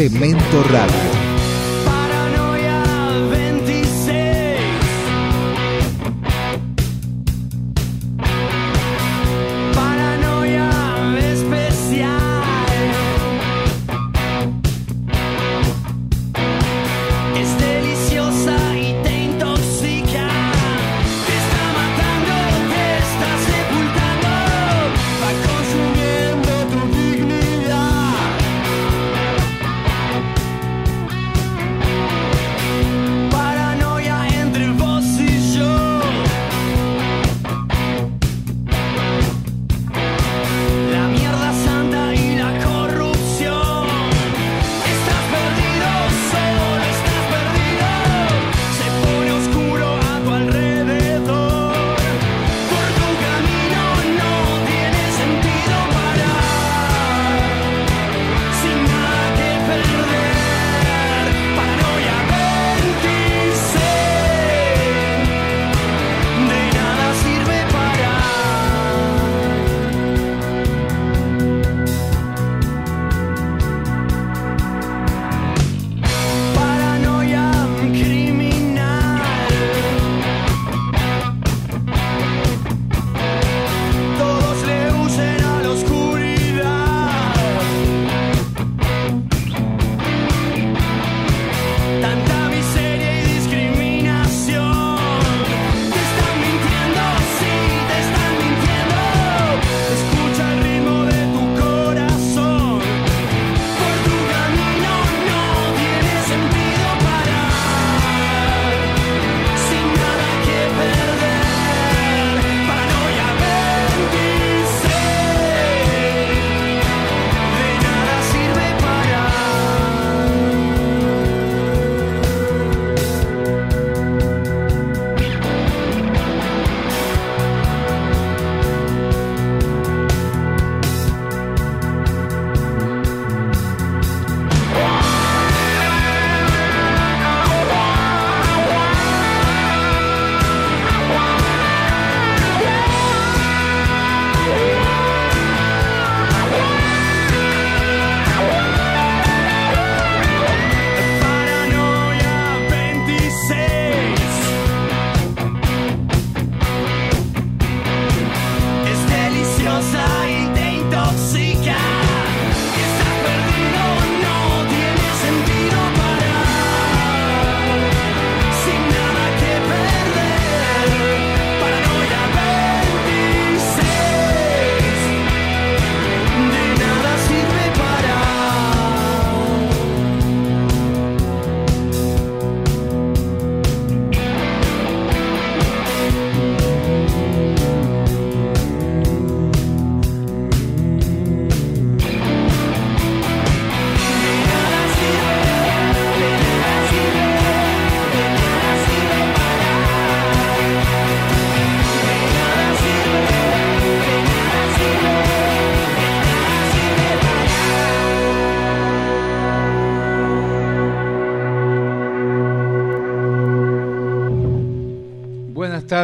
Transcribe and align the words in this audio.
Cemento 0.00 0.62
Radio. 0.62 1.09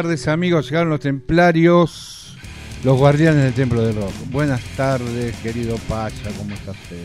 Tardes 0.03 0.27
amigos, 0.27 0.69
llegaron 0.69 0.91
los 0.91 0.99
templarios, 0.99 2.37
los 2.83 2.99
guardianes 2.99 3.45
del 3.45 3.53
templo 3.55 3.81
del 3.81 3.95
rock. 3.95 4.11
Buenas 4.29 4.61
tardes 4.75 5.35
querido 5.37 5.75
Pacha, 5.89 6.29
¿cómo 6.37 6.53
está 6.53 6.69
usted? 6.69 7.03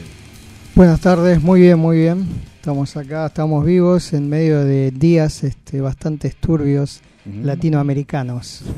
Buenas 0.74 1.00
tardes, 1.00 1.42
muy 1.42 1.62
bien, 1.62 1.78
muy 1.78 1.96
bien. 1.96 2.26
Estamos 2.56 2.94
acá, 2.98 3.24
estamos 3.24 3.64
vivos 3.64 4.12
en 4.12 4.28
medio 4.28 4.62
de 4.62 4.90
días 4.90 5.42
este, 5.42 5.80
bastante 5.80 6.28
turbios 6.38 7.00
latinoamericanos. 7.24 8.62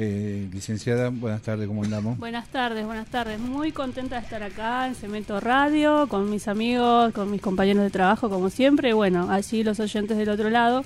Eh, 0.00 0.48
licenciada, 0.52 1.08
buenas 1.10 1.42
tardes, 1.42 1.66
¿cómo 1.66 1.82
andamos? 1.82 2.16
Buenas 2.18 2.46
tardes, 2.50 2.86
buenas 2.86 3.08
tardes. 3.08 3.40
Muy 3.40 3.72
contenta 3.72 4.14
de 4.14 4.22
estar 4.22 4.44
acá 4.44 4.86
en 4.86 4.94
Cemento 4.94 5.40
Radio, 5.40 6.06
con 6.06 6.30
mis 6.30 6.46
amigos, 6.46 7.12
con 7.12 7.32
mis 7.32 7.40
compañeros 7.40 7.82
de 7.82 7.90
trabajo, 7.90 8.30
como 8.30 8.48
siempre. 8.48 8.90
Y 8.90 8.92
bueno, 8.92 9.28
allí 9.28 9.64
los 9.64 9.80
oyentes 9.80 10.16
del 10.16 10.28
otro 10.28 10.50
lado, 10.50 10.84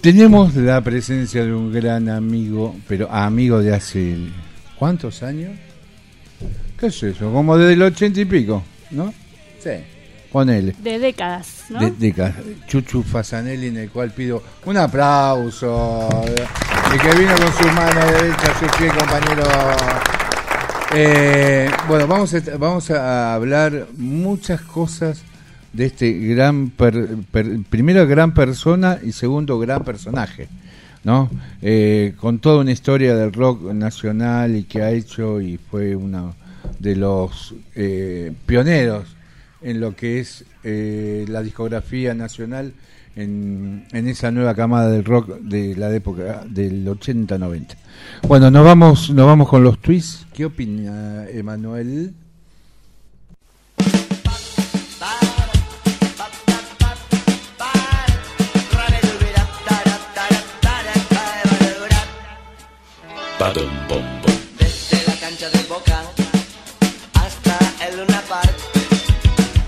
Tenemos 0.00 0.54
la 0.54 0.80
presencia 0.80 1.44
de 1.44 1.52
un 1.52 1.70
gran 1.70 2.08
amigo, 2.08 2.74
pero 2.88 3.12
amigo 3.12 3.58
de 3.58 3.74
hace 3.74 4.16
¿cuántos 4.78 5.22
años? 5.22 5.50
¿Qué 6.78 6.86
es 6.86 7.02
eso? 7.02 7.30
Como 7.30 7.58
desde 7.58 7.74
el 7.74 7.82
ochenta 7.82 8.18
y 8.18 8.24
pico, 8.24 8.62
¿no? 8.92 9.12
Sí. 9.62 9.72
Ponele. 10.32 10.74
De 10.82 10.98
décadas, 10.98 11.64
¿no? 11.68 11.80
De, 11.80 11.90
de 11.90 12.32
Chuchu 12.66 13.02
Fasanelli, 13.02 13.66
en 13.66 13.76
el 13.76 13.90
cual 13.90 14.10
pido 14.12 14.42
un 14.64 14.78
aplauso. 14.78 16.08
Y 16.94 16.98
que 16.98 17.18
vino 17.18 17.34
con 17.34 17.52
su 17.52 17.66
mano 17.74 18.00
derecha, 18.06 18.58
su 18.58 18.66
fiel 18.78 18.92
compañero. 18.92 19.42
Eh, 20.94 21.70
bueno, 21.88 22.06
vamos 22.06 22.32
a, 22.32 22.40
vamos 22.56 22.90
a 22.90 23.34
hablar 23.34 23.88
muchas 23.98 24.62
cosas 24.62 25.24
de 25.72 25.86
este 25.86 26.12
gran, 26.12 26.70
per- 26.70 27.08
per- 27.30 27.60
primero 27.68 28.06
gran 28.06 28.34
persona 28.34 28.98
y 29.02 29.12
segundo 29.12 29.58
gran 29.58 29.84
personaje, 29.84 30.48
¿no? 31.04 31.30
Eh, 31.62 32.14
con 32.18 32.38
toda 32.40 32.60
una 32.60 32.72
historia 32.72 33.14
del 33.14 33.32
rock 33.32 33.72
nacional 33.72 34.56
y 34.56 34.64
que 34.64 34.82
ha 34.82 34.90
hecho 34.90 35.40
y 35.40 35.58
fue 35.58 35.94
uno 35.96 36.34
de 36.78 36.96
los 36.96 37.54
eh, 37.74 38.32
pioneros 38.46 39.04
en 39.62 39.80
lo 39.80 39.94
que 39.94 40.20
es 40.20 40.44
eh, 40.64 41.24
la 41.28 41.42
discografía 41.42 42.14
nacional 42.14 42.72
en, 43.16 43.84
en 43.92 44.08
esa 44.08 44.30
nueva 44.30 44.54
camada 44.54 44.90
del 44.90 45.04
rock 45.04 45.38
de 45.40 45.74
la 45.76 45.94
época 45.94 46.44
del 46.48 46.86
80-90. 46.86 47.66
Bueno, 48.26 48.50
nos 48.50 48.64
vamos, 48.64 49.10
nos 49.10 49.26
vamos 49.26 49.48
con 49.48 49.62
los 49.62 49.78
twists. 49.80 50.26
¿Qué 50.32 50.46
opina 50.46 51.26
Emanuel? 51.28 52.14
Desde 63.40 65.02
la 65.06 65.14
cancha 65.14 65.48
de 65.48 65.62
Boca 65.62 66.02
hasta 67.14 67.58
el 67.88 67.96
Luna 67.96 68.22
Park, 68.28 68.54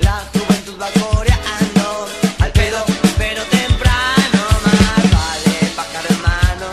la 0.00 0.22
juventud 0.30 0.78
va 0.78 0.88
coreando 1.00 2.06
al 2.40 2.52
pedo, 2.52 2.84
pero 3.16 3.42
temprano. 3.44 4.40
Más 4.66 5.10
vale 5.10 5.72
pájaro 5.74 6.06
hermano, 6.10 6.66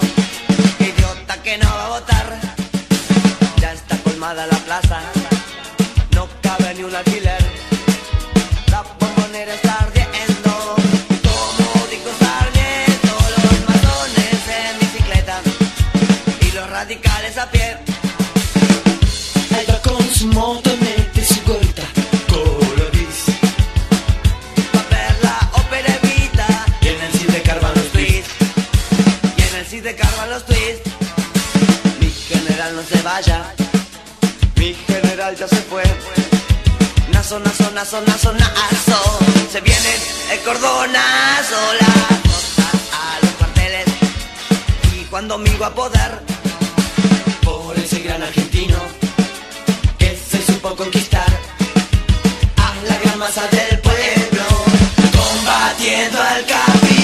idiota 0.78 1.42
que 1.42 1.58
no 1.58 1.68
va 1.68 1.86
a 1.86 1.90
votar. 1.90 2.40
Ya 3.62 3.72
está 3.72 3.98
colmada 4.00 4.46
la 4.46 4.58
plaza, 4.58 5.00
no 6.14 6.28
cabe 6.42 6.74
ni 6.76 6.84
un 6.84 6.94
alquiler. 6.94 7.19
Nazo, 37.30 37.42
nazo, 37.42 37.72
nazo, 37.76 38.02
nazo, 38.02 38.34
nazo. 38.34 39.20
Se 39.52 39.62
viene 39.62 39.90
el 40.32 40.40
cordonazo, 40.40 41.74
las 41.80 42.60
a 42.92 43.20
los 43.22 43.32
cuarteles. 43.34 43.86
Y 45.00 45.04
cuando 45.12 45.38
migo 45.38 45.64
a 45.64 45.70
poder, 45.76 46.22
Por 47.44 47.78
ese 47.78 48.00
gran 48.00 48.24
argentino 48.24 48.80
que 50.00 50.18
se 50.18 50.42
supo 50.44 50.76
conquistar 50.76 51.30
a 52.58 52.88
la 52.88 52.98
gran 52.98 53.20
masa 53.20 53.46
del 53.50 53.78
pueblo, 53.78 54.46
combatiendo 55.16 56.20
al 56.20 56.46
capital. 56.48 56.99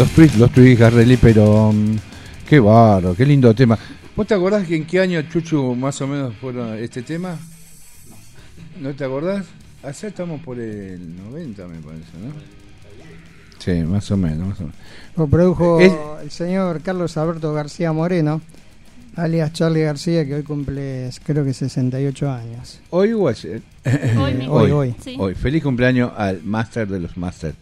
Los 0.00 0.08
twists, 0.12 0.38
los 0.38 0.50
twists, 0.50 0.80
Gardelí, 0.80 1.18
pero 1.18 1.72
mm, 1.74 1.96
qué 2.48 2.58
barro, 2.58 3.14
qué 3.14 3.26
lindo 3.26 3.52
tema. 3.54 3.78
¿Vos 4.16 4.26
te 4.26 4.32
acordás 4.32 4.66
que 4.66 4.74
en 4.76 4.86
qué 4.86 4.98
año, 4.98 5.20
Chuchu, 5.30 5.74
más 5.74 6.00
o 6.00 6.06
menos 6.06 6.34
fueron 6.40 6.72
este 6.78 7.02
tema? 7.02 7.36
¿No 8.80 8.94
te 8.94 9.04
acordás? 9.04 9.44
Allá 9.82 10.08
estamos 10.08 10.40
por 10.40 10.58
el 10.58 11.16
90, 11.30 11.66
me 11.68 11.76
parece, 11.80 12.04
¿no? 12.18 12.32
Sí, 13.58 13.72
más 13.86 14.10
o 14.10 14.16
menos, 14.16 14.48
más 14.48 14.60
o 14.60 14.62
menos. 14.62 14.76
Lo 15.18 15.26
produjo 15.26 15.78
Es- 15.80 15.92
el 16.22 16.30
señor 16.30 16.80
Carlos 16.80 17.18
Alberto 17.18 17.52
García 17.52 17.92
Moreno, 17.92 18.40
alias 19.16 19.52
Charlie 19.52 19.82
García, 19.82 20.24
que 20.24 20.34
hoy 20.36 20.42
cumple 20.42 21.10
creo 21.24 21.44
que 21.44 21.52
68 21.52 22.30
años. 22.30 22.80
Hoy 22.90 23.12
o 23.12 23.28
ayer. 23.28 23.62
Hoy 24.18 24.34
mismo. 24.34 24.52
Hoy, 24.54 24.70
hoy. 24.70 24.94
Sí. 25.02 25.16
Hoy, 25.18 25.34
feliz 25.34 25.62
cumpleaños 25.62 26.12
al 26.16 26.42
máster 26.42 26.88
de 26.88 27.00
los 27.00 27.16
máster. 27.16 27.54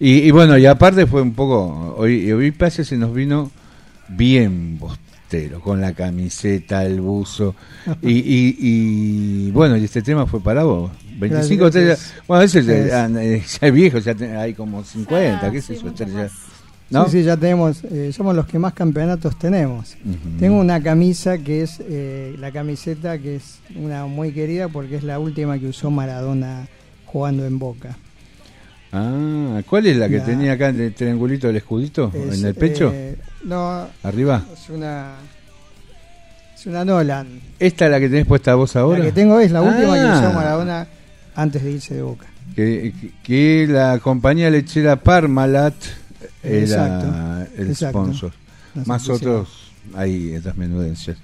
Y, 0.00 0.18
y 0.20 0.30
bueno, 0.30 0.56
y 0.58 0.66
aparte 0.66 1.06
fue 1.06 1.22
un 1.22 1.32
poco, 1.34 1.94
hoy, 1.98 2.30
hoy 2.32 2.50
Pase 2.50 2.84
se 2.84 2.96
nos 2.96 3.14
vino 3.14 3.50
bien 4.08 4.78
bostero, 4.78 5.60
con 5.60 5.80
la 5.80 5.92
camiseta, 5.92 6.84
el 6.84 7.00
buzo. 7.00 7.54
Y, 8.02 8.12
y, 8.12 8.56
y, 8.58 9.50
bueno, 9.52 9.76
y 9.76 9.84
este 9.84 10.02
tema 10.02 10.26
fue 10.26 10.40
para 10.40 10.64
vos. 10.64 10.90
25 11.18 11.62
Gracias. 11.64 11.66
estrellas. 12.00 12.14
Bueno, 12.28 12.42
ese 12.44 12.62
ya, 12.62 13.06
Es- 13.06 13.16
eh, 13.16 13.42
ya 13.60 13.66
es 13.68 13.72
viejo, 13.72 13.98
ya 13.98 14.14
hay 14.40 14.52
como 14.54 14.84
50, 14.84 15.46
Ah, 15.46 15.50
qué 15.50 15.62
sí, 15.62 15.68
sé 15.68 15.76
yo, 15.76 15.86
mucho 15.88 16.04
estrellas. 16.04 16.32
más. 16.32 16.55
¿No? 16.88 17.06
Sí, 17.06 17.10
sí, 17.18 17.22
ya 17.24 17.36
tenemos, 17.36 17.82
eh, 17.84 18.12
somos 18.12 18.34
los 18.36 18.46
que 18.46 18.58
más 18.60 18.72
campeonatos 18.72 19.36
tenemos. 19.38 19.96
Tengo 20.38 20.58
una 20.60 20.80
camisa 20.80 21.36
que 21.38 21.62
es 21.62 21.80
eh, 21.80 22.36
la 22.38 22.52
camiseta 22.52 23.18
que 23.18 23.36
es 23.36 23.58
una 23.74 24.06
muy 24.06 24.30
querida 24.32 24.68
porque 24.68 24.94
es 24.96 25.02
la 25.02 25.18
última 25.18 25.58
que 25.58 25.66
usó 25.66 25.90
Maradona 25.90 26.68
jugando 27.04 27.44
en 27.44 27.58
Boca. 27.58 27.96
Ah, 28.92 29.60
¿cuál 29.68 29.86
es 29.86 29.96
la 29.96 30.08
que 30.08 30.18
La- 30.18 30.24
tenía 30.24 30.52
acá 30.52 30.68
el 30.68 30.94
triangulito 30.94 31.48
del 31.48 31.56
escudito 31.56 32.12
Es, 32.14 32.38
en 32.38 32.46
el 32.46 32.54
pecho? 32.54 32.92
eh, 32.94 33.16
no, 33.44 33.88
Arriba. 34.04 34.44
es 34.52 34.70
una 34.70 35.14
es 36.54 36.66
una 36.66 36.84
Nolan. 36.84 37.26
¿Esta 37.58 37.86
es 37.86 37.90
la 37.90 37.98
que 38.00 38.08
tenés 38.08 38.26
puesta 38.26 38.54
vos 38.54 38.76
ahora? 38.76 39.00
La 39.00 39.04
que 39.06 39.12
tengo 39.12 39.40
es 39.40 39.50
la 39.50 39.60
última 39.60 39.94
que 39.94 40.00
Ah. 40.00 40.20
usó 40.24 40.32
Maradona 40.32 40.86
antes 41.34 41.64
de 41.64 41.70
irse 41.72 41.94
de 41.94 42.02
Boca. 42.02 42.26
que, 42.54 42.94
que- 43.00 43.10
que 43.66 43.72
la 43.72 43.98
compañía 43.98 44.48
lechera 44.50 44.96
Parmalat 44.96 45.74
era 46.46 46.60
Exacto, 46.60 47.52
el 47.62 47.68
exacto. 47.70 48.04
sponsor. 48.04 48.32
Más 48.86 49.08
otros, 49.08 49.48
hay 49.94 50.32
estas 50.32 50.56
menudencias. 50.56 51.16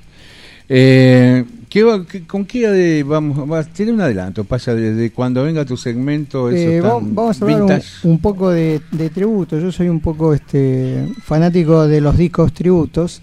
Eh, 0.68 1.44
¿qué 1.68 1.82
¿Con 2.26 2.46
qué 2.46 3.02
vamos? 3.06 3.50
Va, 3.50 3.62
tiene 3.64 3.92
un 3.92 4.00
adelanto, 4.00 4.44
pasa 4.44 4.74
desde 4.74 5.10
cuando 5.10 5.42
venga 5.42 5.64
tu 5.66 5.76
segmento. 5.76 6.48
Eso 6.48 6.70
Eh, 6.70 6.80
tan 6.80 6.90
va- 6.90 7.00
vamos 7.24 7.42
a 7.42 7.44
hablar 7.44 7.62
un, 8.04 8.10
un 8.10 8.18
poco 8.20 8.50
de, 8.50 8.80
de 8.90 9.10
tributo. 9.10 9.58
Yo 9.58 9.70
soy 9.70 9.88
un 9.88 10.00
poco 10.00 10.32
este 10.32 11.08
fanático 11.22 11.86
de 11.86 12.00
los 12.00 12.16
discos 12.16 12.52
tributos. 12.54 13.20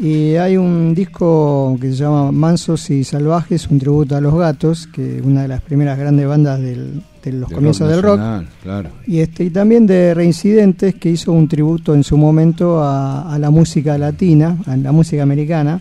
Y 0.00 0.34
hay 0.36 0.56
un 0.56 0.94
disco 0.94 1.76
que 1.80 1.88
se 1.90 1.96
llama 1.96 2.30
Mansos 2.30 2.88
y 2.90 3.02
Salvajes, 3.02 3.66
un 3.68 3.80
tributo 3.80 4.14
a 4.14 4.20
los 4.20 4.34
gatos, 4.34 4.86
que 4.86 5.16
es 5.18 5.22
una 5.24 5.42
de 5.42 5.48
las 5.48 5.62
primeras 5.62 5.98
grandes 5.98 6.28
bandas 6.28 6.60
del- 6.60 7.02
de 7.32 7.40
los 7.40 7.50
comienzos 7.50 7.88
del 7.88 8.02
rock. 8.02 8.18
nacional, 8.18 8.48
Claro. 8.62 8.90
Y, 9.06 9.18
este, 9.20 9.44
y 9.44 9.50
también 9.50 9.86
de 9.86 10.14
Reincidentes, 10.14 10.94
que 10.94 11.10
hizo 11.10 11.32
un 11.32 11.48
tributo 11.48 11.94
en 11.94 12.04
su 12.04 12.16
momento 12.16 12.82
a, 12.82 13.32
a 13.34 13.38
la 13.38 13.50
música 13.50 13.98
latina, 13.98 14.58
a 14.66 14.76
la 14.76 14.92
música 14.92 15.22
americana. 15.22 15.80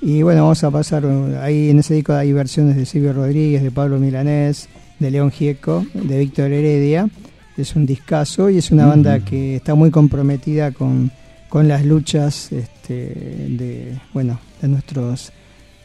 Y 0.00 0.22
bueno, 0.22 0.42
vamos 0.42 0.62
a 0.62 0.70
pasar, 0.70 1.04
eh, 1.04 1.38
ahí 1.42 1.70
en 1.70 1.80
ese 1.80 1.94
disco 1.94 2.12
hay 2.12 2.32
versiones 2.32 2.76
de 2.76 2.86
Silvio 2.86 3.12
Rodríguez, 3.12 3.62
de 3.62 3.70
Pablo 3.70 3.98
Milanés, 3.98 4.68
de 4.98 5.10
León 5.10 5.30
Gieco, 5.30 5.84
de 5.94 6.18
Víctor 6.18 6.52
Heredia. 6.52 7.08
Es 7.56 7.74
un 7.74 7.86
discazo 7.86 8.48
y 8.48 8.58
es 8.58 8.70
una 8.70 8.86
banda 8.86 9.18
que 9.20 9.56
está 9.56 9.74
muy 9.74 9.90
comprometida 9.90 10.70
con, 10.70 11.10
con 11.48 11.66
las 11.66 11.84
luchas 11.84 12.52
este, 12.52 12.94
de, 12.94 13.98
bueno, 14.14 14.38
de 14.62 14.68
nuestros 14.68 15.32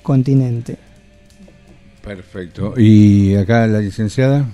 continentes. 0.04 0.78
Perfecto. 2.04 2.74
¿Y 2.78 3.34
acá 3.36 3.66
la 3.66 3.80
licenciada? 3.80 4.46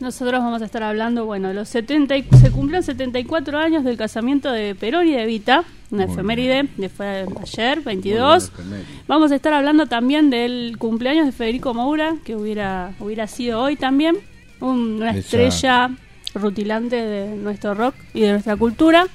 Nosotros 0.00 0.40
vamos 0.42 0.60
a 0.60 0.66
estar 0.66 0.82
hablando, 0.82 1.24
bueno, 1.24 1.52
los 1.54 1.68
70 1.70 2.16
y- 2.18 2.22
se 2.40 2.50
cumplieron 2.50 2.82
74 2.82 3.58
años 3.58 3.82
del 3.82 3.96
casamiento 3.96 4.52
de 4.52 4.74
Perón 4.74 5.06
y 5.08 5.12
de 5.12 5.22
Evita, 5.22 5.64
una 5.90 6.04
Muy 6.04 6.12
efeméride 6.12 6.68
de 6.76 6.88
fue 6.90 7.26
ayer, 7.42 7.80
22. 7.80 8.52
Muy 8.52 8.64
buena 8.64 8.80
efeméride. 8.82 9.04
Vamos 9.08 9.32
a 9.32 9.36
estar 9.36 9.54
hablando 9.54 9.86
también 9.86 10.28
del 10.28 10.76
cumpleaños 10.78 11.24
de 11.24 11.32
Federico 11.32 11.72
Moura, 11.72 12.16
que 12.24 12.36
hubiera 12.36 12.92
hubiera 13.00 13.26
sido 13.26 13.62
hoy 13.62 13.76
también, 13.76 14.16
un- 14.60 14.96
una 14.96 15.10
Esa- 15.10 15.18
estrella 15.20 15.90
rutilante 16.34 16.96
de 16.96 17.34
nuestro 17.36 17.72
rock 17.74 17.94
y 18.12 18.20
de 18.20 18.32
nuestra 18.32 18.54
cultura. 18.56 19.06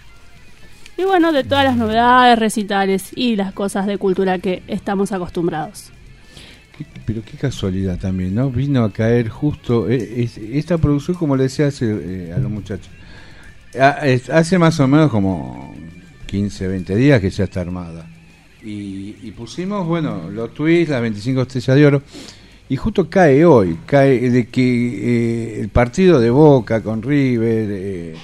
Y 0.98 1.04
bueno, 1.04 1.32
de 1.32 1.44
todas 1.44 1.64
las 1.64 1.78
novedades, 1.78 2.38
recitales 2.40 3.12
y 3.16 3.36
las 3.36 3.54
cosas 3.54 3.86
de 3.86 3.98
cultura 4.00 4.40
que 4.40 4.64
estamos 4.68 5.12
acostumbrados. 5.12 5.92
Pero 7.06 7.22
qué 7.24 7.38
casualidad 7.38 7.98
también, 8.00 8.36
¿no? 8.36 8.50
Vino 8.52 8.84
a 8.84 8.92
caer 8.92 9.30
justo 9.30 9.90
eh, 9.90 10.24
es- 10.24 10.38
esta 10.38 10.78
producción, 10.78 11.18
como 11.18 11.36
le 11.36 11.44
decía 11.44 11.68
hace, 11.68 11.86
eh, 12.30 12.34
a 12.34 12.38
los 12.40 12.52
muchachos. 12.52 12.90
Hace 14.32 14.58
más 14.60 14.80
o 14.82 14.88
menos 14.88 15.10
como 15.10 15.74
15, 16.26 16.68
20 16.68 16.96
días 16.96 17.22
que 17.22 17.30
ya 17.30 17.46
está 17.46 17.62
armada. 17.62 18.06
Y, 18.64 19.16
y 19.24 19.32
pusimos, 19.36 19.88
bueno, 19.88 20.30
los 20.30 20.54
tweets, 20.54 20.90
las 20.90 21.02
25 21.02 21.42
estrellas 21.44 21.76
de 21.78 21.86
oro. 21.86 22.02
Y 22.70 22.76
justo 22.78 23.10
cae 23.10 23.44
hoy, 23.46 23.78
cae 23.86 24.30
de 24.30 24.48
que 24.48 24.62
eh, 25.58 25.62
el 25.62 25.70
partido 25.70 26.20
de 26.20 26.30
Boca 26.30 26.82
con 26.82 27.02
River, 27.02 28.16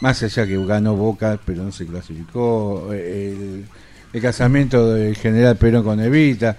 más 0.00 0.22
allá 0.22 0.46
que 0.46 0.64
ganó 0.66 0.94
Boca, 0.94 1.38
pero 1.44 1.64
no 1.64 1.72
se 1.72 1.86
clasificó, 1.86 2.92
el, 2.92 3.64
el 4.12 4.22
casamiento 4.22 4.92
del 4.94 5.16
general 5.16 5.56
Perón 5.56 5.84
con 5.84 6.00
Evita, 6.00 6.56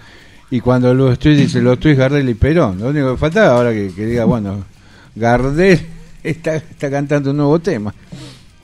y 0.51 0.59
cuando 0.61 0.93
los 0.93 1.19
tweets 1.19 1.39
dice 1.39 1.61
los 1.61 1.79
tweets 1.79 1.99
Gardel 1.99 2.27
y 2.29 2.33
Perón, 2.33 2.79
lo 2.79 2.89
único 2.89 3.11
que 3.11 3.17
faltaba 3.17 3.57
ahora 3.57 3.71
que, 3.71 3.93
que 3.93 4.05
diga, 4.05 4.25
bueno, 4.25 4.63
Gardel 5.15 5.79
está, 6.23 6.55
está 6.55 6.89
cantando 6.89 7.31
un 7.31 7.37
nuevo 7.37 7.59
tema. 7.59 7.93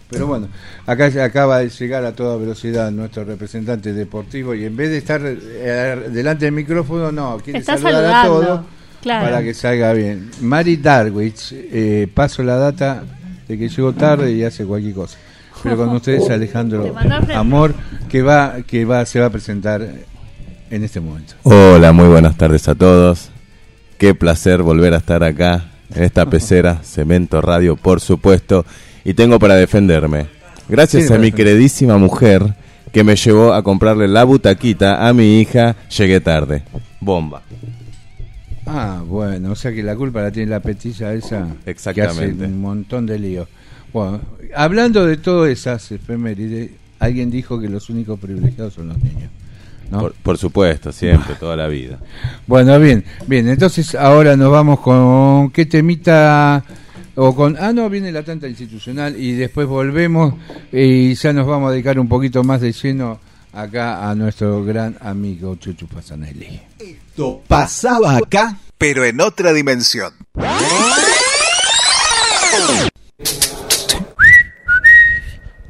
Pero 0.09 0.27
bueno, 0.27 0.47
acá 0.85 1.05
acaba 1.23 1.59
de 1.59 1.69
llegar 1.69 2.05
a 2.05 2.13
toda 2.13 2.37
velocidad 2.37 2.91
nuestro 2.91 3.23
representante 3.23 3.91
deportivo 3.91 4.53
y 4.53 4.63
en 4.63 4.75
vez 4.75 4.89
de 4.91 4.97
estar 4.97 5.21
eh, 5.25 6.09
delante 6.11 6.45
del 6.45 6.53
micrófono, 6.53 7.11
no, 7.11 7.37
quiere 7.43 7.59
Está 7.59 7.77
saludar 7.77 8.05
a 8.05 8.21
saludando, 8.21 8.47
todos 8.47 8.65
claro. 9.01 9.25
para 9.25 9.43
que 9.43 9.53
salga 9.53 9.93
bien. 9.93 10.29
Mari 10.41 10.77
Darwich, 10.77 11.53
eh, 11.53 12.07
paso 12.13 12.43
la 12.43 12.55
data 12.55 13.03
de 13.47 13.57
que 13.57 13.67
llegó 13.67 13.93
tarde 13.93 14.31
y 14.31 14.43
hace 14.43 14.63
cualquier 14.63 14.93
cosa. 14.93 15.17
Pero 15.63 15.75
con 15.75 15.89
ustedes 15.89 16.27
Te 16.27 16.33
Alejandro 16.33 16.95
Amor, 17.33 17.73
que 18.07 18.21
va, 18.21 18.57
que 18.65 18.85
va, 18.85 19.05
se 19.05 19.19
va 19.19 19.25
a 19.25 19.31
presentar 19.31 19.87
en 20.75 20.83
este 20.83 20.99
momento. 20.99 21.33
Hola, 21.43 21.91
muy 21.93 22.07
buenas 22.07 22.37
tardes 22.37 22.67
a 22.67 22.75
todos. 22.75 23.29
Qué 23.97 24.13
placer 24.13 24.61
volver 24.61 24.93
a 24.93 24.97
estar 24.97 25.23
acá 25.23 25.71
en 25.93 26.03
esta 26.03 26.25
pecera, 26.29 26.81
Cemento 26.83 27.41
Radio, 27.41 27.75
por 27.75 28.01
supuesto. 28.01 28.65
Y 29.03 29.13
tengo 29.13 29.39
para 29.39 29.55
defenderme. 29.55 30.27
Gracias 30.67 31.07
Sí, 31.07 31.13
a 31.13 31.17
mi 31.17 31.31
queridísima 31.31 31.97
mujer 31.97 32.55
que 32.91 33.03
me 33.03 33.15
llevó 33.15 33.53
a 33.53 33.63
comprarle 33.63 34.07
la 34.07 34.23
butaquita 34.23 35.07
a 35.07 35.13
mi 35.13 35.39
hija, 35.39 35.75
llegué 35.95 36.19
tarde. 36.21 36.63
Bomba. 36.99 37.41
Ah, 38.65 39.03
bueno, 39.05 39.51
o 39.51 39.55
sea 39.55 39.71
que 39.71 39.83
la 39.83 39.95
culpa 39.95 40.21
la 40.23 40.31
tiene 40.31 40.49
la 40.49 40.59
petilla 40.59 41.13
esa 41.13 41.47
Exactamente. 41.65 42.37
que 42.37 42.43
hace 42.43 42.53
un 42.53 42.61
montón 42.61 43.05
de 43.05 43.19
lío. 43.19 43.47
Bueno, 43.93 44.21
hablando 44.55 45.05
de 45.05 45.17
todas 45.17 45.51
esas 45.51 45.91
efemérides, 45.91 46.71
alguien 46.99 47.29
dijo 47.29 47.59
que 47.59 47.69
los 47.69 47.89
únicos 47.89 48.19
privilegiados 48.19 48.73
son 48.73 48.87
los 48.87 48.97
niños. 48.97 49.29
¿No? 49.89 49.99
Por, 49.99 50.13
por 50.13 50.37
supuesto, 50.37 50.91
siempre, 50.91 51.35
toda 51.35 51.55
la 51.55 51.67
vida. 51.67 51.99
Bueno, 52.47 52.79
bien, 52.79 53.03
bien, 53.27 53.49
entonces 53.49 53.95
ahora 53.95 54.35
nos 54.37 54.51
vamos 54.51 54.79
con 54.79 55.49
qué 55.49 55.65
temita 55.65 56.63
o 57.15 57.33
con 57.33 57.57
ah 57.57 57.73
no 57.73 57.89
viene 57.89 58.11
la 58.11 58.23
tanta 58.23 58.47
institucional 58.47 59.17
y 59.17 59.31
después 59.33 59.67
volvemos 59.67 60.35
y 60.71 61.15
ya 61.15 61.33
nos 61.33 61.47
vamos 61.47 61.69
a 61.69 61.71
dedicar 61.71 61.97
un 61.99 62.07
poquito 62.07 62.43
más 62.43 62.61
de 62.61 62.71
lleno 62.71 63.19
acá 63.53 64.09
a 64.09 64.15
nuestro 64.15 64.63
gran 64.63 64.97
amigo 64.99 65.55
Chuchu 65.55 65.87
Pasanelli. 65.87 66.61
Esto 66.77 67.41
pasaba 67.47 68.17
acá, 68.17 68.57
pero 68.77 69.05
en 69.05 69.21
otra 69.21 69.53
dimensión. 69.53 70.13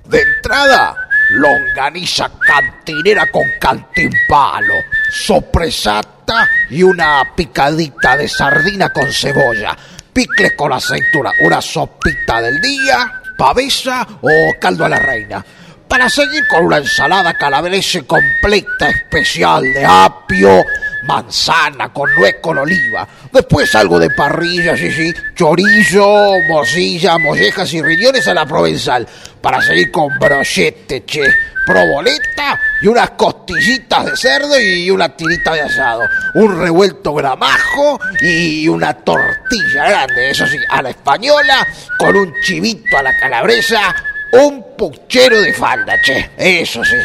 De 0.10 0.22
entrada, 0.22 1.05
longaniza 1.36 2.32
cantinera 2.40 3.28
con 3.28 3.44
cantimpalo, 3.60 4.76
sopresata 5.12 6.48
y 6.70 6.82
una 6.84 7.24
picadita 7.36 8.18
de 8.18 8.28
sardina 8.28 8.90
con 8.90 9.12
cebolla, 9.12 9.78
picles 10.12 10.54
con 10.54 10.74
aceituna, 10.74 11.32
una 11.42 11.62
sopita 11.62 12.42
del 12.42 12.60
día, 12.62 13.22
pavesa 13.38 14.08
o 14.22 14.30
caldo 14.60 14.86
a 14.86 14.90
la 14.90 15.00
reina. 15.00 15.46
Para 15.88 16.10
seguir 16.10 16.48
con 16.48 16.66
una 16.66 16.78
ensalada 16.78 17.36
calabrese 17.36 18.06
completa 18.06 18.90
especial 18.90 19.64
de 19.74 19.86
apio, 19.86 20.64
manzana 21.06 21.92
con 21.92 22.14
nuez 22.16 22.38
con 22.42 22.58
oliva. 22.58 23.08
Después 23.32 23.74
algo 23.76 24.00
de 24.00 24.10
parrilla, 24.10 24.76
sí, 24.76 24.92
sí, 24.92 25.14
chorizo, 25.36 26.34
morcilla, 26.48 27.18
mollejas 27.18 27.74
y 27.74 27.82
riñones 27.82 28.28
a 28.28 28.34
la 28.34 28.46
provenzal. 28.46 29.08
Para 29.42 29.62
seguir 29.62 29.92
con 29.92 30.18
brochete, 30.20 31.06
che, 31.06 31.24
proboleta 31.66 32.60
y 32.82 32.88
unas 32.88 33.12
costillitas 33.12 34.06
de 34.06 34.16
cerdo 34.16 34.60
y 34.60 34.90
una 34.92 35.16
tirita 35.16 35.54
de 35.54 35.62
asado. 35.62 36.04
Un 36.36 36.60
revuelto 36.60 37.14
gramajo 37.14 38.00
y 38.22 38.68
una 38.68 38.94
tortilla 38.94 39.90
grande, 39.90 40.30
eso 40.30 40.46
sí, 40.48 40.58
a 40.70 40.82
la 40.82 40.90
española, 40.90 41.68
con 41.98 42.16
un 42.16 42.34
chivito 42.42 42.98
a 42.98 43.04
la 43.04 43.18
calabresa, 43.18 43.96
un 44.32 44.76
puchero 44.78 45.42
de 45.42 45.54
falda, 45.54 46.00
che, 46.02 46.32
eso 46.38 46.84
sí. 46.84 46.98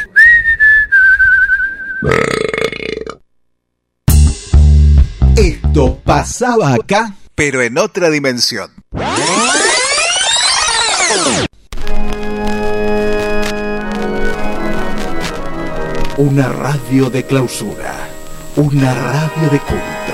Pasaba 5.73 6.75
acá, 6.75 7.15
pero 7.37 7.63
en 7.63 7.79
otra 7.79 8.11
dimensión. 8.11 8.71
Una 16.17 16.49
radio 16.49 17.09
de 17.09 17.25
clausura, 17.25 17.95
una 18.57 18.95
radio 18.95 19.51
de 19.51 19.61
culto, 19.61 20.13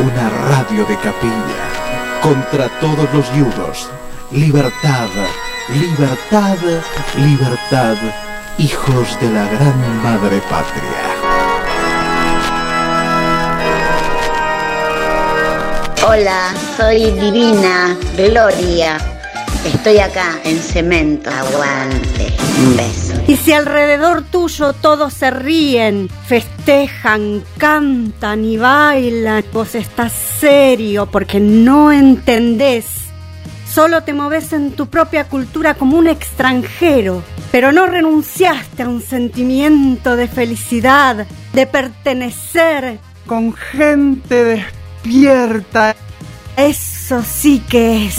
una 0.00 0.28
radio 0.28 0.84
de 0.86 0.96
capilla, 0.96 2.20
contra 2.20 2.68
todos 2.80 3.08
los 3.14 3.32
yudos. 3.36 3.88
Libertad, 4.32 5.08
libertad, 5.68 6.58
libertad, 7.16 7.96
hijos 8.58 9.20
de 9.20 9.30
la 9.30 9.44
gran 9.44 10.02
madre 10.02 10.42
patria. 10.50 11.25
Hola, 16.08 16.54
soy 16.76 17.10
Divina 17.18 17.96
Gloria. 18.16 18.96
Estoy 19.64 19.98
acá 19.98 20.38
en 20.44 20.56
Cemento. 20.60 21.28
Aguante. 21.30 22.32
Un 22.60 22.76
beso. 22.76 23.14
Y 23.26 23.34
si 23.34 23.52
alrededor 23.52 24.22
tuyo 24.22 24.72
todos 24.72 25.12
se 25.12 25.32
ríen, 25.32 26.08
festejan, 26.28 27.42
cantan 27.58 28.44
y 28.44 28.56
bailan, 28.56 29.44
vos 29.52 29.74
estás 29.74 30.12
serio 30.12 31.06
porque 31.06 31.40
no 31.40 31.90
entendés. 31.90 32.86
Solo 33.68 34.04
te 34.04 34.12
moves 34.12 34.52
en 34.52 34.70
tu 34.70 34.86
propia 34.86 35.24
cultura 35.24 35.74
como 35.74 35.98
un 35.98 36.06
extranjero, 36.06 37.24
pero 37.50 37.72
no 37.72 37.86
renunciaste 37.86 38.84
a 38.84 38.88
un 38.88 39.02
sentimiento 39.02 40.14
de 40.14 40.28
felicidad, 40.28 41.26
de 41.52 41.66
pertenecer 41.66 43.00
con 43.26 43.52
gente 43.52 44.64
despierta. 45.06 45.96
Eso 46.56 47.22
sí 47.22 47.62
que 47.68 48.06
es 48.06 48.14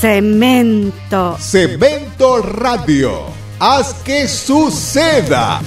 cemento. 0.00 1.36
Cemento 1.38 2.38
Radio. 2.38 3.22
Haz 3.58 3.94
que 4.04 4.28
suceda. 4.28 5.60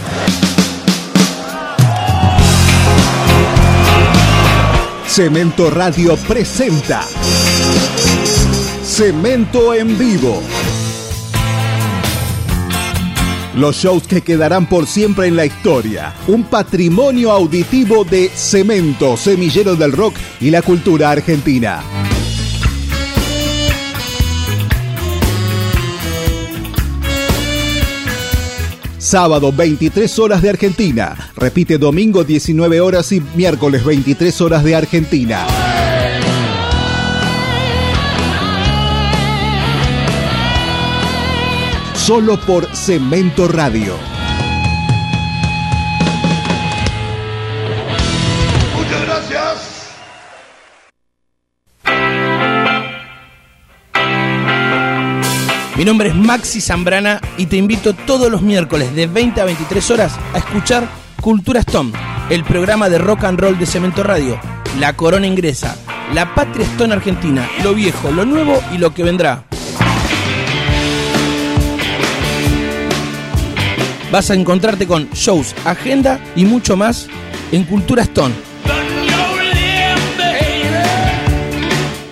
Cemento 5.08 5.72
Radio 5.72 6.16
presenta 6.28 7.04
Cemento 8.84 9.74
en 9.74 9.98
vivo. 9.98 10.44
Los 13.58 13.78
shows 13.78 14.08
que 14.08 14.22
quedarán 14.22 14.70
por 14.70 14.86
siempre 14.86 15.26
en 15.26 15.36
la 15.36 15.44
historia. 15.44 16.14
Un 16.28 16.44
patrimonio 16.44 17.32
auditivo 17.32 18.04
de 18.04 18.30
cemento, 18.30 19.18
semillero 19.18 19.76
del 19.76 19.94
rock 19.94 20.14
y 20.40 20.52
la 20.52 20.62
cultura 20.62 21.10
argentina. 21.10 21.82
sábado 29.00 29.54
23 29.54 30.20
horas 30.20 30.42
de 30.42 30.50
Argentina, 30.50 31.32
repite 31.38 31.78
domingo 31.78 32.26
19 32.26 32.82
horas 32.82 33.10
y 33.14 33.22
miércoles 33.36 33.86
23 33.86 34.42
horas 34.42 34.66
de 34.66 34.76
Argentina. 34.76 35.48
Solo 42.08 42.40
por 42.40 42.66
Cemento 42.74 43.50
Radio. 43.50 43.94
Muchas 48.78 49.02
gracias. 49.06 49.90
Mi 55.76 55.84
nombre 55.84 56.08
es 56.08 56.16
Maxi 56.16 56.62
Zambrana 56.62 57.20
y 57.36 57.48
te 57.48 57.58
invito 57.58 57.94
todos 57.94 58.32
los 58.32 58.42
miércoles 58.42 58.96
de 58.96 59.08
20 59.08 59.42
a 59.42 59.44
23 59.44 59.92
horas 59.92 60.18
a 60.34 60.38
escuchar 60.38 60.88
Cultura 61.20 61.60
Stone, 61.60 61.92
el 62.30 62.46
programa 62.46 62.88
de 62.88 63.00
rock 63.00 63.26
and 63.26 63.38
roll 63.38 63.60
de 63.60 63.66
Cemento 63.66 64.04
Radio. 64.04 64.40
La 64.80 64.94
corona 64.96 65.28
ingresa, 65.28 65.76
la 66.14 66.34
patria 66.34 66.66
Stone 66.68 66.94
Argentina, 66.94 67.46
lo 67.66 67.74
viejo, 67.74 68.12
lo 68.12 68.24
nuevo 68.24 68.64
y 68.74 68.78
lo 68.78 68.94
que 68.94 69.04
vendrá. 69.04 69.47
Vas 74.12 74.32
a 74.32 74.36
encontrarte 74.36 74.88
con 74.88 75.10
shows, 75.12 75.54
agenda 75.66 76.20
y 76.36 76.46
mucho 76.46 76.78
más 76.78 77.08
en 77.52 77.64
Cultura 77.64 78.04
Stone. 78.04 78.34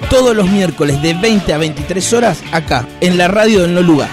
Todos 0.09 0.35
los 0.35 0.49
miércoles 0.49 1.01
de 1.01 1.13
20 1.13 1.53
a 1.53 1.57
23 1.57 2.13
horas 2.13 2.43
acá, 2.51 2.87
en 3.01 3.17
la 3.17 3.27
radio 3.27 3.61
del 3.61 3.73
No 3.73 3.81
Lugar. 3.81 4.09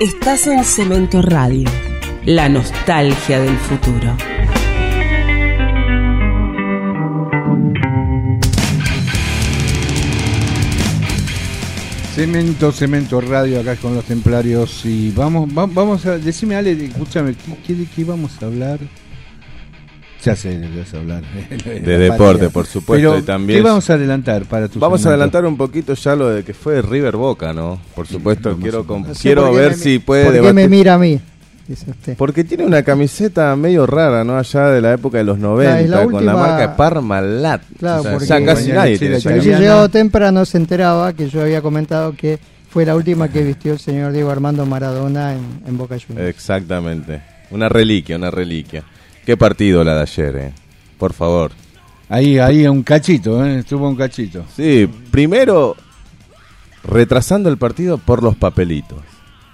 Estás 0.00 0.46
en 0.46 0.64
Cemento 0.64 1.20
Radio, 1.20 1.68
la 2.24 2.48
nostalgia 2.48 3.40
del 3.40 3.56
futuro. 3.58 4.29
Cemento, 12.24 12.70
Cemento 12.70 13.18
Radio, 13.22 13.60
acá 13.60 13.76
con 13.76 13.94
los 13.94 14.04
templarios. 14.04 14.84
Y 14.84 15.10
vamos, 15.10 15.48
va- 15.56 15.64
vamos 15.64 16.04
a. 16.04 16.18
Decime, 16.18 16.54
Ale, 16.54 16.72
escúchame, 16.72 17.32
¿qué, 17.34 17.56
qué, 17.66 17.74
de 17.74 17.86
qué 17.86 18.04
vamos 18.04 18.32
a 18.42 18.44
hablar? 18.44 18.78
Ya 20.22 20.36
sé 20.36 20.58
de 20.58 20.68
qué 20.68 20.78
vas 20.80 20.92
a 20.92 20.98
hablar. 20.98 21.22
De 21.64 21.96
deporte, 21.98 22.50
por 22.50 22.66
supuesto, 22.66 23.08
Pero, 23.08 23.18
y 23.20 23.22
también- 23.22 23.58
¿Qué 23.60 23.62
vamos 23.62 23.88
a 23.88 23.94
adelantar 23.94 24.44
para 24.44 24.68
tu 24.68 24.78
Vamos 24.78 25.06
a 25.06 25.08
adelantar 25.08 25.46
un 25.46 25.56
poquito 25.56 25.94
ya 25.94 26.14
lo 26.14 26.28
de 26.28 26.44
que 26.44 26.52
fue 26.52 26.82
River 26.82 27.16
Boca, 27.16 27.54
¿no? 27.54 27.80
Por 27.94 28.06
supuesto, 28.06 28.54
quiero, 28.58 28.84
No 28.86 29.06
quiero 29.18 29.50
ver 29.54 29.70
me- 29.70 29.76
si 29.78 29.98
puede 29.98 30.24
¿Por 30.24 30.32
qué 30.34 30.40
debatir- 30.42 30.54
me 30.54 30.68
mira 30.68 30.94
a 30.94 30.98
mí? 30.98 31.18
Dice 31.70 31.88
usted. 31.88 32.16
Porque 32.16 32.42
tiene 32.42 32.66
una 32.66 32.82
camiseta 32.82 33.54
medio 33.54 33.86
rara, 33.86 34.24
¿no? 34.24 34.36
Allá 34.36 34.70
de 34.70 34.80
la 34.80 34.92
época 34.92 35.18
de 35.18 35.24
los 35.24 35.38
90, 35.38 35.80
es 35.80 35.88
la 35.88 36.04
con 36.04 36.26
la 36.26 36.32
marca 36.34 36.62
de 36.62 36.68
Parmalat. 36.70 37.62
Claro, 37.78 38.00
O 38.00 38.02
sea, 38.02 38.12
porque- 38.14 38.26
ya 38.26 38.44
casi 38.44 38.72
nadie 38.72 38.98
tiene 38.98 39.16
esa 39.18 39.40
Si 39.40 39.48
llegado 39.50 39.88
temprano 39.88 40.44
se 40.44 40.56
enteraba 40.58 41.12
que 41.12 41.28
yo 41.28 41.42
había 41.42 41.62
comentado 41.62 42.12
que 42.16 42.40
fue 42.70 42.84
la 42.84 42.96
última 42.96 43.28
que 43.28 43.44
vistió 43.44 43.72
el 43.72 43.78
señor 43.78 44.10
Diego 44.12 44.32
Armando 44.32 44.66
Maradona 44.66 45.34
en, 45.34 45.60
en 45.64 45.78
Boca 45.78 45.94
Juniors. 46.04 46.28
Exactamente. 46.28 47.22
Una 47.52 47.68
reliquia, 47.68 48.16
una 48.16 48.32
reliquia. 48.32 48.82
Qué 49.24 49.36
partido 49.36 49.84
la 49.84 49.94
de 49.94 50.02
ayer, 50.02 50.36
eh. 50.38 50.52
Por 50.98 51.12
favor. 51.12 51.52
Ahí, 52.08 52.36
ahí, 52.40 52.66
un 52.66 52.82
cachito, 52.82 53.46
¿eh? 53.46 53.60
Estuvo 53.60 53.88
un 53.88 53.94
cachito. 53.94 54.44
Sí, 54.56 54.90
primero 55.12 55.76
retrasando 56.82 57.48
el 57.48 57.58
partido 57.58 57.96
por 57.98 58.24
los 58.24 58.34
papelitos. 58.34 58.98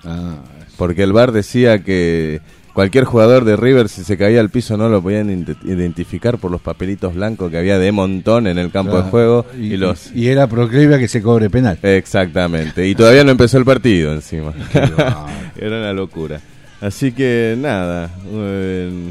Ah, 0.03 0.37
Porque 0.77 1.03
el 1.03 1.13
VAR 1.13 1.33
decía 1.33 1.83
que 1.83 2.41
cualquier 2.73 3.05
jugador 3.05 3.45
de 3.45 3.57
River 3.57 3.89
si 3.89 4.05
se 4.05 4.19
caía 4.19 4.41
al 4.41 4.51
piso 4.51 4.77
no 4.77 4.91
lo 4.91 5.01
podían 5.01 5.47
identificar 5.65 6.37
por 6.37 6.51
los 6.51 6.61
papelitos 6.61 7.15
blancos 7.15 7.51
que 7.51 7.57
había 7.57 7.79
de 7.79 7.91
montón 7.91 8.47
en 8.47 8.59
el 8.59 8.71
campo 8.71 8.93
claro. 8.93 9.05
de 9.07 9.11
juego 9.11 9.47
Y, 9.59 9.73
y, 9.73 9.77
los 9.79 10.15
y 10.15 10.29
era 10.29 10.47
proclive 10.47 10.97
a 10.97 10.99
que 10.99 11.09
se 11.09 11.23
cobre 11.23 11.49
penal. 11.49 11.79
Exactamente, 11.83 12.87
y 12.87 12.95
todavía 12.95 13.25
no 13.25 13.31
empezó 13.31 13.57
el 13.57 13.65
partido 13.65 14.13
encima. 14.13 14.53
Era 15.57 15.79
una 15.79 15.93
locura. 15.95 16.41
Así 16.83 17.13
que 17.13 17.57
nada, 17.59 18.11
eh, 18.31 19.11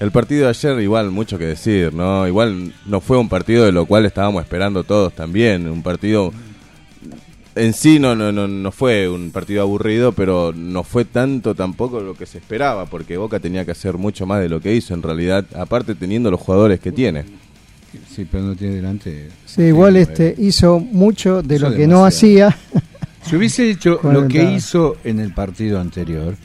el 0.00 0.10
partido 0.10 0.44
de 0.44 0.50
ayer 0.50 0.80
igual 0.80 1.10
mucho 1.10 1.38
que 1.38 1.46
decir, 1.46 1.94
¿no? 1.94 2.26
Igual 2.26 2.72
no 2.84 3.00
fue 3.00 3.16
un 3.16 3.28
partido 3.28 3.64
de 3.64 3.72
lo 3.72 3.86
cual 3.86 4.04
estábamos 4.04 4.42
esperando 4.42 4.84
todos 4.84 5.14
también, 5.14 5.68
un 5.68 5.82
partido 5.82 6.32
en 7.54 7.72
sí 7.72 7.98
no, 7.98 8.14
no, 8.14 8.32
no, 8.32 8.46
no 8.48 8.72
fue 8.72 9.08
un 9.08 9.30
partido 9.30 9.62
aburrido, 9.62 10.12
pero 10.12 10.52
no 10.54 10.82
fue 10.84 11.04
tanto 11.04 11.54
tampoco 11.54 12.00
lo 12.00 12.14
que 12.14 12.26
se 12.26 12.38
esperaba, 12.38 12.86
porque 12.86 13.16
Boca 13.16 13.40
tenía 13.40 13.64
que 13.64 13.72
hacer 13.72 13.98
mucho 13.98 14.26
más 14.26 14.40
de 14.40 14.48
lo 14.48 14.60
que 14.60 14.74
hizo 14.74 14.94
en 14.94 15.02
realidad, 15.02 15.44
aparte 15.54 15.94
teniendo 15.94 16.30
los 16.30 16.40
jugadores 16.40 16.80
que 16.80 16.92
tiene. 16.92 17.24
Sí, 18.14 18.26
pero 18.30 18.44
no 18.44 18.54
tiene 18.54 18.76
delante. 18.76 19.28
Sí, 19.46 19.62
igual 19.62 19.96
este 19.96 20.34
hizo 20.38 20.78
mucho 20.78 21.42
de 21.42 21.56
Hizo 21.56 21.70
lo 21.70 21.76
que 21.76 21.86
no 21.86 22.04
hacía. 22.04 22.56
Si 23.22 23.36
hubiese 23.36 23.68
hecho 23.68 24.00
lo 24.02 24.26
que 24.28 24.42
hizo 24.42 24.96
en 25.04 25.20
el 25.20 25.34
partido 25.34 25.78
anterior, 25.78 26.36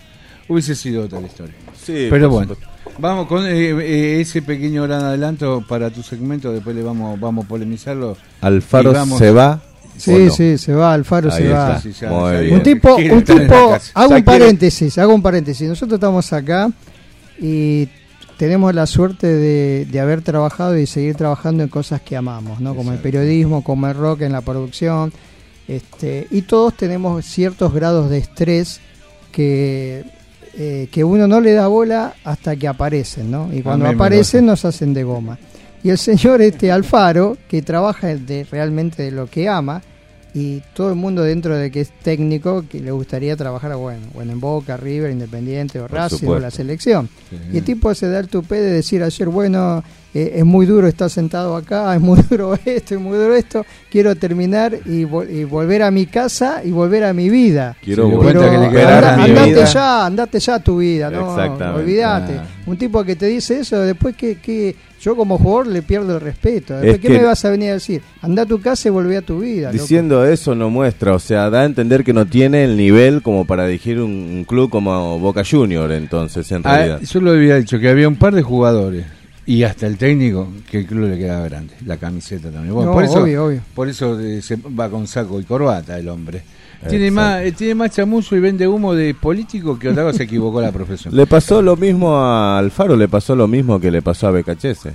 hubiese 0.50 0.76
sido 0.76 1.06
otra 1.06 1.22
la 1.22 1.28
historia. 1.28 1.56
Sí, 1.74 2.08
Pero 2.10 2.30
bueno, 2.30 2.58
vamos 2.98 3.28
con 3.28 3.46
eh, 3.46 3.70
eh, 3.70 4.20
ese 4.20 4.42
pequeño 4.42 4.84
gran 4.84 5.02
adelanto 5.04 5.64
para 5.70 5.90
tu 5.90 6.04
segmento, 6.04 6.52
después 6.52 6.76
le 6.76 6.84
vamos, 6.84 7.18
vamos 7.18 7.46
a 7.46 7.48
polemizarlo. 7.48 8.18
Alfaro 8.42 8.92
vamos- 8.92 9.18
se 9.20 9.32
va. 9.32 9.62
Sí, 9.98 10.30
sí, 10.30 10.58
se 10.58 10.74
va, 10.74 10.94
Alfaro 10.94 11.32
Ahí 11.32 11.38
se 11.38 11.44
está. 11.48 11.70
va. 11.70 11.82
Sí, 11.82 11.92
ya- 11.94 12.10
Muy 12.10 12.34
ya- 12.34 12.40
bien. 12.42 12.54
Un 12.56 12.64
tipo, 12.64 12.96
un 12.96 13.24
tipo, 13.24 13.78
hago 13.94 14.16
un 14.16 14.24
paréntesis, 14.24 14.98
hago 14.98 15.14
un 15.16 15.22
paréntesis. 15.22 15.68
Nosotros 15.68 15.98
estamos 15.98 16.32
acá 16.34 16.70
y 17.40 17.88
tenemos 18.38 18.74
la 18.76 18.86
suerte 18.86 19.28
de, 19.28 19.86
de 19.90 20.00
haber 20.00 20.22
trabajado 20.22 20.78
y 20.78 20.86
seguir 20.86 21.16
trabajando 21.16 21.64
en 21.64 21.70
cosas 21.70 22.02
que 22.02 22.16
amamos, 22.18 22.60
¿no? 22.60 22.76
Como 22.76 22.92
el 22.92 23.00
periodismo, 23.00 23.64
como 23.64 23.88
el 23.88 23.96
rock 23.96 24.22
en 24.22 24.32
la 24.34 24.42
producción. 24.42 25.14
Este, 25.68 26.28
y 26.30 26.44
todos 26.44 26.76
tenemos 26.76 27.26
ciertos 27.26 27.74
grados 27.74 28.10
de 28.10 28.20
estrés 28.20 28.80
que, 29.32 30.04
eh, 30.58 30.88
que 30.92 31.04
uno 31.04 31.28
no 31.28 31.42
le 31.42 31.54
da 31.54 31.68
bola 31.68 32.14
hasta 32.24 32.56
que 32.56 32.68
aparecen, 32.68 33.32
¿no? 33.32 33.50
Y 33.54 33.62
cuando 33.62 33.88
aparecen 33.88 34.46
nos 34.46 34.64
hacen 34.66 34.94
de 34.94 35.04
goma. 35.04 35.38
Y 35.86 35.92
el 35.92 36.00
señor 36.00 36.42
este 36.42 36.72
Alfaro, 36.72 37.38
que 37.48 37.62
trabaja 37.62 38.08
de, 38.08 38.44
realmente 38.50 39.04
de 39.04 39.12
lo 39.12 39.28
que 39.28 39.48
ama, 39.48 39.84
y 40.34 40.62
todo 40.74 40.90
el 40.90 40.96
mundo 40.96 41.22
dentro 41.22 41.56
de 41.56 41.70
que 41.70 41.82
es 41.82 41.92
técnico, 42.02 42.66
que 42.68 42.80
le 42.80 42.90
gustaría 42.90 43.38
trabajar, 43.38 43.76
bueno, 43.76 44.02
bueno 44.14 44.34
en 44.34 44.40
Boca, 44.40 44.78
River, 44.78 45.12
Independiente, 45.12 45.80
o 45.80 45.88
Racing, 45.88 46.28
o 46.28 46.40
la 46.40 46.50
selección. 46.50 47.08
Sí. 47.30 47.38
Y 47.54 47.58
el 47.60 47.64
tipo 47.64 47.94
se 47.94 48.10
da 48.10 48.20
el 48.20 48.28
tupé 48.28 48.56
de 48.56 48.72
decir 48.72 49.02
ayer, 49.04 49.30
bueno, 49.30 49.82
eh, 50.14 50.34
es 50.38 50.44
muy 50.44 50.66
duro 50.66 50.88
estar 50.88 51.10
sentado 51.10 51.56
acá, 51.56 51.94
es 51.96 52.02
muy 52.02 52.20
duro 52.30 52.58
esto, 52.66 52.96
es 52.96 53.00
muy 53.00 53.18
duro 53.18 53.36
esto, 53.36 53.64
quiero 53.92 54.16
terminar 54.16 54.74
y, 54.86 55.04
vol- 55.04 55.30
y 55.32 55.44
volver 55.46 55.84
a 55.84 55.92
mi 55.92 56.06
casa 56.08 56.62
y 56.66 56.72
volver 56.72 57.04
a 57.06 57.14
mi 57.14 57.30
vida. 57.30 57.78
Quiero 57.82 58.10
volver 58.10 58.36
a 58.38 58.40
que 58.40 58.46
le 58.58 58.60
recuperar 58.60 59.00
quedaba 59.04 59.18
mi 59.18 59.24
andate 59.30 59.54
vida. 59.54 59.66
ya, 59.66 60.06
andate 60.08 60.40
ya 60.40 60.56
a 60.56 60.60
tu 60.64 60.78
vida, 60.80 61.12
no, 61.12 61.34
olvídate. 61.76 62.34
Ah. 62.40 62.48
Un 62.66 62.76
tipo 62.78 63.04
que 63.06 63.16
te 63.16 63.28
dice 63.28 63.60
eso, 63.60 63.80
después 63.82 64.16
que, 64.18 64.40
que 64.40 64.76
yo 65.06 65.16
como 65.16 65.38
jugador 65.38 65.68
le 65.68 65.84
pierdo 65.84 66.16
el 66.16 66.22
respeto. 66.22 66.74
Después, 66.74 66.96
Es 66.96 67.00
¿qué 67.00 67.08
que- 67.10 67.20
me 67.20 67.24
vas 67.24 67.46
a 67.46 67.52
venir 67.52 67.70
a 67.70 67.74
decir? 67.74 68.02
Anda 68.24 68.42
a 68.42 68.46
tu 68.48 68.60
casa 68.60 68.88
y 68.88 68.92
volvé 68.92 69.18
a 69.18 69.22
tu 69.22 69.40
vida. 69.40 69.68
loco. 69.72 69.82
Diciendo 69.82 70.26
eso 70.26 70.56
no 70.56 70.72
muestra, 70.72 71.14
o 71.14 71.20
sea, 71.20 71.50
da 71.52 71.62
a 71.62 71.66
entender 71.66 72.04
que 72.04 72.12
no 72.14 72.26
tiene 72.26 72.64
el 72.64 72.76
nivel 72.76 73.22
como 73.22 73.46
para 73.46 73.68
dirigir 73.68 74.00
un, 74.02 74.10
un 74.12 74.44
club 74.46 74.70
como 74.72 75.20
Boca 75.20 75.44
Junior, 75.50 75.92
entonces, 75.92 76.52
en 76.52 76.62
Ah, 76.66 76.76
realidad. 76.78 77.02
yo 77.02 77.22
lo 77.22 77.32
había 77.32 77.58
dicho 77.58 77.78
que 77.80 77.88
había 77.90 78.08
un 78.08 78.16
par 78.16 78.34
de 78.34 78.42
jugadores 78.42 79.06
y 79.46 79.62
hasta 79.62 79.86
el 79.86 79.98
técnico 79.98 80.48
que 80.72 80.80
el 80.80 80.86
club 80.88 81.08
le 81.08 81.20
quedaba 81.20 81.48
grande, 81.48 81.76
la 81.86 81.98
camiseta 81.98 82.50
también. 82.50 82.74
Bueno, 82.74 82.90
No, 82.90 82.96
por 82.96 83.04
eso, 83.04 83.22
obvio, 83.22 83.46
obio. 83.46 83.62
por 83.76 83.88
eso 83.88 84.20
eh, 84.20 84.42
se 84.42 84.56
va 84.58 84.90
con 84.90 85.06
saco 85.08 85.40
y 85.40 85.44
corbata 85.44 86.00
el 86.00 86.10
hombre. 86.10 86.42
Tiene 86.90 87.08
Exacto. 87.08 87.14
más, 87.30 87.42
eh, 87.42 87.52
tiene 87.52 87.76
más 87.76 87.92
chamuzo 87.92 88.36
y 88.36 88.40
vende 88.40 88.68
humo 88.68 88.94
de 88.94 89.14
político 89.14 89.78
que 89.80 89.90
otra 89.90 90.04
cosa 90.04 90.18
se 90.18 90.24
equivocó 90.24 90.62
la 90.62 90.72
profesión. 90.72 91.16
Le 91.16 91.26
pasó 91.28 91.62
lo 91.62 91.76
mismo 91.76 92.18
a 92.18 92.58
Alfaro, 92.58 92.96
le 92.96 93.08
pasó 93.08 93.36
lo 93.36 93.48
mismo 93.48 93.80
que 93.80 93.92
le 93.92 94.02
pasó 94.02 94.28
a 94.28 94.32
BKHS. 94.32 94.90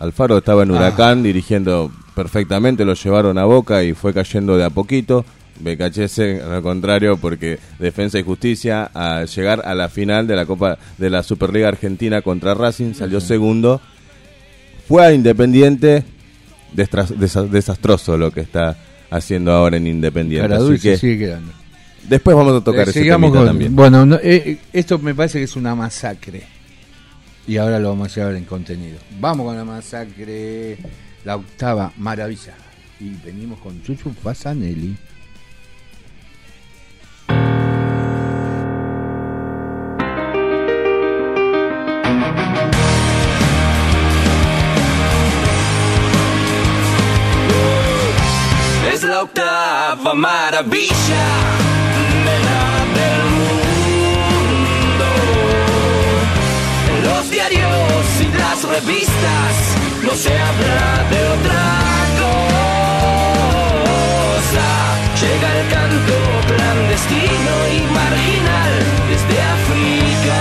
Alfaro 0.00 0.38
estaba 0.38 0.62
en 0.62 0.70
Ah. 0.70 0.74
Huracán 0.74 1.22
dirigiendo 1.22 1.90
perfectamente, 2.14 2.84
lo 2.84 2.94
llevaron 2.94 3.38
a 3.38 3.44
Boca 3.44 3.82
y 3.84 3.92
fue 3.94 4.12
cayendo 4.14 4.56
de 4.56 4.64
a 4.64 4.70
poquito. 4.70 5.24
BKHS, 5.60 6.20
al 6.48 6.62
contrario, 6.62 7.16
porque 7.16 7.58
Defensa 7.80 8.16
y 8.18 8.22
Justicia, 8.22 8.84
al 8.94 9.26
llegar 9.26 9.62
a 9.64 9.74
la 9.74 9.88
final 9.88 10.26
de 10.28 10.36
la 10.36 10.46
Copa 10.46 10.78
de 10.98 11.10
la 11.10 11.24
Superliga 11.24 11.66
Argentina 11.66 12.22
contra 12.22 12.54
Racing, 12.54 12.94
salió 12.94 13.20
segundo. 13.20 13.80
Fue 14.86 15.04
a 15.04 15.12
Independiente, 15.12 16.04
desastroso 16.72 18.16
lo 18.16 18.30
que 18.30 18.40
está 18.40 18.76
haciendo 19.10 19.52
ahora 19.52 19.76
en 19.76 19.86
Independiente. 19.86 20.54
Así 20.54 20.78
que 20.78 20.96
sigue 20.96 21.18
quedando. 21.18 21.52
Después 22.08 22.36
vamos 22.36 22.60
a 22.60 22.64
tocar 22.64 22.86
eh, 22.86 22.90
ese 22.90 23.02
tema 23.02 23.30
también. 23.32 23.74
Bueno, 23.76 24.06
no, 24.06 24.16
eh, 24.16 24.20
eh, 24.22 24.58
esto 24.72 24.98
me 24.98 25.14
parece 25.14 25.38
que 25.38 25.44
es 25.44 25.56
una 25.56 25.74
masacre. 25.74 26.42
Y 27.46 27.56
ahora 27.56 27.78
lo 27.78 27.90
vamos 27.90 28.12
a 28.12 28.14
llevar 28.14 28.36
en 28.36 28.44
contenido. 28.44 28.98
Vamos 29.20 29.46
con 29.46 29.56
la 29.56 29.64
masacre, 29.64 30.76
la 31.24 31.36
octava 31.36 31.92
maravilla. 31.96 32.54
Y 33.00 33.10
venimos 33.24 33.58
con 33.60 33.82
Chuchu 33.82 34.12
Pasanelli. 34.14 34.96
La 50.08 50.14
octava 50.14 50.14
maravilla. 50.14 51.58
revistas 58.80 59.56
no 60.02 60.12
se 60.12 60.32
habla 60.32 61.04
de 61.10 61.20
otra 61.34 61.62
cosa. 62.22 62.56
Llega 65.20 65.48
el 65.58 65.64
canto 65.68 66.18
clandestino 66.46 67.52
y 67.74 67.78
marginal 67.92 68.74
desde 69.10 69.34
África. 69.56 70.38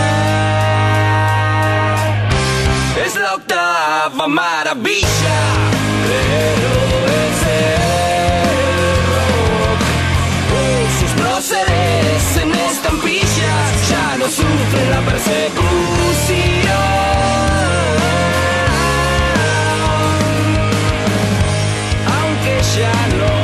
Es 3.05 3.13
la 3.15 3.35
octava 3.35 4.27
maravilla, 4.27 5.39
pero 6.07 6.71
es 7.23 7.46
seres 11.47 12.37
en 12.41 12.51
estampillas 12.51 13.89
ya 13.89 14.17
no 14.17 14.25
sufre 14.25 14.89
la 14.89 15.01
persecución. 15.09 15.47
Aunque 22.17 22.53
ya 22.75 22.95
no 23.17 23.36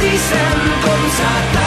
dicen 0.00 0.58
com 0.82 1.10
Satanás. 1.10 1.65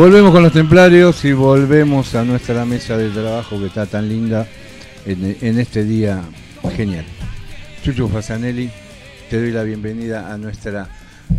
Volvemos 0.00 0.32
con 0.32 0.42
los 0.42 0.52
templarios 0.54 1.22
y 1.26 1.34
volvemos 1.34 2.14
a 2.14 2.24
nuestra 2.24 2.64
mesa 2.64 2.96
de 2.96 3.10
trabajo 3.10 3.58
que 3.58 3.66
está 3.66 3.84
tan 3.84 4.08
linda 4.08 4.46
en, 5.04 5.36
en 5.42 5.58
este 5.58 5.84
día 5.84 6.22
genial. 6.74 7.04
Chuchu 7.82 8.08
Fasanelli, 8.08 8.70
te 9.28 9.38
doy 9.38 9.50
la 9.50 9.62
bienvenida 9.62 10.32
a 10.32 10.38
nuestra. 10.38 10.88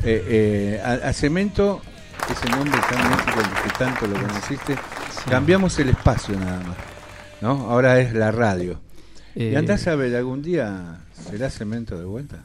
eh, 0.04 0.78
eh, 0.78 0.82
a, 0.84 1.10
a 1.10 1.12
Cemento, 1.12 1.82
ese 2.30 2.52
nombre 2.52 2.80
tan 2.88 3.10
mítico 3.10 3.40
el 3.40 3.64
que 3.64 3.78
tanto 3.80 4.06
lo 4.06 4.14
conociste. 4.14 4.76
Cambiamos 5.28 5.80
el 5.80 5.90
espacio 5.90 6.40
nada 6.40 6.60
más. 6.60 6.78
¿no? 7.42 7.50
Ahora 7.68 8.00
es 8.00 8.14
la 8.14 8.30
radio. 8.32 8.80
¿Y 9.34 9.46
Eh, 9.46 9.58
andás 9.58 9.88
a 9.88 9.96
ver 9.96 10.16
algún 10.16 10.44
día 10.44 11.00
será 11.32 11.50
Cemento 11.50 11.98
de 11.98 12.06
vuelta? 12.06 12.44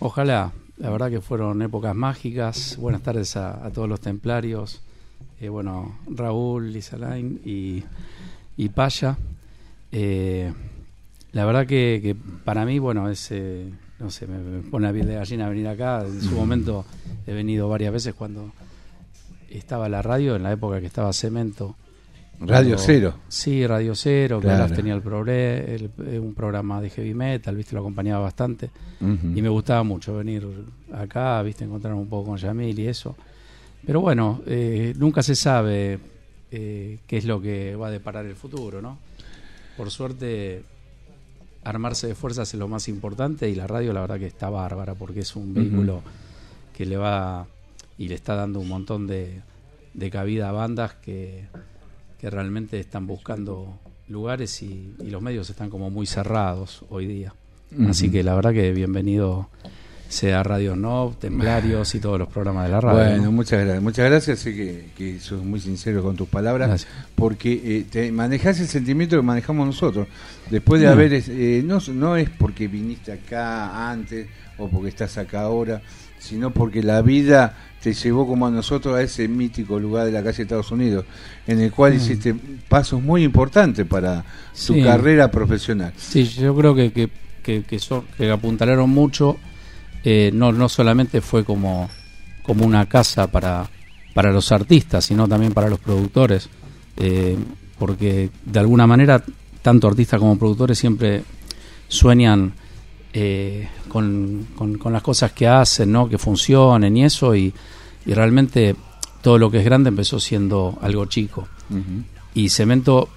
Ojalá, 0.00 0.50
la 0.76 0.90
verdad 0.90 1.08
que 1.08 1.20
fueron 1.20 1.62
épocas 1.62 1.94
mágicas. 1.94 2.76
Buenas 2.80 3.02
tardes 3.02 3.36
a, 3.36 3.64
a 3.64 3.70
todos 3.70 3.88
los 3.88 4.00
templarios. 4.00 4.82
Eh, 5.40 5.48
bueno, 5.48 5.98
Raúl, 6.06 6.72
Lisalain 6.72 7.40
y, 7.44 7.82
y 8.56 8.68
Paya. 8.68 9.16
Eh, 9.92 10.52
la 11.32 11.44
verdad 11.44 11.66
que, 11.66 12.00
que 12.02 12.14
para 12.44 12.64
mí, 12.64 12.78
bueno, 12.78 13.08
es, 13.08 13.28
eh, 13.30 13.70
no 13.98 14.10
sé, 14.10 14.26
me, 14.26 14.38
me 14.38 14.60
pone 14.62 14.86
la 14.86 14.92
piel 14.92 15.06
de 15.06 15.14
gallina 15.14 15.48
venir 15.48 15.68
acá. 15.68 16.04
En 16.06 16.20
su 16.20 16.32
Mm. 16.32 16.36
momento 16.36 16.84
he 17.26 17.32
venido 17.32 17.68
varias 17.68 17.92
veces 17.92 18.14
cuando 18.14 18.52
estaba 19.48 19.88
la 19.88 20.02
radio, 20.02 20.36
en 20.36 20.42
la 20.42 20.52
época 20.52 20.80
que 20.80 20.86
estaba 20.86 21.12
Cemento. 21.12 21.76
Radio 22.40 22.76
Cuando- 22.76 22.78
Cero. 22.78 23.14
Sí, 23.28 23.66
Radio 23.66 23.94
Cero, 23.94 24.40
que 24.40 24.46
Claro. 24.46 24.62
ahora 24.64 24.74
tenía 24.74 24.94
el, 24.94 25.02
progre- 25.02 25.68
el- 25.68 25.90
eh, 26.06 26.18
un 26.18 26.32
programa 26.34 26.80
de 26.80 26.88
heavy 26.88 27.12
metal, 27.14 27.54
viste, 27.54 27.74
lo 27.74 27.80
acompañaba 27.80 28.22
bastante. 28.22 28.70
Y 29.00 29.40
me 29.42 29.48
gustaba 29.48 29.82
mucho 29.82 30.16
venir 30.16 30.46
acá, 30.92 31.42
viste, 31.42 31.64
encontrarme 31.64 32.00
un 32.00 32.08
poco 32.08 32.30
con 32.30 32.38
Yamil 32.38 32.78
y 32.78 32.86
eso. 32.86 33.14
Pero 33.84 34.00
bueno, 34.00 34.42
eh, 34.46 34.94
nunca 34.96 35.22
se 35.22 35.34
sabe 35.34 35.98
eh, 36.50 36.98
qué 37.06 37.16
es 37.16 37.24
lo 37.24 37.40
que 37.40 37.76
va 37.76 37.88
a 37.88 37.90
deparar 37.90 38.26
el 38.26 38.36
futuro, 38.36 38.82
¿no? 38.82 38.98
Por 39.76 39.90
suerte, 39.90 40.62
armarse 41.64 42.06
de 42.06 42.14
fuerzas 42.14 42.52
es 42.52 42.58
lo 42.58 42.68
más 42.68 42.88
importante 42.88 43.48
y 43.48 43.54
la 43.54 43.66
radio 43.66 43.92
la 43.92 44.00
verdad 44.02 44.18
que 44.18 44.26
está 44.26 44.50
bárbara 44.50 44.94
porque 44.94 45.20
es 45.20 45.36
un 45.36 45.54
vehículo 45.54 46.02
que 46.76 46.86
le 46.86 46.96
va 46.96 47.46
y 47.98 48.08
le 48.08 48.14
está 48.14 48.34
dando 48.34 48.60
un 48.60 48.68
montón 48.68 49.06
de, 49.06 49.42
de 49.94 50.10
cabida 50.10 50.48
a 50.48 50.52
bandas 50.52 50.94
que, 50.94 51.46
que 52.18 52.30
realmente 52.30 52.80
están 52.80 53.06
buscando 53.06 53.78
lugares 54.08 54.62
y, 54.62 54.94
y 54.98 55.10
los 55.10 55.22
medios 55.22 55.48
están 55.50 55.70
como 55.70 55.90
muy 55.90 56.06
cerrados 56.06 56.84
hoy 56.90 57.06
día. 57.06 57.34
Así 57.88 58.10
que 58.10 58.24
la 58.24 58.34
verdad 58.34 58.52
que 58.52 58.72
bienvenido 58.72 59.48
sea 60.10 60.42
Radio 60.42 60.74
No, 60.74 61.14
Templarios 61.18 61.94
y 61.94 62.00
todos 62.00 62.18
los 62.18 62.28
programas 62.28 62.64
de 62.66 62.70
la 62.72 62.80
radio. 62.80 62.98
Bueno, 63.10 63.24
¿no? 63.26 63.32
muchas 63.32 63.60
gracias. 63.60 63.82
Muchas 63.82 64.10
gracias, 64.10 64.38
sé 64.40 64.54
que, 64.54 64.86
que 64.96 65.20
sos 65.20 65.42
muy 65.44 65.60
sincero 65.60 66.02
con 66.02 66.16
tus 66.16 66.28
palabras, 66.28 66.68
Gracias. 66.68 66.90
porque 67.14 67.52
eh, 67.64 67.86
te 67.88 68.10
manejas 68.10 68.58
el 68.60 68.66
sentimiento 68.66 69.14
que 69.16 69.22
manejamos 69.22 69.66
nosotros. 69.66 70.08
Después 70.50 70.80
de 70.80 70.88
No. 70.88 70.92
haber, 70.94 71.12
eh, 71.14 71.62
no, 71.64 71.78
no 71.94 72.16
es 72.16 72.28
porque 72.28 72.66
viniste 72.66 73.12
acá 73.12 73.88
antes 73.90 74.26
o 74.58 74.68
porque 74.68 74.88
estás 74.88 75.16
acá 75.16 75.42
ahora, 75.42 75.80
sino 76.18 76.50
porque 76.50 76.82
la 76.82 77.02
vida 77.02 77.56
te 77.80 77.94
llevó 77.94 78.26
como 78.26 78.48
a 78.48 78.50
nosotros 78.50 78.96
a 78.96 79.02
ese 79.02 79.28
mítico 79.28 79.78
lugar 79.78 80.06
de 80.06 80.12
la 80.12 80.24
calle 80.24 80.38
de 80.38 80.42
Estados 80.42 80.72
Unidos, 80.72 81.04
en 81.46 81.60
el 81.60 81.70
cual 81.70 81.92
Mm. 81.92 81.96
hiciste 81.96 82.34
pasos 82.68 83.00
muy 83.00 83.22
importantes 83.22 83.86
para 83.86 84.24
tu 84.66 84.74
Sí. 84.74 84.82
carrera 84.82 85.30
profesional. 85.30 85.92
Sí, 85.96 86.24
yo 86.24 86.54
creo 86.56 86.74
que, 86.74 86.92
que, 86.92 87.08
que, 87.44 87.62
que 87.62 87.78
que 88.18 88.30
apuntalaron 88.30 88.90
mucho. 88.90 89.38
Eh, 90.04 90.30
no, 90.32 90.52
no 90.52 90.68
solamente 90.68 91.20
fue 91.20 91.44
como, 91.44 91.88
como 92.42 92.64
una 92.64 92.86
casa 92.86 93.26
para, 93.30 93.68
para 94.14 94.32
los 94.32 94.50
artistas, 94.52 95.04
sino 95.04 95.26
también 95.28 95.52
para 95.52 95.68
los 95.68 95.78
productores. 95.78 96.48
eh, 96.96 97.36
porque 97.78 98.28
de 98.44 98.58
alguna 98.58 98.86
manera, 98.86 99.22
tanto 99.62 99.88
artistas 99.88 100.20
como 100.20 100.38
productores 100.38 100.78
siempre 100.78 101.22
sueñan 101.88 102.52
eh, 103.14 103.68
con, 103.88 104.46
con- 104.54 104.76
con 104.76 104.92
las 104.92 105.02
cosas 105.02 105.32
que 105.32 105.48
hacen, 105.48 105.90
¿no? 105.90 106.06
que 106.08 106.18
funcionen 106.18 106.94
y 106.96 107.04
eso. 107.04 107.34
Y, 107.34 107.52
y 108.04 108.12
realmente 108.12 108.76
todo 109.22 109.38
lo 109.38 109.50
que 109.50 109.58
es 109.60 109.64
grande 109.64 109.88
empezó 109.88 110.20
siendo 110.20 110.78
algo 110.82 111.06
chico. 111.06 111.48
Y 112.34 112.50
Cemento, 112.50 113.08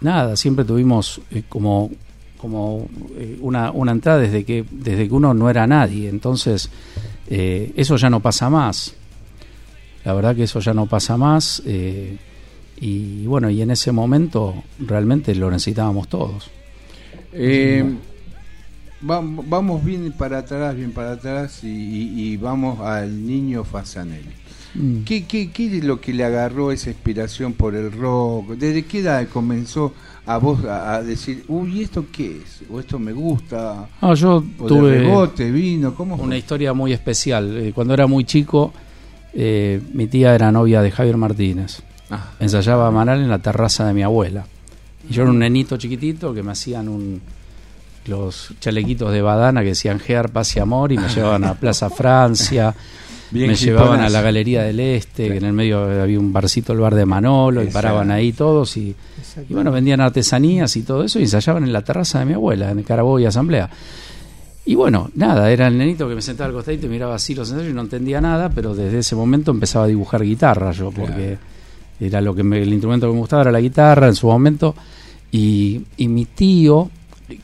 nada, 0.00 0.36
siempre 0.36 0.64
tuvimos 0.64 1.20
eh, 1.30 1.42
como, 1.48 1.90
como 2.38 2.86
eh, 3.16 3.38
una, 3.40 3.70
una 3.70 3.92
entrada 3.92 4.18
desde 4.20 4.44
que, 4.44 4.64
desde 4.70 5.08
que 5.08 5.14
uno 5.14 5.34
no 5.34 5.48
era 5.50 5.66
nadie. 5.66 6.08
Entonces, 6.08 6.68
eh, 7.28 7.72
eso 7.76 7.96
ya 7.96 8.10
no 8.10 8.20
pasa 8.20 8.48
más. 8.50 8.94
La 10.04 10.12
verdad 10.14 10.36
que 10.36 10.44
eso 10.44 10.60
ya 10.60 10.72
no 10.74 10.86
pasa 10.86 11.16
más. 11.16 11.62
eh, 11.66 12.16
y 12.78 13.24
bueno, 13.26 13.48
y 13.48 13.62
en 13.62 13.70
ese 13.70 13.90
momento 13.90 14.54
realmente 14.78 15.34
lo 15.34 15.50
necesitábamos 15.50 16.08
todos. 16.08 16.50
Eh, 17.32 17.84
va- 19.08 19.22
vamos 19.22 19.82
bien 19.84 20.12
para 20.12 20.38
atrás, 20.38 20.76
bien 20.76 20.92
para 20.92 21.12
atrás 21.12 21.64
y, 21.64 21.68
y- 21.68 22.20
y 22.32 22.36
vamos 22.36 22.80
al 22.80 23.26
niño 23.26 23.64
Fasanelli. 23.64 24.28
Mm. 24.76 25.04
¿Qué, 25.04 25.24
qué, 25.24 25.50
qué 25.50 25.78
es 25.78 25.84
lo 25.84 26.00
que 26.00 26.12
le 26.12 26.24
agarró 26.24 26.70
esa 26.70 26.90
inspiración 26.90 27.54
por 27.54 27.74
el 27.74 27.90
rock? 27.92 28.50
¿Desde 28.50 28.84
qué 28.84 29.00
edad 29.00 29.26
comenzó 29.32 29.94
a 30.26 30.38
vos 30.38 30.64
a, 30.64 30.96
a 30.96 31.02
decir, 31.02 31.44
uy, 31.48 31.82
¿esto 31.82 32.06
qué 32.12 32.42
es? 32.42 32.62
¿O 32.70 32.78
esto 32.80 32.98
me 32.98 33.12
gusta? 33.12 33.88
Ah, 34.00 34.14
yo 34.14 34.44
¿O 34.58 34.66
tuve 34.66 34.98
rebote, 34.98 35.50
vino? 35.50 35.94
¿Cómo 35.94 36.16
fue? 36.16 36.26
una 36.26 36.36
historia 36.36 36.72
muy 36.74 36.92
especial. 36.92 37.56
Eh, 37.56 37.72
cuando 37.74 37.94
era 37.94 38.06
muy 38.06 38.24
chico, 38.24 38.72
eh, 39.32 39.80
mi 39.94 40.08
tía 40.08 40.34
era 40.34 40.52
novia 40.52 40.82
de 40.82 40.90
Javier 40.90 41.16
Martínez. 41.16 41.82
Ah. 42.10 42.32
Ensayaba 42.38 42.90
Manal 42.90 43.22
en 43.22 43.28
la 43.28 43.38
terraza 43.38 43.86
de 43.86 43.94
mi 43.94 44.02
abuela. 44.02 44.46
Y 45.08 45.12
yo 45.12 45.22
era 45.22 45.30
un 45.30 45.38
nenito 45.38 45.76
chiquitito 45.76 46.34
que 46.34 46.42
me 46.42 46.52
hacían 46.52 46.88
un, 46.88 47.20
los 48.06 48.54
chalequitos 48.60 49.12
de 49.12 49.22
badana 49.22 49.62
que 49.62 49.68
decían 49.68 50.00
Gear, 50.00 50.30
Paz 50.30 50.56
y 50.56 50.60
Amor 50.60 50.92
y 50.92 50.98
me 50.98 51.08
llevaban 51.08 51.44
a 51.44 51.54
Plaza 51.54 51.88
Francia. 51.88 52.74
Bien 53.30 53.48
me 53.48 53.54
llevaban 53.56 54.00
a 54.00 54.08
la 54.08 54.22
Galería 54.22 54.62
del 54.62 54.78
Este, 54.80 55.28
que 55.28 55.36
en 55.38 55.44
el 55.44 55.52
medio 55.52 56.02
había 56.02 56.18
un 56.18 56.32
barcito, 56.32 56.72
el 56.72 56.78
bar 56.80 56.94
de 56.94 57.04
Manolo, 57.06 57.62
y 57.62 57.66
paraban 57.72 58.10
ahí 58.10 58.32
todos. 58.32 58.76
Y, 58.76 58.94
y 59.48 59.52
bueno, 59.54 59.70
vendían 59.72 60.00
artesanías 60.00 60.76
y 60.76 60.82
todo 60.82 61.04
eso 61.04 61.18
y 61.18 61.22
ensayaban 61.22 61.64
en 61.64 61.72
la 61.72 61.82
terraza 61.82 62.20
de 62.20 62.24
mi 62.26 62.32
abuela, 62.34 62.70
en 62.70 62.82
Carabobo 62.82 63.18
y 63.18 63.24
Asamblea. 63.26 63.68
Y 64.64 64.74
bueno, 64.74 65.10
nada, 65.14 65.50
era 65.50 65.68
el 65.68 65.78
nenito 65.78 66.08
que 66.08 66.14
me 66.16 66.22
sentaba 66.22 66.48
al 66.48 66.54
costadito 66.54 66.86
y 66.86 66.88
miraba 66.88 67.14
así 67.14 67.34
los 67.34 67.48
ensayos 67.50 67.70
y 67.70 67.74
no 67.74 67.82
entendía 67.82 68.20
nada, 68.20 68.48
pero 68.50 68.74
desde 68.74 68.98
ese 68.98 69.14
momento 69.14 69.50
empezaba 69.52 69.84
a 69.84 69.88
dibujar 69.88 70.22
guitarra 70.22 70.72
yo, 70.72 70.90
porque 70.90 71.38
era 72.00 72.20
lo 72.20 72.34
que 72.34 72.42
me- 72.42 72.60
el 72.62 72.72
instrumento 72.72 73.06
que 73.06 73.12
me 73.12 73.18
gustaba 73.20 73.42
era 73.42 73.52
la 73.52 73.60
guitarra 73.60 74.08
en 74.08 74.14
su 74.14 74.26
momento. 74.26 74.74
Y, 75.30 75.82
y 75.96 76.08
mi 76.08 76.24
tío, 76.24 76.90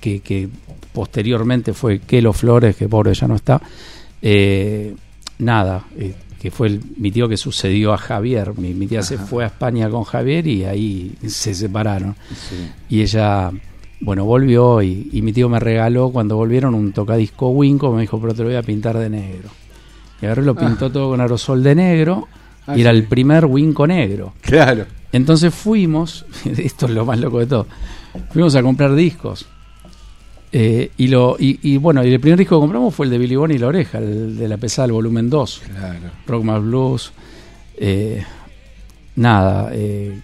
que, 0.01 0.21
que 0.21 0.49
posteriormente 0.93 1.73
fue 1.73 2.01
Kelo 2.01 2.33
Flores, 2.33 2.77
que 2.77 2.89
pobre 2.89 3.15
ya 3.15 3.27
no 3.29 3.37
está, 3.37 3.61
eh, 4.21 4.95
nada, 5.43 5.85
eh, 5.99 6.15
que 6.41 6.51
fue 6.51 6.69
el- 6.69 6.81
mi 6.97 7.11
tío 7.11 7.29
que 7.29 7.37
sucedió 7.37 7.93
a 7.93 7.99
Javier. 7.99 8.53
Mi, 8.59 8.75
mi 8.75 8.87
tía 8.87 9.03
se 9.03 9.19
fue 9.19 9.45
a 9.45 9.49
España 9.49 9.89
con 9.91 10.05
Javier 10.05 10.47
y 10.47 10.65
ahí 10.65 11.13
se 11.27 11.55
separaron. 11.55 12.17
Sí. 12.35 12.69
Y 12.89 13.03
ella, 13.03 13.51
bueno, 14.01 14.25
volvió 14.25 14.83
y, 14.83 15.09
y 15.13 15.23
mi 15.23 15.33
tío 15.33 15.49
me 15.49 15.61
regaló 15.61 16.11
cuando 16.11 16.37
volvieron 16.37 16.75
un 16.75 16.93
tocadisco 16.93 17.49
Winco, 17.51 17.93
me 17.93 18.01
dijo, 18.03 18.21
pero 18.21 18.35
te 18.35 18.43
lo 18.43 18.49
voy 18.49 18.57
a 18.57 18.63
pintar 18.63 18.99
de 18.99 19.09
negro. 19.11 19.49
Y 20.21 20.27
agarró 20.27 20.43
lo 20.43 20.55
pintó 20.55 20.91
todo 20.91 21.11
con 21.11 21.21
aerosol 21.21 21.63
de 21.63 21.75
negro 21.75 22.29
Ah, 22.65 22.77
y 22.77 22.81
era 22.83 22.91
el 22.91 23.05
primer 23.09 23.45
Winco 23.47 23.89
negro. 23.89 24.35
Claro. 24.41 24.87
Entonces 25.11 25.53
fuimos, 25.53 26.25
esto 26.45 26.87
es 26.87 26.93
lo 26.93 27.05
más 27.05 27.19
loco 27.19 27.41
de 27.41 27.47
todo, 27.47 27.67
fuimos 28.31 28.55
a 28.55 28.63
comprar 28.63 28.95
discos. 28.95 29.47
Eh, 30.55 30.91
y, 30.99 31.07
lo, 31.09 31.37
y, 31.39 31.59
y 31.63 31.79
bueno, 31.79 32.05
y 32.05 32.13
el 32.13 32.21
primer 32.21 32.39
disco 32.39 32.57
que 32.57 32.61
compramos 32.61 32.95
fue 32.95 33.07
el 33.07 33.11
de 33.13 33.19
Billy 33.19 33.37
Bonnie 33.37 33.57
y 33.57 33.59
la 33.59 33.69
oreja, 33.69 33.99
el 33.99 34.37
de 34.37 34.49
la 34.49 34.59
pesada, 34.59 34.87
el 34.87 34.93
volumen 34.93 35.31
2. 35.31 35.63
Claro. 35.67 35.99
Rock 36.27 36.45
más 36.45 36.63
Blues. 36.63 37.13
eh, 37.79 38.23
nada. 39.17 39.71
eh, 39.73 40.21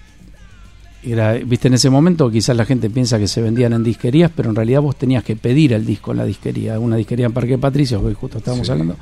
era, 1.03 1.33
Viste, 1.35 1.69
en 1.69 1.75
ese 1.75 1.89
momento 1.91 2.31
quizás 2.31 2.57
la 2.57 2.65
gente 2.67 2.91
piensa 2.91 3.19
que 3.19 3.29
se 3.29 3.41
vendían 3.41 3.73
en 3.73 3.83
disquerías, 3.85 4.31
pero 4.35 4.51
en 4.51 4.57
realidad 4.57 4.81
vos 4.83 4.97
tenías 4.97 5.25
que 5.25 5.37
pedir 5.37 5.73
el 5.73 5.87
disco 5.87 6.11
en 6.11 6.19
la 6.19 6.25
disquería. 6.25 6.79
Una 6.79 6.97
disquería 6.97 7.27
en 7.27 7.33
Parque 7.33 7.57
Patricio, 7.57 8.07
que 8.07 8.13
justo 8.15 8.39
estábamos 8.39 8.67
Sí. 8.67 8.73
hablando. 8.73 8.97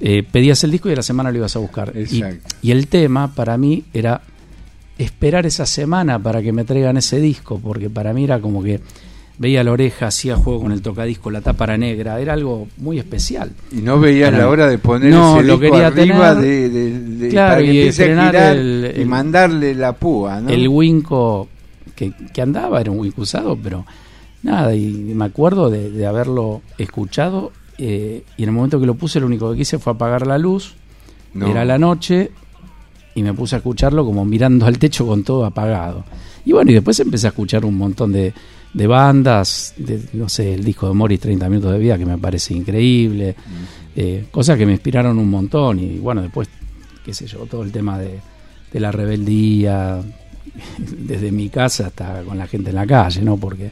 Eh, 0.00 0.22
pedías 0.30 0.62
el 0.64 0.70
disco 0.72 0.88
y 0.88 0.92
a 0.92 0.96
la 0.96 1.02
semana 1.02 1.30
lo 1.30 1.38
ibas 1.38 1.54
a 1.56 1.58
buscar. 1.58 1.92
Y, 1.94 2.00
Exacto. 2.00 2.56
y 2.62 2.70
el 2.70 2.88
tema 2.88 3.34
para 3.34 3.56
mí 3.56 3.84
era 3.94 4.22
esperar 4.98 5.46
esa 5.46 5.64
semana 5.66 6.18
para 6.18 6.42
que 6.42 6.52
me 6.52 6.64
traigan 6.64 6.96
ese 6.96 7.20
disco, 7.20 7.60
porque 7.62 7.88
para 7.88 8.12
mí 8.12 8.24
era 8.24 8.40
como 8.40 8.62
que 8.62 8.80
veía 9.40 9.64
la 9.64 9.72
oreja, 9.72 10.08
hacía 10.08 10.36
juego 10.36 10.60
con 10.60 10.70
el 10.72 10.82
tocadisco, 10.82 11.30
la 11.30 11.40
tapa 11.40 11.64
era 11.64 11.78
negra, 11.78 12.20
era 12.20 12.34
algo 12.34 12.68
muy 12.76 12.98
especial. 12.98 13.50
Y 13.72 13.76
no 13.76 13.98
veías 13.98 14.30
la 14.34 14.46
hora 14.50 14.66
de 14.68 14.76
poner 14.76 15.10
No, 15.14 15.38
ese 15.38 15.46
lo 15.46 15.56
disco 15.56 15.72
quería 15.74 15.86
arriba 15.86 16.34
tener. 16.36 16.42
de, 16.44 16.68
de- 16.68 17.00
de- 17.16 17.28
Claro, 17.30 17.54
para 17.54 17.62
que 17.62 17.72
y 17.74 17.88
a 17.88 17.92
girar 17.92 18.34
el- 18.36 18.94
y 19.00 19.04
mandarle 19.06 19.74
la 19.74 19.94
púa, 19.94 20.42
¿no? 20.42 20.50
El 20.50 20.68
Winco 20.68 21.48
que, 21.96 22.12
que 22.34 22.42
andaba 22.42 22.82
era 22.82 22.90
un 22.90 22.98
Winco 23.00 23.22
usado, 23.22 23.56
pero 23.56 23.86
nada, 24.42 24.74
y 24.74 24.88
me 25.14 25.24
acuerdo 25.24 25.70
de, 25.70 25.90
de 25.90 26.06
haberlo 26.06 26.60
escuchado 26.76 27.50
eh, 27.78 28.24
y 28.36 28.42
en 28.42 28.48
el 28.50 28.54
momento 28.54 28.78
que 28.78 28.84
lo 28.84 28.94
puse 28.94 29.20
lo 29.20 29.26
único 29.26 29.50
que 29.52 29.56
quise 29.56 29.78
fue 29.78 29.94
apagar 29.94 30.26
la 30.26 30.36
luz, 30.36 30.74
No. 31.32 31.46
era 31.46 31.64
la 31.64 31.78
noche 31.78 32.30
y 33.14 33.22
me 33.22 33.32
puse 33.32 33.54
a 33.56 33.58
escucharlo 33.58 34.04
como 34.04 34.22
mirando 34.26 34.66
al 34.66 34.78
techo 34.78 35.06
con 35.06 35.24
todo 35.24 35.46
apagado. 35.46 36.04
Y 36.44 36.52
bueno, 36.52 36.70
y 36.70 36.74
después 36.74 37.00
empecé 37.00 37.26
a 37.26 37.30
escuchar 37.30 37.64
un 37.64 37.76
montón 37.78 38.12
de, 38.12 38.34
de 38.72 38.86
bandas, 38.86 39.74
de, 39.76 40.00
no 40.12 40.28
sé, 40.28 40.54
el 40.54 40.64
disco 40.64 40.88
de 40.88 40.94
Morris 40.94 41.20
30 41.20 41.48
minutos 41.48 41.72
de 41.72 41.78
vida 41.78 41.98
que 41.98 42.06
me 42.06 42.18
parece 42.18 42.54
increíble, 42.54 43.34
eh, 43.96 44.26
cosas 44.30 44.56
que 44.56 44.66
me 44.66 44.72
inspiraron 44.72 45.18
un 45.18 45.28
montón 45.28 45.80
y 45.80 45.98
bueno, 45.98 46.22
después, 46.22 46.48
qué 47.04 47.12
sé 47.12 47.26
yo, 47.26 47.40
todo 47.46 47.62
el 47.62 47.72
tema 47.72 47.98
de, 47.98 48.20
de 48.72 48.80
la 48.80 48.92
rebeldía, 48.92 50.00
desde 50.78 51.32
mi 51.32 51.48
casa 51.48 51.88
hasta 51.88 52.22
con 52.22 52.38
la 52.38 52.46
gente 52.46 52.70
en 52.70 52.76
la 52.76 52.86
calle, 52.86 53.22
¿no? 53.22 53.36
Porque 53.36 53.70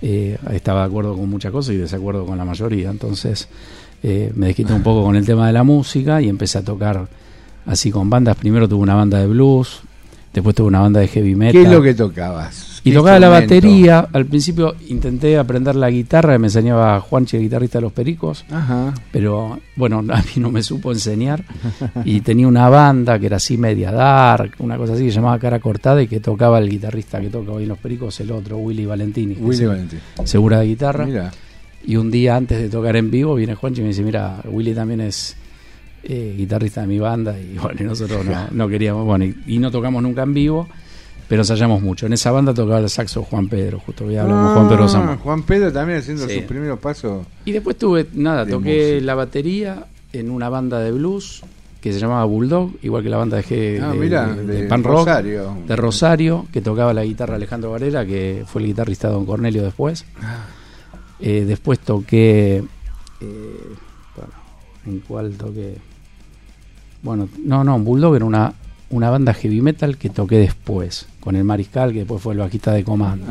eh, 0.00 0.38
estaba 0.52 0.80
de 0.80 0.86
acuerdo 0.86 1.16
con 1.16 1.28
muchas 1.28 1.52
cosas 1.52 1.74
y 1.74 1.78
desacuerdo 1.78 2.26
con 2.26 2.38
la 2.38 2.44
mayoría, 2.44 2.90
entonces 2.90 3.48
eh, 4.02 4.32
me 4.34 4.46
desquité 4.46 4.72
un 4.72 4.82
poco 4.82 5.04
con 5.04 5.16
el 5.16 5.24
tema 5.24 5.46
de 5.46 5.52
la 5.52 5.62
música 5.62 6.20
y 6.20 6.28
empecé 6.28 6.58
a 6.58 6.62
tocar 6.62 7.06
así 7.66 7.90
con 7.90 8.10
bandas. 8.10 8.36
Primero 8.36 8.68
tuve 8.68 8.82
una 8.82 8.94
banda 8.94 9.18
de 9.18 9.26
blues, 9.26 9.80
después 10.32 10.56
tuve 10.56 10.68
una 10.68 10.80
banda 10.80 11.00
de 11.00 11.08
heavy 11.08 11.34
metal. 11.34 11.52
¿Qué 11.52 11.62
es 11.62 11.70
lo 11.70 11.82
que 11.82 11.94
tocabas? 11.94 12.71
Y 12.84 12.90
¿Qué 12.90 12.96
tocaba 12.96 13.18
la 13.20 13.28
batería. 13.28 14.08
Al 14.12 14.26
principio 14.26 14.74
intenté 14.88 15.38
aprender 15.38 15.76
la 15.76 15.88
guitarra, 15.88 16.36
me 16.38 16.48
enseñaba 16.48 17.00
Juanchi, 17.00 17.36
el 17.36 17.44
guitarrista 17.44 17.78
de 17.78 17.82
los 17.82 17.92
Pericos. 17.92 18.44
Ajá. 18.50 18.92
Pero 19.12 19.60
bueno, 19.76 19.98
a 20.12 20.18
mí 20.18 20.32
no 20.36 20.50
me 20.50 20.62
supo 20.62 20.90
enseñar. 20.90 21.44
Y 22.04 22.20
tenía 22.22 22.48
una 22.48 22.68
banda 22.68 23.18
que 23.18 23.26
era 23.26 23.36
así 23.36 23.56
media 23.56 23.92
dark, 23.92 24.54
una 24.58 24.76
cosa 24.76 24.94
así 24.94 25.04
que 25.04 25.10
se 25.10 25.16
llamaba 25.16 25.38
Cara 25.38 25.60
Cortada 25.60 26.02
y 26.02 26.08
que 26.08 26.18
tocaba 26.18 26.58
el 26.58 26.68
guitarrista 26.68 27.20
que 27.20 27.28
toca 27.28 27.52
hoy 27.52 27.62
en 27.64 27.68
los 27.68 27.78
Pericos, 27.78 28.18
el 28.20 28.32
otro, 28.32 28.58
Willy 28.58 28.84
Valentini. 28.84 29.34
Willy 29.34 29.66
Valentini. 29.66 30.02
Segura 30.24 30.58
de 30.60 30.66
guitarra. 30.66 31.06
Mira. 31.06 31.30
Y 31.84 31.96
un 31.96 32.10
día 32.10 32.36
antes 32.36 32.60
de 32.60 32.68
tocar 32.68 32.96
en 32.96 33.10
vivo 33.10 33.34
viene 33.34 33.54
Juanchi 33.54 33.80
y 33.80 33.82
me 33.82 33.88
dice, 33.88 34.02
mira, 34.02 34.40
Willy 34.44 34.74
también 34.74 35.00
es 35.00 35.36
eh, 36.04 36.34
guitarrista 36.36 36.80
de 36.80 36.86
mi 36.88 36.98
banda 36.98 37.38
y 37.38 37.58
bueno, 37.62 37.80
y 37.80 37.84
nosotros 37.84 38.24
no, 38.24 38.48
no 38.50 38.68
queríamos, 38.68 39.04
bueno, 39.04 39.24
y, 39.24 39.36
y 39.46 39.58
no 39.58 39.70
tocamos 39.70 40.02
nunca 40.02 40.22
en 40.22 40.34
vivo, 40.34 40.68
pero 41.28 41.42
ensayamos 41.42 41.80
mucho. 41.82 42.06
En 42.06 42.12
esa 42.12 42.30
banda 42.30 42.52
tocaba 42.52 42.78
el 42.80 42.90
saxo 42.90 43.22
Juan 43.22 43.48
Pedro, 43.48 43.80
justo 43.84 44.04
hoy 44.04 44.16
hablamos 44.16 44.50
Ah, 44.50 44.54
Juan 44.54 44.68
Pedro 44.68 44.88
Zamora. 44.88 45.16
Juan 45.16 45.42
Pedro 45.42 45.72
también 45.72 45.98
haciendo 46.00 46.26
Sí. 46.28 46.34
sus 46.36 46.42
primeros 46.44 46.78
pasos. 46.78 47.26
Y 47.44 47.52
después 47.52 47.76
tuve, 47.78 48.06
nada, 48.14 48.44
de 48.44 48.52
toqué 48.52 48.90
música. 48.92 49.06
la 49.06 49.14
batería 49.14 49.86
en 50.12 50.30
una 50.30 50.48
banda 50.48 50.78
de 50.80 50.92
blues 50.92 51.42
que 51.80 51.92
se 51.92 51.98
llamaba 51.98 52.24
Bulldog, 52.26 52.70
igual 52.82 53.02
que 53.02 53.08
la 53.08 53.16
banda 53.16 53.38
de, 53.38 53.42
G- 53.44 53.82
Ah, 53.82 53.90
de- 53.92 53.98
mirá, 53.98 54.26
de- 54.28 54.64
pan 54.68 54.84
rock, 54.84 54.98
Rosario. 55.06 55.56
de 55.66 55.74
Rosario, 55.76 56.46
que 56.52 56.60
tocaba 56.60 56.92
la 56.94 57.02
guitarra 57.04 57.34
Alejandro 57.36 57.72
Varela, 57.72 58.06
que 58.06 58.44
fue 58.46 58.60
el 58.62 58.68
guitarrista 58.68 59.08
de 59.08 59.14
Don 59.14 59.26
Cornelio 59.26 59.64
después. 59.64 60.04
Ah. 60.22 60.44
Eh, 61.18 61.44
después 61.46 61.78
toqué, 61.80 62.58
eh, 62.58 62.64
bueno, 64.16 64.32
¿en 64.86 64.98
cuál 65.00 65.32
toqué? 65.32 65.76
Bueno, 67.02 67.28
no, 67.44 67.64
no, 67.64 67.78
Bulldog 67.80 68.14
era 68.16 68.24
una, 68.26 68.52
una 68.92 69.10
banda 69.10 69.34
heavy 69.34 69.60
metal 69.60 69.96
que 69.96 70.08
toqué 70.10 70.36
después, 70.38 71.06
con 71.20 71.34
el 71.34 71.44
Mariscal, 71.44 71.92
que 71.92 72.00
después 72.00 72.22
fue 72.22 72.34
el 72.34 72.40
bajista 72.40 72.72
de 72.72 72.84
comando. 72.84 73.26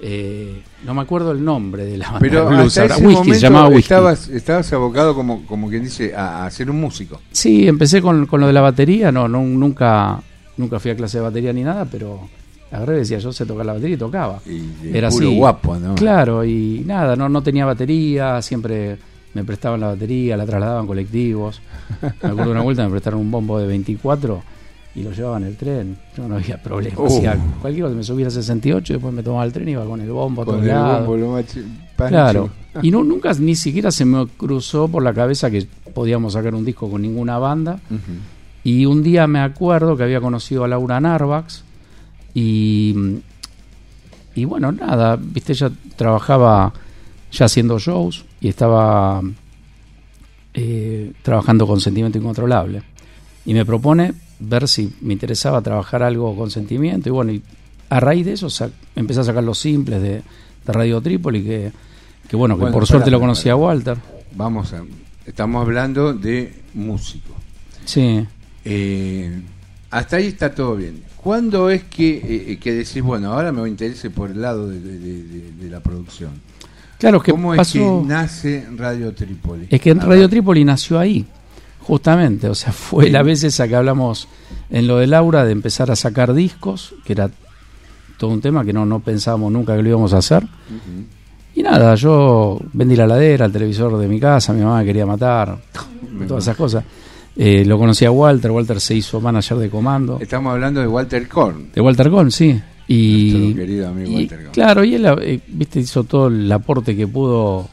Eh, 0.00 0.60
no 0.84 0.92
me 0.92 1.00
acuerdo 1.00 1.32
el 1.32 1.42
nombre 1.42 1.86
de 1.86 1.96
la 1.96 2.06
banda 2.10 2.20
Pero 2.20 2.48
hasta 2.48 2.84
ese 2.84 2.94
Whisky, 2.94 3.14
momento 3.14 3.34
se 3.34 3.40
llamaba 3.40 3.68
Whisky. 3.68 3.80
Estabas, 3.80 4.28
estabas 4.28 4.72
abocado, 4.72 5.14
como, 5.14 5.46
como 5.46 5.68
quien 5.70 5.84
dice, 5.84 6.14
a, 6.14 6.44
a 6.44 6.50
ser 6.50 6.70
un 6.70 6.80
músico. 6.80 7.20
Sí, 7.32 7.66
empecé 7.66 8.02
con, 8.02 8.26
con 8.26 8.40
lo 8.40 8.46
de 8.46 8.52
la 8.52 8.60
batería, 8.60 9.10
no, 9.10 9.26
no, 9.28 9.40
nunca, 9.42 10.20
nunca 10.56 10.78
fui 10.78 10.90
a 10.90 10.96
clase 10.96 11.18
de 11.18 11.22
batería 11.24 11.52
ni 11.52 11.62
nada, 11.62 11.86
pero 11.86 12.28
agarré 12.70 12.96
decía, 12.98 13.18
yo 13.18 13.32
sé 13.32 13.46
tocar 13.46 13.64
la 13.64 13.72
batería 13.72 13.94
y 13.94 13.98
tocaba. 13.98 14.40
Y 14.44 14.88
Era 14.96 15.08
puro 15.08 15.26
así. 15.28 15.36
guapo, 15.36 15.76
¿no? 15.76 15.94
Claro, 15.94 16.44
y 16.44 16.82
nada, 16.84 17.16
no, 17.16 17.28
no 17.28 17.42
tenía 17.42 17.64
batería, 17.64 18.42
siempre 18.42 18.98
me 19.32 19.44
prestaban 19.44 19.80
la 19.80 19.88
batería, 19.88 20.36
la 20.36 20.44
trasladaban 20.44 20.86
colectivos. 20.86 21.60
Me 22.02 22.28
acuerdo 22.28 22.50
una 22.50 22.62
vuelta 22.62 22.84
me 22.84 22.90
prestaron 22.90 23.20
un 23.20 23.30
bombo 23.30 23.58
de 23.58 23.66
24 23.66 24.42
y 24.96 25.02
lo 25.02 25.12
llevaban 25.12 25.42
en 25.42 25.48
el 25.50 25.56
tren. 25.56 25.96
Yo 26.16 26.26
no 26.26 26.36
había 26.36 26.60
problema. 26.60 26.98
Uh. 26.98 27.06
Hacía 27.06 27.38
cualquier 27.60 27.84
cosa, 27.84 27.96
me 27.96 28.02
subía 28.02 28.26
a 28.28 28.30
68 28.30 28.92
y 28.92 28.96
después 28.96 29.12
me 29.12 29.22
tomaba 29.22 29.44
el 29.44 29.52
tren 29.52 29.68
y 29.68 29.72
iba 29.72 29.84
con 29.84 30.00
el 30.00 30.10
bombo 30.10 30.44
Con 30.44 30.66
el 30.66 30.74
bombo, 30.74 31.16
lo 31.16 31.32
pancho. 31.34 31.60
Claro. 31.96 32.50
Y 32.82 32.90
no, 32.90 33.04
nunca 33.04 33.32
ni 33.34 33.54
siquiera 33.54 33.90
se 33.90 34.06
me 34.06 34.26
cruzó 34.26 34.88
por 34.88 35.02
la 35.02 35.12
cabeza 35.12 35.50
que 35.50 35.66
podíamos 35.94 36.32
sacar 36.32 36.54
un 36.54 36.64
disco 36.64 36.90
con 36.90 37.02
ninguna 37.02 37.38
banda. 37.38 37.78
Y 38.64 38.86
un 38.86 39.02
día 39.02 39.26
me 39.26 39.40
acuerdo 39.40 39.96
que 39.96 40.02
había 40.02 40.20
conocido 40.20 40.64
a 40.64 40.68
Laura 40.68 40.98
Narvax 40.98 41.62
y, 42.34 43.20
y 44.34 44.44
bueno, 44.44 44.72
nada, 44.72 45.16
viste, 45.20 45.52
ella 45.52 45.70
trabajaba 45.94 46.72
ya 47.30 47.44
haciendo 47.44 47.78
shows 47.78 48.24
y 48.40 48.48
estaba 48.48 49.22
eh, 50.54 51.12
trabajando 51.22 51.66
con 51.66 51.80
Sentimiento 51.80 52.18
Incontrolable. 52.18 52.82
Y 53.44 53.54
me 53.54 53.64
propone 53.64 54.25
ver 54.38 54.68
si 54.68 54.92
me 55.00 55.12
interesaba 55.12 55.60
trabajar 55.62 56.02
algo 56.02 56.34
con 56.36 56.50
sentimiento 56.50 57.08
y 57.08 57.12
bueno, 57.12 57.32
y 57.32 57.42
a 57.88 58.00
raíz 58.00 58.26
de 58.26 58.32
eso 58.32 58.50
sa- 58.50 58.70
empecé 58.94 59.20
a 59.20 59.24
sacar 59.24 59.44
los 59.44 59.58
simples 59.58 60.02
de, 60.02 60.08
de 60.10 60.22
Radio 60.72 61.00
Trípoli 61.00 61.42
que, 61.42 61.72
que 62.28 62.36
bueno, 62.36 62.56
que 62.56 62.62
Bueno, 62.62 62.74
por 62.74 62.86
suerte 62.86 63.10
lo 63.10 63.18
pará, 63.18 63.28
conocí 63.28 63.48
a 63.48 63.56
Walter. 63.56 63.96
Vamos 64.34 64.72
a. 64.72 64.82
Estamos 65.24 65.62
hablando 65.62 66.12
de 66.12 66.52
músico. 66.74 67.34
Sí. 67.84 68.26
Eh, 68.64 69.40
hasta 69.90 70.16
ahí 70.16 70.26
está 70.26 70.54
todo 70.54 70.76
bien. 70.76 71.02
¿Cuándo 71.16 71.70
es 71.70 71.84
que, 71.84 72.52
eh, 72.52 72.58
que 72.58 72.72
decís, 72.72 73.02
bueno, 73.02 73.32
ahora 73.32 73.50
me 73.52 73.68
interese 73.68 74.10
por 74.10 74.30
el 74.30 74.40
lado 74.42 74.68
de, 74.68 74.78
de- 74.80 74.98
de- 75.22 75.52
de 75.52 75.70
la 75.70 75.80
producción? 75.80 76.30
Claro, 76.98 77.20
que 77.20 77.30
¿Cómo 77.32 77.54
pasó- 77.54 77.78
es 77.78 78.02
que 78.02 78.08
nace 78.08 78.66
Radio 78.76 79.12
Trípoli? 79.12 79.66
Es 79.70 79.80
que 79.80 79.92
Radio. 79.94 80.28
Trípoli 80.28 80.64
nació 80.64 80.98
ahí, 80.98 81.26
justamente. 81.86 82.48
O 82.48 82.54
sea, 82.54 82.72
fue 82.72 83.10
la 83.10 83.22
vez 83.22 83.44
esa 83.44 83.68
que 83.68 83.76
hablamos 83.76 84.28
en 84.70 84.86
lo 84.86 84.98
de 84.98 85.06
Laura 85.06 85.44
de 85.44 85.52
empezar 85.52 85.90
a 85.90 85.96
sacar 85.96 86.34
discos, 86.34 86.94
que 87.04 87.12
era 87.12 87.30
todo 88.18 88.30
un 88.30 88.40
tema 88.40 88.64
que 88.64 88.72
no, 88.72 88.84
no 88.84 89.00
pensábamos 89.00 89.52
nunca 89.52 89.76
que 89.76 89.82
lo 89.82 89.88
íbamos 89.90 90.12
a 90.12 90.18
hacer. 90.18 90.46
Y 91.54 91.62
nada, 91.62 91.94
yo 91.94 92.60
vendí 92.72 92.96
la 92.96 93.06
ladera, 93.06 93.46
el 93.46 93.52
televisor 93.52 93.96
de 93.98 94.08
mi 94.08 94.20
casa, 94.20 94.52
mi 94.52 94.62
mamá 94.62 94.80
me 94.80 94.84
quería 94.84 95.06
matar, 95.06 95.58
todas 96.26 96.44
esas 96.44 96.56
cosas. 96.56 96.84
Eh, 97.38 97.64
lo 97.66 97.78
conocí 97.78 98.04
a 98.04 98.10
Walter, 98.10 98.50
Walter 98.50 98.80
se 98.80 98.94
hizo 98.94 99.20
manager 99.20 99.58
de 99.58 99.70
comando. 99.70 100.18
Estamos 100.20 100.52
hablando 100.52 100.80
de 100.80 100.86
Walter 100.86 101.28
Korn. 101.28 101.70
De 101.74 101.80
Walter 101.80 102.08
Gón, 102.08 102.30
sí. 102.30 102.60
Y, 102.88 103.30
Nuestro 103.32 103.56
querido 103.56 103.88
amigo 103.88 104.10
y, 104.10 104.14
Walter 104.14 104.42
Gón. 104.44 104.52
Claro, 104.52 104.84
y 104.84 104.94
él 104.94 105.06
eh, 105.20 105.40
viste, 105.46 105.80
hizo 105.80 106.04
todo 106.04 106.28
el 106.28 106.50
aporte 106.50 106.96
que 106.96 107.06
pudo 107.06 107.68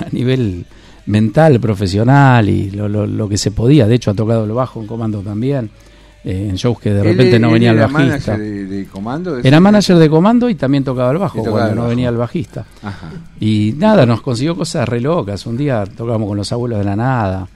a 0.04 0.08
nivel 0.10 0.66
mental, 1.06 1.60
profesional 1.60 2.48
y 2.48 2.70
lo, 2.70 2.88
lo, 2.88 3.06
lo 3.06 3.28
que 3.28 3.38
se 3.38 3.50
podía. 3.50 3.86
De 3.86 3.94
hecho, 3.94 4.10
ha 4.10 4.14
tocado 4.14 4.44
el 4.44 4.52
bajo 4.52 4.80
en 4.80 4.86
comando 4.86 5.20
también, 5.20 5.70
eh, 6.24 6.48
en 6.50 6.56
shows 6.56 6.80
que 6.80 6.92
de 6.92 7.00
Él- 7.00 7.06
repente 7.06 7.38
no 7.38 7.48
él 7.48 7.52
venía 7.54 7.70
el 7.70 7.76
era 7.78 7.86
bajista. 7.86 8.32
manager 8.32 8.38
de, 8.38 8.64
de 8.66 8.84
comando. 8.86 9.38
Era 9.38 9.60
manager 9.60 9.96
de 9.98 10.10
comando 10.10 10.48
y 10.50 10.54
también 10.56 10.82
tocaba 10.84 11.12
el 11.12 11.18
bajo 11.18 11.38
tocaba 11.38 11.56
cuando 11.58 11.70
el 11.72 11.76
no 11.76 11.88
venía 11.88 12.08
el 12.08 12.16
bajista. 12.16 12.64
Ajá. 12.82 13.10
Y 13.40 13.74
nada, 13.76 14.04
nos 14.06 14.20
consiguió 14.20 14.56
cosas 14.56 14.88
re 14.88 15.00
locas. 15.00 15.46
Un 15.46 15.56
día 15.56 15.84
tocábamos 15.84 16.28
con 16.28 16.36
los 16.36 16.50
abuelos 16.52 16.78
de 16.80 16.84
la 16.84 16.96
nada 16.96 17.46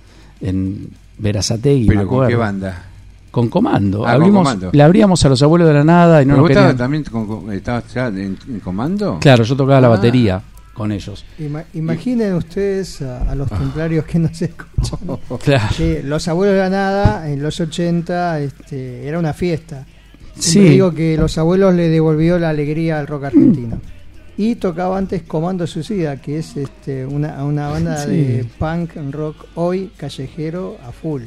en 0.40 0.88
Verazategui, 1.18 1.88
me 1.88 1.94
¿Pero 1.96 2.06
con 2.06 2.14
acuerdo. 2.14 2.28
qué 2.30 2.36
banda? 2.36 2.82
Con 3.30 3.48
comando. 3.48 4.06
Ah, 4.06 4.14
con 4.14 4.22
Abrimos- 4.22 4.42
Comando. 4.44 4.70
Le 4.72 4.82
abríamos 4.82 5.24
a 5.24 5.28
los 5.28 5.42
abuelos 5.42 5.68
de 5.68 5.74
la 5.74 5.84
nada 5.84 6.22
y 6.22 6.26
no 6.26 6.34
¿Pero 6.34 6.36
nos 6.36 6.42
vos 6.42 6.50
estabas 6.50 6.76
también 6.76 7.04
con- 7.04 7.26
con- 7.26 7.52
estabas 7.52 7.84
ya 7.94 8.06
en, 8.08 8.36
en 8.48 8.60
comando? 8.60 9.18
Claro, 9.20 9.44
yo 9.44 9.54
tocaba 9.56 9.80
la 9.80 9.86
Ah. 9.88 9.90
batería 9.90 10.40
con 10.74 10.92
ellos. 10.92 11.24
Ima- 11.38 11.64
imaginen 11.74 12.34
ustedes 12.34 13.02
a, 13.02 13.30
a 13.30 13.34
los 13.34 13.48
templarios 13.48 14.04
que 14.06 14.18
nos 14.18 14.40
escuchan. 14.40 14.98
Claro. 15.44 15.74
Que 15.76 16.02
los 16.02 16.26
abuelos 16.28 16.54
de 16.54 16.60
la 16.62 16.70
nada, 16.70 17.30
en 17.30 17.42
los 17.42 17.60
80, 17.60 18.40
este, 18.40 19.06
era 19.06 19.18
una 19.18 19.32
fiesta. 19.32 19.86
Sí. 20.38 20.60
Digo 20.60 20.92
que 20.94 21.16
los 21.16 21.36
abuelos 21.38 21.74
le 21.74 21.88
devolvió 21.88 22.38
la 22.38 22.48
alegría 22.50 22.98
al 22.98 23.06
rock 23.06 23.24
argentino. 23.24 23.80
Y 24.38 24.54
tocaba 24.54 24.96
antes 24.96 25.22
Comando 25.22 25.66
Suicida, 25.66 26.16
que 26.22 26.38
es 26.38 26.56
este, 26.56 27.04
una, 27.04 27.44
una 27.44 27.68
banda 27.68 27.98
Sí. 28.04 28.10
de 28.10 28.46
punk 28.58 28.92
rock 29.10 29.36
hoy 29.56 29.90
callejero 29.98 30.78
a 30.86 30.92
full. 30.92 31.22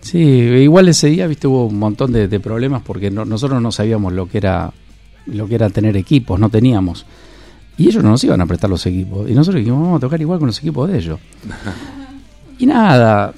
Sí, 0.00 0.18
igual 0.20 0.88
ese 0.88 1.08
día, 1.08 1.26
viste, 1.26 1.48
hubo 1.48 1.66
un 1.66 1.78
montón 1.78 2.12
de, 2.12 2.28
de 2.28 2.38
problemas 2.38 2.82
porque 2.82 3.10
no- 3.10 3.24
nosotros 3.24 3.60
no 3.60 3.72
sabíamos 3.72 4.12
lo 4.12 4.28
que 4.28 4.38
era 4.38 4.72
lo 5.26 5.48
que 5.48 5.56
era 5.56 5.68
tener 5.70 5.96
equipos, 5.96 6.38
no 6.38 6.48
teníamos. 6.50 7.04
Y 7.78 7.88
ellos 7.88 8.02
no 8.02 8.10
nos 8.10 8.24
iban 8.24 8.40
a 8.40 8.46
prestar 8.46 8.70
los 8.70 8.84
equipos. 8.86 9.28
Y 9.28 9.34
nosotros 9.34 9.58
dijimos, 9.60 9.82
vamos 9.82 9.98
a 9.98 10.00
tocar 10.00 10.20
igual 10.20 10.38
con 10.38 10.46
los 10.46 10.58
equipos 10.58 10.88
de 10.90 10.98
ellos. 10.98 11.18
y 12.58 12.66
nada, 12.66 13.32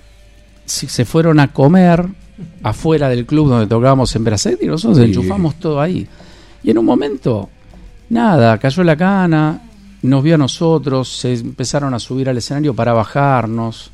se 0.64 1.04
fueron 1.04 1.40
a 1.40 1.52
comer 1.52 2.06
afuera 2.62 3.08
del 3.08 3.26
club 3.26 3.48
donde 3.48 3.66
tocábamos 3.66 4.14
en 4.14 4.24
Brasil 4.24 4.56
y 4.60 4.66
nosotros 4.66 4.98
Sí. 4.98 5.04
enchufamos 5.04 5.56
todo 5.56 5.80
ahí. 5.80 6.06
Y 6.62 6.70
en 6.70 6.78
un 6.78 6.84
momento, 6.84 7.48
nada, 8.10 8.58
cayó 8.58 8.84
la 8.84 8.96
cana, 8.96 9.60
nos 10.02 10.22
vio 10.22 10.36
a 10.36 10.38
nosotros, 10.38 11.08
se 11.08 11.34
empezaron 11.34 11.94
a 11.94 11.98
subir 11.98 12.28
al 12.28 12.36
escenario 12.38 12.74
para 12.74 12.92
bajarnos. 12.92 13.90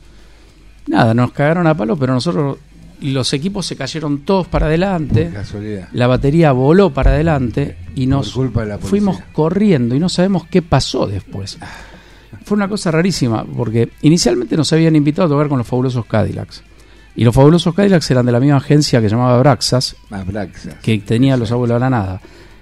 Nada, 0.86 1.14
nos 1.14 1.32
cagaron 1.32 1.66
a 1.66 1.74
palo, 1.74 1.96
pero 1.96 2.12
nosotros 2.12 2.58
los 3.00 3.32
equipos 3.32 3.66
se 3.66 3.76
cayeron 3.76 4.20
todos 4.20 4.46
para 4.46 4.66
adelante. 4.66 5.30
Casualidad. 5.32 5.88
La 5.92 6.06
batería 6.06 6.52
voló 6.52 6.90
para 6.90 7.12
adelante 7.12 7.76
y 7.94 8.06
nos 8.06 8.32
fuimos 8.80 9.18
corriendo 9.32 9.94
y 9.94 10.00
no 10.00 10.08
sabemos 10.08 10.46
qué 10.46 10.62
pasó 10.62 11.06
después. 11.06 11.58
Fue 12.44 12.56
una 12.56 12.68
cosa 12.68 12.90
rarísima 12.90 13.44
porque 13.44 13.90
inicialmente 14.02 14.56
nos 14.56 14.72
habían 14.72 14.96
invitado 14.96 15.26
a 15.26 15.30
tocar 15.30 15.48
con 15.48 15.58
los 15.58 15.66
fabulosos 15.66 16.06
Cadillacs. 16.06 16.62
Y 17.16 17.24
los 17.24 17.34
fabulosos 17.34 17.74
Cadillacs 17.74 18.10
eran 18.10 18.26
de 18.26 18.32
la 18.32 18.40
misma 18.40 18.56
agencia 18.56 19.00
que 19.00 19.08
llamaba 19.08 19.38
Braxas, 19.38 19.96
Abraxas. 20.10 20.74
que 20.82 20.98
tenía 20.98 21.34
a 21.34 21.36
los 21.36 21.52
abuelos 21.52 21.76
de 21.76 21.80
la 21.80 21.90
nada. 21.90 22.20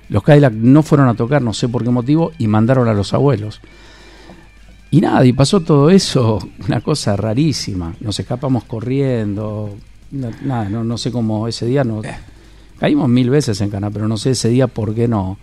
Los 0.08 0.22
Cadillacs 0.22 0.54
no 0.56 0.82
fueron 0.82 1.08
a 1.08 1.14
tocar, 1.14 1.40
no 1.40 1.54
sé 1.54 1.68
por 1.68 1.82
qué 1.82 1.90
motivo, 1.90 2.32
y 2.38 2.46
mandaron 2.46 2.86
a 2.88 2.94
los 2.94 3.14
abuelos. 3.14 3.60
Y 4.90 5.00
nada, 5.00 5.24
y 5.24 5.32
pasó 5.32 5.60
todo 5.60 5.88
eso, 5.88 6.38
una 6.68 6.82
cosa 6.82 7.16
rarísima. 7.16 7.94
Nos 8.00 8.20
escapamos 8.20 8.64
corriendo, 8.64 9.74
no- 10.12 10.30
nada, 10.44 10.68
no, 10.68 10.84
no 10.84 10.96
sé 10.98 11.10
cómo 11.10 11.48
ese 11.48 11.66
día 11.66 11.82
nos 11.84 12.06
caímos 12.78 13.08
mil 13.08 13.28
veces 13.30 13.60
en 13.60 13.70
Cana, 13.70 13.90
pero 13.90 14.06
no 14.08 14.16
sé 14.16 14.30
ese 14.30 14.48
día 14.48 14.66
por 14.68 14.94
qué 14.94 15.08
no 15.08 15.38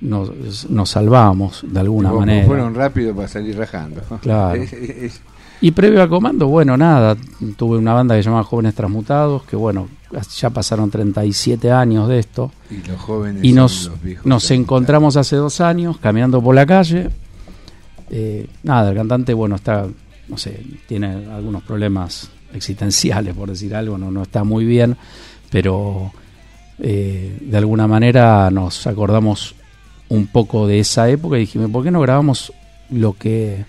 nos, 0.00 0.68
nos 0.68 0.90
salvamos 0.90 1.64
de 1.66 1.78
alguna 1.80 2.08
Como 2.08 2.20
manera. 2.20 2.46
Fueron 2.46 2.74
rápido 2.74 3.14
para 3.14 3.28
salir 3.28 3.56
rajando. 3.56 4.00
Claro. 4.20 4.60
Y 5.64 5.70
previo 5.70 6.02
a 6.02 6.08
Comando, 6.08 6.48
bueno, 6.48 6.76
nada, 6.76 7.16
tuve 7.56 7.78
una 7.78 7.92
banda 7.94 8.16
que 8.16 8.22
se 8.24 8.28
llama 8.28 8.42
Jóvenes 8.42 8.74
Transmutados, 8.74 9.44
que 9.44 9.54
bueno, 9.54 9.86
ya 10.36 10.50
pasaron 10.50 10.90
37 10.90 11.70
años 11.70 12.08
de 12.08 12.18
esto. 12.18 12.50
y 12.68 12.84
los 12.88 13.00
jóvenes 13.00 13.44
Y 13.44 13.52
nos, 13.52 13.86
los 13.86 14.02
viejos 14.02 14.26
nos 14.26 14.50
encontramos 14.50 15.16
hace 15.16 15.36
dos 15.36 15.60
años 15.60 15.98
caminando 15.98 16.42
por 16.42 16.56
la 16.56 16.66
calle. 16.66 17.10
Eh, 18.10 18.48
nada, 18.64 18.90
el 18.90 18.96
cantante, 18.96 19.34
bueno, 19.34 19.54
está, 19.54 19.86
no 20.26 20.36
sé, 20.36 20.64
tiene 20.88 21.26
algunos 21.32 21.62
problemas 21.62 22.28
existenciales, 22.54 23.34
por 23.34 23.48
decir 23.48 23.74
algo, 23.74 23.98
no, 23.98 24.10
no 24.10 24.22
está 24.22 24.44
muy 24.44 24.64
bien, 24.64 24.96
pero 25.50 26.12
eh, 26.78 27.38
de 27.40 27.56
alguna 27.56 27.86
manera 27.86 28.50
nos 28.50 28.86
acordamos 28.86 29.54
un 30.08 30.26
poco 30.26 30.66
de 30.66 30.80
esa 30.80 31.08
época 31.08 31.36
y 31.36 31.40
dijimos, 31.40 31.70
¿por 31.70 31.84
qué 31.84 31.90
no 31.90 32.00
grabamos 32.00 32.52
lo 32.90 33.14
que, 33.14 33.64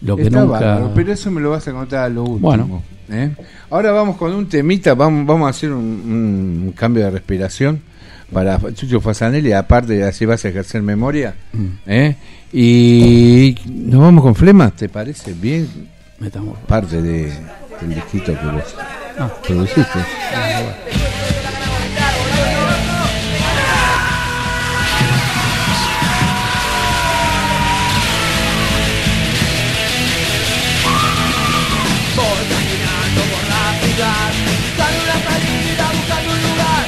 lo 0.00 0.16
que 0.16 0.24
Está 0.24 0.40
nunca... 0.40 0.60
bárbaro, 0.60 0.92
pero 0.94 1.12
eso 1.12 1.30
me 1.30 1.40
lo 1.40 1.50
vas 1.50 1.68
a 1.68 1.72
contar 1.72 2.04
a 2.04 2.08
lo 2.08 2.22
último. 2.22 2.48
Bueno. 2.48 2.82
¿eh? 3.10 3.34
Ahora 3.70 3.92
vamos 3.92 4.16
con 4.16 4.32
un 4.34 4.48
temita, 4.48 4.94
vamos, 4.94 5.26
vamos 5.26 5.46
a 5.46 5.50
hacer 5.50 5.72
un, 5.72 6.64
un 6.66 6.72
cambio 6.72 7.04
de 7.04 7.10
respiración 7.10 7.82
para 8.32 8.58
Chucho 8.74 9.00
Fasanelli, 9.00 9.52
aparte 9.52 10.04
así 10.04 10.26
vas 10.26 10.44
a 10.44 10.48
ejercer 10.48 10.82
memoria. 10.82 11.34
Mm. 11.52 11.66
¿eh? 11.86 12.16
Y 12.52 13.56
nos 13.66 14.00
vamos 14.00 14.22
con 14.22 14.34
Flema, 14.34 14.70
¿te 14.70 14.88
parece 14.88 15.32
bien? 15.32 15.68
Metamos. 16.18 16.58
Parte 16.66 17.00
de, 17.00 17.32
del 17.80 17.94
disquito 17.94 18.32
que 18.38 18.46
vos 18.46 18.74
Ah. 19.20 19.28
produciste. 19.42 19.98
Voy 32.16 32.42
caminando 32.50 33.20
por 33.32 33.44
la 33.48 33.64
ciudad 33.80 34.28
Buscando 34.62 34.98
una 35.06 35.18
salida, 35.24 35.84
buscando 35.96 36.28
un 36.34 36.40
lugar 36.42 36.84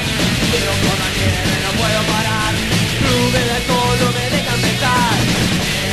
Pero 0.51 0.71
con 0.83 0.95
la 1.01 1.09
nieve 1.17 1.53
no 1.65 1.71
puedo 1.79 1.99
parar 2.11 2.51
Nube 3.01 3.39
de 3.47 3.51
alcohol 3.59 3.97
no 4.03 4.09
me 4.11 4.25
dejan 4.35 4.59
pensar 4.61 5.15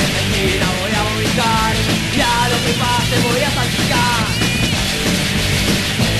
En 0.03 0.09
la 0.14 0.20
esquina 0.26 0.66
voy 0.82 0.92
a 0.99 1.03
vomitar 1.09 1.72
Y 2.14 2.20
a 2.20 2.36
lo 2.51 2.57
que 2.64 2.72
pase 2.82 3.14
voy 3.26 3.42
a 3.42 3.51
salpicar 3.51 4.38
De 5.69 6.18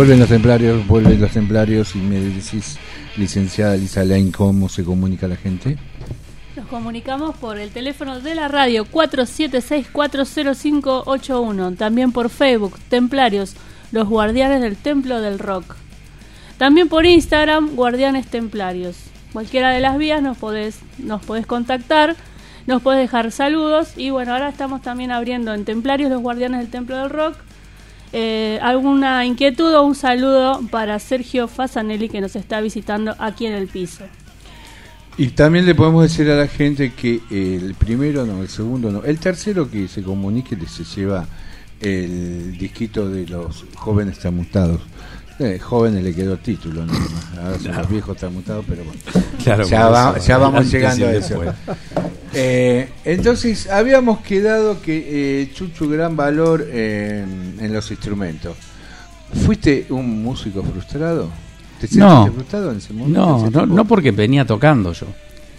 Vuelven 0.00 0.18
los 0.18 0.30
templarios, 0.30 0.86
vuelven 0.86 1.20
los 1.20 1.30
templarios 1.30 1.94
y 1.94 1.98
me 1.98 2.18
decís, 2.18 2.78
licenciada 3.18 3.76
Lisa 3.76 4.02
cómo 4.34 4.70
se 4.70 4.82
comunica 4.82 5.28
la 5.28 5.36
gente. 5.36 5.76
Nos 6.56 6.66
comunicamos 6.68 7.36
por 7.36 7.58
el 7.58 7.68
teléfono 7.68 8.18
de 8.18 8.34
la 8.34 8.48
radio 8.48 8.86
476-40581. 8.86 11.76
También 11.76 12.12
por 12.12 12.30
Facebook, 12.30 12.78
Templarios, 12.88 13.56
los 13.92 14.08
guardianes 14.08 14.62
del 14.62 14.78
Templo 14.78 15.20
del 15.20 15.38
Rock. 15.38 15.76
También 16.56 16.88
por 16.88 17.04
Instagram, 17.04 17.76
Guardianes 17.76 18.26
Templarios. 18.26 18.96
Cualquiera 19.34 19.68
de 19.68 19.80
las 19.80 19.98
vías 19.98 20.22
nos 20.22 20.38
podés, 20.38 20.78
nos 20.96 21.22
podés 21.22 21.44
contactar, 21.44 22.16
nos 22.66 22.80
podés 22.80 23.00
dejar 23.00 23.32
saludos. 23.32 23.92
Y 23.98 24.08
bueno, 24.08 24.32
ahora 24.32 24.48
estamos 24.48 24.80
también 24.80 25.12
abriendo 25.12 25.52
en 25.52 25.66
Templarios, 25.66 26.10
los 26.10 26.22
guardianes 26.22 26.60
del 26.60 26.70
Templo 26.70 26.96
del 26.96 27.10
Rock. 27.10 27.36
Eh, 28.12 28.58
alguna 28.62 29.24
inquietud 29.24 29.72
o 29.74 29.82
un 29.82 29.94
saludo 29.94 30.60
para 30.70 30.98
Sergio 30.98 31.48
Fasanelli 31.48 32.08
que 32.08 32.20
nos 32.20 32.36
está 32.36 32.60
visitando 32.60 33.14
aquí 33.18 33.46
en 33.46 33.52
el 33.54 33.68
piso. 33.68 34.04
Y 35.16 35.28
también 35.28 35.66
le 35.66 35.74
podemos 35.74 36.02
decir 36.04 36.30
a 36.30 36.36
la 36.36 36.46
gente 36.48 36.92
que 36.94 37.20
el 37.30 37.74
primero 37.74 38.24
no, 38.24 38.40
el 38.42 38.48
segundo 38.48 38.90
no, 38.90 39.02
el 39.04 39.18
tercero 39.18 39.70
que 39.70 39.86
se 39.88 40.02
comunique 40.02 40.56
le 40.56 40.66
se 40.66 40.84
lleva 40.84 41.26
el 41.80 42.56
disquito 42.58 43.08
de 43.08 43.26
los 43.26 43.64
jóvenes 43.74 44.18
tramutados. 44.18 44.80
Eh, 45.38 45.58
jóvenes 45.58 46.04
le 46.04 46.14
quedó 46.14 46.36
título, 46.36 46.84
nada 46.84 46.98
más. 46.98 47.38
Ahora 47.38 47.58
son 47.58 47.76
los 47.76 47.88
viejos 47.88 48.16
tramutados, 48.16 48.64
pero 48.68 48.84
bueno. 48.84 49.00
Claro, 49.42 49.66
ya, 49.66 49.88
va- 49.88 50.14
eso, 50.16 50.26
ya 50.26 50.36
vamos 50.38 50.70
llegando 50.70 51.06
a 51.06 51.12
eso. 51.12 51.42
Eh, 52.32 52.88
entonces, 53.04 53.68
habíamos 53.68 54.20
quedado 54.20 54.80
que 54.80 55.42
eh, 55.42 55.50
Chuchu, 55.52 55.88
gran 55.88 56.16
valor 56.16 56.64
eh, 56.70 57.24
en 57.58 57.72
los 57.72 57.90
instrumentos. 57.90 58.56
¿Fuiste 59.44 59.86
un 59.90 60.22
músico 60.22 60.62
frustrado? 60.62 61.28
¿Te 61.80 61.88
No. 61.98 62.08
sentiste 62.24 62.32
frustrado 62.36 62.70
en 62.72 62.78
ese 62.78 62.92
momento? 62.92 63.20
No, 63.20 63.46
ese 63.48 63.66
no, 63.66 63.84
porque 63.84 64.10
venía 64.12 64.44
tocando 64.44 64.92
yo. 64.92 65.06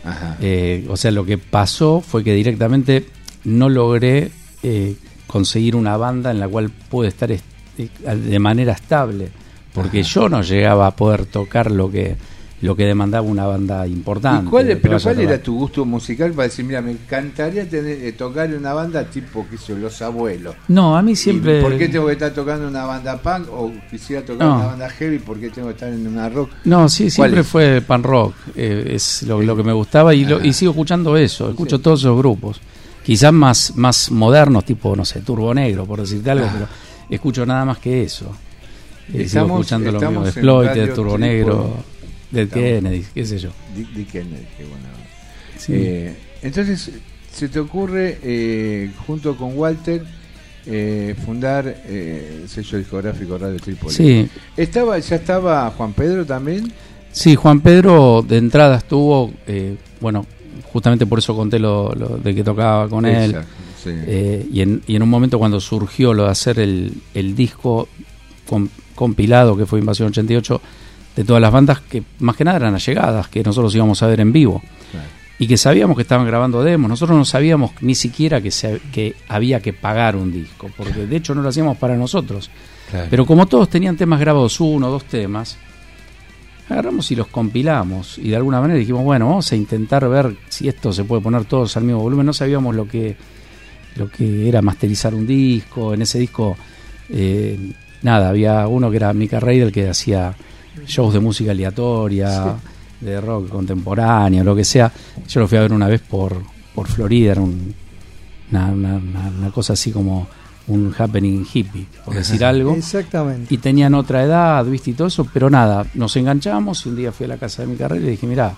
Ajá. 0.03 0.37
Eh, 0.41 0.85
o 0.89 0.97
sea, 0.97 1.11
lo 1.11 1.25
que 1.25 1.37
pasó 1.37 2.01
fue 2.01 2.23
que 2.23 2.33
directamente 2.33 3.05
no 3.45 3.69
logré 3.69 4.31
eh, 4.63 4.95
conseguir 5.27 5.75
una 5.75 5.97
banda 5.97 6.31
en 6.31 6.39
la 6.39 6.47
cual 6.47 6.69
pude 6.69 7.07
estar 7.07 7.31
est- 7.31 7.45
de 7.77 8.39
manera 8.39 8.73
estable, 8.73 9.29
porque 9.73 10.03
yo 10.03 10.27
no 10.29 10.41
llegaba 10.41 10.87
a 10.87 10.95
poder 10.95 11.25
tocar 11.25 11.71
lo 11.71 11.89
que 11.89 12.15
lo 12.61 12.75
que 12.75 12.85
demandaba 12.85 13.25
una 13.25 13.45
banda 13.45 13.87
importante. 13.87 14.45
¿Y 14.47 14.49
cuál, 14.49 14.67
que 14.67 14.75
pero 14.75 14.99
cuál 15.01 15.19
era 15.19 15.41
tu 15.41 15.57
gusto 15.57 15.83
musical 15.83 16.31
para 16.31 16.47
decir, 16.47 16.63
mira, 16.63 16.81
me 16.81 16.91
encantaría 16.91 17.67
tener, 17.67 18.03
eh, 18.05 18.11
tocar 18.13 18.49
en 18.51 18.57
una 18.57 18.73
banda 18.73 19.03
tipo, 19.05 19.45
sé 19.51 19.73
yo, 19.73 19.77
Los 19.77 20.01
Abuelos? 20.01 20.55
No, 20.67 20.95
a 20.95 21.01
mí 21.01 21.13
¿Y 21.13 21.15
siempre... 21.15 21.61
¿Por 21.61 21.77
qué 21.77 21.89
tengo 21.89 22.05
que 22.07 22.13
estar 22.13 22.31
tocando 22.31 22.63
en 22.65 22.69
una 22.69 22.85
banda 22.85 23.17
punk 23.21 23.47
o 23.51 23.71
quisiera 23.89 24.21
tocar 24.23 24.43
en 24.47 24.53
No. 24.53 24.55
una 24.59 24.65
banda 24.67 24.89
heavy? 24.89 25.19
¿Por 25.19 25.39
qué 25.39 25.49
tengo 25.49 25.67
que 25.69 25.73
estar 25.73 25.89
en 25.91 26.05
una 26.05 26.29
rock? 26.29 26.51
No, 26.65 26.87
sí, 26.87 27.05
¿Cuál 27.05 27.11
siempre 27.11 27.41
es? 27.41 27.47
fue 27.47 27.81
pan 27.81 28.03
rock, 28.03 28.33
eh, 28.55 28.91
es 28.93 29.23
lo, 29.23 29.41
lo 29.41 29.55
que 29.55 29.63
me 29.63 29.73
gustaba 29.73 30.13
y, 30.13 30.25
lo- 30.25 30.43
y 30.43 30.53
sigo 30.53 30.71
escuchando 30.71 31.17
eso, 31.17 31.49
escucho 31.49 31.79
todos 31.79 32.01
esos 32.01 32.17
grupos. 32.17 32.61
Quizás 33.03 33.33
más, 33.33 33.73
más 33.75 34.11
modernos, 34.11 34.63
tipo, 34.63 34.95
no 34.95 35.03
sé, 35.03 35.21
Turbo 35.21 35.51
Negro, 35.55 35.85
por 35.85 35.99
decirte 36.01 36.29
algo, 36.29 36.45
Ah. 36.47 36.51
pero 36.53 36.67
escucho 37.09 37.43
nada 37.43 37.65
más 37.65 37.79
que 37.79 38.03
eso. 38.03 38.25
Eh, 39.07 39.11
sigo 39.13 39.23
Estamos- 39.23 39.51
escuchando 39.61 39.91
lo 39.91 39.99
mismo 39.99 40.25
Exploited, 40.27 40.93
Turbo. 40.93 41.17
Negro, 41.17 41.75
Dead 42.31 42.47
Kennedy, 42.47 43.05
qué 43.13 43.25
sé 43.25 43.37
yo. 43.39 43.49
Dick, 43.75 43.89
Dick 43.91 44.11
Kennedy, 44.11 44.45
qué 44.57 44.63
buena 44.63 44.87
onda. 44.89 45.07
Sí. 45.57 45.73
Eh, 45.75 46.15
entonces, 46.41 46.91
se 47.31 47.49
te 47.49 47.59
ocurre, 47.59 48.17
eh, 48.23 48.91
junto 49.05 49.35
con 49.37 49.57
Walter, 49.57 50.03
eh, 50.65 51.15
fundar 51.25 51.83
eh, 51.87 52.39
el 52.43 52.49
sello 52.49 52.77
discográfico 52.77 53.37
Radio 53.37 53.59
Trípoli. 53.59 53.93
Sí. 53.93 54.27
Estaba, 54.57 54.97
¿Ya 54.99 55.15
estaba 55.15 55.69
Juan 55.71 55.93
Pedro 55.93 56.25
también? 56.25 56.71
Sí, 57.11 57.35
Juan 57.35 57.59
Pedro 57.61 58.23
de 58.27 58.37
entrada 58.37 58.77
estuvo, 58.77 59.31
eh, 59.47 59.75
bueno, 59.99 60.25
justamente 60.71 61.05
por 61.05 61.19
eso 61.19 61.35
conté 61.35 61.59
lo, 61.59 61.93
lo 61.93 62.17
de 62.17 62.33
que 62.33 62.43
tocaba 62.43 62.87
con 62.87 63.05
él. 63.05 63.35
Sí. 63.83 63.89
Eh, 63.93 64.47
y, 64.51 64.61
en, 64.61 64.81
y 64.87 64.95
en 64.95 65.01
un 65.03 65.09
momento 65.09 65.39
cuando 65.39 65.59
surgió 65.59 66.13
lo 66.13 66.25
de 66.25 66.29
hacer 66.31 66.59
el, 66.59 66.93
el 67.15 67.35
disco 67.35 67.87
com- 68.47 68.69
compilado, 68.95 69.57
que 69.57 69.65
fue 69.65 69.79
Invasión 69.79 70.09
88, 70.09 70.61
de 71.15 71.23
todas 71.23 71.41
las 71.41 71.51
bandas 71.51 71.81
que 71.81 72.03
más 72.19 72.35
que 72.35 72.43
nada 72.43 72.57
eran 72.57 72.75
allegadas, 72.75 73.27
que 73.27 73.43
nosotros 73.43 73.73
íbamos 73.75 74.01
a 74.03 74.07
ver 74.07 74.19
en 74.19 74.31
vivo. 74.31 74.61
Y 75.39 75.47
que 75.47 75.57
sabíamos 75.57 75.95
que 75.95 76.03
estaban 76.03 76.27
grabando 76.27 76.63
demos. 76.63 76.87
Nosotros 76.87 77.17
no 77.17 77.25
sabíamos 77.25 77.71
ni 77.81 77.95
siquiera 77.95 78.41
que, 78.41 78.51
se, 78.51 78.79
que 78.91 79.15
había 79.27 79.59
que 79.59 79.73
pagar 79.73 80.15
un 80.15 80.31
disco, 80.31 80.69
porque 80.77 81.07
de 81.07 81.15
hecho 81.15 81.33
no 81.33 81.41
lo 81.41 81.49
hacíamos 81.49 81.77
para 81.77 81.97
nosotros. 81.97 82.51
Claro. 82.91 83.07
Pero 83.09 83.25
como 83.25 83.47
todos 83.47 83.67
tenían 83.67 83.97
temas 83.97 84.19
grabados, 84.19 84.59
uno 84.59 84.87
o 84.87 84.91
dos 84.91 85.05
temas, 85.05 85.57
agarramos 86.69 87.09
y 87.11 87.15
los 87.15 87.27
compilamos 87.27 88.17
y 88.17 88.29
de 88.29 88.35
alguna 88.35 88.61
manera 88.61 88.79
dijimos, 88.79 89.03
bueno, 89.03 89.27
vamos 89.27 89.51
a 89.51 89.55
intentar 89.55 90.07
ver 90.07 90.35
si 90.47 90.67
esto 90.67 90.93
se 90.93 91.03
puede 91.03 91.21
poner 91.21 91.45
todos 91.45 91.75
al 91.75 91.83
mismo 91.83 92.01
volumen. 92.01 92.25
No 92.25 92.33
sabíamos 92.33 92.75
lo 92.75 92.87
que, 92.87 93.15
lo 93.95 94.09
que 94.09 94.47
era 94.47 94.61
masterizar 94.61 95.15
un 95.15 95.25
disco. 95.25 95.93
En 95.93 96.03
ese 96.03 96.19
disco, 96.19 96.55
eh, 97.09 97.57
nada, 98.03 98.29
había 98.29 98.67
uno 98.67 98.91
que 98.91 98.97
era 98.97 99.11
Mika 99.13 99.39
Reidel 99.39 99.71
que 99.71 99.89
hacía 99.89 100.35
shows 100.85 101.13
de 101.13 101.19
música 101.19 101.51
aleatoria, 101.51 102.55
de 102.99 103.19
rock 103.21 103.49
contemporáneo, 103.49 104.43
lo 104.43 104.55
que 104.55 104.63
sea. 104.63 104.91
Yo 105.27 105.39
lo 105.39 105.47
fui 105.47 105.57
a 105.57 105.61
ver 105.61 105.73
una 105.73 105.87
vez 105.87 106.01
por, 106.01 106.41
por 106.75 106.87
Florida, 106.87 107.31
era 107.33 107.41
un- 107.41 107.73
una, 108.51 108.67
una- 108.67 109.51
cosa 109.51 109.73
así 109.73 109.91
como 109.91 110.27
un 110.67 110.93
happening 110.97 111.45
hippie, 111.53 111.85
por 112.05 112.13
decir 112.13 112.43
algo. 112.45 112.73
Exactamente. 112.75 113.53
Y 113.53 113.57
tenían 113.57 113.93
otra 113.95 114.23
edad, 114.23 114.63
viste, 114.65 114.91
y 114.91 114.93
todo 114.93 115.07
eso, 115.07 115.27
pero 115.33 115.49
nada, 115.49 115.85
nos 115.95 116.15
enganchamos 116.15 116.85
y 116.85 116.89
un 116.89 116.95
día 116.95 117.11
fui 117.11 117.25
a 117.25 117.29
la 117.29 117.37
casa 117.37 117.61
de 117.63 117.67
mi 117.69 117.75
carrera 117.75 118.01
y 118.01 118.05
le 118.05 118.11
dije, 118.11 118.27
mira, 118.27 118.53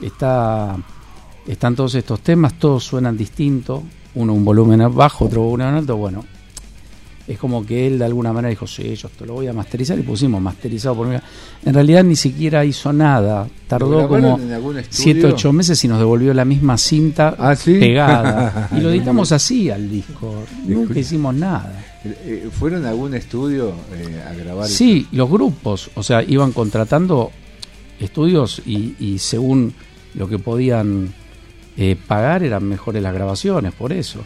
está, 0.00 0.76
están 1.46 1.74
todos 1.76 1.94
estos 1.94 2.20
temas, 2.20 2.54
todos 2.58 2.84
suenan 2.84 3.16
distinto, 3.16 3.82
uno 4.14 4.32
un 4.32 4.44
volumen 4.44 4.92
bajo, 4.94 5.26
otro 5.26 5.42
volumen 5.42 5.74
alto, 5.74 5.96
bueno, 5.96 6.24
es 7.28 7.38
como 7.38 7.64
que 7.64 7.86
él 7.86 7.98
de 7.98 8.06
alguna 8.06 8.32
manera 8.32 8.48
dijo, 8.48 8.66
sí, 8.66 8.94
yo 8.94 9.08
esto 9.08 9.26
lo 9.26 9.34
voy 9.34 9.46
a 9.48 9.52
masterizar 9.52 9.98
y 9.98 10.02
pusimos 10.02 10.40
masterizado 10.40 10.96
por 10.96 11.08
mí. 11.08 11.16
En 11.64 11.74
realidad 11.74 12.02
ni 12.02 12.16
siquiera 12.16 12.64
hizo 12.64 12.90
nada, 12.90 13.46
tardó 13.66 14.08
como 14.08 14.38
en 14.38 14.50
algún 14.50 14.78
estudio? 14.78 15.14
7, 15.14 15.26
8 15.34 15.52
meses 15.52 15.84
y 15.84 15.88
nos 15.88 15.98
devolvió 15.98 16.32
la 16.32 16.46
misma 16.46 16.78
cinta 16.78 17.36
¿Ah, 17.38 17.54
sí? 17.54 17.78
pegada. 17.78 18.70
y 18.76 18.80
lo 18.80 18.90
editamos 18.90 19.30
así 19.32 19.70
al 19.70 19.90
disco, 19.90 20.44
nunca 20.66 20.98
hicimos 20.98 21.34
nada. 21.34 21.84
Eh, 22.04 22.48
¿Fueron 22.50 22.86
a 22.86 22.88
algún 22.88 23.12
estudio 23.12 23.74
eh, 23.94 24.22
a 24.26 24.32
grabar? 24.32 24.66
Sí, 24.66 25.06
los 25.12 25.28
grupos, 25.28 25.90
o 25.96 26.02
sea, 26.02 26.22
iban 26.22 26.52
contratando 26.52 27.30
estudios 28.00 28.62
y, 28.64 28.94
y 28.98 29.18
según 29.18 29.74
lo 30.14 30.28
que 30.28 30.38
podían 30.38 31.12
eh, 31.76 31.94
pagar 32.06 32.42
eran 32.42 32.64
mejores 32.64 33.02
las 33.02 33.12
grabaciones, 33.12 33.74
por 33.74 33.92
eso. 33.92 34.20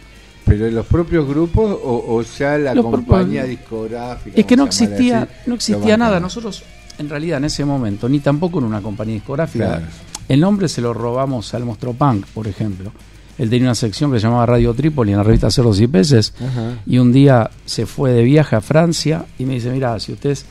¿Pero 0.45 0.67
en 0.67 0.75
los 0.75 0.85
propios 0.85 1.27
grupos 1.27 1.71
o, 1.83 2.03
o 2.07 2.21
ya 2.21 2.57
la 2.57 2.73
Los 2.75 2.85
compañía 2.85 3.43
discográfica? 3.45 4.39
Es 4.39 4.45
que 4.45 4.55
no 4.57 4.65
existía, 4.65 5.27
no 5.45 5.55
existía 5.55 5.95
nada. 5.97 6.19
Nosotros, 6.19 6.63
en 6.97 7.09
realidad, 7.09 7.37
en 7.37 7.45
ese 7.45 7.63
momento, 7.65 8.09
ni 8.09 8.19
tampoco 8.19 8.59
en 8.59 8.65
una 8.65 8.81
compañía 8.81 9.15
discográfica, 9.15 9.65
Claro. 9.65 9.85
el 10.27 10.39
nombre 10.39 10.67
se 10.67 10.81
lo 10.81 10.93
robamos 10.93 11.53
al 11.53 11.63
Monstruo 11.65 11.93
Punk, 11.93 12.25
por 12.33 12.47
ejemplo. 12.47 12.91
Él 13.37 13.49
tenía 13.49 13.67
una 13.69 13.75
sección 13.75 14.11
que 14.11 14.19
se 14.19 14.27
llamaba 14.27 14.45
Radio 14.45 14.73
Trípoli 14.75 15.11
en 15.11 15.17
la 15.17 15.23
revista 15.23 15.49
Cerdos 15.49 15.79
y 15.81 15.87
Peces. 15.87 16.33
Ajá. 16.39 16.77
Y 16.85 16.99
un 16.99 17.11
día 17.11 17.49
se 17.65 17.85
fue 17.87 18.11
de 18.11 18.21
viaje 18.23 18.55
a 18.55 18.61
Francia 18.61 19.25
y 19.39 19.45
me 19.45 19.55
dice, 19.55 19.71
mira, 19.71 19.99
si 19.99 20.11
ustedes 20.13 20.45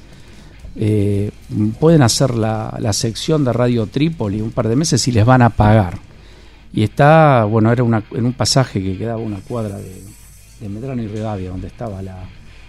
eh, 0.75 1.31
pueden 1.79 2.03
hacer 2.03 2.35
la, 2.35 2.77
la 2.81 2.93
sección 2.93 3.45
de 3.45 3.53
Radio 3.53 3.87
Trípoli 3.87 4.41
un 4.41 4.51
par 4.51 4.69
de 4.69 4.75
meses 4.77 5.07
y 5.07 5.13
les 5.13 5.25
van 5.25 5.43
a 5.43 5.51
pagar. 5.51 5.99
Y 6.73 6.83
está, 6.83 7.45
bueno, 7.45 7.71
era 7.71 7.83
una, 7.83 8.03
en 8.13 8.25
un 8.25 8.33
pasaje 8.33 8.83
que 8.83 8.97
quedaba 8.97 9.19
una 9.21 9.41
cuadra 9.41 9.79
de, 9.79 10.03
de 10.61 10.69
Medrano 10.69 11.03
y 11.03 11.07
Rivadavia, 11.07 11.51
donde 11.51 11.67
estaba 11.67 12.01
la, 12.03 12.25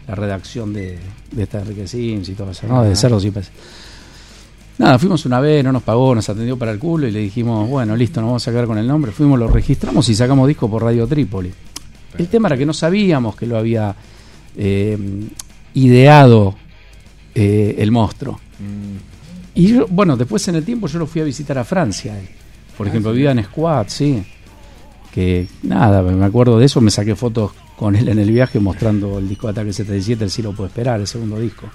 la 0.07 0.15
redacción 0.15 0.73
de, 0.73 0.99
de 1.31 1.43
esta 1.43 1.59
Enrique 1.61 1.87
Sims 1.87 2.27
y 2.29 2.33
todo 2.33 2.51
eso, 2.51 2.67
¿no? 2.67 2.81
de 2.83 2.89
Ajá. 2.91 2.95
Cerdos 2.95 3.23
y 3.25 3.31
Peces. 3.31 3.51
Nada, 4.77 4.97
fuimos 4.97 5.25
una 5.25 5.39
vez, 5.39 5.63
no 5.63 5.71
nos 5.71 5.83
pagó, 5.83 6.15
nos 6.15 6.27
atendió 6.29 6.57
para 6.57 6.71
el 6.71 6.79
culo 6.79 7.07
y 7.07 7.11
le 7.11 7.19
dijimos, 7.19 7.69
bueno, 7.69 7.95
listo, 7.95 8.19
nos 8.19 8.29
vamos 8.29 8.47
a 8.47 8.51
quedar 8.51 8.65
con 8.65 8.77
el 8.77 8.87
nombre. 8.87 9.11
Fuimos, 9.11 9.37
lo 9.37 9.47
registramos 9.47 10.09
y 10.09 10.15
sacamos 10.15 10.47
disco 10.47 10.69
por 10.69 10.83
Radio 10.83 11.07
Trípoli. 11.07 11.53
El 12.17 12.27
tema 12.27 12.47
era 12.47 12.57
que 12.57 12.65
no 12.65 12.73
sabíamos 12.73 13.35
que 13.35 13.45
lo 13.45 13.57
había 13.57 13.95
eh, 14.57 14.97
ideado 15.75 16.55
eh, 17.35 17.75
el 17.77 17.91
monstruo. 17.91 18.39
Mm. 18.59 19.59
Y 19.59 19.67
yo, 19.67 19.87
bueno, 19.87 20.17
después 20.17 20.47
en 20.47 20.55
el 20.55 20.65
tiempo 20.65 20.87
yo 20.87 20.99
lo 20.99 21.05
fui 21.05 21.21
a 21.21 21.25
visitar 21.25 21.57
a 21.57 21.63
Francia. 21.63 22.19
él. 22.19 22.27
Por 22.77 22.87
Ah, 22.87 22.89
ejemplo, 22.89 23.11
sí. 23.11 23.17
vivía 23.17 23.31
en 23.31 23.43
Squad, 23.43 23.85
sí. 23.87 24.23
Que 25.13 25.47
nada, 25.61 26.01
me 26.01 26.25
acuerdo 26.25 26.57
de 26.57 26.65
eso, 26.65 26.81
me 26.81 26.89
saqué 26.89 27.15
fotos 27.15 27.51
con 27.77 27.95
él 27.95 28.07
en 28.09 28.19
el 28.19 28.31
viaje 28.31 28.59
mostrando 28.59 29.19
el 29.19 29.29
disco 29.29 29.47
de 29.47 29.51
Ataque 29.51 29.73
77, 29.73 30.23
el 30.23 30.29
sí 30.31 30.41
lo 30.41 30.53
puedo 30.53 30.67
esperar, 30.67 30.99
el 30.99 31.07
segundo 31.07 31.39
disco. 31.39 31.67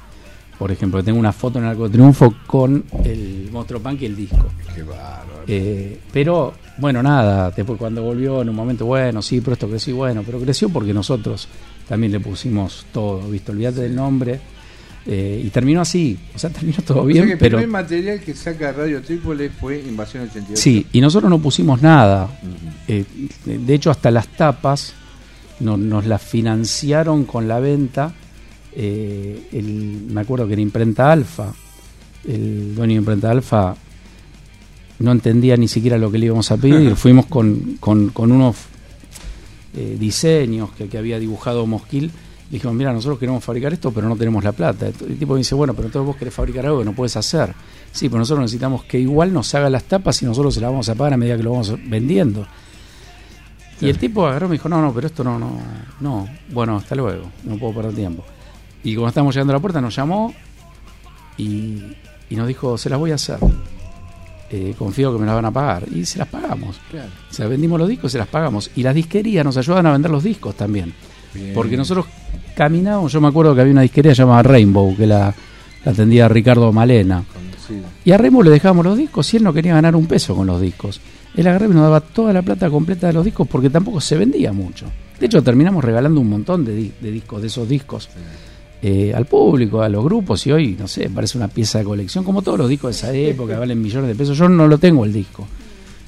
Por 0.58 0.72
ejemplo, 0.72 1.04
tengo 1.04 1.20
una 1.20 1.32
foto 1.32 1.58
en 1.60 1.64
el 1.66 1.70
Arco 1.70 1.84
de 1.84 1.90
Triunfo 1.90 2.34
con 2.48 2.84
el 3.04 3.48
Monstruo 3.52 3.80
Punk 3.80 4.02
y 4.02 4.06
el 4.06 4.16
disco. 4.16 4.44
Qué 4.74 4.82
bárbaro. 4.82 5.44
Eh, 5.46 6.00
pero 6.12 6.54
bueno, 6.78 7.00
nada, 7.00 7.52
después 7.52 7.78
cuando 7.78 8.02
volvió 8.02 8.42
en 8.42 8.48
un 8.48 8.56
momento, 8.56 8.84
bueno, 8.84 9.22
sí, 9.22 9.40
pero 9.40 9.52
esto 9.52 9.68
creció, 9.68 9.94
bueno, 9.94 10.24
pero 10.26 10.40
creció 10.40 10.68
porque 10.68 10.92
nosotros 10.92 11.46
también 11.88 12.10
le 12.10 12.18
pusimos 12.18 12.86
todo, 12.92 13.20
¿viste? 13.30 13.52
Olvídate 13.52 13.82
del 13.82 13.94
nombre. 13.94 14.40
Eh, 15.06 15.42
y 15.44 15.48
terminó 15.50 15.80
así, 15.80 16.18
o 16.34 16.38
sea, 16.38 16.50
terminó 16.52 16.78
todo 16.86 17.02
O 17.02 17.06
bien, 17.06 17.18
sea 17.18 17.26
que 17.26 17.32
el 17.32 17.38
pero... 17.38 17.58
primer 17.58 17.68
material 17.84 18.20
que 18.20 18.34
saca 18.34 18.72
Radio 18.72 19.00
Trípoli 19.02 19.48
fue 19.48 19.80
Invasión 19.80 20.24
88. 20.24 20.60
Sí, 20.60 20.86
y 20.92 21.00
nosotros 21.00 21.30
no 21.30 21.38
pusimos 21.38 21.80
nada. 21.82 22.28
Eh, 22.86 23.04
de 23.44 23.74
hecho, 23.74 23.90
hasta 23.90 24.10
las 24.10 24.28
tapas 24.28 24.92
no- 25.60 25.76
nos 25.76 26.06
las 26.06 26.22
financiaron 26.22 27.24
con 27.24 27.48
la 27.48 27.60
venta. 27.60 28.12
eh, 28.80 29.48
el- 29.52 30.04
me 30.10 30.20
acuerdo 30.20 30.46
que 30.46 30.52
era 30.52 30.62
Imprenta 30.62 31.10
Alfa. 31.10 31.52
El 32.26 32.74
dueño 32.74 32.92
de 32.92 32.98
Imprenta 32.98 33.30
Alfa 33.30 33.74
no 35.00 35.10
entendía 35.12 35.56
ni 35.56 35.68
siquiera 35.68 35.96
lo 35.98 36.10
que 36.12 36.18
le 36.18 36.26
íbamos 36.26 36.50
a 36.52 36.56
pedir. 36.58 36.94
Fuimos 36.96 37.26
con, 37.26 37.76
con- 37.80 38.10
con 38.10 38.30
unos 38.30 38.56
diseños 39.98 40.70
que, 40.72 40.88
que 40.88 40.98
había 40.98 41.18
dibujado 41.18 41.66
Mosquil. 41.66 42.10
Dijimos, 42.50 42.74
mira, 42.74 42.92
nosotros 42.92 43.18
queremos 43.18 43.44
fabricar 43.44 43.72
esto, 43.74 43.90
pero 43.92 44.08
no 44.08 44.16
tenemos 44.16 44.42
la 44.42 44.52
plata. 44.52 44.86
El 44.86 45.18
tipo 45.18 45.34
me 45.34 45.38
dice, 45.38 45.54
bueno, 45.54 45.74
pero 45.74 45.86
entonces 45.86 46.06
vos 46.06 46.16
querés 46.16 46.32
fabricar 46.32 46.64
algo 46.64 46.78
que 46.78 46.84
no 46.86 46.94
puedes 46.94 47.16
hacer. 47.16 47.54
Sí, 47.92 48.08
pero 48.08 48.20
nosotros 48.20 48.42
necesitamos 48.42 48.84
que 48.84 48.98
igual 48.98 49.32
nos 49.32 49.54
haga 49.54 49.68
las 49.68 49.84
tapas 49.84 50.22
y 50.22 50.26
nosotros 50.26 50.54
se 50.54 50.60
las 50.60 50.70
vamos 50.70 50.88
a 50.88 50.94
pagar 50.94 51.14
a 51.14 51.16
medida 51.18 51.36
que 51.36 51.42
lo 51.42 51.50
vamos 51.50 51.74
vendiendo. 51.86 52.46
Y 53.80 53.88
el 53.88 53.98
tipo 53.98 54.26
agarró 54.26 54.46
y 54.46 54.50
me 54.50 54.54
dijo, 54.54 54.68
no, 54.68 54.80
no, 54.80 54.92
pero 54.92 55.06
esto 55.06 55.22
no, 55.22 55.38
no, 55.38 55.60
no. 56.00 56.28
Bueno, 56.50 56.76
hasta 56.76 56.94
luego, 56.94 57.30
no 57.44 57.56
puedo 57.58 57.74
perder 57.74 57.94
tiempo. 57.94 58.24
Y 58.82 58.94
cuando 58.94 59.08
estábamos 59.08 59.34
llegando 59.34 59.52
a 59.52 59.56
la 59.56 59.60
puerta 59.60 59.80
nos 59.80 59.94
llamó 59.94 60.34
y, 61.36 61.82
y 62.30 62.36
nos 62.36 62.48
dijo, 62.48 62.78
se 62.78 62.88
las 62.88 62.98
voy 62.98 63.12
a 63.12 63.16
hacer. 63.16 63.38
Eh, 64.50 64.74
confío 64.78 65.12
que 65.12 65.18
me 65.18 65.26
las 65.26 65.34
van 65.34 65.44
a 65.44 65.50
pagar. 65.50 65.84
Y 65.92 66.06
se 66.06 66.18
las 66.18 66.28
pagamos. 66.28 66.80
Claro. 66.90 67.10
O 67.30 67.34
sea, 67.34 67.46
vendimos 67.46 67.78
los 67.78 67.88
discos 67.88 68.10
y 68.10 68.12
se 68.12 68.18
las 68.18 68.28
pagamos. 68.28 68.70
Y 68.74 68.82
las 68.82 68.94
disquerías 68.94 69.44
nos 69.44 69.56
ayudaban 69.56 69.86
a 69.86 69.92
vender 69.92 70.10
los 70.10 70.24
discos 70.24 70.54
también. 70.54 70.94
Bien. 71.34 71.52
Porque 71.54 71.76
nosotros 71.76 72.06
caminábamos, 72.56 73.12
yo 73.12 73.20
me 73.20 73.28
acuerdo 73.28 73.54
que 73.54 73.60
había 73.60 73.72
una 73.72 73.82
disquería 73.82 74.12
llamada 74.12 74.42
Rainbow, 74.42 74.96
que 74.96 75.06
la, 75.06 75.34
la 75.84 75.92
atendía 75.92 76.28
Ricardo 76.28 76.72
Malena. 76.72 77.22
Conocido. 77.32 77.88
Y 78.04 78.12
a 78.12 78.18
Rainbow 78.18 78.42
le 78.42 78.50
dejábamos 78.50 78.84
los 78.86 78.98
discos 78.98 79.32
y 79.34 79.36
él 79.36 79.42
no 79.44 79.52
quería 79.52 79.74
ganar 79.74 79.94
un 79.94 80.06
peso 80.06 80.34
con 80.34 80.46
los 80.46 80.60
discos. 80.60 81.00
Él 81.36 81.46
agarraba 81.46 81.72
y 81.72 81.74
nos 81.76 81.84
daba 81.84 82.00
toda 82.00 82.32
la 82.32 82.42
plata 82.42 82.68
completa 82.70 83.06
de 83.06 83.12
los 83.12 83.24
discos 83.24 83.46
porque 83.46 83.70
tampoco 83.70 84.00
se 84.00 84.16
vendía 84.16 84.52
mucho. 84.52 84.86
De 85.20 85.26
hecho, 85.26 85.42
terminamos 85.42 85.84
regalando 85.84 86.20
un 86.20 86.28
montón 86.30 86.64
de, 86.64 86.74
di- 86.74 86.92
de 87.00 87.10
discos, 87.10 87.40
de 87.42 87.46
esos 87.48 87.68
discos, 87.68 88.08
eh, 88.82 89.12
al 89.14 89.26
público, 89.26 89.82
a 89.82 89.88
los 89.88 90.02
grupos. 90.02 90.44
Y 90.46 90.52
hoy, 90.52 90.76
no 90.78 90.88
sé, 90.88 91.10
parece 91.10 91.36
una 91.38 91.48
pieza 91.48 91.78
de 91.78 91.84
colección, 91.84 92.24
como 92.24 92.40
todos 92.42 92.58
los 92.58 92.68
discos 92.68 92.90
de 92.90 92.96
esa 93.08 93.12
época, 93.30 93.58
valen 93.58 93.80
millones 93.80 94.08
de 94.08 94.14
pesos. 94.16 94.36
Yo 94.38 94.48
no 94.48 94.66
lo 94.66 94.78
tengo 94.78 95.04
el 95.04 95.12
disco, 95.12 95.46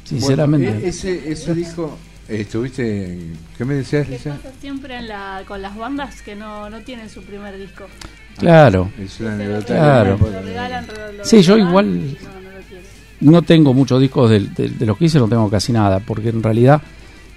sinceramente. 0.04 0.66
Bueno, 0.70 0.84
e- 0.86 0.88
ese, 0.88 1.30
ese 1.30 1.54
disco, 1.54 1.96
estuviste. 2.30 3.18
¿Qué 3.58 3.64
me 3.64 3.74
decías, 3.74 4.06
¿Qué 4.06 4.12
Lisa? 4.12 4.36
pasa 4.36 4.54
siempre 4.60 4.96
en 4.96 5.08
la, 5.08 5.42
con 5.46 5.60
las 5.62 5.76
bandas 5.76 6.22
que 6.22 6.34
no, 6.36 6.70
no 6.70 6.80
tienen 6.80 7.08
su 7.10 7.22
primer 7.22 7.56
disco? 7.58 7.84
Claro. 8.38 8.90
Es 9.02 9.18
una 9.20 9.34
anécdota. 9.34 9.66
Claro. 9.74 10.18
Lo 10.20 10.42
regalan, 10.42 10.86
lo- 10.86 11.12
lo 11.12 11.24
Sí, 11.24 11.42
yo 11.42 11.58
igual- 11.58 12.00
no, 13.20 13.30
no 13.32 13.32
no 13.32 13.42
tengo 13.42 13.74
muchos 13.74 14.00
discos 14.00 14.30
de, 14.30 14.40
de- 14.40 14.68
de 14.70 14.86
los 14.86 14.96
que 14.96 15.04
hice, 15.06 15.18
no 15.18 15.28
tengo 15.28 15.50
casi 15.50 15.72
nada, 15.72 16.00
porque 16.00 16.30
en 16.30 16.42
realidad 16.42 16.80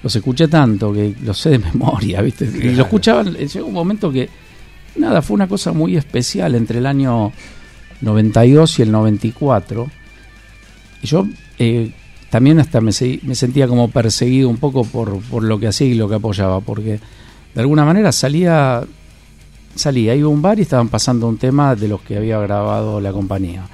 los 0.01 0.15
escuché 0.15 0.47
tanto 0.47 0.93
que 0.93 1.13
los 1.23 1.37
sé 1.37 1.49
de 1.49 1.59
memoria, 1.59 2.21
¿viste? 2.21 2.45
Y 2.45 2.75
lo 2.75 2.83
escuchaban, 2.83 3.35
eh, 3.37 3.47
llegó 3.47 3.67
un 3.67 3.73
momento 3.73 4.11
que, 4.11 4.29
nada, 4.95 5.21
fue 5.21 5.35
una 5.35 5.47
cosa 5.47 5.71
muy 5.73 5.97
especial 5.97 6.55
entre 6.55 6.79
el 6.79 6.85
año 6.85 7.31
92 8.01 8.79
y 8.79 8.81
el 8.83 8.91
94. 8.91 9.89
Y 11.01 11.07
yo 11.07 11.27
eh, 11.59 11.91
también 12.33 12.59
hasta 12.59 12.81
me, 12.81 12.89
me 13.21 13.35
sentía 13.35 13.67
como 13.67 13.89
perseguido 13.89 14.49
un 14.49 14.57
poco 14.57 14.85
por, 14.85 15.21
por 15.21 15.43
lo 15.43 15.59
que 15.59 15.67
hacía 15.67 15.85
y 15.85 15.93
lo 15.93 16.09
que 16.09 16.15
apoyaba, 16.15 16.61
porque 16.61 16.99
de 17.53 17.61
alguna 17.61 17.85
manera 17.85 18.11
salía, 18.11 18.83
salía, 19.75 20.15
iba 20.15 20.25
a 20.25 20.31
un 20.31 20.41
bar 20.41 20.57
y 20.57 20.63
estaban 20.63 20.89
pasando 20.89 21.27
un 21.27 21.37
tema 21.37 21.75
de 21.75 21.87
los 21.87 22.01
que 22.01 22.17
había 22.17 22.39
grabado 22.39 22.99
la 22.99 23.11
compañía. 23.11 23.67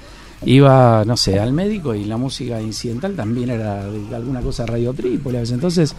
Iba, 0.44 1.06
no 1.06 1.16
sé, 1.16 1.40
al 1.40 1.54
médico 1.54 1.94
y 1.94 2.04
la 2.04 2.18
música 2.18 2.60
incidental 2.60 3.16
también 3.16 3.48
era 3.48 3.86
de 3.86 4.14
alguna 4.14 4.42
cosa 4.42 4.66
Radio 4.66 4.92
Trípoli. 4.92 5.38
a 5.38 5.40
veces. 5.40 5.54
Entonces, 5.54 5.94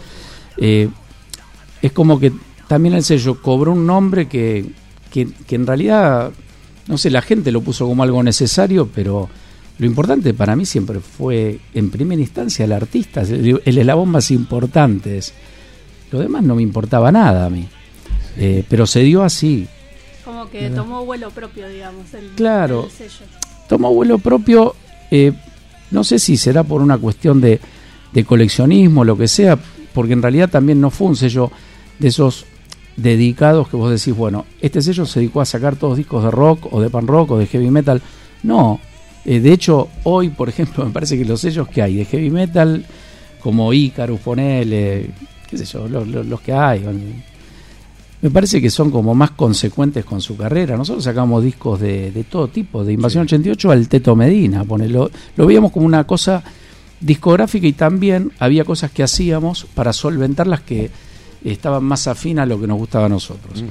eh, 0.58 0.88
es 1.82 1.92
como 1.92 2.20
que 2.20 2.32
también 2.68 2.94
el 2.94 3.04
sello 3.04 3.42
cobró 3.42 3.72
un 3.72 3.88
nombre 3.88 4.28
que, 4.28 4.68
que, 5.10 5.28
que 5.48 5.56
en 5.56 5.66
realidad, 5.66 6.30
no 6.86 7.00
sé, 7.00 7.10
la 7.10 7.24
gente 7.24 7.52
lo 7.52 7.62
puso 7.62 7.88
como 7.88 8.04
algo 8.04 8.22
necesario, 8.22 8.88
pero 8.94 9.30
lo 9.82 9.88
importante 9.88 10.34
para 10.36 10.56
mí 10.56 10.64
siempre 10.66 11.00
fue, 11.00 11.60
en 11.74 11.90
primera 11.90 12.22
instancia, 12.22 12.66
el 12.66 12.72
artista, 12.72 13.22
el, 13.22 13.60
el 13.66 13.78
eslabón 13.80 14.10
más 14.10 14.30
importante. 14.30 15.18
es- 15.18 15.34
Lo 16.12 16.20
demás 16.20 16.44
no 16.44 16.54
me 16.56 16.62
importaba 16.62 17.12
nada 17.12 17.48
a 17.48 17.50
mí. 17.50 17.68
Eh, 18.38 18.64
pero 18.70 18.86
se 18.86 19.00
dio 19.02 19.24
así. 19.24 19.68
Como 20.24 20.50
que 20.52 20.70
tomó 20.70 21.04
vuelo 21.04 21.32
propio, 21.32 21.68
digamos. 21.68 22.14
El, 22.14 22.28
Claro. 22.36 22.86
el 22.86 22.92
sello. 22.92 23.26
Tomó 23.68 23.92
vuelo 23.94 24.20
propio, 24.20 24.76
eh, 25.10 25.32
no 25.90 26.04
sé 26.04 26.20
si 26.20 26.38
será 26.38 26.64
por 26.64 26.82
una 26.82 26.98
cuestión 27.00 27.42
de, 27.42 27.60
de 28.14 28.24
coleccionismo, 28.24 29.04
lo 29.04 29.18
que 29.18 29.28
sea, 29.28 29.58
porque 29.94 30.14
en 30.14 30.22
realidad 30.22 30.50
también 30.50 30.80
no 30.80 30.92
fue 30.92 31.08
un 31.08 31.16
sello 31.16 31.50
de 31.98 32.10
esos 32.10 32.46
dedicados 32.98 33.68
que 33.70 33.78
vos 33.78 33.90
decís, 33.90 34.16
bueno, 34.16 34.46
este 34.62 34.82
sello 34.82 35.06
se 35.06 35.22
dedicó 35.22 35.42
a 35.42 35.46
sacar 35.46 35.76
todos 35.76 35.98
discos 35.98 36.24
de 36.24 36.30
rock 36.32 36.68
o 36.72 36.82
de 36.82 36.90
pan 36.90 37.08
rock 37.08 37.32
o 37.32 37.38
de 37.40 37.48
heavy 37.48 37.72
metal. 37.72 38.02
No, 38.44 38.80
eh, 39.26 39.40
de 39.40 39.54
hecho, 39.54 39.90
hoy, 40.04 40.30
por 40.30 40.50
ejemplo, 40.50 40.84
me 40.86 40.92
parece 40.92 41.18
que 41.18 41.26
los 41.26 41.42
sellos 41.42 41.68
que 41.68 41.82
hay 41.82 41.96
de 41.96 42.06
heavy 42.06 42.30
metal, 42.30 42.86
como 43.42 43.74
Icarus, 43.74 44.20
ponele, 44.20 45.10
qué 45.50 45.58
sé 45.58 45.66
yo, 45.66 45.88
los, 45.88 46.08
los- 46.08 46.26
los 46.26 46.42
que 46.42 46.54
hay, 46.54 46.84
me 48.22 48.30
parece 48.30 48.62
que 48.62 48.70
son 48.70 48.92
como 48.92 49.16
más 49.16 49.32
consecuentes 49.32 50.06
con 50.06 50.22
su 50.22 50.38
carrera. 50.38 50.78
Nosotros 50.78 51.04
sacamos 51.04 51.44
discos 51.44 51.80
de, 51.80 52.12
de 52.12 52.24
todo 52.24 52.48
tipo, 52.50 52.84
de 52.84 52.94
Invasión 52.94 53.24
88 53.24 53.72
al 53.72 53.88
Teto 53.88 54.16
Medina, 54.16 54.64
ponelo. 54.64 55.10
Lo 55.36 55.48
veíamos 55.48 55.72
como 55.72 55.88
una 55.88 56.04
cosa 56.04 56.44
discográfica 57.00 57.66
y 57.66 57.74
también 57.74 58.32
había 58.38 58.64
cosas 58.64 58.92
que 58.92 59.02
hacíamos 59.02 59.66
para 59.74 59.92
solventar 59.92 60.46
las 60.46 60.62
que 60.62 60.92
estaban 61.44 61.84
más 61.84 62.06
afín 62.08 62.38
a 62.38 62.46
lo 62.46 62.62
que 62.62 62.68
nos 62.68 62.78
gustaba 62.78 63.08
a 63.08 63.10
nosotros. 63.10 63.64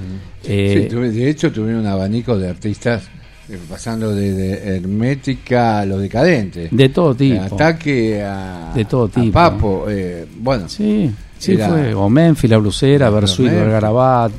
Eh, 0.43 0.89
Sí, 0.91 0.97
tuve- 0.97 1.13
de 1.13 1.31
hecho, 1.31 1.53
tuvieron 1.53 1.83
un 1.83 1.87
abanico 1.87 2.37
de 2.37 2.49
artistas 2.49 3.05
eh, 3.05 3.20
pasando 3.69 4.15
de, 4.15 4.33
de 4.33 4.77
Hermética 4.77 5.81
a 5.81 5.87
lo 5.87 5.99
decadente. 5.99 6.69
De 6.71 6.89
todo 6.89 7.15
tipo. 7.15 7.43
Ataque 7.43 8.23
a, 8.23 8.73
De 8.75 8.85
todo 8.85 9.05
a 9.05 9.09
tipo. 9.09 9.33
Papo. 9.33 9.87
eh, 9.89 10.27
bueno, 10.39 10.69
Sí, 10.69 11.11
sí 11.39 11.53
Era- 11.53 11.69
fue. 11.69 11.95
O 11.95 12.09
Memphis, 12.09 12.51
La 12.51 12.59
Blusera, 12.59 13.11
Versuit. 13.11 13.51
Vergarabat. 13.51 14.33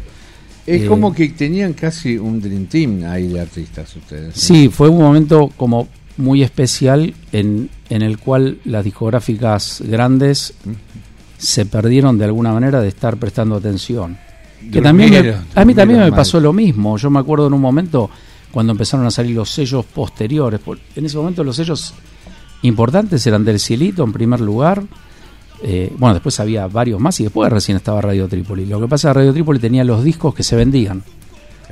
es 0.66 0.84
eh, 0.84 0.86
como 0.86 1.14
que 1.14 1.30
tenían 1.30 1.74
casi 1.74 2.18
un 2.18 2.39
Dream 2.41 2.66
Team 2.68 3.03
ahí 3.05 3.28
de 3.28 3.39
artistas 3.41 3.95
ustedes. 3.95 4.28
¿no? 4.28 4.32
Sí, 4.36 4.70
fue 4.70 4.89
un 4.89 4.99
momento 5.01 5.49
como 5.57 5.88
muy 6.18 6.43
especial 6.43 7.14
en, 7.32 7.70
en 7.89 8.01
el 8.01 8.18
cual 8.20 8.59
las 8.66 8.84
discográficas 8.84 9.82
grandes 9.88 10.53
se 11.38 11.66
perdieron 11.66 12.18
de 12.18 12.26
alguna 12.26 12.53
manera 12.53 12.80
de 12.82 12.89
estar 12.89 13.18
prestando 13.18 13.55
atención. 13.55 14.18
Que 14.72 14.80
también 14.82 15.09
me- 15.09 15.34
a 15.55 15.66
mí 15.66 15.74
también 15.74 15.99
me 16.01 16.12
mal. 16.12 16.16
pasó 16.20 16.39
lo 16.39 16.53
mismo. 16.53 16.95
Yo 16.97 17.09
me 17.09 17.20
acuerdo 17.20 17.47
en 17.47 17.53
un 17.53 17.62
momento 17.62 18.12
cuando 18.52 18.72
empezaron 18.72 19.06
a 19.06 19.12
salir 19.12 19.36
los 19.36 19.49
sellos 19.49 19.86
posteriores. 19.86 20.60
En 20.95 21.06
ese 21.06 21.18
momento 21.18 21.43
los 21.43 21.56
sellos 21.56 21.93
importantes 22.64 23.26
eran 23.28 23.43
del 23.43 23.60
Cielito 23.60 24.04
en 24.04 24.14
primer 24.14 24.41
lugar. 24.41 24.84
Eh, 25.64 25.93
bueno, 25.97 26.16
después 26.16 26.39
había 26.39 26.68
varios 26.68 26.99
más 26.99 27.20
y 27.20 27.24
después 27.24 27.52
recién 27.52 27.78
estaba 27.78 28.02
Radio 28.02 28.28
Trípoli. 28.28 28.66
Lo 28.66 28.80
que 28.80 28.88
pasa 28.88 29.10
es 29.10 29.14
que 29.14 29.20
Radio 29.20 29.34
Trípoli 29.34 29.60
tenía 29.60 29.84
los 29.84 30.04
discos 30.04 30.34
que 30.34 30.43
se 30.43 30.56
vendían. 30.56 31.04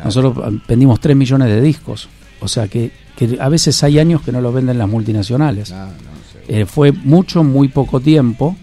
Nosotros 0.03 0.37
eh, 0.37 0.59
vendimos 0.67 0.99
3 0.99 1.15
millones 1.15 1.49
de 1.49 1.61
discos. 1.61 2.07
O 2.41 2.47
sea 2.47 2.67
que, 2.67 2.91
que 3.15 3.37
a 3.39 3.49
veces 3.49 3.83
hay 3.83 3.99
años 3.99 4.21
que 4.21 4.31
no 4.31 4.41
los 4.41 4.53
venden 4.53 4.77
las 4.77 4.87
multinacionales. 4.87 5.71
Ah, 5.71 5.89
Eh, 6.47 6.65
fue 6.65 6.91
mucho, 6.91 7.43
muy 7.43 7.67
poco 7.67 7.99
tiempo. 7.99 8.55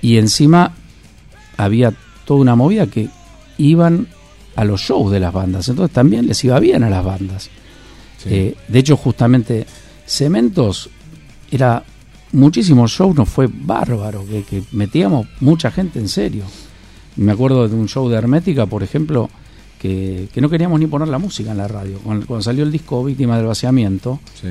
Y 0.00 0.16
encima 0.18 0.74
había 1.56 1.92
toda 2.24 2.40
una 2.40 2.54
movida 2.54 2.86
que 2.86 3.08
iban 3.56 4.06
a 4.58 4.64
los 4.64 4.80
shows 4.80 5.12
de 5.12 5.20
las 5.20 5.32
bandas. 5.32 5.68
Entonces 5.68 5.94
también 5.94 6.26
les 6.26 6.42
iba 6.44 6.58
bien 6.58 6.82
a 6.82 6.90
las 6.90 7.04
bandas. 7.04 7.48
Eh, 8.26 8.56
de 8.66 8.78
hecho, 8.78 8.96
justamente 8.96 9.64
Cementos 10.04 10.90
era 11.50 11.84
muchísimos 12.32 12.90
shows, 12.90 13.14
nos 13.14 13.28
fue 13.28 13.46
bárbaro, 13.48 14.24
que, 14.26 14.42
que 14.42 14.62
metíamos 14.72 15.28
mucha 15.40 15.70
gente 15.70 15.98
en 16.00 16.08
serio. 16.08 16.44
Me 17.16 17.32
acuerdo 17.32 17.68
de 17.68 17.74
un 17.76 17.88
show 17.88 18.08
de 18.08 18.16
Hermética, 18.16 18.66
por 18.66 18.82
ejemplo, 18.82 19.30
que, 19.78 20.28
que 20.34 20.40
no 20.40 20.48
queríamos 20.50 20.80
ni 20.80 20.86
poner 20.88 21.06
la 21.08 21.18
música 21.18 21.52
en 21.52 21.58
la 21.58 21.68
radio. 21.68 21.98
Cuando, 22.02 22.26
cuando 22.26 22.42
salió 22.42 22.64
el 22.64 22.72
disco 22.72 23.04
Víctima 23.04 23.36
del 23.36 23.46
Vaciamiento, 23.46 24.18
Sí. 24.40 24.48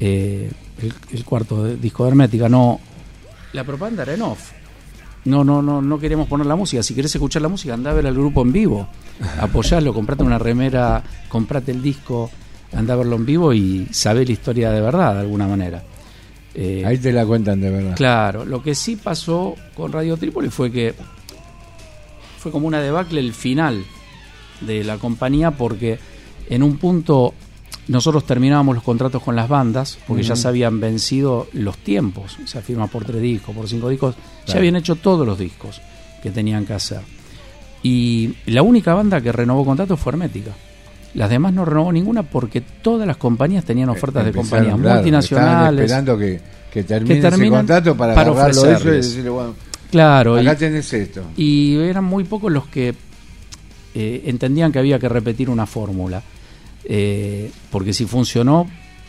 eh, 0.00 0.50
el, 0.82 0.92
el 1.12 1.24
cuarto 1.24 1.64
de- 1.64 1.76
disco 1.76 2.04
de 2.04 2.10
Hermética, 2.10 2.48
no. 2.50 2.80
La 3.54 3.64
propaganda 3.64 4.02
era 4.02 4.14
en 4.14 4.22
off. 4.22 4.52
No, 5.24 5.44
no, 5.44 5.62
no, 5.62 5.80
no 5.80 5.98
queremos 5.98 6.26
poner 6.28 6.46
la 6.46 6.56
música. 6.56 6.82
Si 6.82 6.94
querés 6.94 7.14
escuchar 7.14 7.42
la 7.42 7.48
música, 7.48 7.74
andá 7.74 7.90
a 7.90 7.94
ver 7.94 8.06
al 8.06 8.14
grupo 8.14 8.42
en 8.42 8.52
vivo. 8.52 8.88
Apoyalo, 9.40 9.94
comprate 9.94 10.24
una 10.24 10.38
remera, 10.38 11.02
comprate 11.28 11.70
el 11.70 11.80
disco, 11.80 12.30
andá 12.74 12.94
a 12.94 12.96
verlo 12.96 13.16
en 13.16 13.24
vivo 13.26 13.52
y 13.52 13.86
sabé 13.92 14.24
la 14.26 14.32
historia 14.32 14.70
de 14.72 14.80
verdad, 14.80 15.14
de 15.14 15.20
alguna 15.20 15.46
manera. 15.46 15.82
Eh, 16.54 16.82
Ahí 16.84 16.98
te 16.98 17.12
la 17.12 17.24
cuentan 17.24 17.60
de 17.60 17.70
verdad. 17.70 17.96
Claro, 17.96 18.44
lo 18.44 18.62
que 18.62 18.74
sí 18.74 18.96
pasó 18.96 19.54
con 19.74 19.92
Radio 19.92 20.16
Trípoli 20.16 20.50
fue 20.50 20.70
que 20.72 20.94
fue 22.38 22.50
como 22.50 22.66
una 22.66 22.80
debacle 22.80 23.20
el 23.20 23.32
final 23.32 23.84
de 24.60 24.82
la 24.84 24.98
compañía 24.98 25.52
porque 25.52 25.98
en 26.50 26.62
un 26.62 26.76
punto 26.78 27.32
nosotros 27.92 28.24
terminábamos 28.24 28.74
los 28.74 28.82
contratos 28.82 29.22
con 29.22 29.36
las 29.36 29.48
bandas 29.48 29.98
porque 30.06 30.22
ya 30.22 30.34
se 30.34 30.48
habían 30.48 30.80
vencido 30.80 31.46
los 31.52 31.76
tiempos, 31.76 32.38
o 32.42 32.46
sea, 32.46 32.62
firma 32.62 32.86
por 32.86 33.04
tres 33.04 33.20
discos, 33.20 33.54
por 33.54 33.68
cinco 33.68 33.90
discos, 33.90 34.14
ya 34.46 34.56
habían 34.56 34.76
hecho 34.76 34.96
todos 34.96 35.26
los 35.26 35.38
discos 35.38 35.80
que 36.22 36.30
tenían 36.30 36.64
que 36.64 36.72
hacer. 36.72 37.00
Y 37.82 38.34
la 38.46 38.62
única 38.62 38.94
banda 38.94 39.20
que 39.20 39.30
renovó 39.30 39.64
contratos 39.64 40.00
fue 40.00 40.12
Hermética. 40.12 40.52
Las 41.14 41.28
demás 41.28 41.52
no 41.52 41.66
renovó 41.66 41.92
ninguna 41.92 42.22
porque 42.22 42.62
todas 42.62 43.06
las 43.06 43.18
compañías 43.18 43.64
tenían 43.64 43.90
ofertas 43.90 44.24
de 44.24 44.32
compañías 44.32 44.78
claro, 44.78 44.94
multinacionales. 44.96 45.84
Esperando 45.84 46.16
que, 46.16 46.40
que 46.72 46.84
termine 46.84 47.18
ese 47.18 47.28
terminan 47.28 47.58
contrato 47.60 47.94
para, 47.94 48.14
para 48.14 48.48
eso 48.48 48.70
y 48.88 48.90
decirle, 48.90 49.28
bueno, 49.28 49.54
Claro, 49.90 50.36
acá 50.36 50.54
y- 50.54 50.56
tenés 50.56 50.90
esto. 50.94 51.22
Y 51.36 51.76
eran 51.76 52.04
muy 52.04 52.24
pocos 52.24 52.50
los 52.50 52.66
que 52.68 52.94
eh, 53.94 54.22
entendían 54.24 54.72
que 54.72 54.78
había 54.78 54.98
que 54.98 55.10
repetir 55.10 55.50
una 55.50 55.66
fórmula. 55.66 56.22
Eh, 56.84 57.50
porque 57.70 57.92
si 57.92 58.06
funcionó 58.06 58.68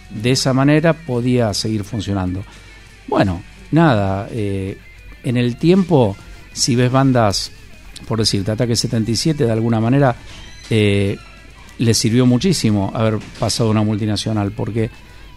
de 0.09 0.31
esa 0.31 0.53
manera, 0.53 0.93
podía 0.93 1.53
seguir 1.53 1.83
funcionando. 1.83 2.43
Bueno, 3.07 3.41
nada, 3.71 4.27
eh, 4.31 4.77
en 5.23 5.37
el 5.37 5.57
tiempo, 5.57 6.15
si 6.51 6.75
ves 6.75 6.91
bandas, 6.91 7.51
por 8.07 8.19
decirte, 8.19 8.51
Ataque 8.51 8.75
77, 8.75 9.45
de 9.45 9.51
alguna 9.51 9.79
manera, 9.79 10.15
eh, 10.69 11.17
les 11.79 11.97
sirvió 11.97 12.25
muchísimo 12.25 12.91
haber 12.93 13.19
pasado 13.39 13.69
una 13.71 13.83
multinacional, 13.83 14.51
porque 14.51 14.89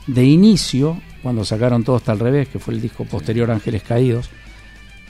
de 0.06 0.24
inicio, 0.24 1.00
cuando 1.22 1.44
sacaron 1.44 1.82
todo 1.82 1.96
hasta 1.96 2.12
al 2.12 2.20
revés, 2.20 2.48
que 2.48 2.58
fue 2.58 2.74
el 2.74 2.80
disco 2.80 3.04
posterior 3.04 3.50
Ángeles 3.50 3.82
Caídos, 3.82 4.28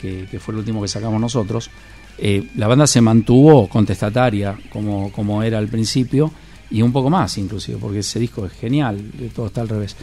que, 0.01 0.27
que 0.31 0.39
fue 0.39 0.53
el 0.53 0.59
último 0.59 0.81
que 0.81 0.89
sacamos 0.89 1.21
nosotros, 1.21 1.71
eh, 2.19 2.49
la 2.57 2.67
banda 2.67 2.87
se 2.87 3.01
mantuvo 3.01 3.69
contestataria 3.69 4.57
como, 4.71 5.13
como 5.13 5.43
era 5.43 5.59
al 5.59 5.69
principio 5.69 6.33
y 6.71 6.83
un 6.83 6.93
poco 6.93 7.11
más 7.11 7.37
inclusive, 7.39 7.79
porque 7.81 8.01
ese 8.01 8.19
disco 8.19 8.47
es 8.47 8.53
genial, 8.53 9.01
todo 9.35 9.47
está 9.47 9.61
al 9.61 9.69
revés. 9.69 9.97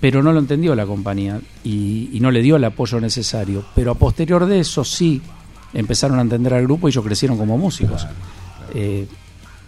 Pero 0.00 0.22
no 0.22 0.32
lo 0.32 0.38
entendió 0.38 0.74
la 0.74 0.84
compañía 0.86 1.40
y, 1.62 2.10
y 2.12 2.20
no 2.20 2.30
le 2.30 2.42
dio 2.42 2.56
el 2.56 2.64
apoyo 2.64 3.00
necesario. 3.00 3.64
Pero 3.74 3.92
a 3.92 3.94
posterior 3.94 4.44
de 4.44 4.60
eso 4.60 4.84
sí 4.84 5.22
empezaron 5.72 6.18
a 6.18 6.22
entender 6.22 6.52
al 6.54 6.64
grupo 6.64 6.88
y 6.88 6.90
ellos 6.90 7.04
crecieron 7.04 7.38
como 7.38 7.56
músicos. 7.56 8.06
Eh, 8.74 9.06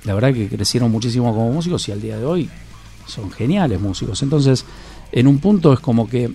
la 0.04 0.14
verdad 0.14 0.34
que 0.34 0.48
crecieron 0.48 0.90
muchísimo 0.90 1.32
como 1.34 1.50
músicos 1.52 1.88
y 1.88 1.92
al 1.92 2.00
día 2.02 2.18
de 2.18 2.24
hoy 2.24 2.50
son 3.06 3.30
geniales 3.30 3.80
músicos. 3.80 4.22
Entonces, 4.22 4.64
en 5.12 5.26
un 5.26 5.38
punto 5.38 5.72
es 5.72 5.80
como 5.80 6.08
que, 6.08 6.30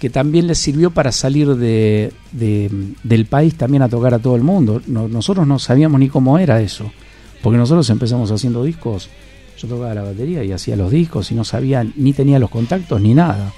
que 0.00 0.10
también 0.10 0.46
les 0.46 0.58
sirvió 0.58 0.90
para 0.90 1.12
salir 1.12 1.54
de, 1.54 2.12
de- 2.32 2.70
del 3.04 3.26
país 3.26 3.54
también 3.56 3.82
a 3.82 3.88
tocar 3.88 4.14
a 4.14 4.18
todo 4.18 4.34
el 4.36 4.42
mundo. 4.42 4.82
No- 4.88 5.06
nosotros 5.06 5.46
no 5.46 5.58
sabíamos 5.58 6.00
ni 6.00 6.08
cómo 6.08 6.38
era 6.38 6.60
eso, 6.60 6.90
porque 7.42 7.58
nosotros 7.58 7.88
empezamos 7.90 8.30
haciendo 8.30 8.64
discos, 8.64 9.08
yo 9.58 9.68
tocaba 9.68 9.94
la 9.94 10.02
batería 10.02 10.44
y 10.44 10.52
hacía 10.52 10.76
los 10.76 10.90
discos 10.90 11.30
y 11.32 11.34
no 11.34 11.44
sabía, 11.44 11.84
ni 11.96 12.12
tenía 12.12 12.38
los 12.38 12.50
contactos 12.50 13.00
ni 13.00 13.14
nada. 13.14 13.52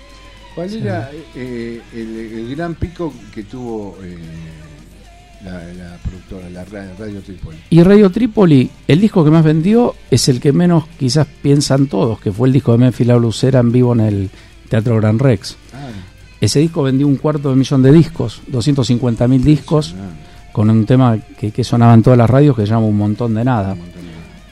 ¿Cuál 0.55 0.73
era 0.75 1.11
eh, 1.37 1.81
el, 1.95 2.17
el 2.17 2.57
gran 2.57 2.75
pico 2.75 3.13
que 3.35 3.45
tuvo 3.45 3.97
eh, 4.03 4.17
la, 5.45 5.53
la 5.75 5.97
productora, 5.99 6.51
la 6.51 6.65
ra- 6.65 6.93
Radio 6.99 7.21
Trípoli? 7.21 7.57
Y 7.71 7.83
Radio 7.83 8.11
Trípoli, 8.11 8.71
el 8.89 9.01
disco 9.01 9.25
que 9.25 9.31
más 9.31 9.45
vendió 9.45 9.95
es 10.11 10.29
el 10.29 10.41
que 10.41 10.53
menos 10.53 10.85
quizás 10.99 11.27
piensan 11.43 11.87
todos, 11.87 12.21
que 12.21 12.33
fue 12.33 12.49
el 12.49 12.53
disco 12.55 12.73
de 12.73 12.79
Memphis 12.79 13.07
La 13.07 13.17
Blusera 13.17 13.61
en 13.61 13.73
vivo 13.73 13.93
en 13.95 14.01
el 14.01 14.31
Teatro 14.69 14.97
Gran 14.97 15.19
Rex. 15.19 15.57
Ah, 15.73 15.89
Ese 16.41 16.61
disco 16.61 16.83
vendió 16.83 17.07
un 17.07 17.17
cuarto 17.17 17.51
de 17.51 17.57
millón 17.57 17.83
de 17.83 17.93
discos, 17.93 18.41
250 18.49 19.29
mil 19.29 19.45
discos. 19.45 19.95
Con 20.53 20.71
un 20.71 20.85
tema 20.87 21.19
que, 21.39 21.51
que 21.51 21.65
sonaba 21.65 21.95
en 21.95 22.03
todas 22.03 22.19
las 22.19 22.29
radios 22.29 22.57
que 22.57 22.63
se 22.63 22.69
llama 22.69 22.87
Un 22.87 22.97
Montón 22.97 23.35
de 23.35 23.45
Nada. 23.45 23.77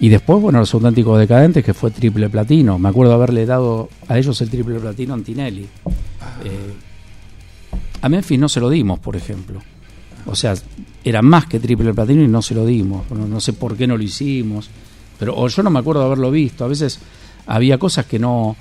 Y 0.01 0.09
después, 0.09 0.41
bueno, 0.41 0.61
Los 0.61 0.73
Auténticos 0.75 1.19
Decadentes, 1.19 1.65
que 1.65 1.75
fue 1.75 1.91
triple 1.91 2.29
platino. 2.31 2.79
Me 2.79 2.89
acuerdo 2.89 3.13
haberle 3.15 3.45
dado 3.47 3.89
a 4.07 4.17
ellos 4.17 4.41
el 4.41 4.49
triple 4.49 4.79
platino 4.79 5.13
a 5.13 5.17
Antinelli. 5.17 5.63
Eh, 6.45 6.73
a 8.01 8.09
Memphis 8.09 8.39
no 8.39 8.49
se 8.49 8.61
lo 8.61 8.71
dimos, 8.71 9.01
por 9.01 9.17
ejemplo. 9.17 9.61
O 10.27 10.37
sea, 10.37 10.55
era 11.03 11.21
más 11.23 11.47
que 11.47 11.59
triple 11.59 11.93
platino 11.93 12.23
y 12.23 12.29
no 12.29 12.43
se 12.43 12.55
lo 12.55 12.65
dimos. 12.65 13.11
No, 13.11 13.27
no 13.27 13.41
sé 13.41 13.55
por 13.55 13.77
qué 13.77 13.89
no 13.89 13.97
lo 13.97 14.03
hicimos. 14.05 14.71
Pero 15.19 15.37
o 15.37 15.49
yo 15.49 15.63
no 15.65 15.71
me 15.71 15.81
acuerdo 15.81 16.03
de 16.03 16.07
haberlo 16.07 16.31
visto. 16.31 16.65
A 16.65 16.69
veces 16.69 17.01
había 17.47 17.77
cosas 17.79 18.07
que 18.07 18.21
no, 18.21 18.55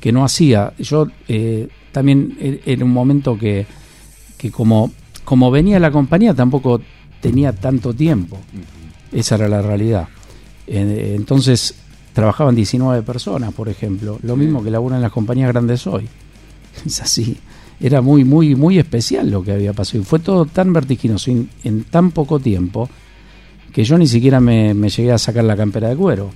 que 0.00 0.10
no 0.10 0.24
hacía. 0.24 0.72
Yo 0.78 1.06
eh, 1.28 1.68
también 1.92 2.36
e- 2.40 2.62
era 2.66 2.84
un 2.84 2.90
momento 2.92 3.38
que, 3.38 3.64
que 4.36 4.50
como, 4.50 4.90
como 5.30 5.48
venía 5.52 5.78
la 5.78 5.92
compañía 5.92 6.34
tampoco 6.34 6.80
tenía 7.20 7.52
tanto 7.52 7.94
tiempo. 7.94 8.36
Esa 9.12 9.36
era 9.36 9.46
la 9.46 9.62
realidad. 9.62 10.08
Entonces 10.66 11.76
trabajaban 12.12 12.56
19 12.56 13.02
personas, 13.02 13.54
por 13.54 13.68
ejemplo. 13.68 14.18
Lo 14.24 14.34
mismo 14.34 14.60
que 14.60 14.72
laburan 14.72 15.00
las 15.00 15.12
compañías 15.12 15.52
grandes 15.52 15.86
hoy. 15.86 16.08
Es 16.84 17.00
así. 17.00 17.38
Era 17.78 18.00
muy, 18.00 18.24
muy, 18.24 18.56
muy 18.56 18.80
especial 18.80 19.30
lo 19.30 19.44
que 19.44 19.52
había 19.52 19.72
pasado. 19.72 20.02
Y 20.02 20.04
fue 20.04 20.18
todo 20.18 20.46
tan 20.46 20.72
vertiginoso 20.72 21.30
en, 21.30 21.48
en 21.62 21.84
tan 21.84 22.10
poco 22.10 22.40
tiempo 22.40 22.90
que 23.72 23.84
yo 23.84 23.96
ni 23.98 24.08
siquiera 24.08 24.40
me, 24.40 24.74
me 24.74 24.88
llegué 24.88 25.12
a 25.12 25.18
sacar 25.18 25.44
la 25.44 25.56
campera 25.56 25.90
de 25.90 25.94
cuero. 25.94 26.32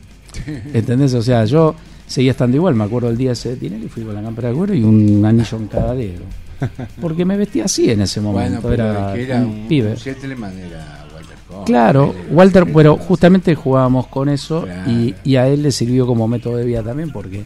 ¿Entendés? 0.72 1.14
O 1.14 1.22
sea, 1.22 1.44
yo 1.46 1.74
seguía 2.06 2.30
estando 2.30 2.56
igual. 2.58 2.76
Me 2.76 2.84
acuerdo 2.84 3.10
el 3.10 3.16
día 3.16 3.32
ese 3.32 3.48
de 3.48 3.56
Tinelli, 3.56 3.88
fui 3.88 4.04
con 4.04 4.14
la 4.14 4.22
campera 4.22 4.50
de 4.50 4.54
cuero 4.54 4.72
y 4.72 4.84
un 4.84 5.24
anillo 5.24 5.58
en 5.58 5.66
cada 5.66 5.94
dedo. 5.96 6.43
Porque 7.00 7.24
me 7.24 7.36
vestía 7.36 7.64
así 7.66 7.90
en 7.90 8.00
ese 8.02 8.20
momento. 8.20 8.60
Bueno, 8.62 8.84
era, 8.84 9.10
el 9.10 9.16
que 9.16 9.24
era 9.24 9.38
un 9.38 9.44
un 9.46 9.68
pibe. 9.68 9.96
gentleman 9.96 10.58
era 10.58 11.06
Walter 11.14 11.36
Cohen. 11.48 11.64
Claro, 11.64 12.14
Era- 12.18 12.32
Walter, 12.34 12.66
pero 12.72 12.96
justamente 12.96 13.54
jugábamos 13.54 14.06
con 14.08 14.28
eso 14.28 14.62
Claro. 14.62 14.90
y, 14.90 15.14
y 15.24 15.36
a 15.36 15.48
él 15.48 15.62
le 15.62 15.72
sirvió 15.72 16.06
como 16.06 16.26
método 16.28 16.56
de 16.56 16.64
vida 16.64 16.82
también, 16.82 17.10
porque 17.10 17.44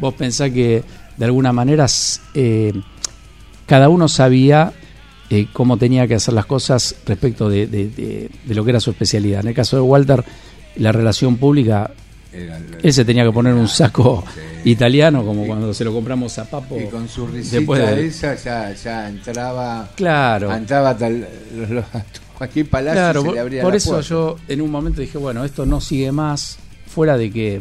vos 0.00 0.14
pensás 0.14 0.50
que 0.50 0.82
de 1.16 1.24
alguna 1.24 1.52
manera 1.52 1.86
eh, 2.34 2.72
cada 3.66 3.88
uno 3.88 4.08
sabía 4.08 4.72
eh, 5.30 5.46
cómo 5.52 5.76
tenía 5.76 6.06
que 6.08 6.14
hacer 6.16 6.34
las 6.34 6.46
cosas 6.46 6.96
respecto 7.06 7.48
de, 7.48 7.66
de- 7.66 7.88
de- 7.88 8.30
de 8.44 8.54
lo 8.54 8.64
que 8.64 8.70
era 8.70 8.80
su 8.80 8.90
especialidad. 8.90 9.40
En 9.42 9.48
el 9.48 9.54
caso 9.54 9.76
de 9.76 9.82
Walter, 9.82 10.24
la 10.76 10.92
relación 10.92 11.36
pública, 11.36 11.90
él 12.32 12.92
se 12.92 13.04
tenía 13.04 13.24
que 13.24 13.32
poner 13.32 13.54
un 13.54 13.66
saco 13.68 14.24
italiano, 14.64 15.24
como 15.24 15.46
cuando 15.46 15.72
se 15.74 15.84
lo 15.84 15.92
compramos 15.92 16.38
a 16.38 16.44
Papo. 16.44 16.78
Y 16.78 16.84
con 16.86 17.08
su 17.08 17.26
risita 17.26 17.56
después 17.58 17.80
de- 17.96 18.06
esa 18.06 18.34
ya, 18.36 18.72
ya 18.74 19.08
entraba. 19.08 19.90
Claro. 19.96 20.54
Entraba 20.54 20.96
tal. 20.96 21.26
Los, 21.56 21.70
los- 21.70 21.84
cualquier 22.36 22.68
palacio 22.70 22.94
Claro, 23.00 23.20
se 23.20 23.26
por, 23.26 23.34
le 23.34 23.40
abría 23.40 23.62
por 23.62 23.72
la 23.72 23.76
eso 23.76 23.90
puerta. 23.90 24.08
yo 24.08 24.36
en 24.48 24.60
un 24.62 24.70
momento 24.70 25.00
dije, 25.02 25.18
bueno, 25.18 25.44
esto 25.44 25.66
no 25.66 25.80
sigue 25.80 26.10
más, 26.12 26.58
fuera 26.86 27.16
de 27.18 27.30
que, 27.30 27.60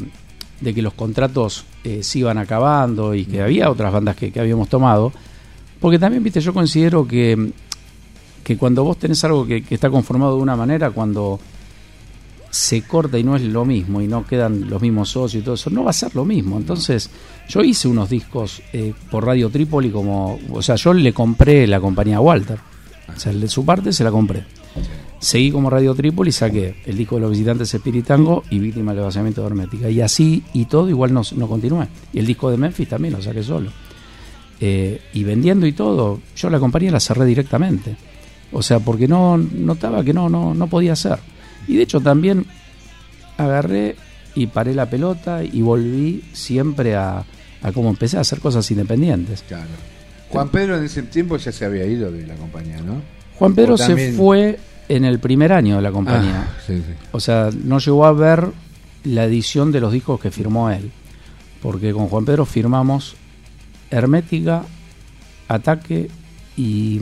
de 0.61 0.73
que 0.73 0.81
los 0.81 0.93
contratos 0.93 1.65
eh, 1.83 2.01
se 2.01 2.19
iban 2.19 2.37
acabando 2.37 3.13
y 3.13 3.25
que 3.25 3.41
había 3.41 3.69
otras 3.69 3.91
bandas 3.91 4.15
que, 4.15 4.31
que 4.31 4.39
habíamos 4.39 4.69
tomado, 4.69 5.11
porque 5.81 5.99
también, 5.99 6.23
viste, 6.23 6.39
yo 6.39 6.53
considero 6.53 7.05
que, 7.07 7.51
que 8.43 8.57
cuando 8.57 8.83
vos 8.85 8.97
tenés 8.97 9.21
algo 9.25 9.45
que, 9.45 9.63
que 9.63 9.75
está 9.75 9.89
conformado 9.89 10.37
de 10.37 10.43
una 10.43 10.55
manera, 10.55 10.91
cuando 10.91 11.39
se 12.49 12.81
corta 12.81 13.19
y 13.19 13.23
no 13.23 13.35
es 13.35 13.43
lo 13.43 13.65
mismo 13.65 14.01
y 14.01 14.07
no 14.07 14.25
quedan 14.25 14.69
los 14.69 14.81
mismos 14.81 15.09
socios 15.09 15.41
y 15.41 15.45
todo 15.45 15.55
eso, 15.55 15.69
no 15.69 15.83
va 15.83 15.91
a 15.91 15.93
ser 15.93 16.15
lo 16.15 16.25
mismo. 16.25 16.57
Entonces, 16.57 17.09
yo 17.47 17.61
hice 17.61 17.87
unos 17.87 18.09
discos 18.09 18.61
eh, 18.73 18.93
por 19.11 19.25
Radio 19.25 19.49
Trípoli 19.49 19.89
como, 19.89 20.39
o 20.51 20.61
sea, 20.61 20.75
yo 20.75 20.93
le 20.93 21.13
compré 21.13 21.67
la 21.67 21.79
compañía 21.79 22.19
Walter. 22.19 22.59
O 23.15 23.19
sea, 23.19 23.33
de 23.33 23.47
su 23.47 23.65
parte 23.65 23.91
se 23.91 24.03
la 24.03 24.11
compré. 24.11 24.45
Seguí 25.19 25.51
como 25.51 25.69
Radio 25.69 25.93
Trípoli 25.93 26.31
saqué 26.31 26.75
el 26.85 26.97
disco 26.97 27.15
de 27.15 27.21
los 27.21 27.31
visitantes 27.31 27.73
Espiritango 27.73 28.43
y 28.49 28.59
Víctima 28.59 28.93
del 28.93 29.03
Vaciamiento 29.03 29.47
de. 29.47 29.91
Y 29.91 30.01
así 30.01 30.43
y 30.53 30.65
todo 30.65 30.89
igual 30.89 31.13
no, 31.13 31.21
no 31.35 31.47
continué. 31.47 31.87
Y 32.13 32.19
el 32.19 32.25
disco 32.25 32.49
de 32.49 32.57
Memphis 32.57 32.87
también 32.87 33.15
lo 33.15 33.21
saqué 33.21 33.43
solo. 33.43 33.69
Eh, 34.61 35.01
y 35.13 35.23
vendiendo 35.23 35.65
y 35.65 35.73
todo, 35.73 36.19
yo 36.35 36.49
la 36.49 36.59
compañía 36.59 36.91
la 36.91 36.99
cerré 36.99 37.25
directamente. 37.25 37.95
O 38.51 38.61
sea, 38.61 38.79
porque 38.79 39.07
no 39.07 39.37
notaba 39.37 40.03
que 40.03 40.13
no, 40.13 40.29
no, 40.29 40.53
no 40.53 40.67
podía 40.67 40.93
hacer. 40.93 41.19
Y 41.69 41.77
de 41.77 41.83
hecho 41.83 42.01
también 42.01 42.45
agarré 43.37 43.95
y 44.35 44.47
paré 44.47 44.73
la 44.73 44.89
pelota 44.89 45.43
y 45.43 45.61
volví 45.61 46.23
siempre 46.33 46.95
a, 46.95 47.23
a 47.61 47.71
como 47.71 47.89
empecé 47.89 48.17
a 48.17 48.21
hacer 48.21 48.39
cosas 48.39 48.69
independientes. 48.71 49.43
Claro. 49.47 49.69
Juan 50.29 50.49
Pedro 50.49 50.77
en 50.77 50.83
ese 50.83 51.03
tiempo 51.03 51.37
ya 51.37 51.51
se 51.51 51.65
había 51.65 51.85
ido 51.85 52.11
de 52.11 52.25
la 52.25 52.35
compañía, 52.35 52.81
¿no? 52.81 53.01
Juan 53.37 53.53
Pedro 53.55 53.77
se 53.77 54.13
fue 54.13 54.59
en 54.87 55.05
el 55.05 55.19
primer 55.19 55.53
año 55.53 55.75
de 55.77 55.81
la 55.83 55.91
compañía. 55.91 56.47
Ah, 56.49 56.57
sí, 56.65 56.77
sí. 56.77 56.93
O 57.11 57.19
sea, 57.19 57.51
no 57.63 57.79
llegó 57.79 58.05
a 58.05 58.11
ver 58.11 58.47
la 59.03 59.25
edición 59.25 59.71
de 59.71 59.79
los 59.79 59.93
discos 59.93 60.19
que 60.19 60.31
firmó 60.31 60.71
él. 60.71 60.91
Porque 61.61 61.93
con 61.93 62.07
Juan 62.07 62.25
Pedro 62.25 62.45
firmamos 62.45 63.15
Hermética, 63.91 64.63
Ataque 65.47 66.09
y, 66.57 66.99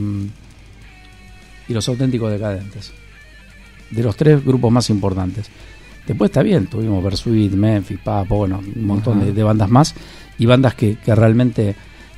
y 1.68 1.72
Los 1.72 1.88
Auténticos 1.88 2.30
Decadentes. 2.30 2.92
De 3.90 4.02
los 4.02 4.16
tres 4.16 4.44
grupos 4.44 4.70
más 4.70 4.90
importantes. 4.90 5.46
Después 6.06 6.30
está 6.30 6.42
bien, 6.42 6.66
tuvimos 6.66 7.04
Versuit, 7.04 7.52
Memphis, 7.52 7.98
Papo, 7.98 8.36
bueno, 8.38 8.60
un 8.60 8.86
montón 8.86 9.34
de, 9.34 9.42
bandas 9.42 9.68
más. 9.68 9.94
Y 10.38 10.46
bandas 10.46 10.74
que, 10.74 10.96
que 10.96 11.14
realmente 11.14 11.74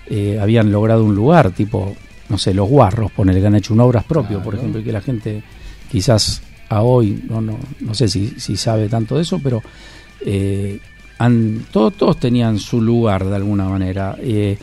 eh, 0.07 0.39
habían 0.41 0.71
logrado 0.71 1.05
un 1.05 1.15
lugar, 1.15 1.51
tipo, 1.51 1.95
no 2.29 2.39
sé, 2.39 2.55
Los 2.55 2.69
Guarros, 2.69 3.11
ponele, 3.13 3.41
que 3.41 3.47
han 3.47 3.57
hecho 3.57 3.75
un 3.75 3.81
obras 3.81 4.05
propio, 4.05 4.43
por 4.43 4.55
ejemplo, 4.55 4.81
y 4.81 4.85
que 4.85 4.93
la 4.93 5.01
gente 5.01 5.43
quizás 5.91 6.43
a 6.69 6.83
hoy, 6.83 7.25
no, 7.29 7.41
no, 7.41 7.59
no 7.81 7.95
sé 7.95 8.09
si, 8.09 8.29
si 8.39 8.57
sabe 8.57 8.89
tanto 8.89 9.17
de 9.17 9.23
eso, 9.23 9.41
pero 9.43 9.61
eh, 10.21 10.79
han, 11.19 11.67
todos, 11.73 11.95
todos 11.95 12.19
tenían 12.19 12.59
su 12.59 12.81
lugar 12.81 13.25
de 13.25 13.37
alguna 13.37 13.69
manera. 13.69 14.17
Eh, 14.21 14.57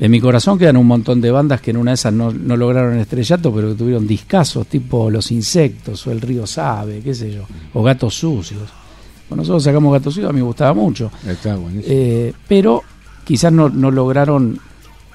en 0.00 0.10
mi 0.10 0.20
corazón 0.20 0.58
quedan 0.58 0.76
un 0.76 0.86
montón 0.86 1.20
de 1.20 1.30
bandas 1.30 1.60
que 1.60 1.70
en 1.72 1.76
una 1.78 1.90
de 1.90 1.96
esas 1.96 2.12
no, 2.12 2.30
no 2.32 2.56
lograron 2.56 2.94
el 2.94 3.00
estrellato, 3.00 3.52
pero 3.52 3.70
que 3.70 3.74
tuvieron 3.74 4.06
discazos, 4.06 4.66
tipo 4.68 5.10
Los 5.10 5.30
Insectos, 5.32 6.06
o 6.06 6.12
El 6.12 6.20
Río 6.20 6.46
Sabe, 6.46 7.00
qué 7.00 7.14
sé 7.14 7.32
yo, 7.32 7.42
o 7.74 7.82
Gatos 7.82 8.14
Sucios. 8.14 8.68
Bueno, 9.28 9.42
nosotros 9.42 9.62
sacamos 9.64 9.92
Gatos 9.92 10.14
Sucios, 10.14 10.30
a 10.30 10.32
mí 10.32 10.38
me 10.40 10.46
gustaba 10.46 10.72
mucho. 10.74 11.10
Está 11.26 11.56
buenísimo. 11.56 11.84
Eh, 11.94 12.32
pero 12.46 12.82
quizás 13.24 13.52
no, 13.52 13.68
no 13.68 13.90
lograron, 13.90 14.58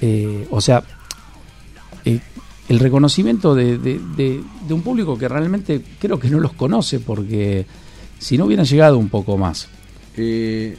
eh, 0.02 0.48
o 0.52 0.60
sea, 0.62 0.84
eh, 2.06 2.20
el 2.70 2.80
reconocimiento 2.80 3.56
de, 3.56 3.78
de- 3.78 4.00
de- 4.16 4.42
de 4.68 4.74
un 4.74 4.82
público 4.82 5.18
que 5.18 5.28
realmente 5.28 5.82
creo 6.00 6.20
que 6.20 6.30
no 6.30 6.40
los 6.40 6.54
conoce, 6.54 7.00
porque 7.00 7.66
si 8.20 8.38
no 8.38 8.46
hubieran 8.46 8.66
llegado 8.66 8.98
un 8.98 9.10
poco 9.10 9.38
más. 9.38 9.68
Eh, 10.18 10.78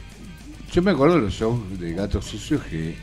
yo 0.71 0.81
me 0.81 0.91
acuerdo 0.91 1.15
de 1.15 1.21
los 1.21 1.33
shows 1.33 1.59
de 1.79 1.93
Gatos 1.93 2.25
Sucios 2.25 2.61
que 2.63 2.95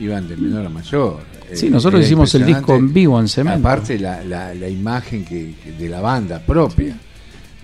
iban 0.00 0.26
de 0.28 0.36
menor 0.36 0.66
a 0.66 0.68
mayor. 0.68 1.20
Sí, 1.52 1.66
Eh, 1.66 1.70
nosotros 1.70 2.00
era 2.00 2.06
hicimos 2.06 2.34
el 2.34 2.46
disco 2.46 2.74
en 2.76 2.92
vivo 2.92 3.18
en 3.20 3.28
cemento. 3.28 3.66
Aparte 3.68 3.98
la, 3.98 4.22
la, 4.24 4.54
la 4.54 4.68
imagen 4.68 5.24
que, 5.24 5.54
que 5.62 5.72
de 5.72 5.88
la 5.88 6.00
banda 6.00 6.38
propia. 6.40 6.96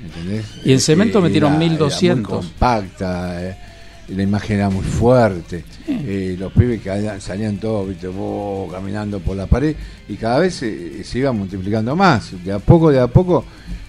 ¿entendés? 0.05 0.45
Y 0.65 0.71
en 0.73 0.77
Eh, 0.77 0.81
cemento 0.81 1.21
metieron 1.21 1.55
era- 1.55 1.63
era 1.65 1.71
1200. 1.73 2.33
muy 2.33 2.43
compacta, 2.51 3.43
eh, 3.51 3.57
la 4.09 4.23
imagen 4.23 4.57
era 4.59 4.71
muy 4.71 4.85
fuerte. 4.85 5.65
los 6.39 6.53
pibes 6.53 6.81
que 6.83 7.21
salían 7.21 7.57
todos, 7.59 7.89
viste, 7.89 8.07
vos, 8.09 8.73
caminando 8.73 9.19
por 9.21 9.37
la 9.37 9.47
pared 9.47 9.75
y 10.09 10.15
cada 10.15 10.39
vez 10.41 10.55
se, 10.55 11.03
se 11.05 11.19
iba 11.21 11.33
multiplicando 11.33 11.97
más. 11.97 12.33
De 12.45 12.53
a 12.53 12.59
poco, 12.59 12.91
de 12.93 13.01
a 13.01 13.07
poco, 13.09 13.45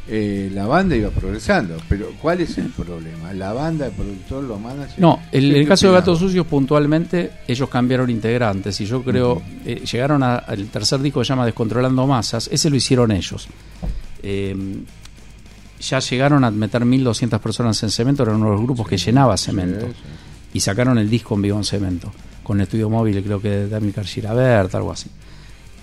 eh, 0.09 0.49
la 0.53 0.65
banda 0.67 0.95
iba 0.95 1.09
progresando. 1.09 1.77
Pero 1.89 2.11
¿cuál 2.21 2.41
es 2.41 2.57
el 2.57 2.67
problema? 2.69 3.33
La 3.33 3.53
banda, 3.53 3.87
el 3.87 3.91
productor, 3.91 4.43
los 4.43 4.59
managers. 4.59 4.97
No, 4.99 5.19
el, 5.31 5.55
el 5.55 5.67
caso 5.67 5.87
de. 5.87 5.93
Gatos 5.93 6.19
Sucios 6.19 6.45
puntualmente, 6.47 7.31
ellos 7.47 7.69
cambiaron 7.69 8.09
integrantes 8.09 8.79
y 8.81 8.85
yo 8.85 9.03
creo, 9.03 9.41
eh, 9.65 9.83
llegaron 9.91 10.23
a- 10.23 10.35
al 10.37 10.67
tercer 10.67 10.99
disco 11.01 11.19
que 11.19 11.25
se 11.25 11.29
llama 11.29 11.45
Descontrolando 11.45 12.07
Masas, 12.07 12.49
ese 12.51 12.69
lo 12.69 12.75
hicieron 12.75 13.11
ellos. 13.11 13.47
Eh, 14.23 14.55
ya 15.79 15.99
llegaron 15.99 16.43
a 16.43 16.49
meter 16.51 16.83
1200 16.85 17.39
personas 17.39 17.81
en 17.83 17.91
cemento, 17.91 18.23
era 18.23 18.33
uno 18.33 18.45
de 18.47 18.51
los 18.53 18.61
grupos 18.61 18.87
que 18.87 18.97
llenaba 18.97 19.37
cemento. 19.37 19.87
Y 20.53 20.59
sacaron 20.59 20.97
el 20.97 21.07
disco 21.09 21.35
en 21.35 21.41
vivo 21.43 21.57
en 21.57 21.63
cemento, 21.63 22.11
con 22.41 22.57
el 22.57 22.63
estudio 22.63 22.89
móvil, 22.89 23.21
creo 23.23 23.39
que 23.39 23.49
de 23.49 23.67
Dami 23.69 23.93
Girabert, 24.03 24.73
algo 24.73 24.91
así. 24.91 25.09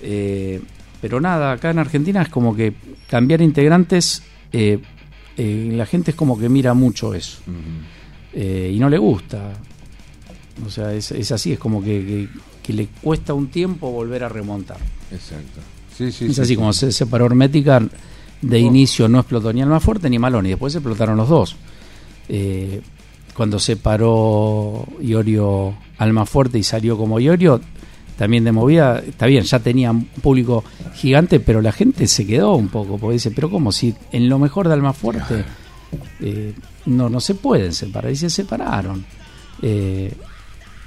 Eh, 0.02 0.60
pero 1.04 1.20
nada, 1.20 1.52
acá 1.52 1.68
en 1.70 1.78
Argentina 1.78 2.22
es 2.22 2.30
como 2.30 2.56
que 2.56 2.72
cambiar 3.10 3.42
integrantes, 3.42 4.22
eh, 4.54 4.78
eh, 5.36 5.70
la 5.76 5.84
gente 5.84 6.12
es 6.12 6.16
como 6.16 6.38
que 6.38 6.48
mira 6.48 6.72
mucho 6.72 7.12
eso. 7.12 7.40
Eh, 8.32 8.72
y 8.74 8.78
no 8.78 8.88
le 8.88 8.96
gusta. 8.96 9.52
O 10.66 10.70
sea, 10.70 10.94
es, 10.94 11.10
es 11.12 11.30
así, 11.30 11.52
es 11.52 11.58
como 11.58 11.82
que, 11.84 12.06
que- 12.06 12.28
que 12.62 12.72
le 12.72 12.86
cuesta 13.02 13.34
un 13.34 13.48
tiempo 13.48 13.90
volver 13.90 14.24
a 14.24 14.30
remontar. 14.30 14.78
Exacto. 15.12 15.60
Sí, 15.94 16.10
sí, 16.10 16.24
es 16.24 16.36
sí, 16.36 16.40
así 16.40 16.48
sí. 16.48 16.56
como 16.56 16.72
se 16.72 16.90
separó 16.90 17.26
Hermética, 17.26 17.82
de 18.40 18.58
inicio 18.58 19.06
no 19.06 19.18
explotó 19.20 19.52
ni 19.52 19.60
Almafuerte 19.60 20.08
ni 20.08 20.18
Malón, 20.18 20.46
y 20.46 20.50
después 20.50 20.74
explotaron 20.74 21.18
los 21.18 21.28
dos. 21.28 21.56
Eh, 22.30 22.80
cuando 23.34 23.58
se 23.58 23.76
paró 23.76 24.86
Iorio 25.02 25.74
Almafuerte 25.98 26.58
y 26.58 26.62
salió 26.62 26.96
como 26.96 27.20
Iorio, 27.20 27.60
también 28.16 28.44
de 28.44 28.52
movida, 28.52 29.00
está 29.00 29.26
bien, 29.26 29.44
ya 29.44 29.58
tenía 29.58 29.90
un 29.90 30.04
público 30.04 30.64
gigante, 30.94 31.40
pero 31.40 31.60
la 31.60 31.72
gente 31.72 32.06
se 32.06 32.26
quedó 32.26 32.54
un 32.54 32.68
poco, 32.68 32.98
porque 32.98 33.14
dice, 33.14 33.30
pero 33.30 33.50
como 33.50 33.72
si 33.72 33.94
en 34.12 34.28
lo 34.28 34.38
mejor 34.38 34.68
de 34.68 34.74
Almafuerte 34.74 35.44
eh, 36.20 36.54
no, 36.86 37.08
no 37.08 37.20
se 37.20 37.34
pueden 37.34 37.72
separar, 37.72 38.12
y 38.12 38.16
se 38.16 38.30
separaron. 38.30 39.04
Eh, 39.62 40.12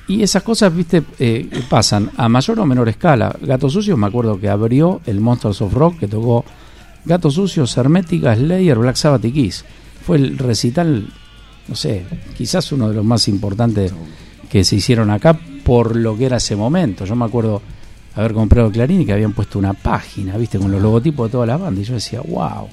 y 0.07 0.23
esas 0.23 0.41
cosas, 0.43 0.73
viste, 0.73 1.03
eh, 1.19 1.49
pasan 1.69 2.11
a 2.15 2.29
mayor 2.29 2.59
o 2.61 2.65
menor 2.65 2.87
escala. 2.87 3.35
Gato 3.41 3.69
Sucio, 3.69 3.97
me 3.97 4.07
acuerdo 4.07 4.39
que 4.39 4.47
abrió 4.47 5.01
el 5.05 5.19
Monsters 5.19 5.61
of 5.61 5.73
Rock, 5.73 5.99
que 5.99 6.07
tocó 6.07 6.45
Gato 7.03 7.29
Sucio, 7.29 7.65
Hermética, 7.65 8.33
Slayer, 8.33 8.77
Black 8.77 8.95
Sabbath 8.95 9.25
y 9.25 9.31
Kiss. 9.33 9.65
Fue 10.05 10.15
el 10.15 10.37
recital, 10.37 11.09
no 11.67 11.75
sé, 11.75 12.05
quizás 12.37 12.71
uno 12.71 12.87
de 12.87 12.95
los 12.95 13.03
más 13.03 13.27
importantes 13.27 13.91
que 14.49 14.63
se 14.63 14.77
hicieron 14.77 15.09
acá 15.09 15.37
por 15.67 15.97
lo 15.97 16.17
que 16.17 16.27
era 16.27 16.37
ese 16.37 16.55
momento. 16.55 17.03
Yo 17.03 17.13
me 17.17 17.25
acuerdo 17.25 17.61
haber 18.15 18.31
comprado 18.31 18.71
Clarín 18.71 19.01
y 19.01 19.05
que 19.05 19.11
habían 19.11 19.33
puesto 19.33 19.59
una 19.59 19.73
página, 19.73 20.37
viste, 20.37 20.57
con 20.57 20.71
los 20.71 20.81
logotipos 20.81 21.27
de 21.27 21.31
todas 21.33 21.47
las 21.49 21.59
bandas. 21.59 21.83
Y 21.83 21.87
yo 21.87 21.95
decía, 21.95 22.21
wow, 22.21 22.69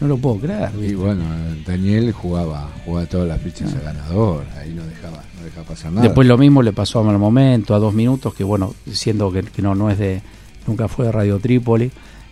no 0.00 0.08
lo 0.08 0.16
puedo 0.16 0.38
creer. 0.38 0.70
Y 0.80 0.94
bueno, 0.94 1.22
Daniel 1.66 2.10
jugaba, 2.12 2.70
jugaba 2.86 3.06
todas 3.06 3.28
las 3.28 3.42
fichas 3.42 3.74
a 3.74 3.80
ganador, 3.80 4.46
ahí 4.58 4.72
no 4.72 4.86
dejaba, 4.86 5.22
no 5.38 5.44
dejaba 5.44 5.66
pasar 5.66 5.92
nada. 5.92 6.06
Después 6.06 6.26
lo 6.26 6.38
mismo 6.38 6.62
le 6.62 6.72
pasó 6.72 7.00
a 7.00 7.02
Mal 7.02 7.18
Momento, 7.18 7.74
a 7.74 7.78
dos 7.78 7.92
minutos, 7.92 8.32
que 8.32 8.42
bueno, 8.42 8.74
siendo 8.90 9.30
que, 9.30 9.42
que 9.42 9.60
no, 9.60 9.74
no 9.74 9.90
es 9.90 9.98
de, 9.98 10.22
nunca 10.66 10.88
fue 10.88 11.04
de 11.04 11.12
Radio 11.12 11.38
Trípoli. 11.40 11.90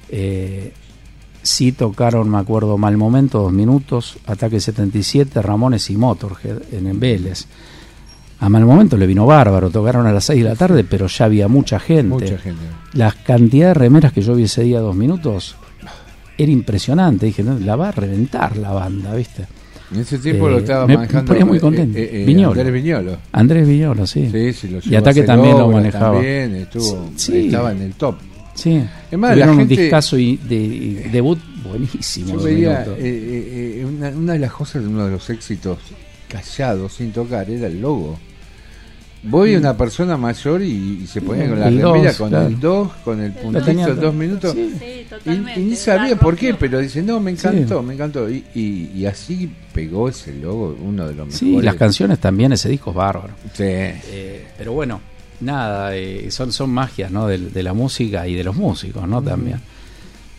Eh, 0.09 0.73
sí 1.43 1.73
tocaron, 1.73 2.31
me 2.31 2.39
acuerdo, 2.39 2.79
Mal 2.79 2.97
Momento, 2.97 3.43
dos 3.43 3.53
minutos, 3.53 4.17
Ataque 4.27 4.59
77, 4.59 5.43
Ramones 5.43 5.91
y 5.91 5.99
Motorhead 5.99 6.63
en 6.73 6.99
Vélez. 6.99 7.47
A 8.41 8.49
mal 8.49 8.65
momento 8.65 8.97
le 8.97 9.07
vino 9.07 9.27
bárbaro, 9.27 9.69
tocaron 9.71 10.07
a 10.07 10.13
las 10.13 10.25
6 10.25 10.43
de 10.45 10.49
la 10.49 10.55
tarde, 10.55 10.85
pero 10.85 11.07
ya 11.09 11.25
había 11.25 11.49
mucha 11.49 11.81
gente. 11.81 12.05
Mucha 12.09 12.39
gente. 12.39 12.63
La 12.93 13.11
cantidad 13.11 13.69
de 13.69 13.75
remeras 13.75 14.13
que 14.13 14.21
yo 14.23 14.35
vi 14.35 14.45
ese 14.45 14.63
día, 14.63 14.79
dos 14.81 14.95
minutos, 14.95 15.57
era 16.37 16.53
impresionante. 16.53 17.27
Dije, 17.27 17.43
no, 17.43 17.59
la 17.59 17.75
va 17.75 17.89
a 17.89 17.93
reventar 17.93 18.57
la 18.57 18.71
banda, 18.73 19.13
¿viste? 19.15 19.45
En 19.93 20.01
ese 20.01 20.19
tiempo 20.19 20.49
Eh, 20.49 20.53
lo 20.53 20.59
estaba 20.59 20.87
me- 20.87 20.97
manejando 20.97 21.29
ponía 21.33 21.45
muy 21.47 21.57
eh, 21.57 21.61
contento. 21.61 21.99
eh, 21.99 22.11
eh, 22.13 22.25
Viñolo. 22.27 22.51
Andrés 22.61 22.73
Viñolo. 22.73 23.17
Andrés 23.33 23.67
Viñolo, 23.67 24.07
sí. 24.07 24.29
Sí, 24.31 24.53
sí, 24.53 24.69
lo 24.69 24.79
y 24.85 24.95
Ataque 24.95 25.23
también 25.23 25.59
lo 25.59 25.71
manejaba. 25.71 26.15
También 26.15 26.55
estuvo, 26.57 27.11
Sí. 27.17 27.47
estaba 27.47 27.73
en 27.73 27.83
el 27.83 27.95
top. 27.95 28.17
Sí. 28.55 28.85
Es 29.11 29.19
más, 29.19 29.31
la 29.31 29.35
Tuvieron 29.47 29.51
un 29.55 29.59
gente- 29.69 29.83
discazo 29.83 30.19
y 30.19 30.37
de, 30.37 30.55
y 30.57 30.95
debut 31.11 31.39
buenísimo. 31.69 32.35
Yo 32.35 32.43
veía 32.43 32.83
eh, 32.83 32.97
eh, 32.99 33.81
eh, 33.81 33.85
una, 33.87 34.11
una 34.11 34.33
de 34.35 34.39
las 34.41 34.53
cosas, 34.53 34.85
uno 34.85 35.07
de 35.07 35.11
los 35.13 35.29
éxitos 35.31 35.79
callados, 36.29 36.93
sin 36.93 37.11
tocar, 37.13 37.49
era 37.51 37.67
el 37.67 37.81
logo. 37.81 38.19
Voy 39.23 39.55
a 39.55 39.59
una 39.59 39.77
persona 39.77 40.17
mayor 40.17 40.63
y, 40.63 41.01
y 41.03 41.07
se 41.07 41.21
ponía 41.21 41.49
con 41.49 41.59
la 41.59 41.69
El 41.69 41.79
remera, 41.83 42.11
dos, 42.11 42.17
con 42.17 42.29
claro. 42.29 42.47
el 42.47 42.61
2, 42.61 42.93
con 43.05 43.21
el 43.21 43.33
puntito, 43.33 43.95
dos 43.97 44.15
minutos. 44.15 44.53
Sí. 44.53 45.07
y, 45.27 45.31
y 45.61 45.65
ni 45.65 45.77
sabía 45.77 46.17
por 46.17 46.37
qué, 46.37 46.55
pero 46.55 46.79
dice, 46.79 47.03
no, 47.03 47.19
me 47.19 47.33
encantó, 47.33 47.83
me 47.83 47.95
encantó. 47.95 48.31
Y, 48.31 48.45
y, 48.55 48.91
y 48.95 49.07
así 49.07 49.51
pegó 49.73 50.09
ese 50.09 50.35
logo, 50.35 50.77
uno 50.81 51.03
de 51.07 51.15
los 51.15 51.27
mejores. 51.27 51.39
Sí, 51.39 51.61
las 51.61 51.75
canciones 51.75 52.21
también, 52.21 52.53
ese 52.53 52.69
disco 52.69 52.91
es 52.91 52.97
bárbaro. 52.97 53.35
Sí. 53.55 53.65
Eh, 53.65 54.47
pero 54.57 54.73
bueno, 54.73 55.01
nada, 55.41 55.97
eh, 55.97 56.31
son, 56.31 56.53
son 56.53 56.71
magias 56.71 57.11
¿no? 57.11 57.27
de, 57.27 57.39
de 57.39 57.63
la 57.63 57.73
música 57.73 58.27
y 58.27 58.35
de 58.35 58.45
los 58.45 58.55
músicos, 58.57 59.07
¿no? 59.09 59.21
También. 59.23 59.61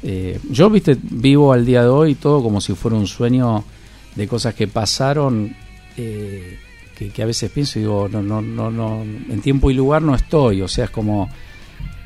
Eh, 0.03 0.39
yo, 0.49 0.69
viste, 0.69 0.97
vivo 1.01 1.51
al 1.51 1.65
día 1.65 1.82
de 1.82 1.89
hoy 1.89 2.15
todo 2.15 2.41
como 2.41 2.61
si 2.61 2.73
fuera 2.73 2.95
un 2.95 3.07
sueño 3.07 3.63
de 4.15 4.27
cosas 4.27 4.53
que 4.53 4.67
pasaron, 4.67 5.53
eh, 5.97 6.57
que, 7.00 7.10
que 7.10 7.24
a 7.24 7.26
veces 7.26 7.50
pienso 7.50 7.80
y 7.80 7.84
digo, 7.84 8.08
no, 8.12 8.22
no, 8.22 8.41
no, 8.41 8.70
no, 8.70 9.02
en 9.04 9.41
tiempo 9.41 9.72
y 9.72 9.74
lugar 9.74 10.02
no 10.02 10.14
estoy, 10.14 10.62
o 10.62 10.68
sea, 10.68 10.86
es 10.86 10.91
como 10.91 11.30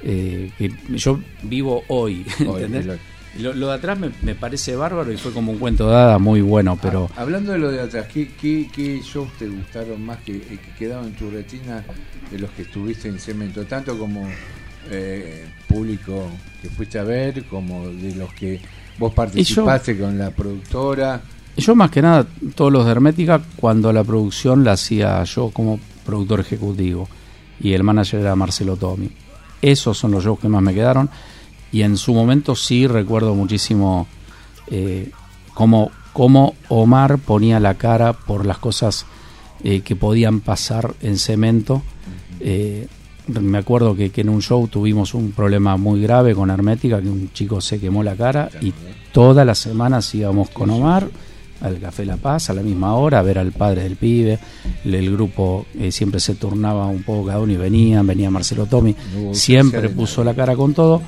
eh, 0.03 0.51
que 0.57 0.71
yo 0.95 1.19
vivo 1.41 1.83
hoy, 1.87 2.23
Hoy, 2.47 2.63
¿entendés? 2.63 2.99
lo- 3.39 3.67
de 3.67 3.73
atrás 3.73 3.97
me, 3.97 4.11
me 4.21 4.35
parece 4.35 4.75
bárbaro 4.75 5.11
y 5.11 5.17
fue 5.17 5.31
como 5.33 5.51
un 5.51 5.57
cuento 5.57 5.89
de 5.89 5.95
hadas 5.95 6.21
muy 6.21 6.41
bueno, 6.41 6.77
pero... 6.79 7.09
Ah, 7.17 7.21
hablando 7.21 7.51
de 7.53 7.57
lo 7.57 7.71
de 7.71 7.81
atrás, 7.81 8.05
¿qué, 8.13 8.29
qué, 8.39 8.69
qué 8.71 9.01
shows 9.01 9.29
te 9.39 9.47
gustaron 9.47 10.05
más 10.05 10.19
que, 10.19 10.35
eh, 10.35 10.59
que 10.63 10.71
quedaron 10.77 11.07
en 11.07 11.13
tu 11.13 11.31
retina 11.31 11.83
de 12.31 12.37
los 12.39 12.51
que 12.51 12.61
estuviste 12.61 13.07
en 13.07 13.17
Cemento? 13.19 13.65
Tanto 13.65 13.97
como 13.97 14.29
eh, 14.91 15.45
público 15.67 16.29
que 16.61 16.69
fuiste 16.69 16.99
a 16.99 17.03
ver, 17.03 17.45
como 17.45 17.87
de 17.89 18.13
los 18.15 18.31
que 18.33 18.59
vos 18.99 19.11
participaste 19.13 19.97
con 19.97 20.19
la 20.19 20.29
productora. 20.29 21.19
Yo 21.55 21.75
más 21.75 21.91
que 21.91 22.01
nada, 22.01 22.25
todos 22.55 22.71
los 22.71 22.85
de 22.85 22.91
Hermética, 22.91 23.41
cuando 23.55 23.93
la 23.93 24.03
producción 24.03 24.63
la 24.63 24.71
hacía 24.71 25.23
yo 25.23 25.49
como 25.49 25.79
productor 26.03 26.39
ejecutivo 26.39 27.07
y 27.59 27.73
el 27.73 27.83
manager 27.83 28.21
era 28.21 28.35
Marcelo 28.35 28.75
Tomi. 28.75 29.09
Esos 29.61 29.97
son 29.97 30.11
los 30.11 30.23
shows 30.23 30.39
que 30.39 30.49
más 30.49 30.63
me 30.63 30.73
quedaron 30.73 31.09
y 31.71 31.83
en 31.83 31.97
su 31.97 32.13
momento 32.13 32.55
sí 32.55 32.87
recuerdo 32.87 33.35
muchísimo 33.35 34.07
eh, 34.67 35.11
cómo, 35.53 35.91
cómo 36.11 36.55
Omar 36.69 37.19
ponía 37.19 37.59
la 37.59 37.75
cara 37.75 38.13
por 38.13 38.45
las 38.45 38.57
cosas 38.57 39.05
eh, 39.63 39.81
que 39.81 39.95
podían 39.95 40.39
pasar 40.39 40.95
en 41.01 41.17
cemento. 41.17 41.83
Eh, 42.39 42.87
me 43.27 43.59
acuerdo 43.59 43.95
que, 43.95 44.09
que 44.09 44.21
en 44.21 44.29
un 44.29 44.41
show 44.41 44.67
tuvimos 44.67 45.13
un 45.13 45.31
problema 45.31 45.77
muy 45.77 46.01
grave 46.01 46.33
con 46.33 46.49
Hermética, 46.49 46.99
que 46.99 47.09
un 47.09 47.31
chico 47.31 47.61
se 47.61 47.79
quemó 47.79 48.03
la 48.03 48.15
cara 48.15 48.49
y 48.59 48.73
todas 49.11 49.45
las 49.45 49.59
semanas 49.59 50.13
íbamos 50.15 50.49
con 50.49 50.71
Omar 50.71 51.09
al 51.63 51.79
Café 51.79 52.05
La 52.05 52.17
Paz 52.17 52.49
a 52.49 52.53
la 52.53 52.61
misma 52.61 52.93
hora 52.95 53.19
a 53.19 53.21
ver 53.23 53.39
al 53.39 53.51
padre 53.51 53.83
del 53.83 53.95
pibe. 53.95 54.37
El, 54.85 54.93
el 54.95 55.11
grupo 55.11 55.65
eh, 55.79 55.91
siempre 55.91 56.19
se 56.19 56.35
turnaba 56.35 56.85
un 56.87 57.01
poco 57.03 57.25
cada 57.27 57.39
uno 57.39 57.51
y 57.53 57.57
venían, 57.57 58.05
venía 58.05 58.29
Marcelo 58.29 58.65
Tomi, 58.67 58.95
No 59.15 59.33
siempre 59.33 59.89
puso 59.89 60.23
la 60.23 60.33
cara 60.35 60.55
con 60.55 60.73
todo 60.73 61.01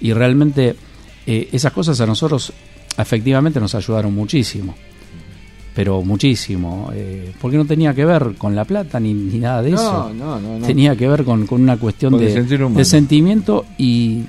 y 0.00 0.12
realmente 0.12 0.74
eh, 1.26 1.48
esas 1.52 1.72
cosas 1.72 2.00
a 2.00 2.06
nosotros 2.06 2.52
efectivamente 2.98 3.58
nos 3.60 3.74
ayudaron 3.74 4.14
muchísimo. 4.14 4.74
Pero 5.74 6.02
muchísimo, 6.02 6.90
eh, 6.92 7.32
porque 7.40 7.56
no 7.56 7.64
tenía 7.64 7.94
que 7.94 8.04
ver 8.04 8.34
con 8.36 8.56
la 8.56 8.64
plata 8.64 8.98
ni, 8.98 9.14
ni 9.14 9.38
nada 9.38 9.62
de 9.62 9.70
No, 9.70 9.76
eso. 9.76 10.12
no, 10.12 10.40
no, 10.40 10.58
no. 10.58 10.66
Tenía 10.66 10.96
que 10.96 11.06
ver 11.08 11.22
con, 11.24 11.46
con 11.46 11.62
una 11.62 11.76
cuestión 11.76 12.18
de, 12.18 12.26
de 12.74 12.84
sentimiento 12.84 13.64
y, 13.78 14.24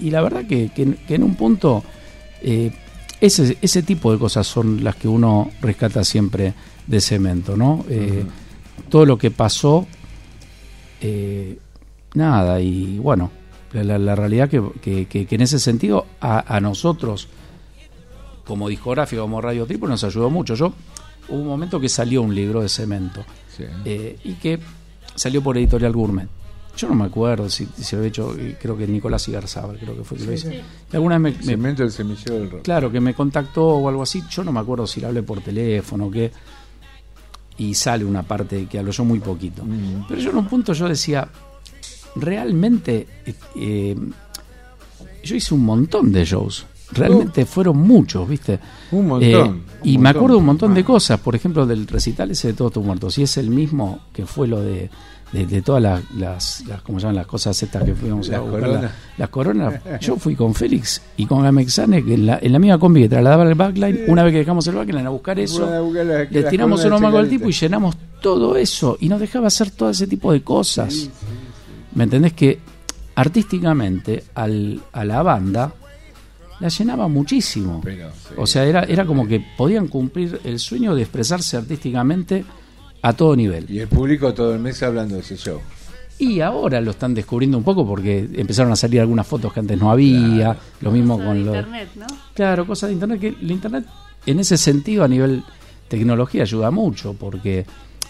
y 0.00 0.10
la 0.10 0.22
verdad 0.22 0.46
que, 0.46 0.70
que- 0.74 0.94
que 1.06 1.14
en 1.16 1.22
un 1.22 1.34
punto 1.34 1.84
eh, 2.42 2.70
ese, 3.20 3.56
ese 3.62 3.82
tipo 3.82 4.12
de 4.12 4.18
cosas 4.18 4.46
son 4.46 4.82
las 4.84 4.96
que 4.96 5.08
uno 5.08 5.50
rescata 5.60 6.04
siempre 6.04 6.54
de 6.86 7.00
cemento, 7.00 7.56
¿no? 7.56 7.84
Eh, 7.88 8.24
Todo 8.88 9.06
lo 9.06 9.16
que 9.18 9.30
pasó, 9.30 9.86
eh, 11.00 11.58
nada, 12.14 12.60
y 12.60 12.98
bueno, 12.98 13.30
la, 13.72 13.82
la- 13.84 13.98
la 13.98 14.14
realidad 14.14 14.48
que, 14.48 14.62
que- 14.80 15.06
que- 15.06 15.26
que 15.26 15.34
en 15.34 15.40
ese 15.40 15.58
sentido 15.58 16.06
a, 16.20 16.56
a 16.56 16.60
nosotros, 16.60 17.28
como 18.44 18.68
discográfica, 18.68 19.22
como 19.22 19.40
Radio 19.40 19.66
Triple, 19.66 19.88
nos 19.88 20.04
ayudó 20.04 20.28
mucho. 20.30 20.54
Yo, 20.54 20.72
hubo 21.28 21.38
un 21.40 21.46
momento 21.46 21.80
que 21.80 21.88
salió 21.88 22.22
un 22.22 22.34
libro 22.34 22.60
de 22.62 22.68
cemento 22.68 23.24
Sí. 23.56 23.64
eh, 23.84 24.18
y 24.24 24.34
que 24.34 24.58
salió 25.14 25.42
por 25.42 25.56
Editorial 25.56 25.92
Gourmet. 25.92 26.28
Yo 26.76 26.88
no 26.88 26.94
me 26.94 27.04
acuerdo 27.04 27.48
si, 27.48 27.66
si 27.76 27.94
lo 27.96 28.02
he 28.02 28.08
hecho, 28.08 28.34
eh, 28.36 28.56
creo 28.60 28.76
que 28.76 28.86
Nicolás 28.86 29.28
Igarzábal, 29.28 29.78
creo 29.78 29.96
que 29.96 30.02
fue 30.04 30.18
que 30.18 30.24
lo 30.24 30.32
hizo. 30.32 30.48
Sí. 30.50 30.56
Y 30.92 30.96
alguna 30.96 31.18
vez 31.18 31.34
me, 31.36 31.38
me- 31.38 31.44
Cemento 31.44 31.82
del 31.82 31.92
semillero 31.92 32.34
del 32.34 32.50
rock. 32.50 32.62
Claro, 32.62 32.90
que 32.90 33.00
me 33.00 33.14
contactó 33.14 33.64
o 33.64 33.88
algo 33.88 34.02
así. 34.02 34.22
Yo 34.30 34.42
no 34.42 34.50
me 34.52 34.60
acuerdo 34.60 34.86
si 34.86 35.00
le 35.00 35.06
hablé 35.06 35.22
por 35.22 35.40
teléfono 35.40 36.06
o 36.06 36.10
qué. 36.10 36.32
Y 37.58 37.74
sale 37.74 38.04
una 38.04 38.24
parte 38.24 38.66
que 38.66 38.80
hablo 38.80 38.90
yo 38.90 39.04
muy 39.04 39.20
poquito. 39.20 39.64
Mm. 39.64 40.06
Pero 40.08 40.20
yo 40.20 40.30
en 40.30 40.36
un 40.38 40.46
punto 40.48 40.72
yo 40.72 40.88
decía, 40.88 41.28
realmente, 42.16 43.06
eh, 43.26 43.34
eh, 43.56 43.96
yo 45.22 45.36
hice 45.36 45.54
un 45.54 45.64
montón 45.64 46.12
de 46.12 46.24
shows. 46.24 46.66
Realmente 46.92 47.46
fueron 47.46 47.78
muchos, 47.78 48.28
¿viste? 48.28 48.58
Uh. 48.92 48.96
Un 48.98 49.06
montón, 49.08 49.30
Eh, 49.30 49.42
un 49.42 49.62
y 49.84 49.98
me 49.98 50.10
acuerdo 50.10 50.38
un 50.38 50.44
montón 50.44 50.74
de 50.74 50.84
cosas. 50.84 51.18
Por 51.20 51.34
ejemplo, 51.34 51.66
del 51.66 51.86
recital 51.86 52.30
ese 52.30 52.48
de 52.48 52.54
Todos 52.54 52.72
tus 52.72 52.84
muertos. 52.84 53.14
Si 53.14 53.22
es 53.22 53.36
el 53.36 53.50
mismo 53.50 54.00
que 54.12 54.26
fue 54.26 54.46
lo 54.46 54.60
de, 54.60 54.90
de, 55.34 55.46
de 55.46 55.60
todas 55.62 55.82
las, 55.82 56.02
las, 56.14 56.64
las, 56.66 56.80
¿cómo 56.82 56.98
se 56.98 57.02
llaman? 57.02 57.16
Las 57.16 57.26
cosas 57.26 57.60
estas 57.62 57.82
que 57.84 57.94
fuimos 57.94 58.30
a 58.30 58.38
buscar. 58.40 58.60
coronas. 58.60 58.82
la- 58.82 58.90
las 59.18 59.28
coronas. 59.28 59.80
Yo 60.00 60.16
fui 60.16 60.34
con 60.36 60.54
Félix 60.54 61.02
y 61.16 61.26
con 61.26 61.42
Gamexane, 61.42 62.02
que 62.04 62.14
en 62.14 62.26
la, 62.26 62.38
en 62.40 62.52
la 62.52 62.58
misma 62.58 62.78
combi 62.78 63.02
que 63.02 63.08
trasladaba 63.08 63.42
el 63.44 63.54
backline, 63.54 64.04
una 64.08 64.22
vez 64.22 64.32
que 64.32 64.38
dejamos 64.38 64.66
el 64.68 64.76
backline 64.76 65.06
a 65.06 65.10
buscar 65.10 65.38
eso, 65.40 65.66
buscar 65.82 66.06
la- 66.06 66.24
le 66.24 66.42
tiramos 66.44 66.84
unos 66.84 67.00
mangos 67.00 67.20
al 67.20 67.28
tipo 67.28 67.48
y 67.48 67.52
llenamos 67.52 67.96
todo 68.22 68.56
eso 68.56 68.96
y 69.00 69.08
nos 69.08 69.20
dejaba 69.20 69.48
hacer 69.48 69.70
todo 69.70 69.90
ese 69.90 70.06
tipo 70.06 70.32
de 70.32 70.42
cosas. 70.42 71.10
¿Me 71.94 72.04
entendés? 72.04 72.32
Que 72.32 72.58
artísticamente 73.16 74.24
al, 74.34 74.80
a 74.92 75.04
la 75.04 75.22
banda 75.22 75.72
la 76.60 76.68
llenaba 76.68 77.08
muchísimo. 77.08 77.82
O 78.36 78.46
sea, 78.46 78.64
era, 78.64 78.84
era 78.84 79.04
como 79.04 79.26
que 79.26 79.44
podían 79.56 79.88
cumplir 79.88 80.40
el 80.44 80.58
sueño 80.60 80.94
de 80.94 81.02
expresarse 81.02 81.56
artísticamente 81.56 82.44
a 83.04 83.12
todo 83.12 83.36
nivel. 83.36 83.70
Y 83.70 83.80
el 83.80 83.88
público 83.88 84.32
todo 84.32 84.54
el 84.54 84.60
mes 84.60 84.82
hablando 84.82 85.16
de 85.16 85.20
ese 85.20 85.36
show. 85.36 85.60
Y 86.18 86.40
ahora 86.40 86.80
lo 86.80 86.92
están 86.92 87.12
descubriendo 87.12 87.58
un 87.58 87.64
poco 87.64 87.86
porque 87.86 88.26
empezaron 88.34 88.72
a 88.72 88.76
salir 88.76 89.00
algunas 89.00 89.26
fotos 89.26 89.52
que 89.52 89.60
antes 89.60 89.78
no 89.78 89.90
había, 89.90 90.56
lo 90.80 90.90
mismo 90.90 91.16
Cosa 91.16 91.26
con 91.26 91.38
de 91.38 91.44
lo 91.44 91.54
internet, 91.54 91.88
¿no? 91.96 92.06
Claro, 92.32 92.66
cosas 92.66 92.88
de 92.88 92.94
internet 92.94 93.20
que 93.20 93.28
el 93.28 93.50
internet 93.50 93.84
en 94.24 94.40
ese 94.40 94.56
sentido 94.56 95.04
a 95.04 95.08
nivel 95.08 95.42
tecnología 95.88 96.42
ayuda 96.42 96.70
mucho 96.70 97.12
porque 97.12 97.66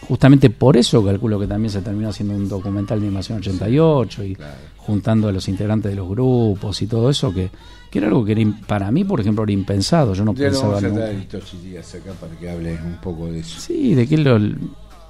justamente 0.07 0.49
por 0.51 0.77
eso 0.77 1.05
calculo 1.05 1.41
que 1.41 1.47
también 1.49 1.71
se 1.73 1.81
terminó 1.81 2.11
haciendo 2.11 2.35
un 2.35 2.49
documental 2.49 3.01
de 3.01 3.07
Invasión 3.07 3.39
88 3.39 4.25
y 4.25 4.37
juntando 4.77 5.29
a 5.29 5.33
los 5.33 5.49
integrantes 5.49 5.91
de 5.91 5.97
los 5.97 6.09
grupos 6.09 6.83
y 6.83 6.87
todo 6.87 7.09
eso, 7.09 7.33
que, 7.33 7.51
que 7.91 7.99
era 7.99 8.09
algo 8.09 8.23
que 8.25 8.33
era 8.33 8.43
para 8.67 8.91
mí, 8.91 9.03
por 9.05 9.19
ejemplo, 9.21 9.43
era 9.45 9.53
impensado. 9.53 10.13
Yo 10.13 10.25
no 10.27 10.35
Ya 10.35 10.49
pensaba 10.49 10.75
vamos 10.75 10.85
a 10.85 10.89
nunca. 10.89 11.07
acá 11.95 12.13
para 12.21 12.37
que 12.39 12.51
hable 12.51 12.75
un 12.75 13.01
poco 13.01 13.33
de 13.33 13.41
eso. 13.41 13.59
Sí, 13.61 13.95
de 13.95 14.07
qué 14.07 14.19
lo, 14.19 14.39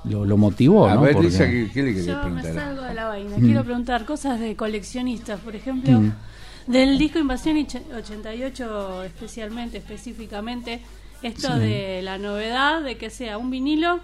lo, 0.04 0.24
lo 0.24 0.36
motivó, 0.36 0.86
A 0.86 0.94
¿no? 0.94 1.00
ver, 1.02 1.14
Porque- 1.14 1.28
Lisa, 1.28 1.46
¿qué, 1.50 1.70
qué 1.72 1.82
le 1.82 2.04
Yo 2.04 2.22
me 2.28 2.42
salgo 2.42 2.82
de 2.82 2.94
la 2.94 3.06
vaina. 3.08 3.36
Mm. 3.38 3.40
Quiero 3.44 3.64
preguntar 3.64 4.04
cosas 4.04 4.38
de 4.40 4.54
coleccionistas, 4.56 5.40
por 5.40 5.56
ejemplo, 5.56 5.98
Mm. 6.00 6.12
del 6.66 6.98
disco 6.98 7.18
Invasión 7.18 7.56
och- 7.56 7.80
88 7.96 9.02
especialmente, 9.04 9.78
específicamente, 9.78 10.80
esto 11.22 11.54
Sí. 11.54 11.58
de 11.60 12.00
la 12.02 12.18
novedad 12.18 12.82
de 12.82 12.96
que 12.96 13.08
sea 13.10 13.38
un 13.38 13.50
vinilo, 13.50 14.00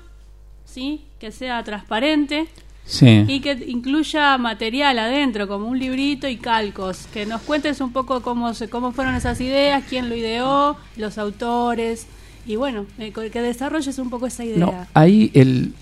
sí, 0.64 1.04
que 1.18 1.32
sea 1.32 1.62
transparente 1.64 2.46
Sí. 2.84 3.24
y 3.28 3.40
que 3.40 3.52
incluya 3.68 4.36
material 4.38 4.98
adentro, 4.98 5.46
como 5.46 5.66
un 5.68 5.78
librito 5.78 6.26
y 6.28 6.36
calcos. 6.38 7.06
Que 7.12 7.26
nos 7.26 7.42
cuentes 7.42 7.80
un 7.80 7.92
poco 7.92 8.22
cómo 8.22 8.52
se, 8.54 8.68
cómo 8.68 8.92
fueron 8.92 9.14
esas 9.14 9.40
ideas, 9.40 9.84
quién 9.88 10.08
lo 10.08 10.16
ideó, 10.16 10.76
los 10.96 11.18
autores 11.18 12.06
y 12.46 12.56
bueno, 12.56 12.86
eh, 12.98 13.12
que 13.12 13.42
desarrolles 13.42 13.98
un 13.98 14.08
poco 14.10 14.26
esa 14.26 14.44
idea. 14.44 14.58
No, 14.58 14.86
ahí 14.94 15.30
el 15.34 15.74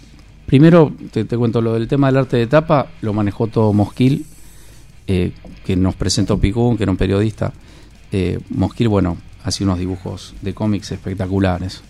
primero 0.49 0.90
te, 1.12 1.24
cuento 1.26 1.61
lo 1.61 1.74
del 1.74 1.86
tema 1.86 2.07
del 2.09 2.16
arte 2.16 2.38
de 2.38 2.46
tapa 2.46 2.86
lo 3.03 3.12
manejó 3.12 3.46
todo 3.49 3.72
Mosquil, 3.74 4.24
eh, 5.07 5.32
que 5.64 5.76
nos 5.76 5.94
presentó 5.94 6.38
Picún, 6.38 6.76
que 6.78 6.84
era 6.84 6.90
un 6.92 6.96
periodista. 6.99 7.53
Eh, 8.11 8.40
Mosquil, 8.49 8.88
bueno, 8.88 9.18
hacía 9.44 9.66
unos 9.66 9.78
dibujos 9.78 10.34
de 10.40 10.55
cómics 10.55 10.90
espectaculares. 10.92 11.82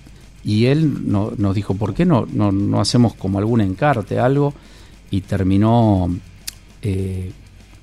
Y 0.44 0.66
él 0.66 1.08
no- 1.10 1.32
nos 1.38 1.54
dijo, 1.54 1.74
¿por 1.74 1.94
qué 1.94 2.04
no, 2.04 2.26
no, 2.32 2.50
no 2.50 2.80
hacemos 2.80 3.14
como 3.14 3.38
algún 3.38 3.60
encarte, 3.60 4.18
algo? 4.18 4.52
Y 5.10 5.20
terminó 5.20 6.10
eh, 6.82 7.30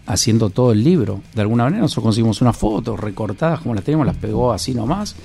haciendo 0.08 0.50
todo 0.50 0.74
el 0.74 0.84
libro. 0.84 1.22
De 1.34 1.42
alguna 1.42 1.64
manera 1.64 1.84
nosotros 1.84 2.04
conseguimos 2.04 2.42
unas 2.42 2.58
fotos 2.58 3.00
recortadas 3.00 3.62
como 3.62 3.76
las 3.76 3.84
teníamos, 3.86 4.06
las 4.08 4.18
pegó 4.18 4.52
así 4.52 4.74
nomás 4.74 5.16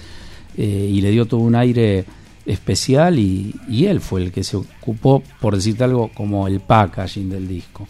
eh, 0.57 0.89
y 0.93 1.01
le 1.01 1.11
dio 1.11 1.27
todo 1.27 1.41
un 1.41 1.55
aire 1.57 2.05
especial 2.47 3.19
y, 3.19 3.55
y 3.69 3.87
él 3.87 4.01
fue 4.01 4.23
el 4.23 4.33
que 4.33 4.45
se 4.45 4.57
ocupó, 4.57 5.23
por 5.41 5.55
decirte 5.55 5.85
algo, 5.85 6.11
como 6.15 6.47
el 6.47 6.61
packaging 6.61 7.31
del 7.31 7.47
disco. 7.47 7.87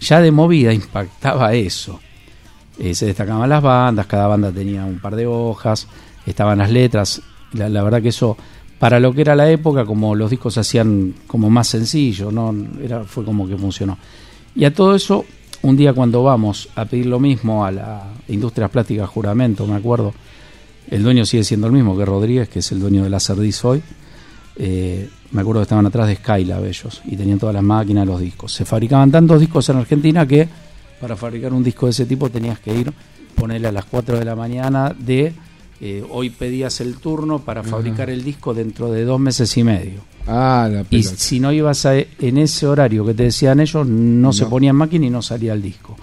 Ya 0.00 0.20
de 0.20 0.30
movida 0.30 0.72
impactaba 0.74 1.54
eso. 1.54 2.00
Eh, 2.78 2.94
se 2.94 3.06
destacaban 3.06 3.48
las 3.48 3.62
bandas, 3.62 4.06
cada 4.06 4.26
banda 4.26 4.52
tenía 4.52 4.84
un 4.84 4.98
par 4.98 5.16
de 5.16 5.26
hojas, 5.26 5.88
estaban 6.26 6.58
las 6.58 6.70
letras. 6.70 7.22
La, 7.52 7.68
la 7.68 7.82
verdad 7.82 8.02
que 8.02 8.08
eso, 8.08 8.36
para 8.78 9.00
lo 9.00 9.12
que 9.12 9.22
era 9.22 9.34
la 9.34 9.50
época, 9.50 9.86
como 9.86 10.14
los 10.14 10.30
discos 10.30 10.54
se 10.54 10.60
hacían 10.60 11.14
como 11.26 11.48
más 11.48 11.68
sencillos, 11.68 12.32
¿no? 12.32 12.54
Era, 12.82 13.04
fue 13.04 13.24
como 13.24 13.48
que 13.48 13.56
funcionó. 13.56 13.96
Y 14.54 14.64
a 14.64 14.74
todo 14.74 14.94
eso, 14.94 15.24
un 15.62 15.76
día 15.76 15.92
cuando 15.92 16.22
vamos 16.22 16.68
a 16.74 16.84
pedir 16.84 17.06
lo 17.06 17.18
mismo 17.18 17.64
a 17.64 17.70
la 17.70 18.02
Industrias 18.28 18.70
Plásticas 18.70 19.08
Juramento, 19.08 19.66
me 19.66 19.76
acuerdo, 19.76 20.12
el 20.90 21.02
dueño 21.02 21.24
sigue 21.26 21.44
siendo 21.44 21.66
el 21.66 21.72
mismo 21.72 21.96
que 21.96 22.04
Rodríguez, 22.04 22.48
que 22.48 22.60
es 22.60 22.72
el 22.72 22.80
dueño 22.80 23.02
de 23.04 23.10
la 23.10 23.20
Cerdis 23.20 23.64
hoy. 23.64 23.82
Eh, 24.56 25.08
me 25.32 25.40
acuerdo 25.42 25.60
que 25.60 25.64
estaban 25.64 25.84
atrás 25.86 26.08
de 26.08 26.16
Skylab 26.16 26.64
ellos 26.64 27.02
y 27.04 27.16
tenían 27.16 27.38
todas 27.38 27.54
las 27.54 27.64
máquinas, 27.64 28.06
los 28.06 28.20
discos. 28.20 28.52
Se 28.52 28.64
fabricaban 28.64 29.10
tantos 29.10 29.40
discos 29.40 29.68
en 29.68 29.76
Argentina 29.76 30.26
que 30.26 30.48
para 31.00 31.16
fabricar 31.16 31.52
un 31.52 31.62
disco 31.62 31.86
de 31.86 31.90
ese 31.90 32.06
tipo 32.06 32.30
tenías 32.30 32.58
que 32.60 32.74
ir, 32.74 32.92
ponerle 33.34 33.68
a 33.68 33.72
las 33.72 33.84
4 33.84 34.18
de 34.18 34.24
la 34.24 34.34
mañana 34.34 34.94
de 34.98 35.34
eh, 35.80 36.02
hoy 36.08 36.30
pedías 36.30 36.80
el 36.80 36.94
turno 36.96 37.40
para 37.40 37.62
fabricar 37.62 38.08
el 38.08 38.24
disco 38.24 38.54
dentro 38.54 38.90
de 38.90 39.04
dos 39.04 39.20
meses 39.20 39.54
y 39.58 39.62
medio. 39.64 40.00
Ah, 40.26 40.68
la 40.72 40.80
Y 40.80 40.84
pelota. 40.84 41.16
si 41.18 41.38
no 41.38 41.52
ibas 41.52 41.84
a, 41.84 41.94
en 41.98 42.38
ese 42.38 42.66
horario 42.66 43.04
que 43.04 43.12
te 43.12 43.24
decían 43.24 43.60
ellos, 43.60 43.86
no, 43.86 44.32
se 44.32 44.46
ponía 44.46 44.70
en 44.70 44.76
máquina 44.76 45.04
y 45.06 45.10
no 45.10 45.20
salía 45.20 45.52
el 45.52 45.60
disco. 45.60 45.96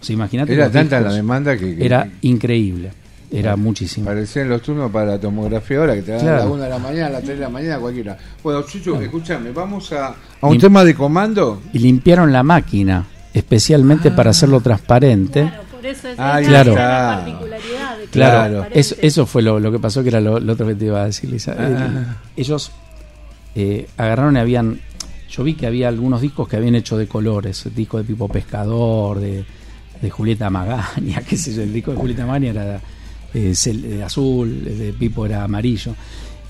O 0.00 0.04
sea, 0.04 0.14
imagínate 0.14 0.54
Era 0.54 0.70
tanta 0.70 0.96
discos. 0.96 1.12
la 1.12 1.16
demanda 1.16 1.56
que- 1.58 1.76
que- 1.76 1.84
Era 1.84 2.08
increíble. 2.22 2.90
Era 3.30 3.56
muchísimo. 3.56 4.06
Parecían 4.06 4.48
los 4.48 4.62
turnos 4.62 4.90
para 4.90 5.06
la 5.12 5.18
tomografía 5.20 5.78
ahora, 5.78 5.94
que 5.94 6.02
te 6.02 6.12
dan 6.12 6.20
a 6.20 6.22
Claro. 6.24 6.38
la 6.44 6.50
1 6.50 6.62
de 6.64 6.68
la 6.70 6.78
mañana, 6.78 7.06
a 7.06 7.10
las 7.10 7.22
3 7.24 7.36
de 7.38 7.44
la 7.44 7.48
mañana, 7.50 7.78
cualquiera. 7.78 8.16
Bueno, 8.42 8.62
Chucho, 8.62 9.00
escúchame, 9.00 9.50
vamos 9.52 9.92
a, 9.92 10.06
a 10.40 10.46
un 10.46 10.54
Lim- 10.56 10.60
tema 10.60 10.84
de 10.84 10.94
comando. 10.94 11.60
Y 11.72 11.78
limpiaron 11.80 12.32
la 12.32 12.42
máquina, 12.42 13.04
especialmente 13.34 14.10
para 14.10 14.30
hacerlo 14.30 14.60
transparente. 14.60 15.52
Por 15.72 15.84
eso 15.86 16.08
es 16.08 16.14
esa 16.14 16.40
Claro. 16.42 16.74
la 16.74 17.22
particularidad 17.24 17.96
de 17.98 18.04
que 18.04 18.10
Claro, 18.10 18.66
eso, 18.72 18.96
eso 19.00 19.26
fue 19.26 19.42
lo, 19.42 19.60
lo 19.60 19.70
que 19.70 19.78
pasó, 19.78 20.02
que 20.02 20.08
era 20.08 20.20
lo, 20.20 20.40
lo 20.40 20.54
otro 20.54 20.66
que 20.66 20.74
te 20.74 20.86
iba 20.86 21.02
a 21.02 21.04
decir, 21.04 21.30
Lisa. 21.30 21.54
Ah. 21.58 22.16
Ellos 22.36 22.72
eh, 23.54 23.88
agarraron 23.96 24.36
y 24.36 24.40
habían. 24.40 24.80
Yo 25.30 25.44
vi 25.44 25.54
que 25.54 25.66
había 25.66 25.88
algunos 25.88 26.20
discos 26.22 26.48
que 26.48 26.56
habían 26.56 26.74
hecho 26.74 26.96
de 26.96 27.06
colores: 27.06 27.64
el 27.66 27.74
disco 27.74 27.98
de 27.98 28.04
Pipo 28.04 28.26
Pescador, 28.28 29.20
de, 29.20 29.44
de 30.00 30.10
Julieta 30.10 30.48
Magaña, 30.50 31.20
qué 31.28 31.36
sé 31.36 31.52
yo. 31.54 31.62
El 31.62 31.72
disco 31.72 31.90
de 31.92 31.98
Julieta 31.98 32.24
Magaña 32.26 32.50
era 32.50 32.80
eh, 33.34 33.50
cel- 33.54 33.82
de 33.82 34.02
azul, 34.04 34.64
el 34.66 34.78
de 34.78 34.92
Pipo 34.92 35.26
era 35.26 35.44
amarillo. 35.44 35.94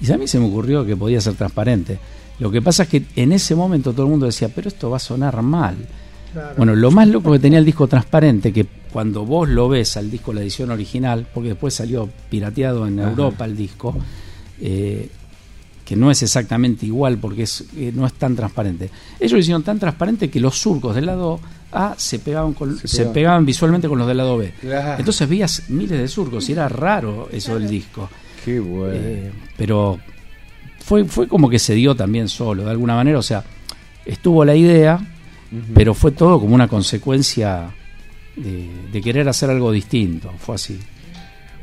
Y 0.01 0.11
a 0.13 0.19
mí 0.19 0.29
se 0.29 0.39
me 0.39 0.47
ocurrió 0.47 0.85
que 0.87 0.97
podía 0.97 1.21
ser 1.21 1.35
transparente. 1.35 1.99
Lo 2.39 2.51
que 2.51 2.63
pasa 2.63 2.85
es 2.85 2.89
que 2.89 3.03
en 3.17 3.33
ese 3.33 3.55
momento 3.55 3.93
todo 3.93 4.05
el 4.05 4.11
mundo 4.11 4.27
decía, 4.27 4.49
pero 4.49 4.69
esto 4.69 4.89
va 4.91 4.97
a 4.99 5.01
sonar 5.01 5.43
mal. 5.43 5.77
Bueno, 6.57 6.77
lo 6.77 6.91
más 6.91 7.09
loco 7.09 7.33
que 7.33 7.39
tenía 7.41 7.59
el 7.59 7.65
disco 7.65 7.89
transparente, 7.89 8.53
que 8.53 8.65
cuando 8.93 9.25
vos 9.25 9.49
lo 9.49 9.69
ves 9.69 9.97
al 9.97 10.09
disco, 10.11 10.33
la 10.33 10.43
edición 10.43 10.71
original, 10.71 11.27
porque 11.35 11.49
después 11.51 11.75
salió 11.75 12.09
pirateado 12.31 12.87
en 12.87 13.01
Ajá. 13.01 13.11
Europa 13.11 13.45
el 13.45 13.57
disco, 13.57 13.97
eh, 14.61 15.09
que 15.85 15.97
no 15.97 16.11
es 16.11 16.23
exactamente 16.23 16.85
igual 16.87 17.17
porque 17.19 17.43
es, 17.45 17.65
eh, 17.77 17.91
no 17.95 18.07
es 18.07 18.13
tan 18.13 18.37
transparente. 18.37 18.91
Ellos 19.19 19.33
lo 19.33 19.39
hicieron 19.39 19.63
tan 19.65 19.79
transparente 19.81 20.29
que 20.31 20.39
los 20.39 20.57
surcos 20.59 20.95
del 20.95 21.07
lado 21.07 21.41
A 21.73 21.95
se 21.99 22.19
pegaban, 22.19 22.55
con- 22.55 22.79
Se 22.79 22.89
se, 22.89 22.97
pegaban. 22.99 23.13
pegaban 23.15 23.47
visualmente 23.47 23.89
con 23.89 23.99
los 23.99 24.09
del 24.09 24.17
lado 24.17 24.39
B. 24.39 24.53
Entonces 24.99 25.29
veías 25.29 25.65
miles 25.69 25.99
de 25.99 26.09
surcos 26.09 26.49
y 26.49 26.53
era 26.53 26.69
raro 26.69 27.29
eso 27.33 27.59
del 27.59 27.69
disco. 27.69 28.09
Qué 28.45 28.59
bueno. 28.61 28.95
Eh, 28.97 29.31
pero 29.57 29.99
fue, 30.81 31.05
fue 31.05 31.29
como 31.29 31.51
que 31.51 31.59
se 31.59 31.75
dio 31.75 31.95
también 31.95 32.29
solo, 32.29 32.65
de 32.65 32.71
alguna 32.71 32.95
manera. 32.95 33.19
O 33.19 33.23
sea, 33.23 33.45
estuvo 34.07 34.45
la 34.45 34.55
idea, 34.55 34.99
pero 35.75 35.93
fue 35.95 36.13
todo 36.13 36.41
como 36.41 36.55
una 36.55 36.69
consecuencia 36.69 37.71
de, 38.37 38.69
de 38.91 39.01
querer 39.03 39.29
hacer 39.29 39.51
algo 39.51 39.71
distinto. 39.71 40.33
Fue 40.39 40.55
así. 40.55 40.79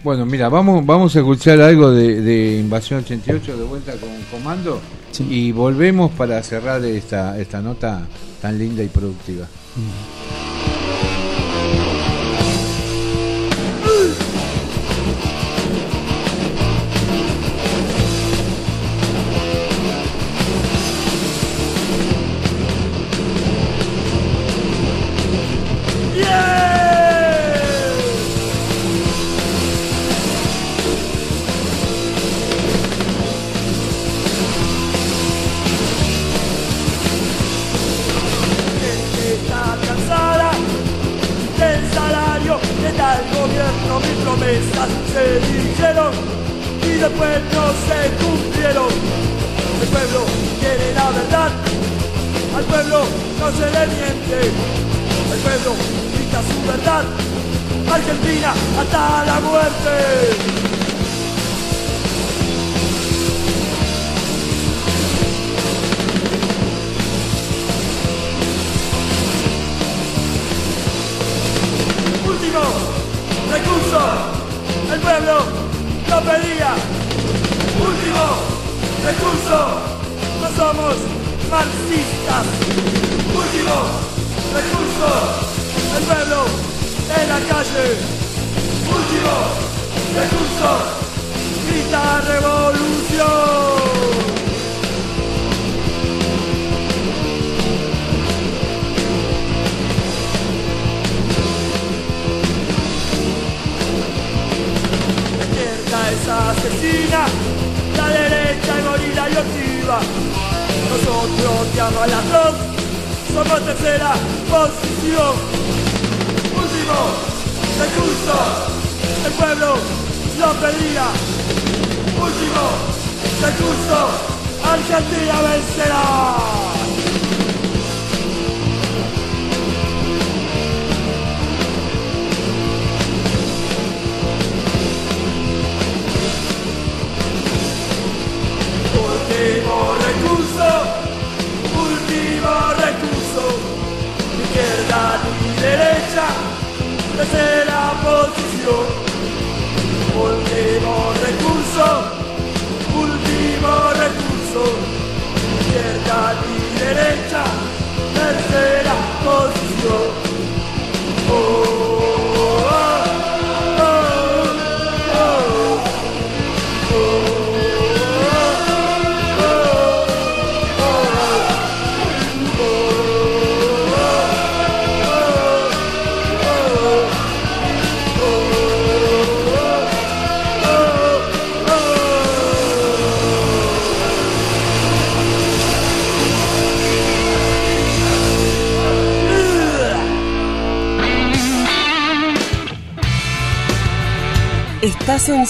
Bueno, 0.03 0.23
mira, 0.27 0.49
vamos, 0.49 0.85
vamos 0.85 1.15
a 1.15 1.19
escuchar 1.19 1.59
algo 1.61 1.89
de, 1.89 2.21
de 2.21 2.59
Invasión 2.59 2.99
88 2.99 3.57
de 3.57 3.63
vuelta 3.63 3.93
con 3.93 4.09
comando 4.29 4.79
y 5.27 5.51
volvemos 5.51 6.11
para 6.11 6.43
cerrar 6.43 6.83
esta, 6.85 7.39
esta 7.39 7.59
nota 7.59 8.05
tan 8.39 8.59
linda 8.59 8.83
y 8.83 8.87
productiva. 8.87 9.47
Está 9.77 10.54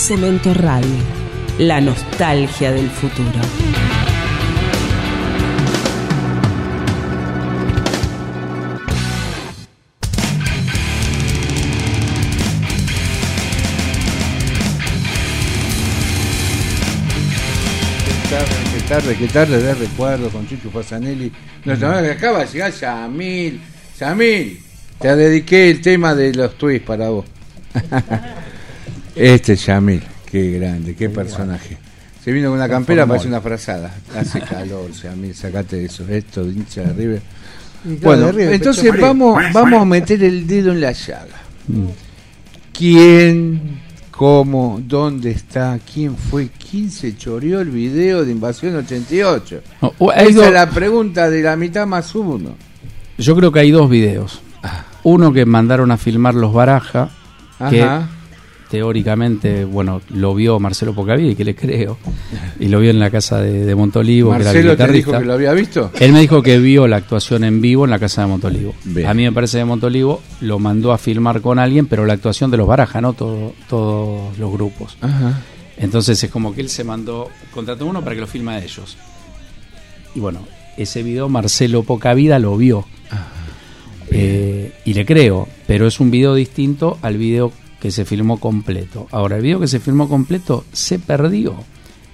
Cemento 0.08 0.54
Radio, 0.54 0.88
la 1.58 1.82
nostalgia 1.82 2.72
del 2.72 2.88
futuro. 2.92 3.32
Qué 18.76 18.88
tarde, 18.88 19.16
qué 19.18 19.28
tarde, 19.28 19.58
de 19.58 19.74
recuerdo 19.74 20.30
con 20.30 20.48
Chucho 20.48 20.70
Fasanelli. 20.70 21.32
Nos 21.66 21.82
acaba 21.82 22.46
de 22.46 22.46
llegar 22.54 22.72
Yamil. 22.72 23.60
Yamil, 24.00 24.60
te 25.00 25.16
dediqué 25.16 25.72
el 25.72 25.82
tema 25.82 26.14
de 26.14 26.32
los 26.36 26.56
tweets 26.60 26.86
para 26.86 27.10
vos. 27.10 27.26
este 29.16 29.56
Yamil, 29.56 30.02
qué 30.30 30.52
grande, 30.52 30.96
qué 30.96 31.10
personaje. 31.10 31.78
Se 32.24 32.32
vino 32.32 32.50
con 32.50 32.58
una 32.58 32.68
campera, 32.68 33.06
parece 33.06 33.28
una 33.28 33.40
frazada. 33.42 33.94
Hace 34.18 34.42
calor, 34.42 34.92
Yamil, 34.92 35.34
sacate 35.36 35.86
eso. 35.86 36.04
Esto 36.10 36.44
hincha 36.50 36.82
de 36.82 36.94
River. 36.94 37.22
Y 37.86 37.96
claro, 37.98 38.00
Bueno, 38.02 38.26
de 38.28 38.32
River, 38.32 38.54
entonces 38.56 39.00
vamos, 39.00 39.42
vamos 39.54 39.82
a 39.82 39.86
meter 39.86 40.24
el 40.24 40.48
dedo 40.48 40.72
en 40.72 40.82
la 40.82 40.92
llaga. 40.92 41.38
¿Quién, 42.74 43.80
cómo, 44.12 44.82
dónde 44.86 45.32
está, 45.32 45.80
quién 45.94 46.16
fue, 46.18 46.50
quién 46.50 46.92
se 46.92 47.16
choreó 47.16 47.62
el 47.62 47.70
video 47.70 48.26
de 48.26 48.32
Invasión 48.32 48.76
88? 48.76 49.62
No, 49.82 49.94
hay 50.12 50.28
Esa 50.30 50.38
dos- 50.38 50.48
es 50.48 50.54
la 50.54 50.70
pregunta 50.70 51.30
de 51.30 51.42
la 51.42 51.56
mitad 51.56 51.86
más 51.88 52.14
uno. 52.16 52.56
Yo 53.18 53.36
creo 53.36 53.52
que 53.52 53.60
hay 53.62 53.72
dos 53.72 53.90
videos. 53.90 54.42
Uno 55.04 55.32
que 55.32 55.46
mandaron 55.46 55.92
a 55.92 55.98
filmar 55.98 56.34
los 56.36 56.52
Baraja, 56.54 57.12
que 57.70 57.84
Ajá. 57.84 58.10
Teóricamente, 58.70 59.66
bueno, 59.66 60.02
lo 60.10 60.34
vio 60.36 60.60
Marcelo 60.60 60.94
Pocavide, 60.94 61.36
que 61.36 61.46
le 61.46 61.56
creo, 61.56 61.98
y 62.60 62.68
lo 62.68 62.80
vio 62.80 62.92
en 62.92 63.00
la 63.00 63.10
casa 63.10 63.42
de, 63.42 63.66
de 63.66 63.76
Montolivo, 63.76 64.32
que 64.32 64.36
era 64.38 64.46
Marcelo 64.46 64.78
te 64.78 64.92
dijo 64.92 65.12
que 65.12 65.26
lo 65.26 65.34
había 65.34 65.54
visto. 65.54 65.92
Él 66.00 66.12
me 66.12 66.22
dijo 66.22 66.42
que 66.42 66.60
vio 66.60 66.88
la 66.88 66.98
actuación 66.98 67.44
en 67.44 67.62
vivo 67.62 67.86
en 67.86 67.92
la 67.92 68.00
casa 68.00 68.22
de 68.22 68.28
Montolivo. 68.28 68.74
Bien. 68.84 69.08
A 69.08 69.14
mí 69.14 69.24
me 69.24 69.32
parece 69.32 69.60
que 69.60 69.66
Montolivo 69.66 70.22
lo 70.42 70.60
mandó 70.60 70.92
a 70.92 70.98
filmar 70.98 71.42
con 71.42 71.60
alguien, 71.60 71.88
pero 71.88 72.06
la 72.06 72.14
actuación 72.14 72.52
de 72.52 72.58
los 72.58 72.68
Baraja, 72.68 73.02
no 73.02 73.14
todo, 73.14 73.54
todos 73.70 74.38
los 74.38 74.52
grupos. 74.52 74.98
Ajá. 75.02 75.42
Entonces 75.78 76.24
es 76.24 76.32
como 76.32 76.54
que 76.54 76.62
él 76.62 76.70
se 76.70 76.84
mandó, 76.84 77.30
contrató 77.54 77.86
uno 77.86 78.02
para 78.02 78.16
que 78.16 78.22
lo 78.22 78.28
filme 78.28 78.54
a 78.54 78.64
ellos. 78.64 78.98
Y 80.14 80.20
bueno, 80.20 80.40
ese 80.78 81.04
video 81.04 81.30
Marcelo 81.30 81.84
Pocavida 81.84 82.40
lo 82.40 82.56
vio. 82.58 82.86
Eh, 84.12 84.72
y 84.86 84.94
le 84.94 85.06
creo, 85.06 85.48
pero 85.68 85.88
es 85.88 86.00
un 86.00 86.12
video 86.12 86.36
distinto 86.36 86.98
al 87.02 87.18
video 87.18 87.52
que 87.86 87.92
se 87.92 88.06
filmó 88.06 88.40
completo. 88.40 89.08
Ahora, 89.12 89.36
el 89.38 89.42
video 89.44 89.60
que 89.60 89.68
se 89.68 89.80
filmó 89.80 90.08
completo 90.10 90.66
se 90.72 90.98
perdió. 91.00 91.56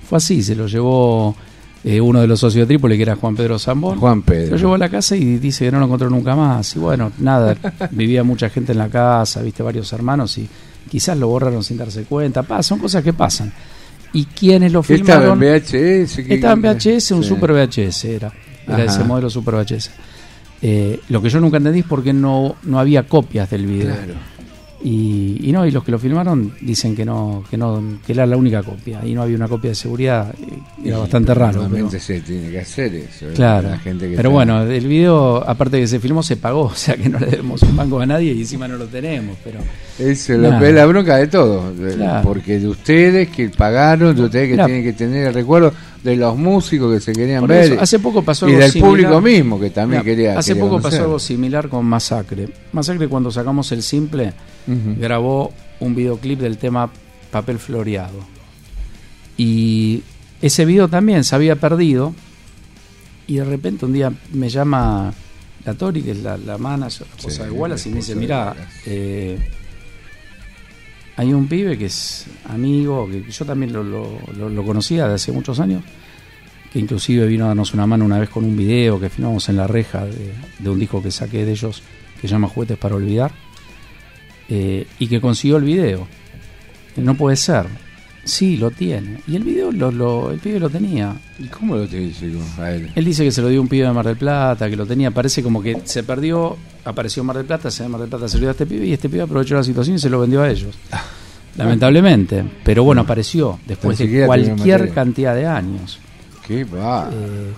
Fue 0.07 0.17
así, 0.17 0.43
se 0.43 0.55
lo 0.55 0.67
llevó 0.67 1.35
eh, 1.83 2.01
uno 2.01 2.19
de 2.19 2.27
los 2.27 2.39
socios 2.41 2.67
de 2.67 2.73
Trípoli, 2.75 2.97
que 2.97 3.03
era 3.03 3.15
Juan 3.15 3.35
Pedro 3.35 3.57
Zambón. 3.57 3.99
Juan 3.99 4.21
Pedro. 4.21 4.51
Lo 4.51 4.57
llevó 4.57 4.73
a 4.75 4.77
la 4.77 4.89
casa 4.89 5.15
y 5.15 5.37
dice 5.37 5.65
que 5.65 5.71
no 5.71 5.79
lo 5.79 5.85
encontró 5.85 6.09
nunca 6.09 6.35
más. 6.35 6.75
Y 6.75 6.79
bueno, 6.79 7.11
nada, 7.19 7.55
vivía 7.91 8.23
mucha 8.23 8.49
gente 8.49 8.73
en 8.73 8.77
la 8.79 8.89
casa, 8.89 9.41
viste 9.41 9.63
varios 9.63 9.91
hermanos 9.93 10.37
y 10.37 10.47
quizás 10.89 11.17
lo 11.17 11.27
borraron 11.29 11.63
sin 11.63 11.77
darse 11.77 12.03
cuenta. 12.03 12.43
Pa, 12.43 12.61
son 12.61 12.79
cosas 12.79 13.03
que 13.03 13.13
pasan. 13.13 13.51
¿Y 14.13 14.25
quiénes 14.25 14.73
lo 14.73 14.81
Estaba 14.81 14.97
en 14.99 15.05
filmaron? 15.05 15.39
VHS. 15.39 16.15
¿qué- 16.27 16.33
Estaba 16.35 16.53
en 16.53 16.61
VHS, 16.61 17.11
un 17.13 17.23
Sí. 17.23 17.29
super 17.29 17.53
VHS 17.53 18.03
era. 18.03 18.33
Era 18.67 18.75
Ajá. 18.75 18.83
ese 18.83 19.03
modelo 19.05 19.29
super 19.29 19.55
VHS. 19.55 19.89
Eh, 20.61 20.99
lo 21.09 21.21
que 21.21 21.29
yo 21.29 21.39
nunca 21.39 21.57
entendí 21.57 21.79
es 21.79 21.85
por 21.85 22.03
qué 22.03 22.11
no, 22.13 22.55
no 22.63 22.77
había 22.79 23.07
copias 23.07 23.49
del 23.49 23.65
video. 23.65 23.95
Claro. 23.95 24.13
Y, 24.83 25.37
y 25.47 25.51
no, 25.51 25.63
y 25.65 25.69
los 25.71 25.83
que 25.83 25.91
lo 25.91 25.99
filmaron 25.99 26.53
dicen 26.59 26.95
que 26.95 27.05
no, 27.05 27.43
que 27.51 27.55
no, 27.55 27.83
que 28.05 28.13
era 28.13 28.25
la 28.25 28.35
única 28.35 28.63
copia. 28.63 28.99
Y 29.05 29.13
no 29.13 29.21
había 29.21 29.35
una 29.35 29.47
copia 29.47 29.69
de 29.69 29.75
seguridad. 29.75 30.33
y 30.83 30.87
Era 30.87 30.97
bastante 30.97 31.33
raro. 31.35 31.67
pero- 31.71 31.89
se 31.91 32.21
tiene 32.21 32.49
que 32.49 32.59
hacer 32.61 32.95
eso. 32.95 33.29
¿eh? 33.29 33.33
Claro. 33.35 33.69
La 33.69 33.77
gente 33.77 34.09
que 34.09 34.15
pero 34.15 34.29
está- 34.29 34.33
bueno, 34.33 34.63
el 34.63 34.87
video, 34.87 35.47
aparte 35.47 35.77
de 35.77 35.83
que 35.83 35.87
se 35.87 35.99
filmó, 35.99 36.23
se 36.23 36.37
pagó. 36.37 36.61
O 36.71 36.75
sea 36.75 36.95
que 36.95 37.09
no 37.09 37.19
le 37.19 37.27
debemos 37.27 37.61
un 37.63 37.75
banco 37.75 37.99
a 37.99 38.05
nadie 38.07 38.31
y 38.33 38.41
encima 38.41 38.67
no 38.67 38.75
lo 38.77 38.85
tenemos. 38.87 39.37
Pero 39.43 39.59
Es 39.99 40.27
la, 40.29 40.49
Nada. 40.49 40.67
es 40.67 40.73
la 40.73 40.85
bronca 40.87 41.17
de 41.17 41.27
todo. 41.27 41.71
Claro. 41.95 42.27
Porque 42.27 42.59
de 42.59 42.67
ustedes 42.67 43.29
que 43.29 43.49
pagaron, 43.49 44.15
de 44.15 44.23
ustedes 44.23 44.49
que 44.49 44.55
tienen 44.65 44.83
que 44.83 44.93
tener 44.93 45.27
el 45.27 45.33
recuerdo, 45.35 45.71
de 46.03 46.15
los 46.15 46.35
músicos 46.35 46.91
que 46.95 46.99
se 46.99 47.13
querían 47.13 47.41
Por 47.41 47.49
ver. 47.49 47.73
eso, 47.73 47.81
hace 47.81 47.99
poco 47.99 48.23
pasó 48.23 48.47
y 48.47 48.53
algo 48.53 48.61
del 48.63 48.71
similar. 48.71 48.89
público 48.89 49.21
mismo 49.21 49.59
que 49.59 49.69
también 49.69 50.01
Mira, 50.03 50.15
quería. 50.15 50.39
Hace 50.39 50.53
quería 50.53 50.63
poco 50.63 50.75
conocer. 50.77 50.91
pasó 50.91 51.03
algo 51.03 51.19
similar 51.19 51.69
con 51.69 51.85
Masacre. 51.85 52.49
Masacre, 52.73 53.07
cuando 53.07 53.29
sacamos 53.29 53.71
el 53.71 53.83
simple, 53.83 54.33
Grabó 54.67 55.53
un 55.79 55.95
videoclip 55.95 56.39
del 56.39 56.57
tema 56.57 56.89
Papel 57.31 57.57
Floreado. 57.59 58.19
Y 59.37 60.03
ese 60.41 60.65
video 60.65 60.87
también 60.87 61.23
se 61.23 61.35
había 61.35 61.55
perdido. 61.55 62.13
Y 63.27 63.35
de 63.37 63.45
repente 63.45 63.85
un 63.85 63.93
día 63.93 64.11
me 64.33 64.49
llama 64.49 65.13
la 65.65 65.73
Tori, 65.73 66.01
que 66.01 66.11
es 66.11 66.17
la, 66.23 66.37
la 66.37 66.57
manager, 66.57 67.07
la 67.07 67.15
esposa 67.17 67.43
Sí, 67.43 67.49
de 67.49 67.51
Wallace, 67.51 67.89
y 67.89 67.91
me 67.91 67.97
dice: 67.99 68.15
Mira, 68.15 68.47
Wallace. 68.55 69.37
hay 71.17 71.33
un 71.33 71.47
pibe 71.47 71.77
que 71.77 71.85
es 71.85 72.25
amigo, 72.49 73.07
que 73.09 73.23
yo 73.31 73.45
también 73.45 73.71
lo, 73.73 73.83
lo- 73.83 74.19
lo- 74.37 74.49
lo 74.49 74.65
conocía 74.65 75.07
de 75.07 75.15
hace 75.15 75.31
muchos 75.31 75.59
años, 75.59 75.83
que 76.73 76.79
inclusive 76.79 77.25
vino 77.27 77.45
a 77.45 77.49
darnos 77.49 77.73
una 77.73 77.85
mano 77.85 78.05
una 78.05 78.19
vez 78.19 78.29
con 78.29 78.43
un 78.43 78.57
video 78.57 78.99
que 78.99 79.09
filmamos 79.09 79.47
en 79.49 79.57
la 79.57 79.67
reja 79.67 80.05
de, 80.05 80.33
de 80.59 80.69
un 80.69 80.79
disco 80.79 81.01
que 81.03 81.11
saqué 81.11 81.45
de 81.45 81.51
ellos 81.51 81.83
que 82.19 82.27
se 82.27 82.33
llama 82.33 82.47
Juguetes 82.47 82.77
para 82.77 82.95
Olvidar, 82.95 83.31
eh, 84.51 84.85
y 84.99 85.07
que 85.07 85.19
consiguió 85.21 85.57
el 85.57 85.63
video. 85.63 86.07
No 86.97 87.15
puede 87.15 87.35
ser. 87.37 87.65
Sí, 88.23 88.57
lo 88.57 88.69
tiene. 88.69 89.19
Y 89.27 89.35
el 89.35 89.43
video 89.43 89.71
lo, 89.71 89.89
lo- 89.91 90.29
el 90.29 90.39
pibe 90.39 90.59
lo 90.59 90.69
tenía. 90.69 91.15
¿Y 91.39 91.45
cómo 91.45 91.75
lo 91.75 91.87
dice 91.87 92.31
a 92.59 92.71
él? 92.71 92.91
Él 92.93 93.05
dice 93.05 93.23
que 93.23 93.31
se 93.31 93.41
lo 93.41 93.47
dio 93.47 93.59
un 93.61 93.67
pibe 93.67 93.87
de 93.87 93.93
Mar 93.93 94.05
del 94.05 94.17
Plata, 94.17 94.69
que 94.69 94.75
lo 94.75 94.85
tenía, 94.85 95.09
parece 95.09 95.41
como 95.41 95.59
que 95.61 95.77
se 95.85 96.03
perdió, 96.03 96.55
apareció 96.85 97.23
Mar 97.23 97.37
del 97.37 97.45
Plata, 97.47 97.71
se 97.71 97.81
de 97.83 97.89
Mar 97.89 97.99
del 98.01 98.09
Plata 98.09 98.27
se 98.27 98.35
lo 98.37 98.41
dio 98.41 98.49
a 98.49 98.51
este 98.51 98.67
pibe 98.67 98.85
y 98.85 98.93
este 98.93 99.09
pibe 99.09 99.23
aprovechó 99.23 99.55
la 99.55 99.63
situación 99.63 99.95
y 99.95 99.99
se 99.99 100.09
lo 100.09 100.19
vendió 100.19 100.43
a 100.43 100.49
ellos. 100.51 100.75
Lamentablemente. 101.57 102.43
Pero 102.63 102.83
bueno, 102.83 103.01
apareció 103.01 103.59
después 103.65 103.97
de 103.97 104.25
cualquier 104.27 104.89
cantidad 104.93 105.35
de 105.35 105.47
años. 105.47 105.99
¿Qué 106.47 106.63
va? 106.63 107.09
Eh, 107.11 107.51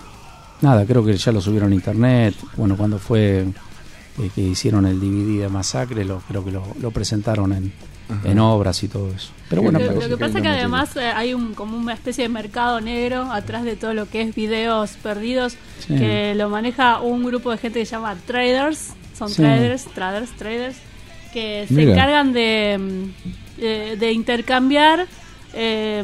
nada, 0.62 0.84
creo 0.86 1.04
que 1.04 1.16
ya 1.16 1.30
lo 1.32 1.40
subieron 1.40 1.72
a 1.72 1.74
internet. 1.74 2.34
Bueno, 2.56 2.76
cuando 2.76 2.98
fue 2.98 3.44
eh, 4.18 4.30
que 4.34 4.40
hicieron 4.40 4.86
el 4.86 5.00
DVD 5.00 5.42
de 5.42 5.48
Masacre, 5.48 6.04
lo, 6.04 6.18
creo 6.20 6.44
que 6.44 6.50
lo, 6.52 6.62
lo 6.80 6.90
presentaron 6.90 7.52
en, 7.52 7.72
en 8.24 8.38
obras 8.38 8.82
y 8.82 8.88
todo 8.88 9.10
eso. 9.14 9.30
Pero 9.48 9.62
bueno, 9.62 9.78
lo, 9.78 10.08
que 10.08 10.16
pasa 10.16 10.38
es 10.38 10.42
que 10.42 10.48
además 10.48 10.96
eh, 10.96 11.00
hay 11.14 11.34
un, 11.34 11.54
como 11.54 11.76
una 11.76 11.94
especie 11.94 12.22
de 12.24 12.28
mercado 12.28 12.80
negro 12.80 13.30
atrás 13.32 13.64
de 13.64 13.76
todo 13.76 13.94
lo 13.94 14.08
que 14.08 14.22
es 14.22 14.34
videos 14.34 14.92
perdidos 15.02 15.56
Sí. 15.80 15.96
que 15.96 16.34
lo 16.34 16.48
maneja 16.48 17.00
un 17.00 17.24
grupo 17.24 17.50
de 17.50 17.58
gente 17.58 17.80
que 17.80 17.86
se 17.86 17.92
llama 17.92 18.16
traders, 18.26 18.92
son 19.18 19.28
Sí. 19.28 19.36
traders, 19.42 19.84
traders, 19.94 20.30
traders, 20.32 20.76
que 21.32 21.64
se 21.68 21.74
Mira. 21.74 21.92
encargan 21.92 22.32
de, 22.32 22.78
mm, 22.78 23.60
de, 23.60 23.96
de 23.96 24.12
intercambiar 24.12 25.06
eh, 25.52 26.02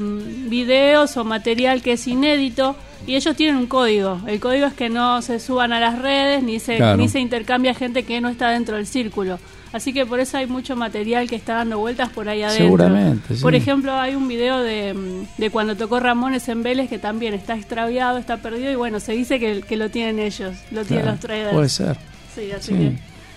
videos 0.49 1.17
o 1.17 1.25
material 1.25 1.83
que 1.83 1.93
es 1.93 2.07
inédito 2.07 2.77
y 3.07 3.15
ellos 3.17 3.35
tienen 3.37 3.57
un 3.57 3.67
código. 3.67 4.21
El 4.27 4.41
código 4.41 4.67
es 4.67 4.75
que 4.75 4.89
no 4.91 5.23
se 5.23 5.41
suban 5.41 5.73
a 5.73 5.81
las 5.81 5.99
redes 6.01 6.43
ni 6.43 6.59
se, 6.61 6.77
Claro. 6.77 6.97
ni 6.97 7.09
se 7.09 7.21
intercambia 7.21 7.75
gente 7.75 8.05
que 8.05 8.21
no 8.21 8.29
está 8.29 8.51
dentro 8.51 8.77
del 8.77 8.87
círculo. 8.87 9.39
Así 9.73 9.93
que 9.93 10.05
por 10.05 10.19
eso 10.19 10.37
hay 10.37 10.47
mucho 10.49 10.75
material 10.75 11.29
que 11.29 11.37
está 11.37 11.55
dando 11.55 11.79
vueltas 11.79 12.09
por 12.11 12.29
ahí 12.29 12.43
adentro. 12.43 12.65
Seguramente, 12.67 13.37
sí. 13.37 13.41
Por 13.43 13.55
ejemplo, 13.55 13.93
hay 13.95 14.17
un 14.17 14.27
video 14.27 14.59
de, 14.59 15.25
de 15.39 15.51
cuando 15.51 15.77
tocó 15.77 16.01
Ramones 16.01 16.49
en 16.49 16.65
Vélez 16.65 16.89
que 16.89 16.99
también 16.99 17.35
está 17.35 17.55
extraviado, 17.55 18.19
está 18.19 18.39
perdido 18.39 18.73
y 18.73 18.75
bueno, 18.75 18.99
se 18.99 19.13
dice 19.13 19.39
que, 19.39 19.61
que 19.61 19.77
lo 19.77 19.89
tienen 19.89 20.19
ellos, 20.19 20.57
lo 20.73 20.85
tienen 20.85 21.05
Claro, 21.05 21.11
los 21.13 21.21
traders. 21.21 21.53
puede 21.55 21.69
ser. 21.69 21.97
Sí, 22.35 22.51
así 22.51 22.73
Sí. 22.73 22.79
que 22.79 22.93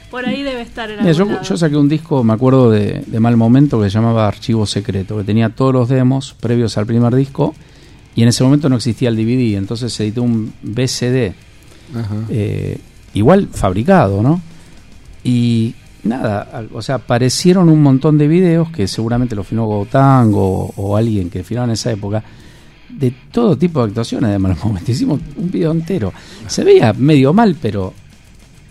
por 0.10 0.26
ahí 0.28 0.42
debe 0.42 0.62
estar 0.62 0.90
en 0.90 1.02
Mira, 1.02 1.12
yo, 1.12 1.42
yo 1.42 1.56
saqué 1.58 1.78
un 1.78 1.88
disco, 1.90 2.24
me 2.24 2.34
acuerdo 2.34 2.72
de, 2.72 3.04
de 3.06 3.20
Mal 3.20 3.38
Momento, 3.38 3.80
que 3.80 3.90
se 3.92 3.96
llamaba 3.96 4.28
Archivo 4.28 4.66
Secreto, 4.66 5.18
que 5.18 5.24
tenía 5.24 5.50
todos 5.50 5.72
los 5.74 5.88
demos 5.90 6.34
previos 6.40 6.78
al 6.80 6.88
primer 6.88 7.14
disco, 7.16 7.54
y 8.16 8.22
en 8.24 8.28
ese 8.30 8.44
momento 8.44 8.70
no 8.70 8.76
existía 8.78 9.10
el 9.10 9.16
DVD, 9.16 9.58
entonces 9.58 9.92
se 9.94 10.04
editó 10.04 10.24
un 10.24 10.54
BCD, 10.62 11.34
Ajá. 11.96 12.16
eh, 12.30 12.78
igual 13.14 13.48
fabricado, 13.52 14.22
¿no? 14.22 14.42
Y 15.24 15.74
nada, 16.04 16.42
al- 16.54 16.70
o 16.74 16.82
sea, 16.82 16.96
aparecieron 16.96 17.70
un 17.70 17.82
montón 17.82 18.18
de 18.18 18.28
videos 18.28 18.70
que 18.72 18.88
seguramente 18.88 19.36
los 19.36 19.48
filmó 19.48 19.66
Gotango 19.68 20.66
o, 20.66 20.74
o 20.76 20.98
alguien 20.98 21.30
que 21.30 21.44
filmaba 21.44 21.66
en 21.68 21.72
esa 21.74 21.92
época, 21.92 22.24
de 22.90 23.12
todo 23.32 23.58
tipo 23.58 23.80
de 23.82 23.88
actuaciones 23.88 24.30
de 24.32 24.38
Mal 24.40 24.56
Momento. 24.64 24.92
Hicimos 24.92 25.20
un 25.36 25.50
video 25.50 25.72
entero. 25.72 26.14
Se 26.48 26.64
veía 26.64 26.94
medio 26.94 27.34
mal, 27.34 27.56
pero 27.60 27.94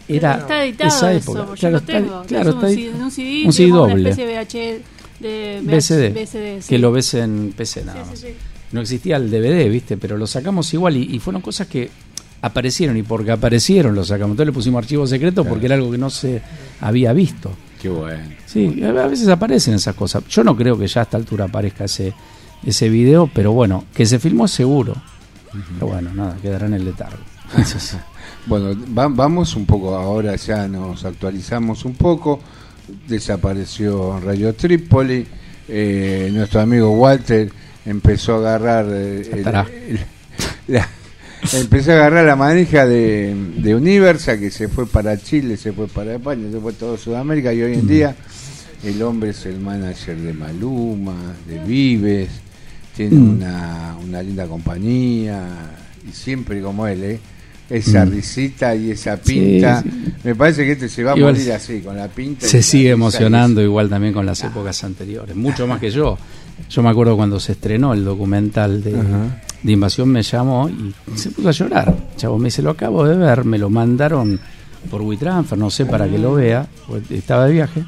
era 0.07 0.35
está 0.39 0.65
editado 0.65 0.89
esa 0.89 1.13
eso, 1.13 1.33
época. 1.33 1.49
yo 1.49 1.55
Claro, 1.57 1.73
lo 1.73 1.79
está- 1.79 1.93
tengo. 1.93 2.23
claro, 2.29 2.51
está 2.51 2.67
un 2.67 3.11
CD, 3.11 3.47
Un 3.47 3.53
CD 3.53 3.69
doble. 3.71 3.95
una 3.95 4.11
especie 4.11 4.27
de 4.27 4.33
VH 4.35 4.83
de 5.21 5.61
BCD, 5.63 6.13
BCD, 6.15 6.63
sí. 6.63 6.69
que 6.69 6.79
lo 6.79 6.93
ves 6.93 7.15
en 7.15 7.53
PC 7.57 7.85
nada 7.85 8.03
Sí, 8.05 8.11
más. 8.11 8.19
sí, 8.19 8.27
sí. 8.29 8.35
No 8.73 8.81
existía 8.81 9.17
el 9.17 9.31
DVD, 9.31 9.71
¿viste? 9.71 9.97
Pero 9.97 10.17
lo 10.17 10.27
sacamos 10.27 10.73
igual 10.75 10.97
y, 10.97 11.03
y 11.15 11.19
fueron 11.19 11.43
cosas 11.43 11.67
que 11.67 11.91
aparecieron 12.41 12.97
y 12.97 13.03
porque 13.03 13.31
aparecieron 13.33 13.95
lo 13.95 14.05
sacamos. 14.05 14.33
Entonces 14.33 14.47
le 14.47 14.53
pusimos 14.53 14.79
archivo 14.83 15.07
secreto 15.07 15.45
porque 15.45 15.67
era 15.67 15.75
algo 15.77 15.91
que 15.91 15.99
no 15.99 16.11
se 16.11 16.43
había 16.81 17.13
visto. 17.13 17.51
Qué 17.81 17.89
bueno. 17.89 18.25
Sí, 18.47 18.83
a 18.85 18.93
veces 19.07 19.29
aparecen 19.29 19.75
esas 19.75 19.95
cosas. 19.95 20.25
Yo 20.29 20.43
no 20.45 20.57
creo 20.57 20.79
que 20.79 20.87
ya 20.87 21.01
a 21.01 21.05
esta 21.05 21.17
altura 21.17 21.45
aparezca 21.47 21.85
ese, 21.85 22.13
ese 22.65 22.89
video, 22.89 23.29
pero 23.33 23.53
bueno, 23.53 23.85
que 23.95 24.07
se 24.07 24.19
filmó 24.19 24.49
seguro. 24.49 24.95
Pero 25.75 25.89
bueno, 25.89 26.11
nada, 26.15 26.37
quedará 26.41 26.67
en 26.67 26.75
el 26.75 26.85
letargo. 26.85 27.19
Bueno, 28.47 28.75
va- 28.99 29.07
vamos 29.09 29.55
un 29.55 29.67
poco 29.67 29.95
ahora, 29.95 30.35
ya 30.35 30.67
nos 30.67 31.05
actualizamos 31.05 31.85
un 31.85 31.95
poco. 31.95 32.41
Desapareció 33.13 34.19
Radio 34.21 34.53
Trípoli. 34.55 35.27
eh, 35.69 36.29
nuestro 36.33 36.61
amigo 36.61 36.91
Walter 36.91 37.51
empezó 37.87 38.35
a 38.35 38.39
agarrar. 38.39 38.87
eh, 38.91 39.29
el- 39.33 40.01
la- 40.69 40.89
empezó 41.55 41.91
a 41.93 41.95
agarrar 41.95 42.25
la 42.25 42.37
manija 42.37 42.87
de, 42.87 43.35
de 43.57 43.75
Universa, 43.75 44.39
que 44.39 44.51
se 44.51 44.69
fue 44.69 44.87
para 44.87 45.17
Chile, 45.19 45.57
se 45.57 45.73
fue 45.73 45.89
para 45.89 46.15
España, 46.15 46.49
se 46.53 46.59
fue 46.61 46.73
a 46.73 46.75
toda 46.77 46.97
Sudamérica. 46.97 47.53
Y 47.53 47.63
hoy 47.63 47.75
en 47.75 47.85
Mm. 47.85 47.89
día 47.89 48.17
el 48.85 49.03
hombre 49.03 49.31
es 49.31 49.45
el 49.47 49.59
manager 49.61 50.17
de 50.17 50.33
Maluma, 50.33 51.35
de 51.49 51.59
Vives. 51.65 52.29
Tiene 52.97 53.17
Mm. 53.17 53.31
una, 53.37 53.97
una 54.05 54.23
linda 54.23 54.47
compañía. 54.47 55.41
Y 56.09 56.13
siempre 56.13 56.61
como 56.61 56.87
él, 56.87 57.03
¿eh? 57.05 57.21
esa 57.71 58.05
Mm. 58.05 58.11
risita 58.11 58.75
y 58.77 58.91
esa 58.91 59.17
pinta. 59.17 59.81
Sí, 59.83 59.89
sí. 59.91 60.13
Me 60.25 60.35
parece 60.35 60.65
que 60.67 60.73
este 60.73 60.89
se 60.91 61.03
va 61.03 61.13
a 61.13 61.17
Igual 61.17 61.33
morir 61.35 61.53
así, 61.53 61.81
con 61.81 61.97
la 61.97 62.07
pinta. 62.09 62.47
Se 62.47 62.61
sigue 62.63 62.91
emocionando 62.91 63.63
igual 63.63 63.89
también 63.89 64.13
con 64.13 64.27
las 64.27 64.43
épocas 64.45 64.85
anteriores, 64.85 65.35
mucho 65.37 65.67
más 65.67 65.81
que 65.81 65.91
yo. 65.91 66.19
Yo 66.71 66.83
me 66.83 66.89
acuerdo 66.91 67.17
cuando 67.17 67.39
se 67.39 67.53
estrenó 67.53 67.93
el 67.93 68.05
documental 68.05 68.83
de, 68.83 68.97
Invasión, 69.65 70.09
me 70.09 70.23
llamó 70.23 70.69
y 70.69 70.93
se 71.17 71.31
puso 71.31 71.49
a 71.49 71.53
llorar. 71.53 71.95
Chavo, 72.17 72.39
me 72.39 72.47
dice, 72.47 72.63
lo 72.63 72.71
acabo 72.71 73.05
de 73.05 73.17
ver, 73.17 73.45
me 73.45 73.59
lo 73.59 73.71
mandaron 73.71 74.41
por 74.91 75.03
WeTransfer, 75.03 75.57
no 75.59 75.71
sé 75.71 75.87
para 75.87 76.09
que 76.09 76.19
lo 76.19 76.35
vea, 76.35 76.67
porque 76.89 77.17
estaba 77.19 77.47
de 77.47 77.53
viaje. 77.53 77.85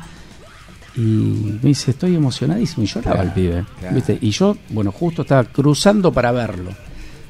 Y 0.97 1.01
me 1.01 1.69
dice, 1.71 1.91
estoy 1.91 2.15
emocionadísimo. 2.15 2.85
Y 2.85 2.87
lloraba 2.87 3.17
Claro, 3.17 3.29
el 3.29 3.35
pibe. 3.35 3.65
claro. 3.81 3.95
¿viste? 3.97 4.19
Y 4.21 4.31
yo, 4.31 4.57
bueno, 4.71 4.93
justo 4.93 5.23
estaba 5.23 5.45
cruzando 5.45 6.13
para 6.13 6.31
verlo 6.31 6.71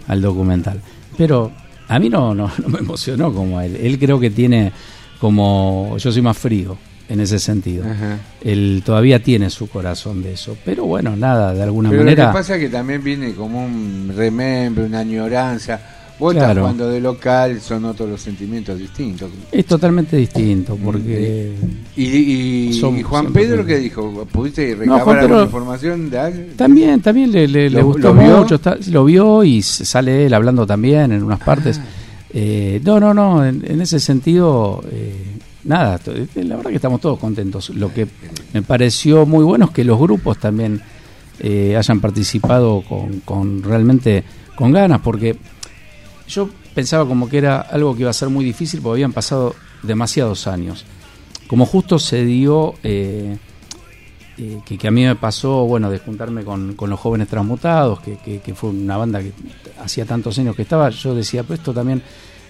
al 0.09 0.21
documental. 0.21 0.81
Pero 1.17 1.51
a 1.89 1.99
mí 1.99 2.11
no, 2.11 2.35
no, 2.35 2.51
no 2.63 2.69
me 2.69 2.81
emocionó 2.81 3.33
como 3.33 3.59
a 3.59 3.65
él. 3.65 3.77
Él 3.77 3.99
creo 3.99 4.21
que 4.21 4.29
tiene 4.31 4.71
como. 5.19 5.97
Yo 5.99 6.13
soy 6.13 6.21
más 6.21 6.37
frío 6.37 6.77
en 7.09 7.21
ese 7.21 7.39
sentido. 7.39 7.85
Ajá. 7.85 8.19
Él 8.43 8.83
todavía 8.85 9.23
tiene 9.23 9.51
su 9.51 9.69
corazón 9.69 10.23
de 10.23 10.33
eso. 10.33 10.57
Pero 10.65 10.85
bueno, 10.87 11.17
nada, 11.17 11.53
de 11.55 11.63
alguna 11.63 11.91
Pero 11.91 12.03
manera. 12.03 12.25
lo 12.25 12.31
que 12.31 12.35
pasa 12.39 12.55
es 12.57 12.61
que 12.63 12.69
también 12.69 13.03
viene 13.05 13.33
como 13.35 13.65
un 13.65 14.13
remembre, 14.17 14.85
una 14.85 15.01
añoranza. 15.01 15.81
Vos 16.17 16.33
estás 16.33 16.47
Claro. 16.47 16.61
jugando 16.63 16.89
de 16.91 17.01
local, 17.01 17.61
son 17.61 17.85
otros 17.87 18.09
los 18.09 18.21
sentimientos 18.21 18.79
distintos. 18.79 19.31
Es 19.51 19.67
totalmente 19.67 20.17
distinto 20.17 20.79
porque. 20.83 21.53
¿Y, 21.97 22.05
y- 22.05 23.03
Juan 23.03 23.33
Pedro 23.33 23.67
qué 23.67 23.79
dijo? 23.79 24.25
¿Pudiste 24.31 24.75
No, 24.75 24.79
recabar 24.81 25.03
Juan 25.03 25.19
alguna 25.19 25.43
información 25.43 26.11
de 26.11 26.19
alguien? 26.19 26.47
También, 26.57 27.01
también 27.03 27.33
le, 27.33 27.49
le- 27.49 27.69
le 27.69 27.81
¿Lo- 27.81 27.87
gustó 27.87 28.15
lo 28.15 28.21
vio? 28.23 28.37
mucho, 28.39 28.55
está- 28.55 28.79
lo 28.91 29.05
vio 29.05 29.43
y 29.43 29.61
sale 29.63 30.27
él 30.27 30.35
hablando 30.35 30.65
también 30.65 31.11
en 31.11 31.23
unas 31.25 31.41
partes. 31.41 31.81
Ah. 31.83 31.87
Eh, 32.33 32.81
no, 32.85 32.99
no, 33.01 33.13
no, 33.13 33.45
en, 33.45 33.65
en 33.67 33.81
ese 33.81 33.99
sentido, 33.99 34.85
eh, 34.91 35.34
nada, 35.65 36.01
la 36.35 36.57
verdad 36.57 36.71
que 36.71 36.77
estamos 36.77 37.01
todos 37.01 37.19
contentos. 37.19 37.71
Lo 37.71 37.93
que 37.93 38.07
me 38.53 38.63
pareció 38.63 39.27
muy 39.27 39.45
bueno 39.45 39.67
es 39.67 39.71
que 39.73 39.85
los 39.85 39.99
grupos 39.99 40.39
también 40.39 40.81
eh, 41.41 41.77
hayan 41.77 42.01
participado 42.01 42.83
con, 42.89 43.21
con 43.21 43.63
realmente 43.63 44.25
con 44.57 44.73
ganas, 44.73 45.01
porque 45.01 45.37
yo 46.29 46.49
pensaba 46.75 47.07
como 47.07 47.29
que 47.29 47.39
era 47.39 47.61
algo 47.61 47.95
que 47.95 48.03
iba 48.03 48.11
a 48.11 48.15
ser 48.15 48.29
muy 48.29 48.45
difícil 48.45 48.81
porque 48.81 48.97
habían 48.97 49.13
pasado 49.13 49.55
demasiados 49.83 50.47
años. 50.47 50.85
Como 51.49 51.67
justo 51.67 51.99
se 51.99 52.25
dio, 52.25 52.75
eh, 52.83 53.37
eh, 54.39 54.59
que, 54.65 54.79
que 54.79 54.89
a 54.89 54.91
mí 54.91 55.05
me 55.05 55.15
pasó, 55.15 55.65
bueno, 55.67 55.91
de 55.91 55.99
juntarme 55.99 56.43
con, 56.43 56.75
con 56.75 56.89
los 56.91 56.99
jóvenes 56.99 57.29
transmutados, 57.29 58.01
que, 58.01 58.17
que- 58.17 58.41
que 58.41 58.55
fue 58.55 58.71
una 58.71 58.97
banda 58.97 59.21
que 59.21 59.33
hacía 59.83 60.05
tantos 60.07 60.39
años 60.39 60.57
que 60.57 60.63
estaba, 60.63 60.89
yo 60.91 61.15
decía, 61.15 61.43
pues 61.45 61.61
esto 61.61 61.73
también, 61.75 62.03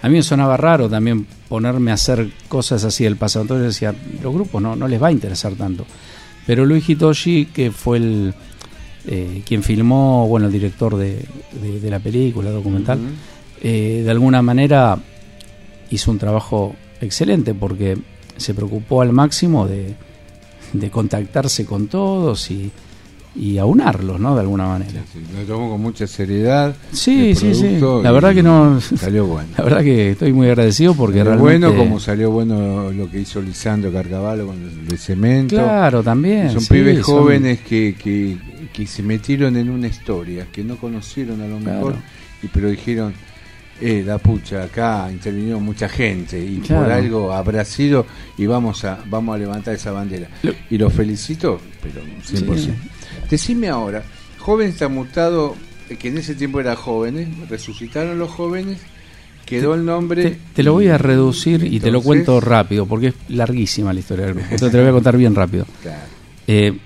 a 0.03 0.09
mí 0.09 0.17
me 0.17 0.23
sonaba 0.23 0.57
raro 0.57 0.89
también 0.89 1.27
ponerme 1.49 1.91
a 1.91 1.95
hacer 1.95 2.29
cosas 2.49 2.85
así 2.85 3.05
del 3.05 3.17
pasado. 3.17 3.43
Entonces 3.43 3.67
decía, 3.75 3.95
los 4.23 4.35
grupos 4.35 4.61
no, 4.63 4.77
no 4.77 4.87
les 4.89 5.03
va 5.03 5.09
a 5.09 5.13
interesar 5.13 5.53
tanto. 5.55 5.87
Pero 6.47 6.67
Luis 6.67 6.89
Hitoshi, 6.89 7.47
que 7.47 7.71
fue 7.71 7.97
el 7.99 8.35
eh, 9.07 9.43
quien 9.47 9.63
filmó, 9.63 10.27
bueno, 10.29 10.47
el 10.47 10.53
director 10.53 10.97
de, 10.97 11.25
de- 11.63 11.81
de 11.81 11.91
la 11.91 11.99
película 12.01 12.51
documental, 12.51 12.99
eh, 13.63 14.03
de 14.05 14.11
alguna 14.11 14.43
manera 14.43 14.99
hizo 15.91 16.11
un 16.11 16.19
trabajo 16.19 16.75
excelente 17.01 17.55
porque 17.55 17.97
se 18.37 18.53
preocupó 18.55 19.01
al 19.03 19.13
máximo 19.13 19.67
de, 19.67 19.95
de 20.73 20.91
contactarse 20.91 21.65
con 21.65 21.89
todos 21.89 22.51
y, 22.51 22.71
y 23.37 23.59
aunarlos, 23.59 24.21
¿no? 24.21 24.35
De 24.35 24.41
alguna 24.43 24.67
manera. 24.69 25.03
Sí, 25.13 25.21
lo 25.37 25.43
tomó 25.45 25.71
con 25.71 25.81
mucha 25.81 26.07
seriedad. 26.07 26.75
Sí, 26.93 27.35
sí, 27.35 27.55
sí. 27.55 27.79
La 28.03 28.13
verdad 28.13 28.33
que 28.35 28.43
no. 28.43 28.81
Salió 28.81 29.27
bueno. 29.27 29.49
La 29.59 29.65
verdad 29.65 29.83
que 29.83 30.11
estoy 30.13 30.33
muy 30.33 30.47
agradecido 30.49 30.95
porque 30.95 31.19
Salió 31.19 31.35
realmente. 31.37 31.67
bueno 31.67 31.77
como 31.85 31.99
salió 32.01 32.31
bueno 32.31 32.91
lo 32.93 33.11
que 33.11 33.21
hizo 33.21 33.41
Lisandro 33.43 33.93
Carcavallo 33.93 34.47
con 34.47 34.57
el 34.63 34.87
de 34.87 34.97
cemento. 34.97 35.57
Claro, 35.57 36.03
también, 36.03 36.51
Son 36.51 36.61
sí, 36.61 36.69
pibes 36.75 37.05
son- 37.05 37.17
jóvenes 37.17 37.61
que, 37.61 37.97
que, 38.03 38.37
que 38.73 38.87
se 38.87 39.03
metieron 39.03 39.57
en 39.57 39.69
una 39.71 39.89
historia, 39.89 40.47
que 40.53 40.63
no 40.63 40.77
conocieron 40.77 41.41
a 41.43 41.47
lo 41.49 41.59
Claro. 41.59 41.77
mejor, 41.79 41.95
y 42.43 42.47
pero 42.49 42.69
dijeron, 42.71 43.15
eh, 43.81 44.03
la 44.07 44.19
pucha, 44.19 44.63
acá 44.65 45.09
intervino 45.11 45.59
mucha 45.61 45.89
gente 45.89 46.39
y 46.39 46.59
por 46.59 46.91
algo 46.91 47.33
habrá 47.33 47.65
sido 47.65 48.07
y 48.39 48.47
vamos 48.47 48.85
a, 48.85 48.99
vamos 49.07 49.35
a 49.35 49.39
levantar 49.39 49.75
esa 49.75 49.91
bandera. 49.93 50.29
Lo- 50.43 50.53
Y 50.71 50.79
los 50.79 50.93
felicito, 50.93 51.61
pero 51.83 52.01
100%. 52.23 52.57
Sí. 52.57 52.71
Decime 53.31 53.69
ahora, 53.69 54.03
joven 54.39 54.69
está 54.69 54.89
mutado, 54.89 55.57
eh, 55.89 55.97
que 55.97 56.09
en 56.09 56.19
ese 56.19 56.35
tiempo 56.35 56.61
era 56.61 56.77
jóvenes, 56.77 57.29
resucitaron 57.49 58.19
los 58.19 58.31
jóvenes, 58.31 58.79
quedó 59.47 59.75
el 59.75 59.85
nombre... 59.85 60.23
Te, 60.23 60.39
te 60.55 60.63
lo 60.63 60.73
voy 60.73 60.89
a 60.89 60.97
reducir 60.99 61.65
y 61.65 61.81
te 61.81 61.91
lo 61.91 62.01
cuento 62.03 62.41
rápido 62.41 62.87
porque 62.87 63.09
es 63.09 63.15
larguísima 63.29 63.93
la 63.93 64.01
historia 64.01 64.25
del 64.27 64.35
grupo. 64.35 64.49
Entonces 64.53 64.71
te 64.71 64.77
lo 64.79 64.83
voy 64.85 64.91
a 64.91 64.95
contar 64.95 65.17
bien 65.17 65.35
rápido. 65.35 65.67
Claro. 65.83 66.01
Eh, 66.47 66.79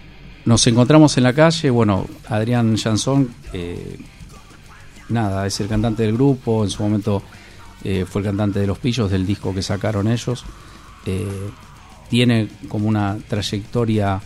nos 0.44 0.66
encontramos 0.66 1.16
en 1.18 1.24
la 1.24 1.32
calle, 1.34 1.68
bueno, 1.70 2.06
Adrián 2.28 2.76
Jansón, 2.76 3.28
eh, 3.52 3.96
nada, 5.08 5.46
es 5.46 5.60
el 5.60 5.68
cantante 5.68 6.02
del 6.02 6.14
grupo, 6.14 6.64
en 6.64 6.70
su 6.70 6.82
momento 6.82 7.22
eh, 7.84 8.04
fue 8.08 8.20
el 8.22 8.26
cantante 8.26 8.58
de 8.60 8.66
Los 8.66 8.78
Pillos, 8.78 9.10
del 9.10 9.26
disco 9.26 9.54
que 9.54 9.62
sacaron 9.62 10.08
ellos. 10.08 10.44
Eh, 11.06 11.26
tiene 12.10 12.48
como 12.68 12.88
una 12.88 13.16
trayectoria 13.28 14.20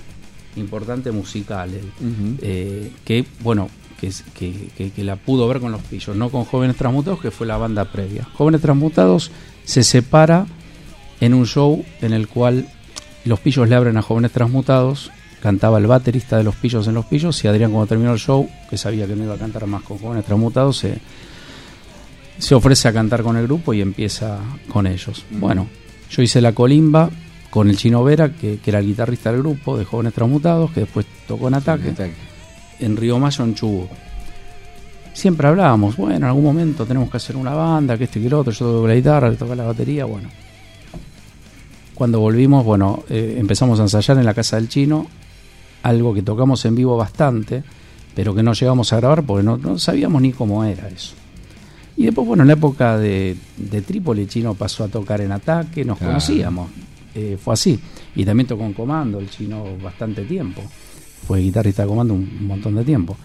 importante 0.56 1.10
musical, 1.10 1.70
eh, 2.40 2.92
que, 3.04 3.24
bueno, 3.40 3.68
que, 4.00 4.10
que- 4.38 4.90
que 4.90 5.04
la 5.04 5.16
pudo 5.16 5.46
ver 5.48 5.60
con 5.60 5.72
los 5.72 5.80
pillos, 5.82 6.14
no 6.16 6.28
con 6.30 6.44
Jóvenes 6.44 6.76
Transmutados, 6.76 7.20
que 7.20 7.30
fue 7.30 7.46
la 7.46 7.56
banda 7.56 7.84
previa. 7.86 8.24
Jóvenes 8.34 8.60
Transmutados 8.60 9.30
se 9.64 9.82
separa 9.82 10.46
en 11.20 11.34
un 11.34 11.46
show 11.46 11.84
en 12.00 12.12
el 12.12 12.26
cual 12.28 12.68
los 13.24 13.38
pillos 13.40 13.68
le 13.68 13.74
abren 13.76 13.96
a 13.96 14.02
Jóvenes 14.02 14.32
Transmutados, 14.32 15.10
cantaba 15.43 15.78
el 15.78 15.89
baterista 15.89 16.39
de 16.39 16.44
los 16.44 16.55
pillos 16.55 16.86
en 16.86 16.94
los 16.94 17.05
pillos, 17.06 17.43
y 17.44 17.48
Adrián 17.48 17.73
cuando 17.73 17.89
terminó 17.89 18.12
el 18.12 18.19
show, 18.19 18.48
que 18.70 18.78
sabía 18.78 19.09
que 19.09 19.16
no 19.16 19.24
iba 19.24 19.35
a 19.35 19.39
cantar 19.39 19.66
más 19.66 19.82
con 19.82 19.98
Jóvenes 19.98 20.24
Transmutados, 20.24 20.78
se, 20.78 20.98
se 22.39 22.55
ofrece 22.55 22.86
a 22.86 22.93
cantar 22.93 23.23
con 23.23 23.36
el 23.36 23.47
grupo 23.47 23.74
y 23.74 23.81
empieza 23.81 24.39
con 24.69 24.86
ellos. 24.86 25.24
Bueno, 25.31 25.66
yo 26.10 26.23
hice 26.23 26.40
la 26.40 26.52
colimba 26.52 27.10
con 27.51 27.69
el 27.69 27.77
Chino 27.77 28.05
Vera, 28.05 28.32
que, 28.32 28.60
que 28.60 28.70
era 28.70 28.78
el 28.78 28.86
guitarrista 28.86 29.32
del 29.32 29.43
grupo 29.43 29.77
de 29.77 29.85
Jóvenes 29.85 30.14
Transmutados, 30.14 30.70
que 30.70 30.81
después 30.81 31.06
tocó 31.27 31.48
en 31.48 31.55
Ataque, 31.55 31.93
en 32.78 32.97
Río 32.97 33.19
Mayo, 33.19 33.44
en 33.44 33.55
Chubut. 33.55 33.90
Siempre 35.12 35.48
hablábamos, 35.48 35.97
bueno, 35.97 36.16
en 36.16 36.24
algún 36.24 36.44
momento 36.44 36.86
tenemos 36.86 37.10
que 37.10 37.16
hacer 37.16 37.36
una 37.36 37.52
banda, 37.52 37.98
que 37.98 38.05
esto 38.05 38.19
y 38.19 38.23
que 38.23 38.31
lo 38.31 38.39
otro, 38.39 38.52
yo 38.52 38.64
toco 38.64 38.86
la 38.86 38.94
guitarra, 38.94 39.28
le 39.28 39.36
toca 39.36 39.55
la 39.55 39.64
batería, 39.64 40.05
bueno. 40.05 40.28
Cuando 41.94 42.20
volvimos, 42.20 42.64
bueno, 42.64 43.02
eh, 43.10 43.36
empezamos 43.39 43.81
a 43.81 43.82
ensayar 43.82 44.16
en 44.19 44.24
la 44.24 44.32
casa 44.32 44.56
del 44.56 44.69
chino, 44.69 45.06
algo 45.82 46.14
que 46.14 46.22
tocamos 46.22 46.64
en 46.64 46.74
vivo 46.74 46.96
bastante, 46.96 47.62
pero 48.14 48.34
que 48.34 48.42
no 48.42 48.52
llegamos 48.52 48.92
a 48.92 48.96
grabar 48.96 49.22
porque 49.24 49.42
no, 49.42 49.56
no 49.56 49.78
sabíamos 49.78 50.20
ni 50.22 50.32
cómo 50.32 50.64
era 50.64 50.88
eso. 50.88 51.14
Y 51.96 52.04
después, 52.04 52.26
bueno, 52.26 52.42
en 52.42 52.48
la 52.48 52.54
época 52.54 52.96
de, 52.98 53.36
de 53.56 53.82
Trípoli, 53.82 54.22
el 54.22 54.28
chino 54.28 54.54
pasó 54.54 54.84
a 54.84 54.88
tocar 54.88 55.20
en 55.20 55.32
ataque, 55.32 55.84
nos 55.84 55.98
Claro. 55.98 56.12
conocíamos, 56.14 56.70
eh, 57.14 57.36
fue 57.42 57.54
así. 57.54 57.78
Y 58.14 58.24
también 58.24 58.46
tocó 58.46 58.64
en 58.64 58.72
comando 58.72 59.18
el 59.18 59.28
chino 59.30 59.64
bastante 59.82 60.22
tiempo, 60.24 60.62
fue 61.26 61.40
guitarrista 61.40 61.82
de 61.82 61.88
comando 61.88 62.14
un, 62.14 62.20
un 62.40 62.46
montón 62.46 62.74
de 62.76 62.84
tiempo. 62.84 63.16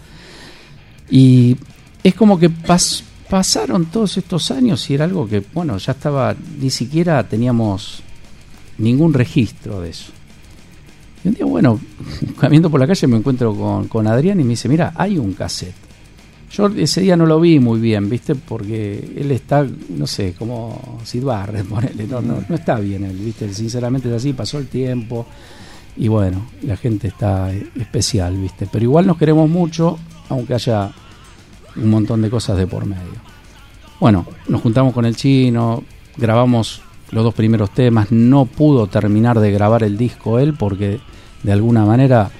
Y 1.10 1.56
es 2.02 2.14
como 2.14 2.38
que 2.38 2.50
pas- 2.50 3.02
pasaron 3.30 3.86
todos 3.86 4.16
estos 4.18 4.50
años 4.50 4.88
y 4.90 4.94
era 4.94 5.04
algo 5.04 5.26
que, 5.28 5.42
bueno, 5.54 5.78
ya 5.78 5.92
estaba, 5.92 6.34
ni 6.60 6.70
siquiera 6.70 7.26
teníamos 7.26 8.02
ningún 8.78 9.14
registro 9.14 9.80
de 9.80 9.90
eso. 9.90 10.12
Y 11.24 11.28
un 11.28 11.34
día, 11.34 11.44
bueno, 11.44 11.80
caminando 12.40 12.70
por 12.70 12.80
la 12.80 12.86
calle 12.86 13.06
me 13.06 13.16
encuentro 13.16 13.54
con, 13.54 13.88
con 13.88 14.06
Adrián 14.06 14.40
y 14.40 14.44
me 14.44 14.50
dice, 14.50 14.68
mira, 14.68 14.92
hay 14.94 15.18
un 15.18 15.32
cassette. 15.32 15.74
Yo 16.50 16.66
ese 16.68 17.02
día 17.02 17.16
no 17.16 17.26
lo 17.26 17.38
vi 17.40 17.60
muy 17.60 17.78
bien, 17.78 18.08
¿viste? 18.08 18.34
Porque 18.34 19.12
él 19.16 19.30
está, 19.32 19.66
no 19.90 20.06
sé, 20.06 20.34
como 20.38 20.98
Sid 21.04 21.22
Barrett, 21.22 21.66
ponele, 21.68 22.06
no, 22.06 22.20
no, 22.20 22.42
no 22.48 22.54
está 22.54 22.78
bien 22.78 23.04
él, 23.04 23.16
¿viste? 23.16 23.52
Sinceramente 23.52 24.08
es 24.08 24.14
así, 24.14 24.32
pasó 24.32 24.58
el 24.58 24.68
tiempo 24.68 25.26
y 25.98 26.06
bueno, 26.06 26.46
la 26.62 26.76
gente 26.76 27.08
está 27.08 27.52
eh, 27.52 27.68
especial, 27.76 28.36
¿viste? 28.36 28.68
Pero 28.70 28.84
igual 28.84 29.06
nos 29.06 29.18
queremos 29.18 29.50
mucho, 29.50 29.98
aunque 30.28 30.54
haya 30.54 30.92
un 31.76 31.90
montón 31.90 32.22
de 32.22 32.30
cosas 32.30 32.56
de 32.56 32.66
por 32.66 32.86
medio. 32.86 33.28
Bueno, 33.98 34.24
nos 34.46 34.62
juntamos 34.62 34.94
con 34.94 35.04
el 35.04 35.16
chino, 35.16 35.82
grabamos 36.16 36.82
los 37.10 37.24
dos 37.24 37.34
primeros 37.34 37.70
temas, 37.72 38.12
no 38.12 38.46
pudo 38.46 38.86
terminar 38.86 39.40
de 39.40 39.50
grabar 39.50 39.82
el 39.82 39.96
disco 39.96 40.38
él 40.38 40.54
porque 40.54 41.00
de 41.42 41.52
alguna 41.52 41.84
manera 41.84 42.30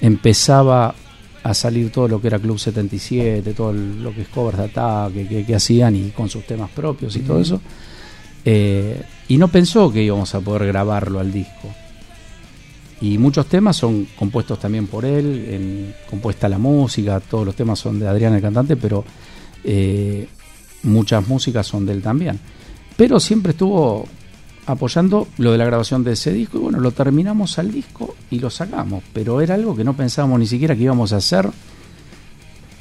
empezaba 0.00 0.94
a 1.42 1.54
salir 1.54 1.90
todo 1.90 2.08
lo 2.08 2.20
que 2.20 2.28
era 2.28 2.38
Club 2.38 2.58
77, 2.58 3.54
todo 3.54 3.72
lo 3.72 4.12
que 4.14 4.22
es 4.22 4.28
covers 4.28 4.58
de 4.58 4.64
ataque, 4.64 5.26
que, 5.26 5.44
que 5.44 5.54
hacían 5.54 5.96
y 5.96 6.10
con 6.10 6.28
sus 6.28 6.44
temas 6.44 6.70
propios 6.70 7.14
y 7.16 7.20
todo 7.20 7.40
eso. 7.40 7.60
Eh, 8.44 9.02
y 9.28 9.36
no 9.36 9.48
pensó 9.48 9.92
que 9.92 10.02
íbamos 10.02 10.34
a 10.34 10.40
poder 10.40 10.66
grabarlo 10.66 11.20
al 11.20 11.32
disco. 11.32 11.68
Y 13.00 13.18
muchos 13.18 13.46
temas 13.46 13.76
son 13.76 14.08
compuestos 14.18 14.58
también 14.58 14.86
por 14.86 15.04
él, 15.04 15.46
en, 15.50 15.94
compuesta 16.10 16.48
la 16.48 16.58
música, 16.58 17.20
todos 17.20 17.46
los 17.46 17.54
temas 17.54 17.78
son 17.78 18.00
de 18.00 18.08
Adrián 18.08 18.34
el 18.34 18.42
cantante, 18.42 18.76
pero 18.76 19.04
eh, 19.62 20.26
muchas 20.82 21.26
músicas 21.28 21.66
son 21.66 21.86
de 21.86 21.92
él 21.92 22.02
también. 22.02 22.40
Pero 22.98 23.18
siempre 23.20 23.52
estuvo 23.52 24.06
apoyando 24.66 25.28
lo 25.38 25.52
de 25.52 25.56
la 25.58 25.64
grabación 25.64 26.04
de 26.04 26.12
ese 26.12 26.30
disco 26.32 26.58
y 26.58 26.60
bueno, 26.60 26.80
lo 26.80 26.90
terminamos 26.90 27.58
al 27.58 27.72
disco 27.72 28.14
y 28.30 28.38
lo 28.40 28.50
sacamos, 28.50 29.02
pero 29.14 29.40
era 29.40 29.54
algo 29.54 29.74
que 29.74 29.84
no 29.84 29.94
pensábamos 29.94 30.38
ni 30.40 30.46
siquiera 30.46 30.76
que 30.76 30.82
íbamos 30.82 31.14
a 31.14 31.16
hacer 31.16 31.48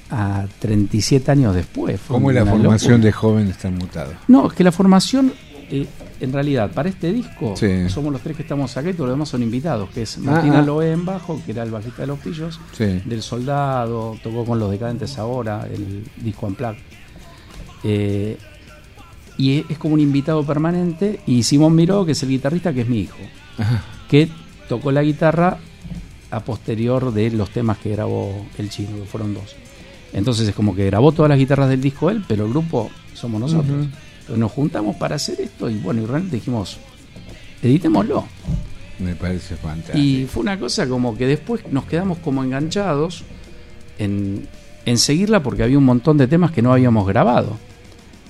a 0.10 0.46
37 0.60 1.32
años 1.32 1.54
después. 1.56 2.00
Fue 2.00 2.16
¿Cómo 2.16 2.32
es 2.32 2.36
la 2.36 2.46
formación 2.46 2.94
locura. 2.94 3.06
de 3.06 3.12
jóvenes 3.12 3.58
tan 3.58 3.76
mutados? 3.78 4.16
No, 4.28 4.48
es 4.48 4.54
que 4.54 4.64
la 4.64 4.72
formación, 4.72 5.32
eh, 5.70 5.86
en 6.20 6.34
realidad, 6.34 6.72
para 6.72 6.90
este 6.90 7.12
disco, 7.14 7.56
Sí. 7.56 7.88
somos 7.90 8.12
los 8.12 8.22
tres 8.22 8.36
que 8.36 8.42
estamos 8.44 8.76
acá 8.76 8.90
y 8.90 8.94
todos 8.94 9.08
los 9.10 9.16
demás 9.18 9.30
son 9.30 9.44
invitados, 9.44 9.90
que 9.92 10.02
es 10.04 10.18
Ah, 10.18 10.22
Martina 10.24 10.66
ah. 10.68 10.86
En 10.86 11.06
bajo, 11.06 11.40
que 11.46 11.52
era 11.52 11.64
el 11.64 11.72
bajista 11.72 12.02
de 12.02 12.08
Los 12.08 12.20
Pillos, 12.20 12.60
Sí. 12.74 13.02
del 13.06 13.22
Soldado, 13.22 14.18
tocó 14.24 14.46
con 14.46 14.60
Los 14.60 14.72
Decadentes 14.72 15.18
ahora, 15.20 15.68
el 15.72 16.04
disco 16.18 16.48
Unplugged. 16.48 16.80
Eh, 17.84 18.38
y 19.38 19.66
es 19.70 19.78
como 19.78 19.94
un 19.94 20.00
invitado 20.00 20.44
permanente, 20.44 21.20
y 21.28 21.44
Simón 21.44 21.76
Miró, 21.76 22.06
que 22.06 22.14
es 22.14 22.24
el 22.24 22.30
guitarrista, 22.30 22.74
que 22.74 22.82
es 22.82 22.88
mi 22.90 23.00
hijo, 23.02 23.18
Ajá. 23.58 23.84
que 24.10 24.30
tocó 24.68 24.92
la 24.92 25.04
guitarra 25.04 25.58
a 26.32 26.40
posterior 26.42 27.14
de 27.14 27.32
los 27.32 27.50
temas 27.52 27.78
que 27.78 27.92
grabó 27.92 28.46
el 28.58 28.70
chino, 28.70 28.98
que 28.98 29.06
fueron 29.06 29.34
dos. 29.34 29.56
Entonces 30.14 30.48
es 30.48 30.56
como 30.56 30.76
que 30.76 30.86
grabó 30.86 31.12
todas 31.12 31.30
las 31.30 31.38
guitarras 31.38 31.70
del 31.70 31.82
disco 31.82 32.10
él, 32.10 32.24
pero 32.28 32.46
el 32.46 32.52
grupo 32.52 32.90
somos 33.14 33.40
nosotros. 33.40 33.88
Entonces 34.22 34.38
nos 34.38 34.52
juntamos 34.52 34.96
para 34.96 35.16
hacer 35.16 35.40
esto 35.42 35.70
y 35.70 35.78
bueno, 35.78 36.02
y 36.02 36.06
realmente 36.06 36.38
dijimos, 36.38 36.78
editémoslo. 37.62 38.26
Me 39.00 39.16
parece 39.16 39.56
fantástico. 39.56 39.98
Y 39.98 40.26
fue 40.26 40.42
una 40.42 40.60
cosa 40.60 40.88
como 40.88 41.16
que 41.18 41.28
después 41.28 41.62
nos 41.72 41.86
quedamos 41.86 42.18
como 42.20 42.44
enganchados 42.44 43.24
en, 44.00 44.48
en 44.86 44.98
seguirla 44.98 45.44
porque 45.44 45.64
había 45.64 45.78
un 45.78 45.86
montón 45.86 46.18
de 46.18 46.28
temas 46.28 46.52
que 46.52 46.62
no 46.62 46.74
habíamos 46.74 47.08
grabado. 47.08 47.58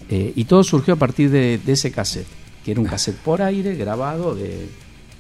Eh, 0.10 0.34
y 0.36 0.46
todo 0.46 0.64
surgió 0.64 0.94
a 0.94 0.98
partir 0.98 1.30
de, 1.30 1.58
de 1.64 1.74
ese 1.74 1.92
cassette, 1.92 2.28
que 2.64 2.72
era 2.72 2.80
un 2.80 2.88
cassette 2.88 3.18
por 3.18 3.42
aire 3.42 3.76
grabado 3.76 4.34
de, 4.36 4.68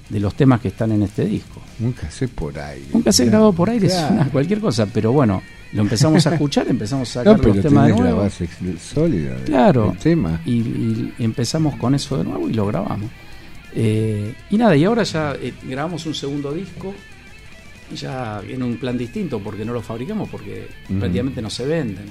de 0.09 0.19
los 0.19 0.33
temas 0.35 0.61
que 0.61 0.69
están 0.69 0.91
en 0.93 1.03
este 1.03 1.25
disco. 1.25 1.61
Un 1.79 1.91
cassette 1.91 2.31
por 2.31 2.57
aire. 2.57 2.85
Un 2.93 3.01
cassette 3.01 3.25
Claro, 3.27 3.31
grabado 3.39 3.53
por 3.53 3.69
aire 3.69 3.87
es 3.87 3.93
claro. 3.93 4.13
una- 4.15 4.29
cualquier 4.29 4.59
cosa, 4.61 4.85
pero 4.85 5.11
bueno, 5.11 5.41
lo 5.73 5.81
empezamos 5.81 6.25
a 6.25 6.33
escuchar, 6.33 6.67
empezamos 6.69 7.15
a 7.17 7.23
No, 7.23 7.31
sacar 7.31 7.41
pero 7.41 7.53
los 7.55 7.63
temas 7.63 7.87
de 7.87 7.91
la 7.93 7.99
nuevo. 7.99 8.19
base 8.21 8.45
ex- 8.45 8.81
sólida 8.81 9.33
del- 9.35 9.43
Claro. 9.43 9.89
del 9.89 9.97
tema. 9.97 10.41
Y, 10.45 10.51
y 10.59 11.13
empezamos 11.19 11.75
con 11.75 11.93
eso 11.93 12.17
de 12.17 12.23
nuevo 12.23 12.49
y 12.49 12.53
lo 12.53 12.65
grabamos. 12.67 13.09
Eh, 13.75 14.33
y 14.49 14.57
nada, 14.57 14.75
y 14.77 14.85
ahora 14.85 15.03
ya 15.03 15.35
eh, 15.39 15.53
grabamos 15.67 16.05
un 16.05 16.15
segundo 16.15 16.51
disco, 16.53 16.93
ya 17.95 18.41
en 18.47 18.63
un 18.63 18.77
plan 18.77 18.97
distinto, 18.97 19.39
porque 19.39 19.63
no 19.65 19.73
lo 19.73 19.81
fabricamos, 19.81 20.29
porque 20.29 20.67
prácticamente 20.99 21.41
no 21.41 21.49
se 21.49 21.65
venden. 21.65 22.05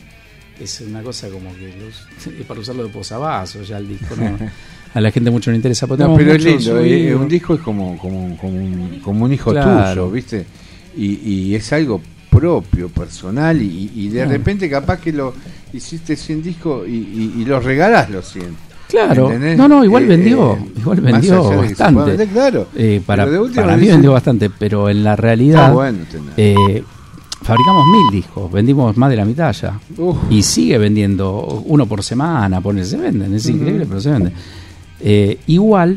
Es 0.61 0.81
una 0.81 1.03
cosa 1.03 1.29
como 1.29 1.51
que 1.55 1.75
los- 1.79 2.07
es 2.41 2.47
para 2.47 2.61
usarlo 2.61 2.85
de 2.85 2.89
posavasos, 2.91 3.67
ya 3.69 3.79
el 3.79 3.89
disco 3.89 4.15
no, 4.17 4.39
a 4.95 5.01
la 5.01 5.11
gente 5.11 5.31
mucho 5.31 5.51
no 5.51 5.53
le 5.53 5.57
interesa. 5.57 5.87
No, 5.87 5.97
tenemos 5.97 6.19
pero 6.19 6.33
es 6.33 6.45
lindo. 6.45 6.81
eh, 6.81 7.15
un 7.15 7.29
disco 7.29 7.55
es 7.55 7.61
como, 7.61 7.99
como, 7.99 8.37
como, 8.39 8.57
un, 8.57 9.01
como 9.03 9.25
un 9.25 9.33
hijo 9.33 9.51
Claro. 9.51 9.91
tuyo, 10.07 10.11
¿viste? 10.11 10.47
Y, 10.97 11.15
y 11.31 11.55
es 11.55 11.73
algo 11.73 12.01
propio, 12.31 12.89
personal, 12.89 13.61
y, 13.61 13.91
y 13.95 14.09
de 14.09 14.25
repente 14.27 14.69
capaz 14.69 15.01
que 15.01 15.13
lo 15.13 15.35
hiciste 15.73 16.17
100 16.17 16.43
discos 16.43 16.87
y, 16.89 16.93
y, 16.93 17.35
y 17.39 17.45
los 17.45 17.63
regalás 17.65 18.09
los 18.11 18.31
100. 18.33 18.67
Claro, 18.89 19.27
¿Entendés? 19.27 19.59
no, 19.59 19.69
no, 19.69 19.85
igual 19.85 20.05
Eh, 20.05 20.07
vendió, 20.07 20.53
eh, 20.55 20.67
igual 20.79 21.01
vendió 21.01 21.43
bastante. 21.57 22.05
vender, 22.11 22.29
claro. 22.29 22.69
Eh, 22.77 23.03
para 23.05 23.25
Pero 23.27 23.49
para 23.53 23.77
mí 23.77 23.89
vendió 23.89 24.13
bastante, 24.13 24.49
pero 24.49 24.89
en 24.89 25.03
la 25.03 25.17
realidad 25.17 25.71
Ah, 25.71 25.73
bueno, 25.73 25.99
eh, 26.37 26.83
fabricamos 27.47 27.87
mil 27.87 28.11
discos, 28.11 28.51
vendimos 28.51 28.97
más 28.97 29.09
de 29.09 29.17
la 29.17 29.25
mitad 29.25 29.53
ya. 29.53 29.79
Uf. 29.97 30.17
Y 30.31 30.43
sigue 30.43 30.79
vendiendo 30.79 31.63
uno 31.67 31.87
por 31.87 32.03
semana, 32.03 32.61
por 32.61 32.83
se 32.85 32.97
venden, 32.97 33.35
es 33.35 33.47
increíble, 33.49 33.87
pero 33.87 34.01
se 34.01 34.11
venden. 34.11 34.33
Eh, 35.01 35.39
igual, 35.47 35.97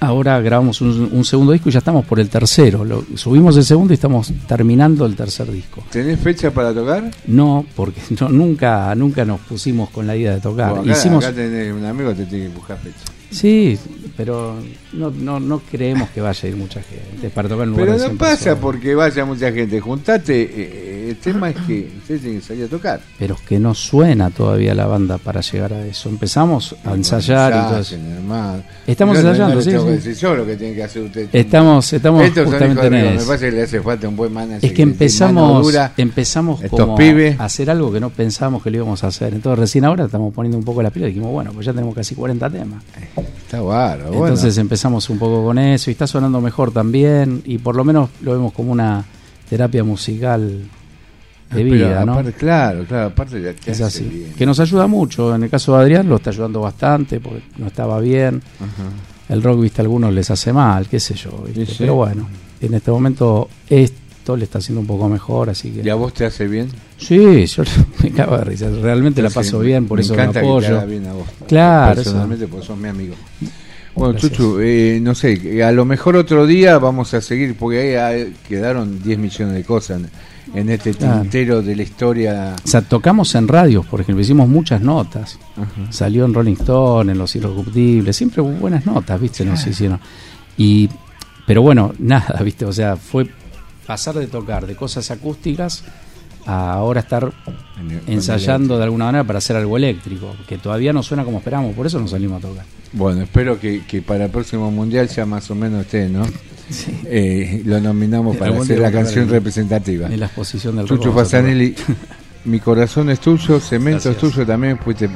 ahora 0.00 0.40
grabamos 0.40 0.80
un, 0.80 1.10
un 1.12 1.24
segundo 1.24 1.52
disco 1.52 1.68
y 1.68 1.72
ya 1.72 1.78
estamos 1.78 2.04
por 2.04 2.18
el 2.18 2.28
tercero. 2.28 2.84
Lo, 2.84 3.04
subimos 3.14 3.56
el 3.56 3.64
segundo 3.64 3.92
y 3.92 3.94
estamos 3.94 4.32
terminando 4.48 5.06
el 5.06 5.14
tercer 5.14 5.48
disco. 5.50 5.84
¿Tenés 5.90 6.18
fecha 6.18 6.50
para 6.50 6.74
tocar? 6.74 7.08
No, 7.28 7.64
porque 7.76 8.00
no, 8.20 8.28
nunca, 8.28 8.92
nunca 8.96 9.24
nos 9.24 9.38
pusimos 9.40 9.90
con 9.90 10.08
la 10.08 10.16
idea 10.16 10.34
de 10.34 10.40
tocar. 10.40 10.70
Bueno, 10.70 10.90
acá, 10.90 10.98
Hicimos, 10.98 11.24
acá 11.24 11.36
tenés 11.36 11.72
un 11.72 11.84
amigo 11.84 12.10
que 12.10 12.16
te 12.16 12.26
tiene 12.26 12.48
que 12.48 12.54
buscar 12.54 12.78
fecha. 12.78 12.98
Sí, 13.30 13.78
pero 14.16 14.56
no, 14.96 15.10
no, 15.10 15.38
no 15.40 15.60
creemos 15.70 16.08
que 16.10 16.20
vaya 16.20 16.40
a 16.42 16.48
ir 16.48 16.56
mucha 16.56 16.80
gente 16.82 17.30
para 17.30 17.48
tocar 17.48 17.66
en 17.68 17.74
Pero 17.74 17.84
lugares 17.86 18.02
no 18.02 18.08
de 18.08 18.14
100 18.14 18.18
pasa 18.18 18.30
personas. 18.36 18.58
porque 18.60 18.94
vaya 18.94 19.24
mucha 19.24 19.52
gente. 19.52 19.80
Juntate 19.80 20.42
eh, 20.52 21.08
el 21.10 21.16
tema 21.18 21.50
es 21.50 21.56
que 21.66 21.88
ustedes 21.98 22.20
tienen 22.22 22.40
que 22.40 22.46
salir 22.46 22.64
a 22.64 22.68
tocar. 22.68 23.00
Pero 23.18 23.34
es 23.34 23.40
que 23.42 23.58
no 23.60 23.74
suena 23.74 24.30
todavía 24.30 24.74
la 24.74 24.86
banda 24.86 25.18
para 25.18 25.40
llegar 25.40 25.72
a 25.72 25.86
eso. 25.86 26.08
Empezamos 26.08 26.74
a 26.84 26.94
ensayar 26.94 27.52
y 27.52 27.68
todo 27.70 27.80
eso. 27.80 27.96
Estamos 28.86 29.14
no- 29.14 29.20
ensayando, 29.20 29.54
no 29.56 29.60
sí, 29.62 29.70
decir 29.70 30.14
yo 30.16 30.34
lo 30.34 30.46
que 30.46 30.56
tiene 30.56 30.74
que 30.74 30.82
hacer 30.82 31.02
usted. 31.02 31.28
Estamos- 31.32 31.92
estamos 31.92 32.22
Estos 32.24 32.44
son 32.44 32.52
justamente 32.52 32.86
en 32.86 32.92
Dios, 32.92 33.04
Me 33.04 33.14
eso. 33.16 33.26
parece 33.26 33.50
que 33.50 33.52
le 33.56 33.62
hace 33.62 33.80
falta 33.80 34.08
un 34.08 34.16
buen 34.16 34.32
manager. 34.32 34.64
Es 34.64 34.72
que 34.72 34.82
empezamos, 34.82 35.62
dura. 35.64 35.92
empezamos 35.96 36.60
como 36.70 36.96
pibes. 36.96 37.38
a 37.38 37.44
hacer 37.44 37.70
algo 37.70 37.92
que 37.92 38.00
no 38.00 38.10
pensábamos 38.10 38.62
que 38.62 38.70
lo 38.70 38.76
íbamos 38.78 39.04
a 39.04 39.08
hacer. 39.08 39.34
Entonces 39.34 39.58
recién 39.58 39.84
ahora 39.84 40.06
estamos 40.06 40.32
poniendo 40.34 40.58
un 40.58 40.64
poco 40.64 40.82
la 40.82 40.90
pila 40.90 41.06
y 41.06 41.10
dijimos, 41.10 41.30
bueno, 41.32 41.52
pues 41.52 41.66
ya 41.66 41.72
tenemos 41.72 41.94
casi 41.94 42.14
40 42.14 42.50
temas. 42.50 42.82
Está 43.46 43.60
bárbaro. 43.60 44.08
bueno. 44.10 44.26
Entonces 44.26 44.58
empezamos 44.86 45.10
un 45.10 45.18
poco 45.18 45.44
con 45.44 45.58
eso 45.58 45.90
y 45.90 45.92
está 45.92 46.06
sonando 46.06 46.40
mejor 46.40 46.70
también 46.72 47.42
y 47.44 47.58
por 47.58 47.74
lo 47.76 47.84
menos 47.84 48.10
lo 48.22 48.32
vemos 48.32 48.52
como 48.52 48.72
una 48.72 49.04
terapia 49.48 49.82
musical 49.84 50.40
de 51.50 51.62
Pero 51.62 51.70
vida, 51.74 52.04
¿no? 52.04 52.12
aparte, 52.14 52.32
claro, 52.32 52.84
claro, 52.84 53.06
aparte 53.08 53.40
ya 53.40 53.52
te 53.52 53.70
Es 53.70 53.80
así. 53.80 54.04
bien. 54.04 54.32
Que 54.36 54.44
nos 54.46 54.58
ayuda 54.60 54.86
mucho. 54.86 55.34
En 55.34 55.44
el 55.44 55.50
caso 55.50 55.76
de 55.76 55.82
Adrián 55.82 56.08
lo 56.08 56.16
está 56.16 56.30
ayudando 56.30 56.60
bastante 56.60 57.20
porque 57.20 57.42
no 57.58 57.66
estaba 57.68 58.00
bien. 58.00 58.42
El 59.28 59.42
rock, 59.42 59.60
viste, 59.60 59.80
a 59.80 59.84
algunos 59.84 60.12
les 60.12 60.30
hace 60.30 60.52
mal, 60.52 60.86
qué 60.88 60.98
sé 61.00 61.14
yo. 61.14 61.30
¿viste? 61.46 61.66
Sí, 61.66 61.72
sí. 61.72 61.76
Pero 61.78 61.94
bueno, 61.96 62.28
en 62.60 62.74
este 62.74 62.90
momento 62.90 63.48
esto 63.68 64.36
le 64.36 64.44
está 64.44 64.58
haciendo 64.58 64.80
un 64.80 64.86
poco 64.88 65.08
mejor, 65.08 65.50
así 65.50 65.70
que... 65.70 65.82
¿Y 65.82 65.88
a 65.88 65.94
vos 65.94 66.12
te 66.14 66.24
hace 66.26 66.46
bien? 66.48 66.68
Sí, 66.96 67.46
yo 67.46 67.62
me 68.02 68.10
cago 68.10 68.38
de 68.38 68.44
risa. 68.44 68.68
Realmente 68.70 69.22
la 69.22 69.30
paso 69.30 69.58
bien, 69.60 69.86
por 69.86 69.98
me 69.98 70.02
eso 70.02 70.14
me 70.16 70.26
que 70.26 70.32
te 70.32 70.38
apoyo. 70.40 70.76
haga 70.78 70.84
bien 70.84 71.06
a 71.06 71.12
vos. 71.12 71.26
Claro, 71.46 71.92
eso. 71.92 72.02
Personalmente, 72.10 72.46
porque 72.48 72.66
sos 72.66 72.76
mi 72.78 72.88
amigo. 72.88 73.14
Bueno, 73.96 74.12
Gracias. 74.12 74.32
Chuchu, 74.32 74.58
eh, 74.60 74.98
no 75.02 75.14
sé, 75.14 75.40
que 75.40 75.64
a 75.64 75.72
lo 75.72 75.84
mejor 75.84 76.16
otro 76.16 76.46
día 76.46 76.78
vamos 76.78 77.14
a 77.14 77.20
seguir, 77.20 77.56
porque 77.56 77.80
ahí 77.80 77.94
hay- 78.24 78.34
quedaron 78.46 79.02
10 79.02 79.18
millones 79.18 79.54
de 79.54 79.64
cosas 79.64 80.00
en, 80.02 80.58
en 80.58 80.68
este 80.70 80.92
tintero 80.94 81.62
de 81.62 81.74
la 81.74 81.82
historia. 81.82 82.54
O 82.62 82.68
sea, 82.68 82.82
tocamos 82.82 83.34
en 83.34 83.48
radios, 83.48 83.86
por 83.86 84.00
ejemplo, 84.00 84.22
hicimos 84.22 84.48
muchas 84.48 84.80
notas. 84.82 85.38
Ajá. 85.56 85.90
Salió 85.92 86.24
en 86.26 86.34
Rolling 86.34 86.54
Stone, 86.54 87.10
en 87.12 87.18
Los 87.18 87.34
Irrecuptibles, 87.36 88.14
siempre 88.14 88.42
hubo 88.42 88.50
buenas 88.52 88.84
notas, 88.86 89.20
¿viste? 89.20 89.44
Nos 89.44 89.66
hicieron. 89.66 89.98
Y, 90.58 90.88
pero 91.46 91.62
bueno, 91.62 91.92
nada, 91.98 92.38
¿viste? 92.44 92.64
O 92.66 92.72
sea, 92.72 92.96
fue 92.96 93.26
pasar 93.86 94.14
de 94.16 94.26
tocar 94.26 94.66
de 94.66 94.76
cosas 94.76 95.10
acústicas 95.10 95.84
a 96.46 96.72
ahora 96.72 97.00
estar 97.00 97.32
ensayando 98.06 98.78
de 98.78 98.84
alguna 98.84 99.06
manera 99.06 99.24
para 99.24 99.38
hacer 99.38 99.56
algo 99.56 99.76
eléctrico, 99.76 100.34
que 100.46 100.58
todavía 100.58 100.92
no 100.92 101.02
suena 101.02 101.24
como 101.24 101.38
esperamos, 101.38 101.74
por 101.74 101.86
eso 101.86 101.98
nos 101.98 102.10
salimos 102.10 102.42
a 102.42 102.48
tocar. 102.48 102.64
Bueno, 102.92 103.22
espero 103.22 103.58
que, 103.58 103.84
que 103.84 104.00
para 104.00 104.26
el 104.26 104.30
próximo 104.30 104.70
mundial 104.70 105.08
ya 105.08 105.26
más 105.26 105.50
o 105.50 105.54
menos 105.54 105.82
esté, 105.82 106.08
¿no? 106.08 106.24
Eh, 107.04 107.62
lo 107.64 107.80
nominamos 107.80 108.36
para 108.36 108.58
hacer 108.58 108.80
la 108.80 108.90
canción 108.90 109.28
representativa. 109.28 110.08
en 110.08 110.18
la 110.18 110.26
exposición 110.26 110.74
del 110.74 110.86
Chucho. 110.86 111.12
Fasanelli, 111.12 111.76
mi 112.46 112.58
corazón 112.58 113.08
es 113.08 113.20
tuyo, 113.20 113.60
cemento 113.60 114.10
es 114.10 114.16
tuyo 114.16 114.44
también, 114.44 114.76
fuiste 114.76 115.08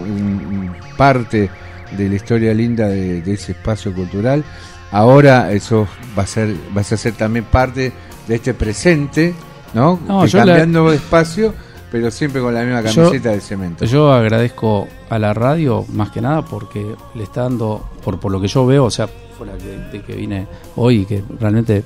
parte 0.96 1.50
de 1.98 2.08
la 2.08 2.14
historia 2.14 2.54
linda 2.54 2.86
de, 2.86 3.20
de 3.22 3.32
ese 3.32 3.50
espacio 3.50 3.92
cultural. 3.92 4.44
Ahora 4.92 5.52
eso 5.52 5.88
va 6.16 6.22
a 6.22 6.26
ser, 6.26 6.54
vas 6.72 6.92
a 6.92 6.96
ser 6.96 7.14
también 7.14 7.44
parte 7.46 7.92
de 8.28 8.34
este 8.36 8.54
presente, 8.54 9.34
¿no? 9.74 9.98
Yo 10.26 10.38
la- 10.38 10.44
cambiando 10.46 10.90
de 10.90 10.96
espacio, 10.96 11.52
pero 11.90 12.10
siempre 12.10 12.40
con 12.40 12.54
la 12.54 12.62
misma 12.62 12.82
Yo- 12.82 13.02
camiseta 13.04 13.30
de 13.30 13.40
cemento. 13.40 13.84
Yo 13.84 14.12
agradezco 14.12 14.86
a 15.08 15.18
la 15.18 15.32
radio 15.34 15.84
más 15.92 16.10
que 16.10 16.20
nada 16.20 16.44
porque 16.44 16.94
le 17.14 17.22
está 17.22 17.42
dando, 17.42 17.88
por, 18.04 18.18
por 18.20 18.30
lo 18.32 18.40
que 18.40 18.48
yo 18.48 18.64
veo, 18.66 18.84
o 18.84 18.90
sea, 18.90 19.08
fuera 19.36 19.54
que, 19.56 19.96
de 19.98 20.02
que 20.04 20.14
vine 20.14 20.46
hoy, 20.76 21.04
que 21.06 21.22
realmente 21.40 21.82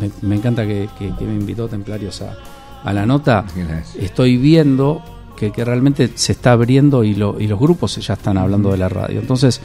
me, 0.00 0.10
me 0.22 0.36
encanta 0.36 0.66
que, 0.66 0.88
que- 0.98 1.12
que 1.16 1.24
me 1.24 1.34
invitó 1.34 1.68
Templarios 1.68 2.22
a, 2.22 2.36
a 2.82 2.92
la 2.92 3.06
nota, 3.06 3.44
Gracias. 3.54 3.96
estoy 3.96 4.36
viendo 4.36 5.02
que, 5.36 5.50
que 5.52 5.64
realmente 5.64 6.10
se 6.14 6.32
está 6.32 6.52
abriendo 6.52 7.02
y, 7.04 7.14
lo- 7.14 7.40
y 7.40 7.46
los 7.46 7.58
grupos 7.58 7.96
ya 7.96 8.14
están 8.14 8.38
hablando 8.38 8.70
de 8.70 8.78
la 8.78 8.88
radio. 8.88 9.20
Entonces, 9.20 9.60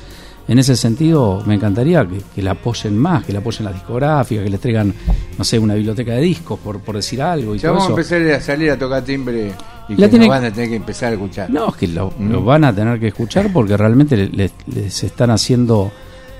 en 0.49 0.59
ese 0.59 0.75
sentido, 0.75 1.41
me 1.45 1.55
encantaría 1.55 2.05
que, 2.07 2.21
que 2.35 2.41
la 2.41 2.51
apoyen 2.51 2.97
más, 2.97 3.23
que 3.23 3.31
la 3.31 3.39
apoyen 3.39 3.65
las 3.65 3.73
discográficas, 3.75 4.43
que 4.43 4.49
les 4.49 4.59
traigan, 4.59 4.93
no 5.37 5.43
sé, 5.45 5.57
una 5.59 5.75
biblioteca 5.75 6.11
de 6.13 6.21
discos, 6.21 6.59
por, 6.59 6.79
por 6.79 6.95
decir 6.95 7.21
algo. 7.21 7.55
Y 7.55 7.59
Ya 7.59 7.69
todo 7.69 7.73
vamos 7.75 7.87
a 7.87 7.91
empezar 7.91 8.21
a 8.31 8.41
salir 8.41 8.71
a 8.71 8.77
tocar 8.77 9.03
timbre 9.03 9.53
y 9.87 9.91
La 9.95 10.07
que 10.07 10.09
tiene- 10.09 10.25
nos 10.27 10.35
van 10.35 10.45
a 10.45 10.51
tener 10.51 10.69
que 10.69 10.75
empezar 10.75 11.09
a 11.11 11.13
escuchar. 11.13 11.49
No, 11.49 11.69
es 11.69 11.75
que 11.75 11.87
lo, 11.87 12.11
Mm. 12.17 12.31
lo 12.31 12.43
van 12.43 12.63
a 12.63 12.73
tener 12.75 12.99
que 12.99 13.07
escuchar 13.07 13.53
porque 13.53 13.77
realmente 13.77 14.17
le- 14.17 14.27
le- 14.29 14.51
les 14.73 15.03
están 15.03 15.29
haciendo 15.29 15.91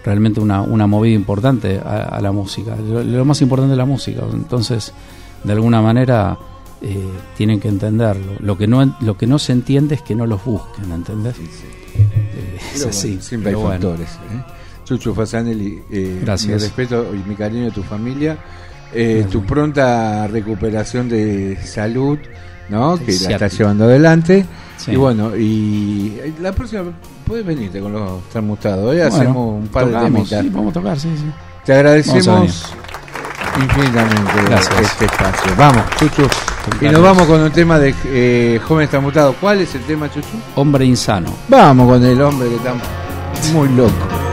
realmente 0.03 0.39
una, 0.39 0.61
una 0.61 0.87
movida 0.87 1.13
importante 1.13 1.77
a, 1.79 2.03
a 2.03 2.19
la 2.21 2.31
música. 2.31 2.75
Lo, 2.75 3.03
lo 3.03 3.25
más 3.25 3.41
importante 3.41 3.73
es 3.73 3.77
la 3.77 3.85
música. 3.85 4.23
Entonces, 4.33 4.91
de 5.43 5.53
alguna 5.53 5.81
manera, 5.81 6.37
eh, 6.81 7.03
tienen 7.37 7.59
que 7.59 7.67
entenderlo. 7.67 8.33
Lo 8.39 8.57
que, 8.57 8.65
no, 8.65 8.95
lo 9.01 9.17
que 9.17 9.27
no 9.27 9.37
se 9.37 9.51
entiende 9.51 9.95
es 9.95 10.01
que 10.01 10.15
no 10.15 10.25
los 10.25 10.43
busquen, 10.45 10.91
¿entendés? 10.91 11.35
Eh, 11.37 11.41
es 12.01 12.79
Pero 12.79 12.89
así. 12.89 13.07
bueno, 13.07 13.21
siempre 13.21 13.49
hay 13.51 13.55
bueno. 13.55 13.93
¿eh? 13.93 14.43
Chucho 14.85 15.13
Fasanelli, 15.13 15.81
eh, 15.91 16.19
Gracias. 16.23 16.47
mi 16.51 16.53
respeto 16.67 17.13
y 17.13 17.29
mi 17.29 17.35
cariño 17.35 17.67
a 17.67 17.71
tu 17.71 17.83
familia, 17.83 18.37
eh, 18.93 19.25
tu 19.31 19.43
pronta 19.45 20.25
recuperación 20.27 21.07
de 21.09 21.57
salud, 21.63 22.17
¿no? 22.69 22.97
Que 22.97 23.11
la 23.21 23.31
estás 23.31 23.57
llevando 23.57 23.83
adelante. 23.85 24.45
Sí. 24.77 24.91
Y 24.91 24.95
bueno, 24.95 25.35
y 25.35 26.17
eh, 26.23 26.33
la 26.41 26.53
próxima, 26.53 26.83
puedes 27.27 27.45
venirte 27.45 27.79
con 27.79 27.91
los 27.93 28.23
transmutados. 28.29 28.79
Hoy 28.89 28.97
Bueno, 28.97 29.15
hacemos 29.15 29.61
un 29.61 29.67
par 29.67 29.85
de 29.87 29.99
temitas. 29.99 30.41
sí, 30.41 30.49
vamos 30.49 30.71
a 30.71 30.73
tocar, 30.73 30.99
sí, 30.99 31.09
sí. 31.17 31.25
Te 31.65 31.73
agradecemos 31.73 32.73
infinitamente 33.61 34.31
Gracias. 34.47 34.79
este 34.81 35.05
espacio. 35.05 35.51
Vamos, 35.57 35.83
Chuchu. 35.97 36.23
Y 36.81 36.85
nos 36.85 37.01
vamos 37.01 37.27
con 37.27 37.41
un 37.41 37.51
tema 37.51 37.77
de 37.79 37.93
eh, 38.05 38.59
Jóvenes 38.63 38.89
Transmutados. 38.89 39.35
¿Cuál 39.39 39.61
es 39.61 39.75
el 39.75 39.83
tema, 39.83 40.09
Chuchu? 40.09 40.27
Hombre 40.55 40.85
insano. 40.85 41.33
Vamos 41.47 41.87
con 41.87 42.05
el 42.05 42.21
hombre 42.21 42.49
que 42.49 42.55
está 42.55 42.73
muy 43.53 43.69
loco. 43.69 44.28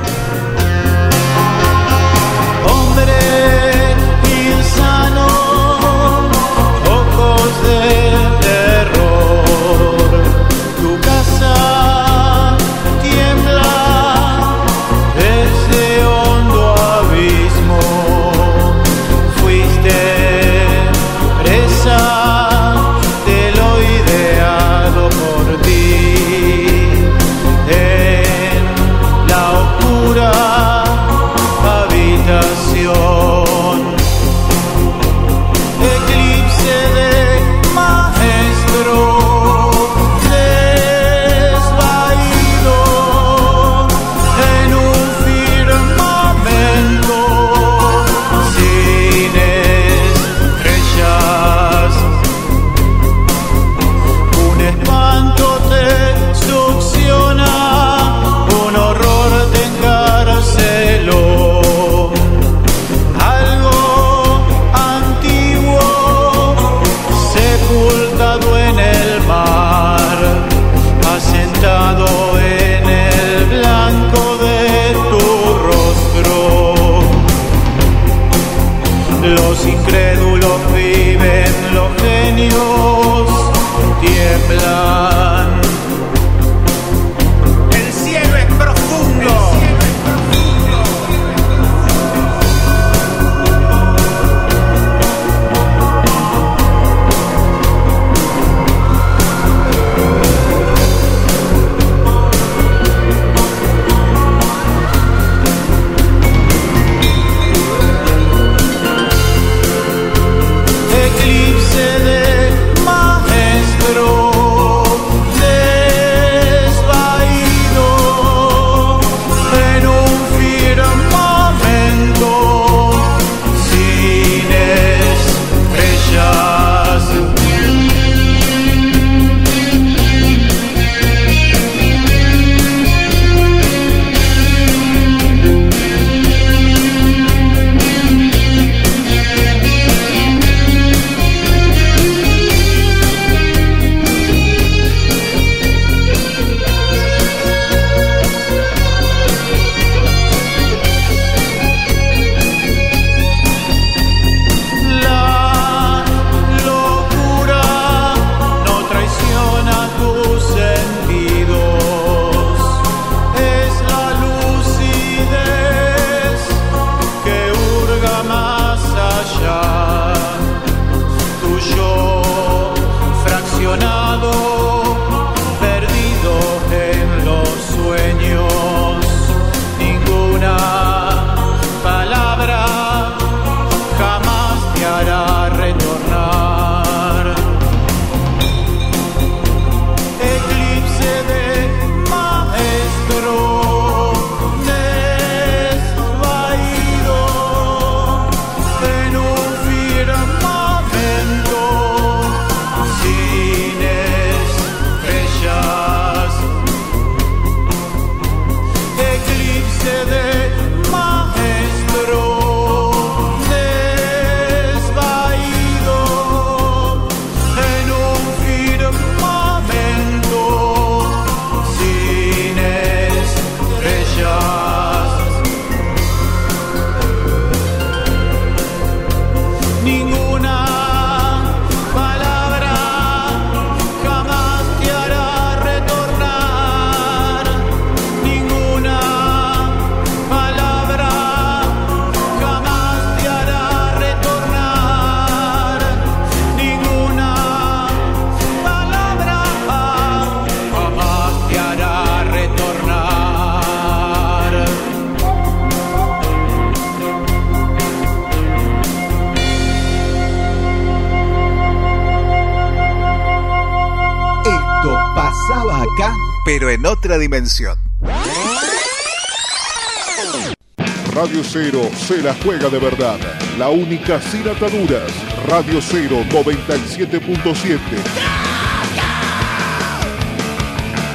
Radio 271.12 271.44
Cero 271.44 271.88
se 271.96 272.20
la 272.20 272.34
juega 272.34 272.68
de 272.68 272.78
verdad. 272.80 273.18
La 273.56 273.68
única 273.68 274.20
sin 274.20 274.48
ataduras. 274.48 275.10
Radio 275.46 275.80
Cero 275.80 276.24
97.7. 276.28 277.78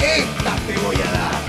Esta 0.02 0.56
te 0.66 0.78
voy 0.80 0.96
a 0.96 1.12
dar. 1.12 1.42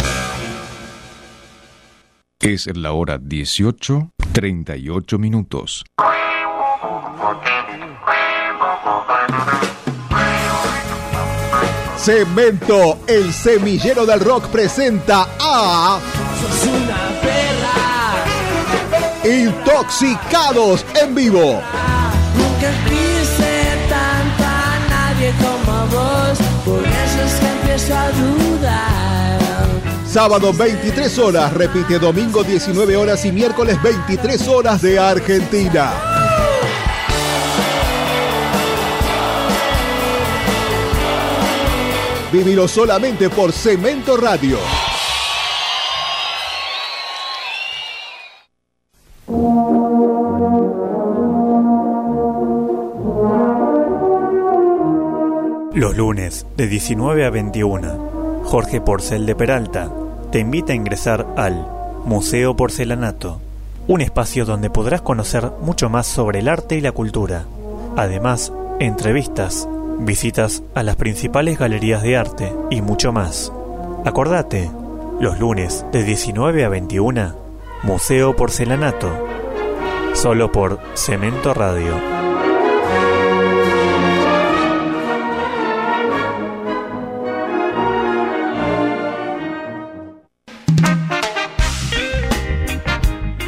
Es 2.40 2.76
la 2.76 2.92
hora 2.92 3.18
18, 3.18 4.10
38 4.32 5.18
minutos. 5.18 5.84
Cemento, 12.02 12.98
el 13.06 13.32
semillero 13.32 14.04
del 14.04 14.18
rock 14.18 14.48
presenta 14.48 15.28
a 15.38 16.00
Sos 16.40 16.66
una 16.66 17.20
perra. 17.22 18.24
Intoxicados 19.22 20.84
en 21.00 21.14
vivo. 21.14 21.62
Nunca 22.34 22.72
quise 22.88 23.78
tanto 23.88 24.42
a 24.42 24.80
nadie 24.90 25.32
como 25.40 25.86
vos. 25.86 26.38
Por 26.64 26.82
eso 26.84 27.22
es 27.24 27.34
que 27.34 27.46
empiezo 27.46 27.96
a 27.96 28.10
dudar. 28.10 29.38
Sábado 30.04 30.52
23 30.52 31.18
horas, 31.20 31.52
repite 31.52 32.00
domingo 32.00 32.42
19 32.42 32.96
horas 32.96 33.24
y 33.26 33.30
miércoles 33.30 33.80
23 33.80 34.48
horas 34.48 34.82
de 34.82 34.98
Argentina. 34.98 36.11
Vivilo 42.32 42.66
solamente 42.66 43.28
por 43.28 43.52
Cemento 43.52 44.16
Radio. 44.16 44.56
Los 55.74 55.94
lunes, 55.94 56.46
de 56.56 56.68
19 56.68 57.26
a 57.26 57.30
21, 57.30 58.42
Jorge 58.44 58.80
Porcel 58.80 59.26
de 59.26 59.34
Peralta 59.34 59.90
te 60.30 60.38
invita 60.38 60.72
a 60.72 60.76
ingresar 60.76 61.26
al 61.36 61.66
Museo 62.06 62.56
Porcelanato, 62.56 63.42
un 63.88 64.00
espacio 64.00 64.46
donde 64.46 64.70
podrás 64.70 65.02
conocer 65.02 65.50
mucho 65.60 65.90
más 65.90 66.06
sobre 66.06 66.38
el 66.38 66.48
arte 66.48 66.76
y 66.76 66.80
la 66.80 66.92
cultura. 66.92 67.44
Además, 67.94 68.54
entrevistas, 68.80 69.68
visitas 70.04 70.62
a 70.74 70.82
las 70.82 70.96
principales 70.96 71.58
galerías 71.58 72.02
de 72.02 72.16
arte 72.16 72.52
y 72.70 72.82
mucho 72.82 73.12
más. 73.12 73.52
Acordate, 74.04 74.70
los 75.20 75.38
lunes 75.38 75.84
de 75.92 76.02
19 76.02 76.64
a 76.64 76.68
21, 76.68 77.36
Museo 77.82 78.34
Porcelanato, 78.34 79.10
solo 80.14 80.50
por 80.50 80.80
Cemento 80.94 81.54
Radio. 81.54 81.94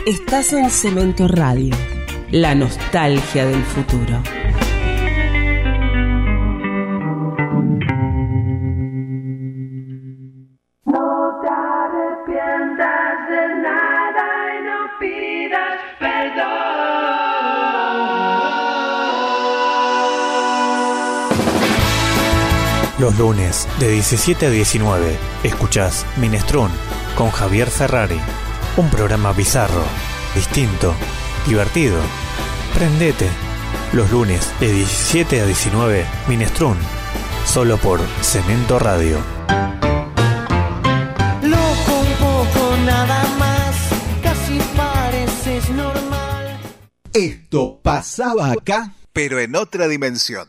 Estás 0.07 0.53
en 0.53 0.71
Cemento 0.71 1.29
Radio, 1.29 1.75
la 2.31 2.55
nostalgia 2.55 3.47
del 3.47 3.63
futuro. 3.63 4.44
Los 22.99 23.19
lunes 23.19 23.67
de 23.81 23.89
17 23.89 24.47
a 24.47 24.51
19 24.51 25.19
escuchás 25.43 26.07
Minestrón 26.17 26.71
con 27.17 27.29
Javier 27.31 27.69
Ferrari, 27.69 28.21
un 28.77 28.89
programa 28.89 29.33
bizarro, 29.33 29.83
distinto, 30.33 30.95
divertido. 31.45 31.99
Prendete. 32.73 33.29
Los 33.93 34.13
lunes 34.13 34.49
de 34.61 34.73
17 34.73 35.41
a 35.41 35.47
19 35.47 36.07
Minestrón, 36.29 36.79
solo 37.45 37.79
por 37.79 38.01
Cemento 38.23 38.79
Radio. 38.79 39.19
Loco 41.43 42.01
un 42.01 42.13
poco 42.21 42.77
nada 42.87 43.25
más, 43.39 43.77
casi 44.23 44.59
pareces 44.77 45.69
normal. 45.71 46.61
Esto 47.13 47.81
pasaba 47.83 48.53
acá, 48.53 48.93
pero 49.13 49.41
en 49.41 49.57
otra 49.57 49.89
dimensión. 49.89 50.49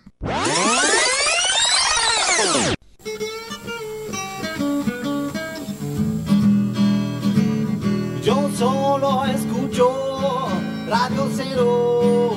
Yo 8.25 8.49
solo 8.57 9.25
escucho 9.25 10.47
Radio 10.87 11.29
Cero. 11.35 12.31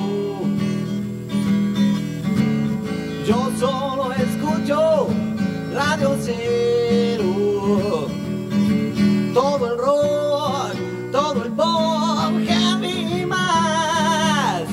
Yo 3.25 3.51
solo 3.59 4.11
escucho 4.13 5.07
Radio 5.73 6.15
Cero. 6.21 8.07
Todo 9.33 9.67
el 9.71 9.77
rock, 9.79 10.75
todo 11.11 11.43
el 11.43 11.51
pop 11.53 11.65
a 11.67 12.77
mí 12.79 13.25
más. 13.25 14.63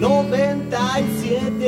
97.7 0.00 1.59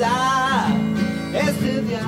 Este 0.00 1.82
dial 1.82 2.04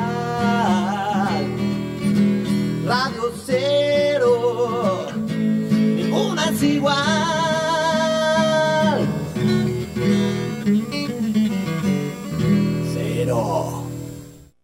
Radio 2.87 3.33
Cero 3.45 5.09
Ninguna 5.27 6.51
es 6.51 6.63
igual 6.63 6.97
Cero 12.95 13.85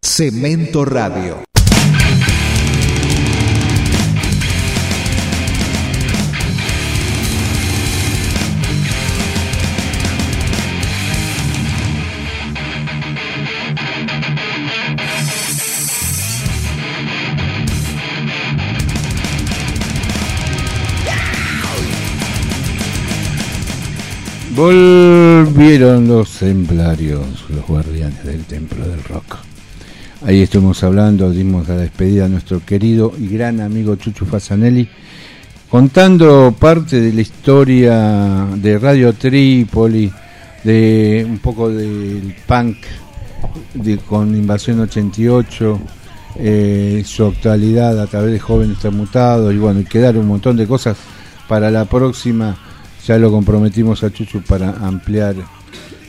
Cemento 0.01 0.85
Radio. 0.85 1.45
Volvieron 24.57 26.09
los 26.09 26.31
templarios, 26.31 27.45
los 27.51 27.66
guardianes 27.66 28.24
del 28.24 28.43
templo 28.47 28.89
del 28.89 29.05
rock. 29.05 29.37
Ahí 30.24 30.41
estuvimos 30.41 30.83
hablando, 30.83 31.31
dimos 31.31 31.69
la 31.69 31.77
despedida 31.77 32.24
a 32.24 32.28
nuestro 32.28 32.65
querido 32.65 33.12
y 33.19 33.28
gran 33.28 33.61
amigo 33.61 33.97
Chuchu 33.97 34.24
Fasanelli, 34.24 34.89
contando 35.69 36.57
parte 36.59 37.03
de 37.03 37.12
la 37.12 37.20
historia 37.20 38.47
de 38.57 38.78
Radio 38.78 39.12
Trípoli, 39.12 40.11
de 40.65 41.27
un 41.28 41.39
poco 41.41 41.69
del 41.69 42.35
punk 42.47 42.78
de, 43.74 43.99
con 43.99 44.35
Invasión 44.35 44.81
88, 44.81 45.81
eh, 46.37 47.03
su 47.05 47.27
actualidad 47.27 48.01
a 48.01 48.07
través 48.07 48.33
de 48.33 48.41
Jóvenes 48.41 48.78
Transmutados, 48.78 49.53
y 49.53 49.59
bueno, 49.59 49.85
quedaron 49.87 50.23
un 50.23 50.28
montón 50.28 50.57
de 50.57 50.66
cosas 50.66 50.97
para 51.47 51.70
la 51.70 51.85
próxima. 51.85 52.57
Ya 53.07 53.19
lo 53.19 53.31
comprometimos 53.31 54.03
a 54.03 54.12
Chuchu 54.12 54.43
para 54.43 54.70
ampliar. 54.70 55.37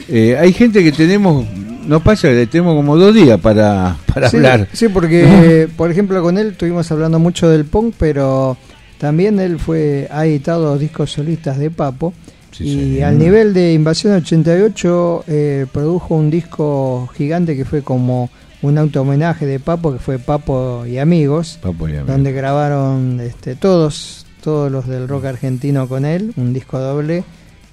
Eh, 0.09 0.37
hay 0.37 0.53
gente 0.53 0.83
que 0.83 0.91
tenemos, 0.91 1.45
no 1.85 1.99
pasa 1.99 2.29
que 2.29 2.47
tenemos 2.47 2.75
como 2.75 2.97
dos 2.97 3.13
días 3.13 3.39
para, 3.39 3.97
para 4.13 4.29
sí, 4.29 4.37
hablar. 4.37 4.67
Sí, 4.73 4.87
porque, 4.87 5.69
por 5.77 5.91
ejemplo, 5.91 6.21
con 6.23 6.37
él 6.37 6.47
estuvimos 6.47 6.91
hablando 6.91 7.19
mucho 7.19 7.49
del 7.49 7.65
punk, 7.65 7.93
pero 7.99 8.57
también 8.97 9.39
él 9.39 9.59
fue 9.59 10.07
ha 10.11 10.25
editado 10.25 10.77
discos 10.77 11.11
solistas 11.11 11.57
de 11.59 11.69
Papo. 11.69 12.13
y 12.59 12.73
señor. 12.73 13.03
al 13.03 13.17
nivel 13.19 13.53
de 13.53 13.73
Invasión 13.73 14.13
88 14.15 15.23
eh, 15.27 15.65
produjo 15.71 16.15
un 16.15 16.29
disco 16.31 17.07
gigante 17.15 17.55
que 17.55 17.65
fue 17.65 17.83
como 17.83 18.29
un 18.61 18.77
auto 18.77 19.01
homenaje 19.01 19.45
de 19.45 19.59
Papo, 19.59 19.93
que 19.93 19.99
fue 19.99 20.19
Papo 20.19 20.85
y 20.85 20.97
Amigos, 20.97 21.59
Papo 21.61 21.87
y 21.87 21.91
Amigos. 21.91 22.07
donde 22.07 22.31
grabaron 22.31 23.19
este, 23.19 23.55
todos, 23.55 24.25
todos 24.47 24.71
los 24.71 24.87
del 24.87 25.09
rock 25.09 25.25
argentino 25.25 25.89
con 25.89 26.05
él, 26.05 26.31
un 26.37 26.53
disco 26.53 26.79
doble 26.79 27.25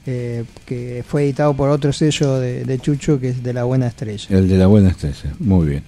eh, 0.06 0.42
que 0.66 1.04
fue 1.06 1.22
editado 1.22 1.54
por 1.54 1.68
otro 1.68 1.92
sello 1.92 2.40
de, 2.40 2.64
de 2.64 2.78
Chucho, 2.80 3.20
que 3.20 3.28
es 3.28 3.44
de 3.44 3.52
La 3.52 3.62
Buena 3.62 3.86
Estrella. 3.86 4.26
El 4.28 4.48
de 4.48 4.58
la 4.58 4.66
buena 4.66 4.88
estrella. 4.88 5.32
Muy 5.38 5.68
bien. 5.68 5.84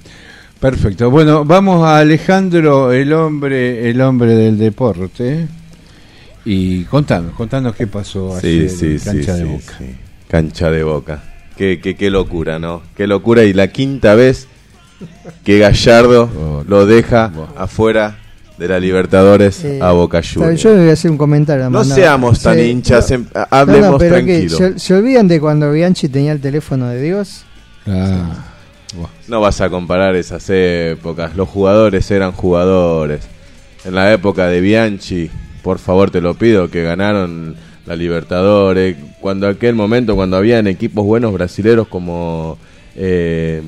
Perfecto. 0.60 1.10
Bueno, 1.10 1.44
vamos 1.44 1.84
a 1.84 1.98
Alejandro, 1.98 2.92
el 2.92 3.12
hombre, 3.12 3.90
el 3.90 4.00
hombre 4.00 4.36
del 4.36 4.58
deporte. 4.58 5.48
Y 6.44 6.84
contanos, 6.84 7.32
contanos 7.32 7.74
qué 7.74 7.88
pasó 7.88 8.38
Sí, 8.40 8.46
ayer 8.46 8.70
sí, 8.70 8.86
en 8.86 9.00
sí, 9.00 9.04
cancha 9.04 9.34
de 9.34 9.44
Boca. 9.44 9.74
sí. 9.78 9.84
Cancha 10.28 10.70
de 10.70 10.82
boca. 10.84 11.22
Qué, 11.56 11.80
qué, 11.82 11.96
qué 11.96 12.10
locura, 12.10 12.60
¿no? 12.60 12.82
Qué 12.96 13.08
locura. 13.08 13.42
Y 13.42 13.52
la 13.52 13.66
quinta 13.72 14.14
vez 14.14 14.46
que 15.42 15.58
Gallardo 15.58 16.64
lo 16.68 16.86
deja 16.86 17.32
afuera 17.56 18.18
de 18.58 18.68
la 18.68 18.80
Libertadores 18.80 19.62
Eh, 19.64 19.78
a 19.82 19.92
Boca 19.92 20.20
Juniors. 20.22 20.62
Yo 20.62 20.74
voy 20.74 20.88
a 20.88 20.92
hacer 20.94 21.10
un 21.10 21.18
comentario. 21.18 21.68
No 21.70 21.84
seamos 21.84 22.40
tan 22.42 22.54
Sí, 22.56 22.62
hinchas, 22.62 23.10
no, 23.10 23.16
em- 23.16 23.26
hablemos 23.50 23.86
no, 23.86 23.92
no, 23.92 23.98
pero 23.98 24.16
que 24.16 24.22
tranquilo. 24.48 24.56
se, 24.56 24.78
se 24.78 24.94
olvidan 24.94 25.28
de 25.28 25.40
cuando 25.40 25.70
Bianchi 25.70 26.08
tenía 26.08 26.32
el 26.32 26.40
teléfono 26.40 26.88
de 26.88 27.02
Dios. 27.02 27.44
No 29.28 29.40
vas 29.40 29.60
a 29.60 29.68
comparar 29.68 30.14
esas 30.16 30.44
épocas. 30.48 31.36
Los 31.36 31.48
jugadores 31.48 32.10
eran 32.10 32.32
jugadores. 32.32 33.20
En 33.84 33.94
la 33.94 34.12
época 34.12 34.46
de 34.48 34.60
Bianchi, 34.60 35.30
por 35.62 35.78
favor 35.78 36.10
te 36.10 36.20
lo 36.20 36.34
pido, 36.34 36.70
que 36.70 36.82
ganaron 36.82 37.56
la 37.86 37.94
Libertadores. 37.96 38.96
Cuando 39.20 39.48
aquel 39.48 39.74
momento, 39.74 40.14
cuando 40.16 40.36
habían 40.36 40.66
equipos 40.66 41.04
buenos 41.04 41.32
brasileros 41.32 41.88
como... 41.88 42.58
eh, 42.96 43.62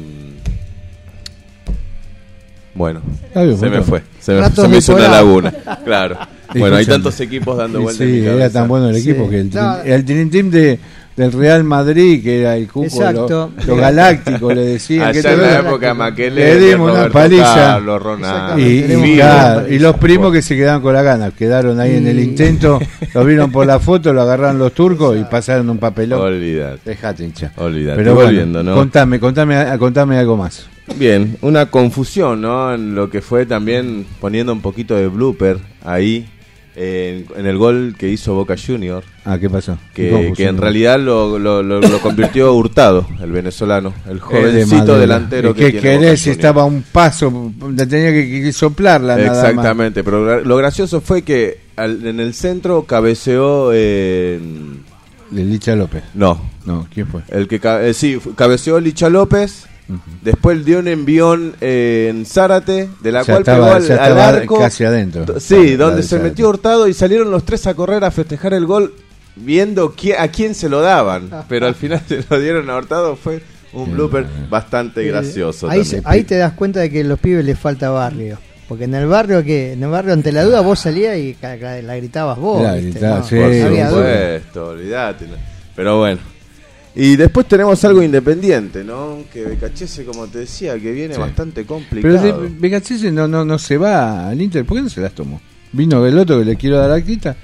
bueno, 2.78 3.00
se 3.34 3.68
me 3.68 3.82
fue. 3.82 4.02
Se 4.20 4.32
me, 4.32 4.48
se 4.50 4.68
me 4.68 4.76
hizo 4.78 4.94
una 4.94 5.08
laguna. 5.08 5.52
Claro. 5.84 6.16
Bueno, 6.54 6.76
hay 6.76 6.86
tantos 6.86 7.18
equipos 7.20 7.58
dando 7.58 7.82
vueltas. 7.82 7.98
Sí, 8.06 8.10
en 8.14 8.20
mi 8.20 8.26
era 8.26 8.32
cabeza. 8.38 8.60
tan 8.60 8.68
bueno 8.68 8.88
el 8.88 8.96
equipo 8.96 9.24
Sí. 9.24 9.30
que 9.30 9.40
el, 9.40 9.50
No. 9.54 9.76
el 9.82 10.04
Dream 10.06 10.30
Team 10.30 10.50
de, 10.50 10.78
del 11.16 11.32
Real 11.32 11.62
Madrid, 11.64 12.22
que 12.22 12.40
era 12.40 12.56
el 12.56 12.68
cupo, 12.68 13.02
lo, 13.12 13.50
lo 13.66 13.76
galáctico, 13.76 14.52
le 14.54 14.62
decían. 14.64 15.08
Allá 15.08 15.20
que 15.22 15.32
en 15.32 15.40
la 15.42 15.58
época 15.58 15.92
Maquelele, 15.94 16.54
Le 16.60 16.66
dimos 16.70 16.90
una 16.92 17.08
paliza. 17.10 17.54
Carlos. 17.54 18.02
Y, 18.56 18.62
y, 18.62 19.16
claro, 19.16 19.68
y 19.68 19.78
los 19.78 19.96
primos 19.96 20.32
que 20.32 20.40
se 20.40 20.56
quedaron 20.56 20.80
con 20.80 20.94
la 20.94 21.02
gana, 21.02 21.30
quedaron 21.32 21.80
ahí 21.80 21.96
en 21.96 22.06
el 22.06 22.18
Y- 22.18 22.22
intento, 22.24 22.78
lo 23.14 23.24
vieron 23.26 23.50
por 23.52 23.66
la 23.66 23.78
foto, 23.78 24.12
lo 24.14 24.22
agarraron 24.22 24.58
los 24.58 24.72
turcos 24.72 25.18
y 25.18 25.24
pasaron 25.24 25.68
un 25.68 25.76
papelón. 25.78 26.20
Olvidate. 26.20 26.80
Dejate 26.90 27.24
hincha. 27.24 27.52
Olvidate. 27.56 27.96
Pero 27.98 28.14
bueno, 28.14 28.28
volviendo, 28.30 28.62
¿no? 28.62 28.74
contame, 28.74 29.20
contame, 29.20 29.76
contame 29.78 30.16
algo 30.18 30.36
más. 30.38 30.66
Bien, 30.96 31.36
una 31.42 31.66
confusión, 31.70 32.40
¿no? 32.40 32.74
En 32.74 32.94
lo 32.94 33.10
que 33.10 33.20
fue 33.22 33.46
también 33.46 34.06
poniendo 34.20 34.52
un 34.52 34.60
poquito 34.60 34.94
de 34.94 35.06
blooper 35.08 35.58
ahí 35.84 36.28
en, 36.74 37.26
en 37.36 37.46
el 37.46 37.56
gol 37.58 37.94
que 37.98 38.08
hizo 38.08 38.34
Boca 38.34 38.54
Junior. 38.56 39.02
Ah, 39.24 39.38
¿qué 39.38 39.50
pasó? 39.50 39.78
¿Qué 39.94 40.10
Que, 40.10 40.32
que 40.34 40.44
en 40.46 40.56
realidad 40.58 40.98
lo, 40.98 41.38
lo, 41.38 41.62
lo- 41.62 41.80
lo 41.80 42.00
convirtió 42.00 42.52
Hurtado, 42.56 43.06
el 43.22 43.30
venezolano, 43.32 43.92
el 44.06 44.14
de 44.14 44.20
jovencito 44.20 44.98
delantero 44.98 45.50
¿Y 45.50 45.54
que 45.54 45.60
qué 45.66 45.70
tiene 45.72 45.80
querés 45.82 46.00
Boca 46.10 46.16
si 46.16 46.30
estaba 46.30 46.64
un 46.64 46.82
paso, 46.82 47.52
tenía 47.88 48.10
que, 48.12 48.42
que 48.42 48.52
soplarla 48.52 49.16
nada 49.16 49.28
más. 49.28 49.38
Exactamente, 49.44 50.04
pero 50.04 50.42
lo 50.44 50.56
gracioso 50.56 51.00
fue 51.00 51.22
que 51.22 51.58
al- 51.76 52.06
en 52.06 52.20
el 52.20 52.34
centro 52.34 52.84
cabeceó... 52.84 53.70
eh, 53.72 54.40
Licha 55.30 55.76
López. 55.76 56.02
No. 56.14 56.40
No, 56.64 56.86
¿quién 56.92 57.06
fue? 57.06 57.20
El 57.28 57.46
que 57.48 57.60
eh, 57.62 57.92
sí, 57.92 58.18
cabeceó 58.34 58.80
Licha 58.80 59.10
López. 59.10 59.66
Después 60.22 60.64
dio 60.64 60.80
un 60.80 60.88
envión 60.88 61.54
eh, 61.60 62.08
en 62.10 62.26
Zárate, 62.26 62.88
de 63.00 63.12
la 63.12 63.20
Ya 63.22 63.26
cual 63.26 63.38
estaba- 63.38 63.58
pegó 63.66 63.76
al, 63.76 63.82
ya 63.82 63.94
al 63.94 64.10
estaba 64.10 64.28
arco. 64.28 64.58
casi 64.58 64.84
adentro. 64.84 65.24
La 65.32 65.40
Sí, 65.40 65.54
de 65.70 65.76
donde 65.78 66.02
se 66.02 66.10
Zárate. 66.10 66.28
metió 66.28 66.48
Hurtado 66.48 66.88
y 66.88 66.94
salieron 66.94 67.30
los 67.30 67.44
tres 67.44 67.66
a 67.66 67.74
correr 67.74 68.04
a 68.04 68.10
festejar 68.10 68.52
el 68.54 68.66
gol 68.66 68.92
viendo 69.36 69.94
a 70.18 70.28
quién 70.28 70.54
se 70.54 70.68
lo 70.68 70.80
daban. 70.82 71.30
Pero 71.48 71.66
al 71.66 71.74
final 71.74 72.02
se 72.06 72.22
lo 72.28 72.38
dieron 72.40 72.68
a 72.68 72.76
Hurtado. 72.76 73.16
Fue 73.16 73.40
un 73.72 73.92
blooper 73.92 74.26
bastante 74.50 75.04
gracioso. 75.04 75.68
Ahí, 75.70 75.80
también. 75.82 76.02
ahí 76.04 76.24
te 76.24 76.36
das 76.36 76.52
cuenta 76.52 76.80
de 76.80 76.90
que 76.90 77.00
a 77.00 77.04
los 77.04 77.18
pibes 77.18 77.44
les 77.44 77.58
falta 77.58 77.88
barrio. 77.90 78.38
Porque 78.68 78.84
en 78.84 78.94
el 78.94 79.06
barrio, 79.06 79.42
que 79.42 79.72
En 79.72 79.82
el 79.82 79.88
barrio, 79.88 80.12
ante 80.12 80.30
la 80.32 80.44
duda, 80.44 80.60
vos 80.60 80.78
salías 80.78 81.16
y 81.16 81.32
ca- 81.40 81.58
ca- 81.58 81.80
la 81.80 81.96
gritabas 81.96 82.36
vos. 82.38 82.62
La 82.62 82.74
¿viste? 82.74 82.90
gritaba, 82.90 83.18
No, 83.20 83.24
sí, 83.24 83.36
Por 83.36 83.88
supuesto, 83.88 84.68
olvídate. 84.68 85.26
¿no? 85.26 85.34
Pero 85.74 85.98
bueno. 85.98 86.20
Y 87.00 87.14
después 87.16 87.46
tenemos 87.46 87.84
algo 87.84 88.02
independiente, 88.02 88.82
¿no? 88.82 89.18
Que 89.32 89.44
Becachese, 89.44 90.04
como 90.04 90.26
te 90.26 90.40
decía, 90.40 90.76
que 90.80 90.90
viene 90.90 91.14
Sí. 91.14 91.20
bastante 91.20 91.62
Pero 91.62 91.66
complicado. 91.68 92.42
de- 92.42 92.48
Becachese 92.58 93.12
no, 93.12 93.28
no, 93.28 93.44
no 93.44 93.56
se 93.58 93.76
va 93.78 94.28
al 94.28 94.42
Inter. 94.42 94.64
¿Por 94.64 94.76
qué 94.78 94.82
no 94.82 94.88
se 94.90 95.00
las 95.00 95.12
tomó? 95.14 95.40
Vino 95.72 96.04
el 96.04 96.18
otro 96.18 96.40
que 96.40 96.44
le 96.44 96.56
quiero 96.56 96.76
dar 96.78 96.90
la 96.90 97.00
quita. 97.00 97.36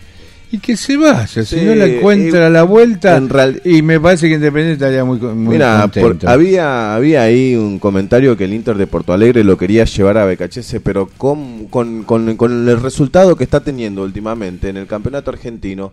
Y 0.50 0.58
que 0.58 0.76
se 0.76 0.96
vaya. 0.96 1.26
Si 1.26 1.44
Sí, 1.44 1.64
no 1.64 1.74
la 1.74 1.86
encuentra 1.86 2.46
a 2.46 2.50
la 2.50 2.62
vuelta. 2.64 3.16
en 3.16 3.28
real- 3.28 3.60
y 3.64 3.82
me 3.82 3.98
parece 4.00 4.28
que 4.28 4.34
Independiente 4.34 4.72
estaría 4.84 5.04
muy, 5.04 5.18
muy 5.18 5.54
Mira, 5.54 5.80
contento. 5.82 6.18
por- 6.18 6.28
había, 6.30 6.94
había 6.94 7.22
ahí 7.22 7.54
un 7.56 7.78
comentario 7.78 8.36
que 8.36 8.44
el 8.44 8.54
Inter 8.54 8.76
de 8.76 8.86
Porto 8.88 9.12
Alegre 9.12 9.42
lo 9.44 9.56
quería 9.56 9.84
llevar 9.84 10.18
a 10.18 10.24
Becachese, 10.26 10.80
pero 10.80 11.08
con, 11.16 11.66
con, 11.66 12.02
con- 12.04 12.36
con 12.36 12.68
el 12.68 12.80
resultado 12.80 13.34
que 13.36 13.44
está 13.44 13.60
teniendo 13.60 14.02
últimamente 14.02 14.68
en 14.68 14.76
el 14.76 14.86
campeonato 14.86 15.30
argentino, 15.30 15.92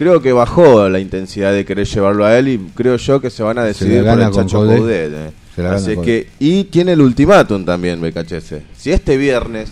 creo 0.00 0.22
que 0.22 0.32
bajó 0.32 0.88
la 0.88 0.98
intensidad 0.98 1.52
de 1.52 1.66
querer 1.66 1.86
llevarlo 1.86 2.24
a 2.24 2.38
él 2.38 2.48
y 2.48 2.58
creo 2.74 2.96
yo 2.96 3.20
que 3.20 3.28
se 3.28 3.42
van 3.42 3.58
a 3.58 3.64
decidir 3.64 4.02
por 4.02 4.18
el 4.18 4.30
Chacho 4.30 4.64
Coudet. 4.64 5.12
Eh. 5.12 5.62
Así 5.62 5.94
que, 5.98 6.26
y 6.38 6.64
tiene 6.64 6.92
el 6.92 7.02
ultimátum 7.02 7.66
también 7.66 8.00
Becachese. 8.00 8.62
Si 8.74 8.90
este 8.90 9.18
viernes, 9.18 9.70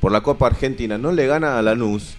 por 0.00 0.10
la 0.10 0.20
Copa 0.20 0.48
Argentina, 0.48 0.98
no 0.98 1.12
le 1.12 1.28
gana 1.28 1.60
a 1.60 1.62
Lanús, 1.62 2.16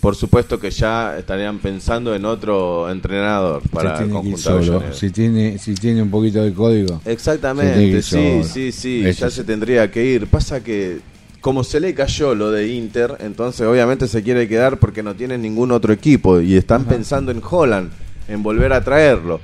por 0.00 0.16
supuesto 0.16 0.58
que 0.58 0.72
ya 0.72 1.16
estarían 1.16 1.60
pensando 1.60 2.12
en 2.12 2.24
otro 2.24 2.90
entrenador 2.90 3.62
para 3.70 4.02
el 4.02 4.10
conjunto. 4.10 4.82
Si 4.92 5.10
tiene, 5.10 5.58
si 5.58 5.74
tiene 5.74 6.02
un 6.02 6.10
poquito 6.10 6.42
de 6.42 6.52
código. 6.52 7.00
Exactamente, 7.04 8.02
sí, 8.02 8.40
sí, 8.42 8.72
sí, 8.72 9.04
ya 9.12 9.30
se 9.30 9.44
tendría 9.44 9.88
que 9.92 10.04
ir. 10.04 10.26
Pasa 10.26 10.60
que 10.60 10.98
como 11.40 11.62
se 11.64 11.80
le 11.80 11.94
cayó 11.94 12.34
lo 12.34 12.50
de 12.50 12.68
Inter, 12.68 13.16
entonces 13.20 13.66
obviamente 13.66 14.08
se 14.08 14.22
quiere 14.22 14.48
quedar 14.48 14.78
porque 14.78 15.02
no 15.02 15.14
tiene 15.14 15.38
ningún 15.38 15.70
otro 15.72 15.92
equipo 15.92 16.40
y 16.40 16.56
están 16.56 16.84
pensando 16.84 17.30
en 17.32 17.40
Holland, 17.48 17.90
en 18.28 18.42
volver 18.42 18.72
a 18.72 18.82
traerlo. 18.82 19.40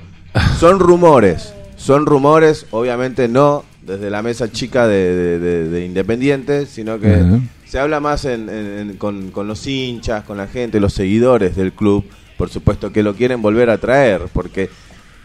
Son 0.59 0.79
rumores, 0.79 1.53
son 1.77 2.05
rumores, 2.05 2.65
obviamente 2.71 3.27
no 3.27 3.63
desde 3.81 4.09
la 4.09 4.21
mesa 4.21 4.51
chica 4.51 4.87
de, 4.87 5.15
de- 5.15 5.39
de- 5.39 5.69
de 5.69 5.85
Independiente, 5.85 6.65
sino 6.65 6.99
que 6.99 7.13
Ajá. 7.13 7.39
se 7.67 7.79
habla 7.79 7.99
más 7.99 8.25
en- 8.25 8.49
en- 8.49 8.89
en- 8.89 8.97
con, 8.97 9.31
con 9.31 9.47
los 9.47 9.65
hinchas, 9.67 10.23
con 10.23 10.37
la 10.37 10.47
gente, 10.47 10.79
los 10.79 10.93
seguidores 10.93 11.55
del 11.55 11.71
club, 11.71 12.03
por 12.37 12.49
supuesto 12.49 12.91
que 12.91 13.03
lo 13.03 13.13
quieren 13.15 13.41
volver 13.41 13.69
a 13.69 13.77
traer, 13.77 14.23
porque 14.33 14.69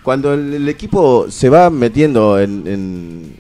cuando 0.04 0.32
el, 0.34 0.54
el 0.54 0.68
equipo 0.68 1.26
se 1.30 1.48
va 1.48 1.68
metiendo 1.70 2.38
en, 2.38 2.62
en, 2.66 3.32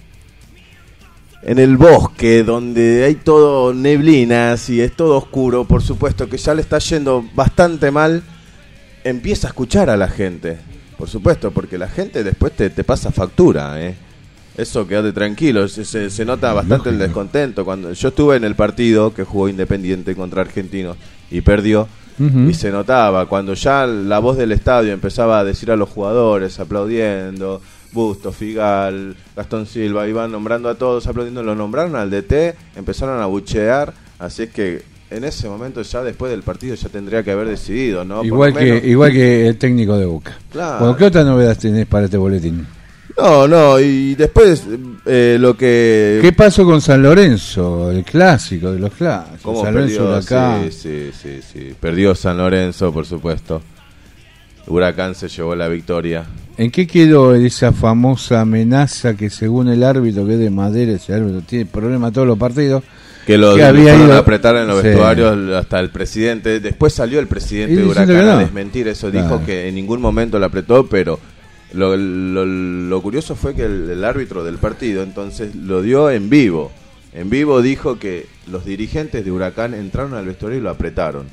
en 1.42 1.58
el 1.58 1.76
bosque, 1.76 2.42
donde 2.44 3.04
hay 3.04 3.14
todo 3.14 3.72
neblinas 3.72 4.68
y 4.70 4.80
es 4.80 4.92
todo 4.92 5.16
oscuro, 5.16 5.64
por 5.64 5.82
supuesto 5.82 6.28
que 6.28 6.36
ya 6.36 6.54
le 6.54 6.60
está 6.62 6.78
yendo 6.78 7.24
bastante 7.34 7.90
mal, 7.90 8.22
empieza 9.04 9.46
a 9.48 9.50
escuchar 9.50 9.88
a 9.90 9.96
la 9.96 10.08
gente, 10.08 10.58
por 10.98 11.08
supuesto, 11.08 11.50
porque 11.50 11.78
la 11.78 11.88
gente 11.88 12.22
después 12.22 12.52
te, 12.52 12.68
te 12.70 12.84
pasa 12.84 13.10
factura, 13.10 13.82
¿eh? 13.82 13.94
Eso 14.56 14.86
quédate 14.86 15.12
tranquilo, 15.12 15.66
se, 15.68 15.84
se- 15.86 16.10
se 16.10 16.24
nota 16.26 16.52
bastante 16.52 16.90
el 16.90 16.98
descontento. 16.98 17.64
Cuando 17.64 17.92
yo 17.92 18.08
estuve 18.08 18.36
en 18.36 18.44
el 18.44 18.54
partido 18.56 19.14
que 19.14 19.24
jugó 19.24 19.48
Independiente 19.48 20.14
contra 20.14 20.42
Argentinos 20.42 20.96
y 21.30 21.40
perdió, 21.40 21.88
y 22.50 22.52
se 22.52 22.70
notaba 22.70 23.24
cuando 23.26 23.54
ya 23.54 23.86
la 23.86 24.18
voz 24.18 24.36
del 24.36 24.52
estadio 24.52 24.92
empezaba 24.92 25.38
a 25.38 25.44
decir 25.44 25.70
a 25.70 25.76
los 25.76 25.88
jugadores 25.88 26.60
aplaudiendo, 26.60 27.62
Busto, 27.92 28.32
Figal, 28.32 29.16
Gastón 29.36 29.66
Silva, 29.66 30.06
iban 30.08 30.30
nombrando 30.32 30.68
a 30.68 30.76
todos 30.76 31.06
aplaudiendo, 31.06 31.42
lo 31.42 31.54
nombraron 31.54 31.96
al 31.96 32.10
DT, 32.10 32.54
empezaron 32.76 33.20
a 33.20 33.26
buchear, 33.26 33.92
así 34.18 34.44
es 34.44 34.50
que 34.50 34.82
en 35.10 35.24
ese 35.24 35.48
momento 35.48 35.82
ya 35.82 36.02
después 36.04 36.30
del 36.30 36.42
partido 36.42 36.76
ya 36.76 36.88
tendría 36.88 37.24
que 37.24 37.32
haber 37.32 37.48
decidido, 37.48 38.04
¿no? 38.04 38.22
Igual, 38.24 38.54
que, 38.54 38.64
menos- 38.64 38.84
igual 38.84 39.10
que 39.12 39.48
el 39.48 39.56
técnico 39.58 39.98
de 39.98 40.06
Boca. 40.06 40.38
Claro. 40.52 40.78
Bueno, 40.78 40.96
¿Qué 40.96 41.04
otra 41.06 41.24
novedad 41.24 41.58
tenés 41.58 41.86
para 41.86 42.04
este 42.04 42.16
boletín? 42.16 42.64
No, 43.18 43.48
no, 43.48 43.78
y 43.80 44.14
después 44.14 44.62
eh, 45.04 45.36
lo 45.40 45.56
que... 45.56 46.20
¿Qué 46.22 46.32
pasó 46.32 46.64
con 46.64 46.80
San 46.80 47.02
Lorenzo, 47.02 47.90
el 47.90 48.04
clásico 48.04 48.70
de 48.72 48.78
los 48.78 48.92
clásicos? 48.94 49.40
¿Cómo 49.42 49.62
San 49.64 49.74
Lorenzo 49.74 49.96
perdió? 49.96 50.10
Huracán. 50.12 50.70
Sí, 50.70 50.78
sí, 50.80 51.10
sí, 51.12 51.40
sí. 51.42 51.74
Perdió 51.78 52.14
San 52.14 52.38
Lorenzo, 52.38 52.92
por 52.92 53.04
supuesto. 53.04 53.60
Huracán 54.68 55.14
se 55.16 55.28
llevó 55.28 55.54
la 55.56 55.68
victoria. 55.68 56.24
¿En 56.60 56.70
qué 56.70 56.86
quedó 56.86 57.34
esa 57.34 57.72
famosa 57.72 58.42
amenaza 58.42 59.16
que 59.16 59.30
según 59.30 59.68
el 59.68 59.82
árbitro, 59.82 60.26
que 60.26 60.34
es 60.34 60.38
de 60.38 60.50
madera, 60.50 60.92
ese 60.92 61.14
árbitro 61.14 61.40
tiene 61.40 61.64
problemas 61.64 62.12
todos 62.12 62.26
los 62.26 62.36
partidos? 62.38 62.82
Que 63.26 63.38
lo 63.38 63.54
que 63.56 63.64
había 63.64 63.96
ido- 63.96 64.12
a 64.12 64.18
apretar 64.18 64.56
en 64.56 64.66
los 64.66 64.82
Sí. 64.82 64.88
vestuarios 64.88 65.54
hasta 65.54 65.80
el 65.80 65.88
presidente. 65.88 66.60
Después 66.60 66.92
salió 66.92 67.18
el 67.18 67.28
presidente 67.28 67.76
de 67.76 67.86
Huracán 67.86 68.10
a 68.28 68.38
desmentir 68.40 68.88
eso. 68.88 69.10
Dijo 69.10 69.40
que 69.46 69.68
en 69.68 69.74
ningún 69.74 70.02
momento 70.02 70.38
lo 70.38 70.44
apretó, 70.44 70.86
pero 70.86 71.18
lo, 71.72 71.96
lo- 71.96 72.44
lo 72.44 73.00
curioso 73.02 73.36
fue 73.36 73.54
que 73.54 73.64
el, 73.64 73.88
el 73.90 74.04
árbitro 74.04 74.44
del 74.44 74.56
partido 74.58 75.02
entonces 75.02 75.54
lo 75.54 75.80
dio 75.80 76.10
en 76.10 76.28
vivo. 76.28 76.72
En 77.14 77.30
vivo 77.30 77.62
dijo 77.62 77.98
que 77.98 78.26
los 78.50 78.66
dirigentes 78.66 79.24
de 79.24 79.30
Huracán 79.32 79.72
entraron 79.72 80.12
al 80.12 80.26
vestuario 80.26 80.58
y 80.58 80.62
lo 80.62 80.68
apretaron. 80.68 81.24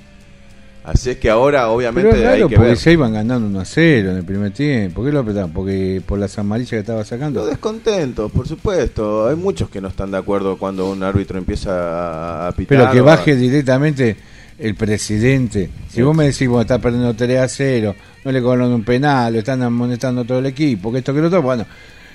Así 0.88 1.10
es 1.10 1.18
que 1.18 1.30
ahora, 1.30 1.68
obviamente, 1.70 2.10
Pero 2.12 2.22
es 2.22 2.24
raro 2.24 2.44
hay 2.46 2.50
que 2.50 2.56
porque 2.56 2.70
ver. 2.70 2.78
se 2.78 2.94
iban 2.94 3.12
ganando 3.12 3.46
1 3.48 3.60
a 3.60 3.66
0 3.66 4.12
en 4.12 4.18
el 4.18 4.24
primer 4.24 4.52
tiempo. 4.54 4.96
¿Por 5.02 5.06
qué 5.06 5.12
lo 5.12 5.20
apretaban? 5.20 5.52
Porque 5.52 6.02
por 6.06 6.18
las 6.18 6.38
amarillas 6.40 6.70
que 6.70 6.78
estaba 6.80 7.04
sacando. 7.04 7.42
Los 7.42 7.50
descontentos, 7.50 8.32
por 8.32 8.48
supuesto. 8.48 9.28
Hay 9.28 9.36
muchos 9.36 9.70
que 9.70 9.82
no 9.82 9.90
están 9.90 10.12
de 10.12 10.18
acuerdo 10.18 10.58
cuando 10.58 10.90
un 10.90 11.04
árbitro 11.04 11.38
empieza 11.38 12.48
a, 12.48 12.52
pitar. 12.54 12.78
Pero 12.78 12.92
que 12.92 13.02
o 13.02 13.04
a- 13.04 13.18
baje 13.18 13.36
directamente 13.36 14.16
el 14.58 14.76
presidente. 14.76 15.70
Si 15.90 16.02
vos 16.02 16.16
me 16.16 16.24
decís, 16.24 16.48
bueno, 16.48 16.62
está 16.62 16.80
perdiendo 16.80 17.14
3 17.14 17.38
a 17.42 17.48
0, 17.50 17.94
no 18.24 18.32
le 18.32 18.42
cobran 18.42 18.72
un 18.72 18.84
penal, 18.86 19.34
lo 19.34 19.40
están 19.40 19.62
amonestando 19.64 20.24
todo 20.24 20.40
el 20.40 20.46
equipo, 20.46 20.90
que 20.94 21.00
esto 21.00 21.14
que 21.14 21.20
lo 21.20 21.28
otro, 21.28 21.42
bueno, 21.42 21.66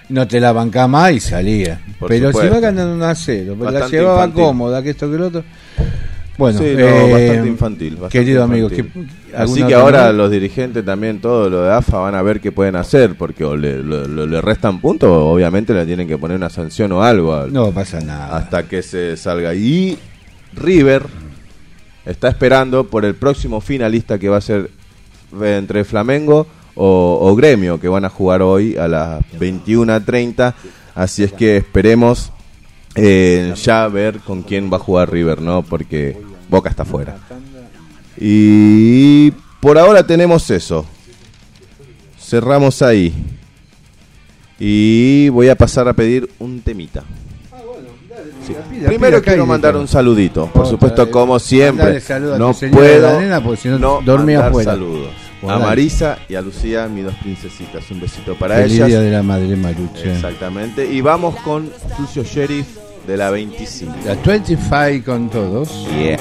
no 0.09 0.27
te 0.27 0.41
la 0.41 0.51
bancás 0.53 0.89
más 0.89 1.13
y 1.13 1.21
salía. 1.21 1.79
Por 1.99 2.09
pero 2.09 2.29
si 2.29 2.33
supuesto. 2.33 2.55
va 2.55 2.61
ganando 2.61 2.95
1 2.95 3.05
a 3.05 3.15
0, 3.15 3.55
pero 3.59 3.71
la 3.71 3.87
llevaba 3.87 4.15
infantil. 4.25 4.43
cómoda, 4.45 4.83
que 4.83 4.91
esto 4.91 5.11
que 5.11 5.19
lo 5.19 5.27
otro. 5.27 5.45
Bueno, 6.39 6.59
Sí, 6.59 6.65
no, 6.65 6.81
eh, 6.81 7.13
bastante 7.13 7.49
infantil. 7.49 7.91
bastante 7.97 8.19
querido 8.19 8.43
amigo, 8.45 8.69
infantil. 8.71 9.07
¿qué- 9.07 9.37
Así 9.37 9.41
alguna 9.63 9.67
que 9.69 9.75
ahora 9.75 10.13
los 10.13 10.31
dirigentes 10.31 10.85
también, 10.85 11.21
todo 11.21 11.49
lo 11.51 11.63
de 11.63 11.73
AFA, 11.73 11.99
van 11.99 12.15
a 12.15 12.23
ver 12.23 12.41
qué 12.41 12.53
pueden 12.53 12.77
hacer, 12.77 13.15
porque 13.17 13.45
o 13.45 13.57
le, 13.57 14.41
restan 14.41 14.81
puntos, 14.81 15.11
obviamente 15.11 15.73
le 15.75 15.85
tienen 15.87 16.09
que 16.09 16.17
poner 16.19 16.37
una 16.37 16.51
sanción 16.51 16.91
o 16.93 17.03
algo. 17.03 17.35
al- 17.35 17.53
No 17.53 17.71
pasa 17.71 18.01
nada. 18.01 18.37
Hasta 18.37 18.65
que 18.69 18.83
se 18.83 19.17
salga. 19.17 19.55
Y 19.55 19.99
River 20.55 21.03
está 22.07 22.29
esperando 22.29 22.85
por 22.89 23.05
el 23.05 23.15
próximo 23.15 23.61
finalista 23.61 24.19
que 24.19 24.29
va 24.29 24.39
a 24.39 24.41
ser 24.43 24.71
entre 25.41 25.85
Flamengo 25.85 26.47
o, 26.75 27.19
o 27.23 27.35
Gremio, 27.37 27.79
que 27.81 27.89
van 27.89 28.05
a 28.05 28.09
jugar 28.11 28.43
hoy 28.43 28.77
a 28.77 28.89
las 28.89 29.21
21.30. 29.39 30.55
Así 30.95 31.23
es 31.25 31.33
que 31.33 31.57
esperemos 31.59 32.33
eh, 32.95 33.55
ya 33.57 33.89
ver 33.89 34.21
con 34.21 34.43
quién 34.43 34.71
va 34.73 34.77
a 34.77 34.81
jugar 34.81 35.11
River, 35.11 35.41
¿no? 35.41 35.63
Porque 35.63 36.17
Boca 36.49 36.69
está 36.69 36.85
fuera. 36.85 37.17
Y 38.19 39.31
por 39.61 39.79
ahora 39.79 40.07
tenemos 40.07 40.51
eso. 40.51 40.85
Cerramos 42.19 42.83
ahí. 42.83 43.13
Y 44.59 45.29
voy 45.31 45.49
a 45.49 45.57
pasar 45.57 45.89
a 45.89 45.93
pedir 45.93 46.31
un 46.39 46.61
temita. 46.61 47.03
Sí. 48.47 48.55
pida, 48.71 48.89
Primero 48.89 49.23
quiero 49.23 49.47
mandar 49.47 49.77
un 49.77 49.89
saludito, 49.89 50.47
por 50.53 50.67
supuesto, 50.67 51.11
como 51.11 51.39
siempre. 51.39 52.01
No 52.39 52.53
puedo 52.53 53.13
la 53.13 53.21
nena, 53.21 53.43
porque 53.43 53.61
si 53.61 53.69
no 53.69 53.79
no 53.79 54.01
dormía 54.03 54.47
afuera. 54.47 54.73
saludos. 54.73 55.11
A. 55.49 55.59
Marisa 55.59 56.19
y 56.29 56.35
a 56.35 56.41
Lucía, 56.41 56.87
mis 56.89 57.05
dos 57.05 57.15
princesitas. 57.15 57.91
Un 57.91 58.01
besito 58.01 58.35
para 58.35 58.57
Feliz 58.57 58.75
ellas. 58.75 58.89
Día 58.89 59.01
de 59.01 59.11
la 59.11 59.23
Madre 59.23 59.57
Marucha. 59.57 60.13
Exactamente. 60.13 60.87
Y 60.87 61.01
vamos 61.01 61.37
con 61.41 61.71
Sucio 61.97 62.23
Sheriff 62.23 62.67
de 63.07 63.17
la 63.17 63.31
25. 63.31 63.95
La 64.07 64.15
25 64.15 65.05
con 65.05 65.31
todos. 65.31 65.87
Yeah. 65.89 66.19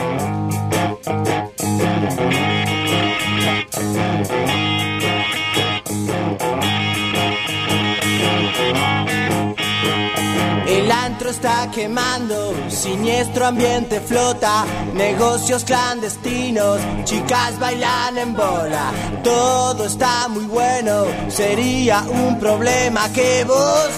Está 11.41 11.72
quemando, 11.72 12.53
siniestro 12.69 13.47
ambiente 13.47 13.99
flota, 13.99 14.63
negocios 14.93 15.63
clandestinos, 15.63 16.80
chicas 17.03 17.57
bailan 17.57 18.15
en 18.19 18.35
bola, 18.35 18.91
todo 19.23 19.85
está 19.85 20.27
muy 20.27 20.45
bueno, 20.45 21.05
sería 21.30 22.01
un 22.01 22.38
problema 22.39 23.11
que 23.11 23.43
vos 23.45 23.89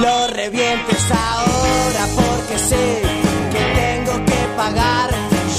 lo 0.00 0.26
revientes 0.28 1.04
ahora 1.10 2.06
porque 2.14 2.58
sé 2.58 3.02
que 3.52 3.80
tengo 3.80 4.24
que 4.24 4.40
pagar, 4.56 5.10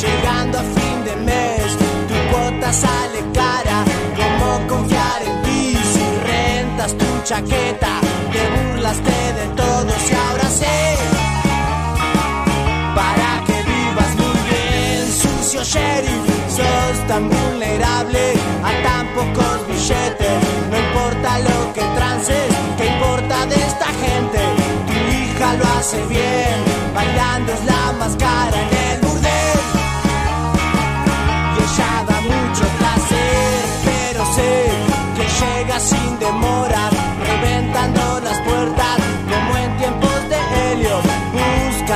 llegando 0.02 0.58
a 0.58 0.64
fin 0.64 1.04
de 1.06 1.16
mes, 1.18 1.78
tu 2.08 2.36
cuota 2.36 2.74
sale 2.74 3.20
cara, 3.36 3.86
¿cómo 4.16 4.68
confiar 4.68 5.22
en 5.22 5.44
ti 5.44 5.78
si 5.94 6.06
rentas 6.26 6.98
tu 6.98 7.24
chaqueta? 7.24 8.07
De 8.88 9.48
todos 9.58 10.10
y 10.10 10.14
ahora 10.14 10.50
sé. 10.50 10.96
Para 12.96 13.44
que 13.46 13.62
vivas 13.64 14.16
muy 14.16 14.40
bien, 14.50 15.12
sucio 15.12 15.62
sheriff, 15.62 16.24
sos 16.48 17.08
tan 17.08 17.28
vulnerable 17.28 18.34
a 18.64 18.72
tan 18.84 19.08
pocos 19.14 19.68
billetes, 19.68 20.42
no 20.72 20.78
importa 20.78 21.40
lo 21.40 21.74
que 21.74 21.82
trances, 21.98 22.48
¿qué 22.78 22.86
importa 22.88 23.46
de 23.48 23.56
esta 23.56 23.88
gente? 23.88 24.40
Tu 24.88 24.94
hija 25.16 25.54
lo 25.56 25.66
hace 25.78 26.06
bien, 26.06 26.58
bailando 26.96 27.52
es 27.52 27.66
la 27.66 27.92
más 28.00 28.16
cara 28.16 28.58
en 28.62 28.78
el 28.88 29.02
burdel, 29.02 29.60
y 31.56 31.58
ella 31.62 32.06
da 32.08 32.22
mucho 32.22 32.64
placer, 32.80 33.66
pero 33.84 34.26
sé 34.34 34.70
que 35.18 35.26
llega 35.40 35.78
sin 35.78 36.20
demora, 36.20 36.90
reventando 37.28 38.17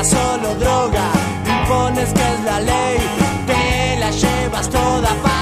solo 0.03 0.55
droga, 0.55 1.11
impones 1.45 2.11
que 2.13 2.21
es 2.21 2.43
la 2.43 2.59
ley, 2.59 2.97
te 3.45 3.99
la 3.99 4.09
llevas 4.09 4.69
toda 4.69 5.09
para 5.21 5.40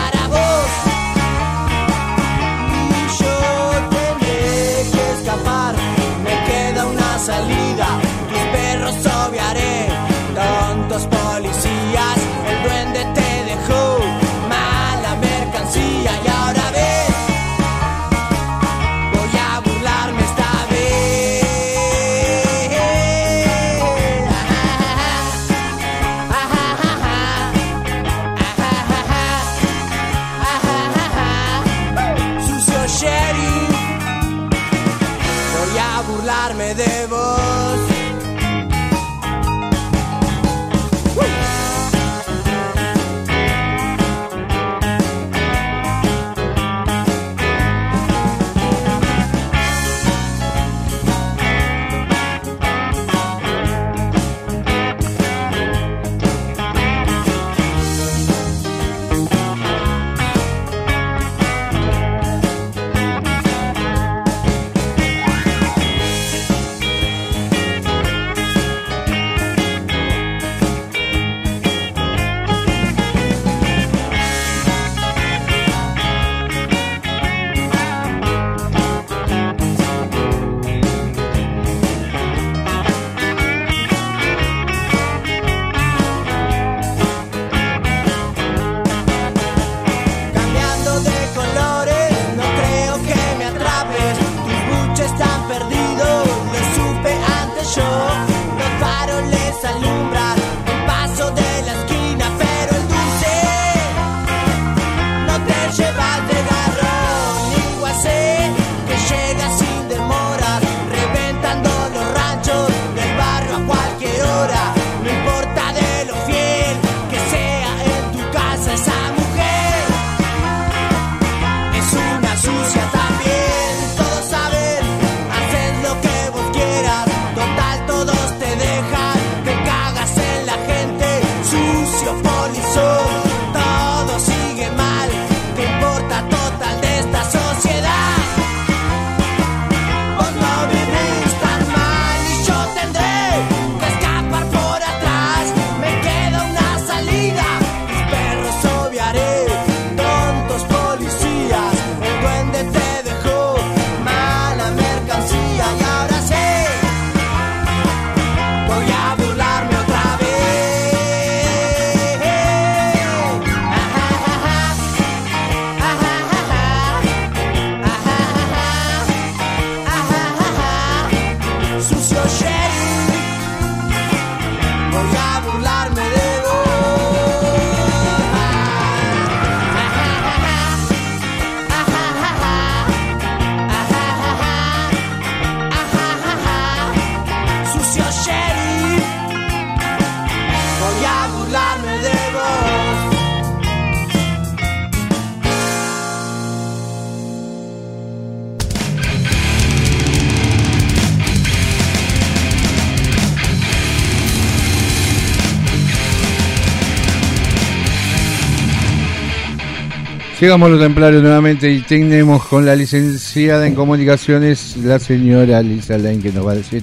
Llegamos 210.39 210.67
a 210.67 210.69
los 210.69 210.79
templarios 210.79 211.21
nuevamente 211.21 211.69
y 211.69 211.81
tenemos 211.81 212.45
con 212.45 212.65
la 212.65 212.73
licenciada 212.73 213.67
en 213.67 213.75
comunicaciones, 213.75 214.77
la 214.77 214.97
señora 214.97 215.61
Lisa 215.61 215.97
Lane, 215.97 216.19
que 216.19 216.31
nos 216.31 216.47
va 216.47 216.53
a 216.53 216.55
decir 216.55 216.81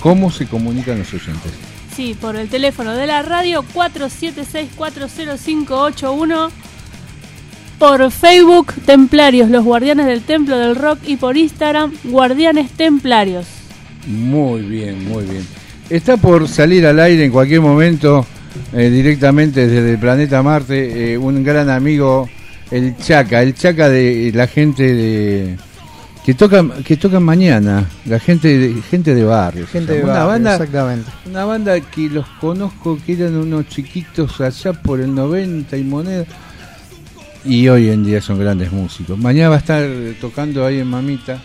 cómo 0.00 0.32
se 0.32 0.46
comunican 0.46 0.98
los 0.98 1.14
oyentes. 1.14 1.52
Sí, 1.94 2.16
por 2.20 2.34
el 2.34 2.48
teléfono 2.48 2.96
de 2.96 3.06
la 3.06 3.22
radio 3.22 3.64
476-40581. 3.74 6.50
Por 7.78 8.10
Facebook, 8.10 8.72
Templarios, 8.84 9.50
los 9.50 9.64
guardianes 9.64 10.06
del 10.06 10.22
templo 10.22 10.58
del 10.58 10.74
rock. 10.74 10.98
Y 11.06 11.14
por 11.16 11.36
Instagram, 11.36 11.92
Guardianes 12.04 12.72
Templarios. 12.72 13.46
Muy 14.08 14.62
bien, 14.62 15.08
muy 15.08 15.22
bien. 15.24 15.46
Está 15.88 16.16
por 16.16 16.48
salir 16.48 16.84
al 16.84 16.98
aire 16.98 17.26
en 17.26 17.30
cualquier 17.30 17.60
momento, 17.60 18.26
eh, 18.72 18.90
directamente 18.90 19.68
desde 19.68 19.92
el 19.92 19.98
planeta 19.98 20.42
Marte, 20.42 21.12
eh, 21.12 21.18
un 21.18 21.44
gran 21.44 21.70
amigo, 21.70 22.28
el 22.70 22.96
Chaca, 22.96 23.42
el 23.42 23.54
Chaca 23.54 23.88
de 23.88 24.32
la 24.34 24.46
gente 24.46 24.94
de 24.94 25.56
que 26.24 26.34
toca 26.34 26.64
que 26.84 26.96
tocan 26.96 27.22
mañana, 27.22 27.88
la 28.04 28.18
gente 28.18 28.58
de, 28.58 28.82
gente 28.82 29.14
de 29.14 29.24
barrio. 29.24 29.66
Gente 29.66 29.92
se 29.92 29.98
de 29.98 30.00
llama. 30.00 30.12
barrio, 30.12 30.24
una 30.24 30.32
banda, 30.32 30.52
exactamente. 30.54 31.10
una 31.26 31.44
banda 31.44 31.80
que 31.80 32.08
los 32.08 32.26
conozco 32.40 32.98
que 33.04 33.12
eran 33.12 33.36
unos 33.36 33.68
chiquitos 33.68 34.40
allá 34.40 34.72
por 34.72 35.00
el 35.00 35.14
90 35.14 35.76
y 35.76 35.84
moneda 35.84 36.24
y 37.44 37.68
hoy 37.68 37.90
en 37.90 38.04
día 38.04 38.20
son 38.20 38.38
grandes 38.38 38.72
músicos. 38.72 39.16
Mañana 39.18 39.50
va 39.50 39.56
a 39.56 39.58
estar 39.58 39.88
tocando 40.20 40.66
ahí 40.66 40.80
en 40.80 40.88
Mamita 40.88 41.38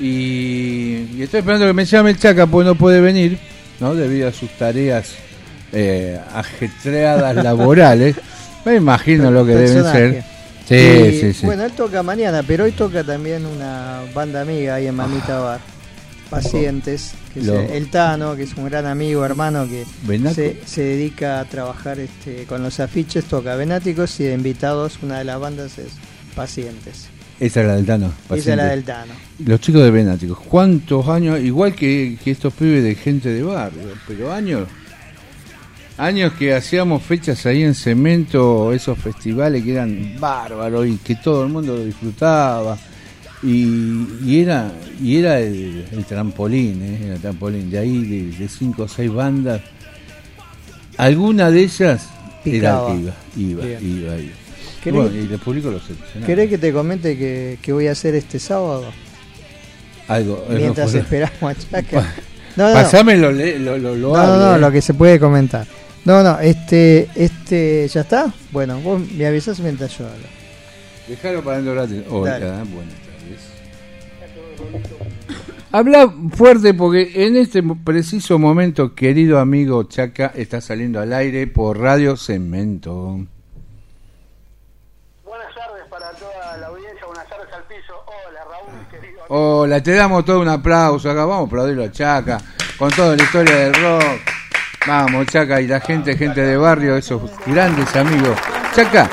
y, 0.00 1.06
y 1.14 1.18
estoy 1.20 1.40
esperando 1.40 1.66
que 1.66 1.72
me 1.72 1.84
llame 1.84 2.10
el 2.10 2.18
Chaca 2.18 2.46
porque 2.46 2.66
no 2.66 2.74
puede 2.74 3.00
venir, 3.00 3.38
¿no? 3.80 3.94
Debido 3.94 4.28
a 4.28 4.32
sus 4.32 4.50
tareas 4.50 5.14
eh, 5.72 6.18
ajetreadas 6.34 7.36
laborales. 7.44 8.16
Me 8.64 8.76
imagino 8.76 9.30
lo 9.30 9.46
que 9.46 9.54
deben 9.54 9.84
ser. 9.84 10.33
Sí, 10.66 10.74
Y, 10.74 11.20
sí, 11.20 11.32
sí. 11.34 11.46
Bueno, 11.46 11.64
él 11.64 11.72
toca 11.72 12.02
mañana, 12.02 12.42
pero 12.42 12.64
hoy 12.64 12.72
toca 12.72 13.04
también 13.04 13.44
una 13.44 14.02
banda 14.14 14.40
amiga 14.40 14.76
ahí 14.76 14.86
en 14.86 14.94
Mamita 14.94 15.38
Bar. 15.38 15.74
Pacientes, 16.30 17.12
que 17.32 17.40
es 17.40 17.48
el 17.48 17.90
Tano, 17.90 18.34
que 18.34 18.42
es 18.42 18.54
un 18.54 18.64
gran 18.64 18.86
amigo, 18.86 19.24
hermano, 19.24 19.68
que 19.68 19.84
se, 20.32 20.60
se 20.64 20.82
dedica 20.82 21.38
a 21.38 21.44
trabajar 21.44 22.00
este, 22.00 22.44
con 22.44 22.62
los 22.62 22.80
afiches, 22.80 23.26
toca 23.26 23.54
Venáticos 23.56 24.18
y 24.20 24.24
de 24.24 24.34
invitados, 24.34 24.98
una 25.02 25.18
de 25.18 25.24
las 25.24 25.38
bandas 25.38 25.78
es 25.78 25.92
Pacientes. 26.34 27.08
Esa 27.38 27.60
es 27.60 27.66
la 27.66 27.76
del 27.76 27.86
Tano. 27.86 28.12
Esa 28.30 28.50
es 28.52 28.56
la 28.56 28.64
del 28.66 28.84
Tano. 28.84 29.12
Los 29.44 29.60
chicos 29.60 29.82
de 29.82 29.90
Venáticos, 29.90 30.38
¿cuántos 30.38 31.06
años? 31.08 31.40
Igual 31.40 31.74
que, 31.74 32.16
que 32.22 32.30
estos 32.30 32.52
pibes 32.54 32.82
de 32.82 32.94
gente 32.94 33.28
de 33.28 33.42
barrio, 33.42 33.82
pero 34.08 34.32
años. 34.32 34.66
Años 35.96 36.32
que 36.32 36.52
hacíamos 36.54 37.02
fechas 37.02 37.46
ahí 37.46 37.62
en 37.62 37.74
Cemento, 37.74 38.72
esos 38.72 38.98
festivales 38.98 39.62
que 39.62 39.72
eran 39.72 40.16
bárbaros 40.18 40.86
y 40.88 40.96
que 40.96 41.14
todo 41.14 41.44
el 41.44 41.50
mundo 41.52 41.76
lo 41.76 41.84
disfrutaba. 41.84 42.76
Y, 43.44 44.06
y 44.24 44.40
era 44.40 44.72
y 45.00 45.18
era 45.18 45.38
el, 45.38 45.84
el 45.92 46.04
trampolín, 46.04 46.82
¿eh? 46.82 47.12
el 47.14 47.20
trampolín. 47.20 47.70
De 47.70 47.78
ahí, 47.78 48.04
de, 48.04 48.36
de 48.38 48.48
cinco 48.48 48.84
o 48.84 48.88
seis 48.88 49.12
bandas, 49.12 49.60
alguna 50.96 51.50
de 51.50 51.60
ellas 51.62 52.08
Picaba. 52.42 52.90
era 52.92 53.00
iba, 53.00 53.12
iba, 53.36 53.64
iba, 53.80 54.16
iba. 54.16 54.32
¿Querés- 54.82 54.94
Bueno, 54.94 55.14
y 55.14 55.32
el 55.32 55.38
público 55.38 55.70
lo 55.70 55.78
seleccionaba. 55.80 56.26
¿Querés 56.26 56.48
que 56.50 56.58
te 56.58 56.72
comente 56.72 57.16
que, 57.16 57.58
que 57.62 57.72
voy 57.72 57.86
a 57.86 57.92
hacer 57.92 58.14
este 58.14 58.38
sábado? 58.38 58.84
Algo. 60.08 60.44
Mientras 60.50 60.92
esperamos 60.94 61.42
a 61.42 61.54
Chaca. 61.54 62.12
No, 62.56 62.68
no. 62.68 62.72
Pasame 62.74 63.16
lo, 63.16 63.32
lo, 63.32 63.76
lo, 63.78 63.96
lo 63.96 64.16
No, 64.16 64.26
no, 64.28 64.36
no, 64.38 64.54
eh. 64.54 64.58
lo 64.60 64.70
que 64.70 64.80
se 64.80 64.94
puede 64.94 65.18
comentar. 65.18 65.66
No, 66.04 66.22
no, 66.22 66.38
este, 66.38 67.08
este, 67.14 67.88
¿ya 67.88 68.02
está? 68.02 68.32
Bueno, 68.50 68.78
vos 68.80 69.00
me 69.12 69.26
avisás 69.26 69.58
mientras 69.60 69.96
yo 69.96 70.06
hablo. 70.06 70.26
Déjalo 71.08 71.42
para 71.42 71.56
dentro 71.56 71.74
gratis. 71.74 72.02
Hola, 72.10 72.64
buenas 72.64 72.94
tardes. 72.94 73.54
Habla 75.72 76.12
fuerte 76.32 76.74
porque 76.74 77.26
en 77.26 77.36
este 77.36 77.62
preciso 77.62 78.38
momento, 78.38 78.94
querido 78.94 79.38
amigo 79.38 79.82
Chaca, 79.84 80.30
está 80.34 80.60
saliendo 80.60 81.00
al 81.00 81.12
aire 81.14 81.46
por 81.46 81.80
Radio 81.80 82.16
Cemento. 82.18 83.26
Buenas 85.24 85.54
tardes 85.54 85.86
para 85.88 86.10
toda 86.12 86.56
la 86.58 86.66
audiencia, 86.66 87.06
buenas 87.06 87.28
tardes 87.28 87.48
al 87.52 87.64
piso. 87.64 87.94
Hola 88.06 88.40
Raúl, 88.44 88.88
querido. 88.90 89.24
Hola, 89.28 89.82
te 89.82 89.94
damos 89.94 90.24
todo 90.24 90.40
un 90.40 90.48
aplauso 90.48 91.10
acá. 91.10 91.24
Vamos 91.24 91.46
a 91.46 91.48
aplaudirlo 91.48 91.84
a 91.84 91.90
Chaca 91.90 92.38
con 92.78 92.90
toda 92.90 93.16
la 93.16 93.22
historia 93.22 93.56
del 93.56 93.74
rock. 93.74 94.33
Vamos, 94.86 95.26
Chaca 95.26 95.60
y 95.60 95.66
la 95.66 95.80
gente, 95.80 96.16
gente 96.16 96.42
de 96.42 96.56
barrio, 96.56 96.96
esos 96.96 97.22
grandes 97.46 97.94
amigos. 97.96 98.38
Chaca. 98.74 99.08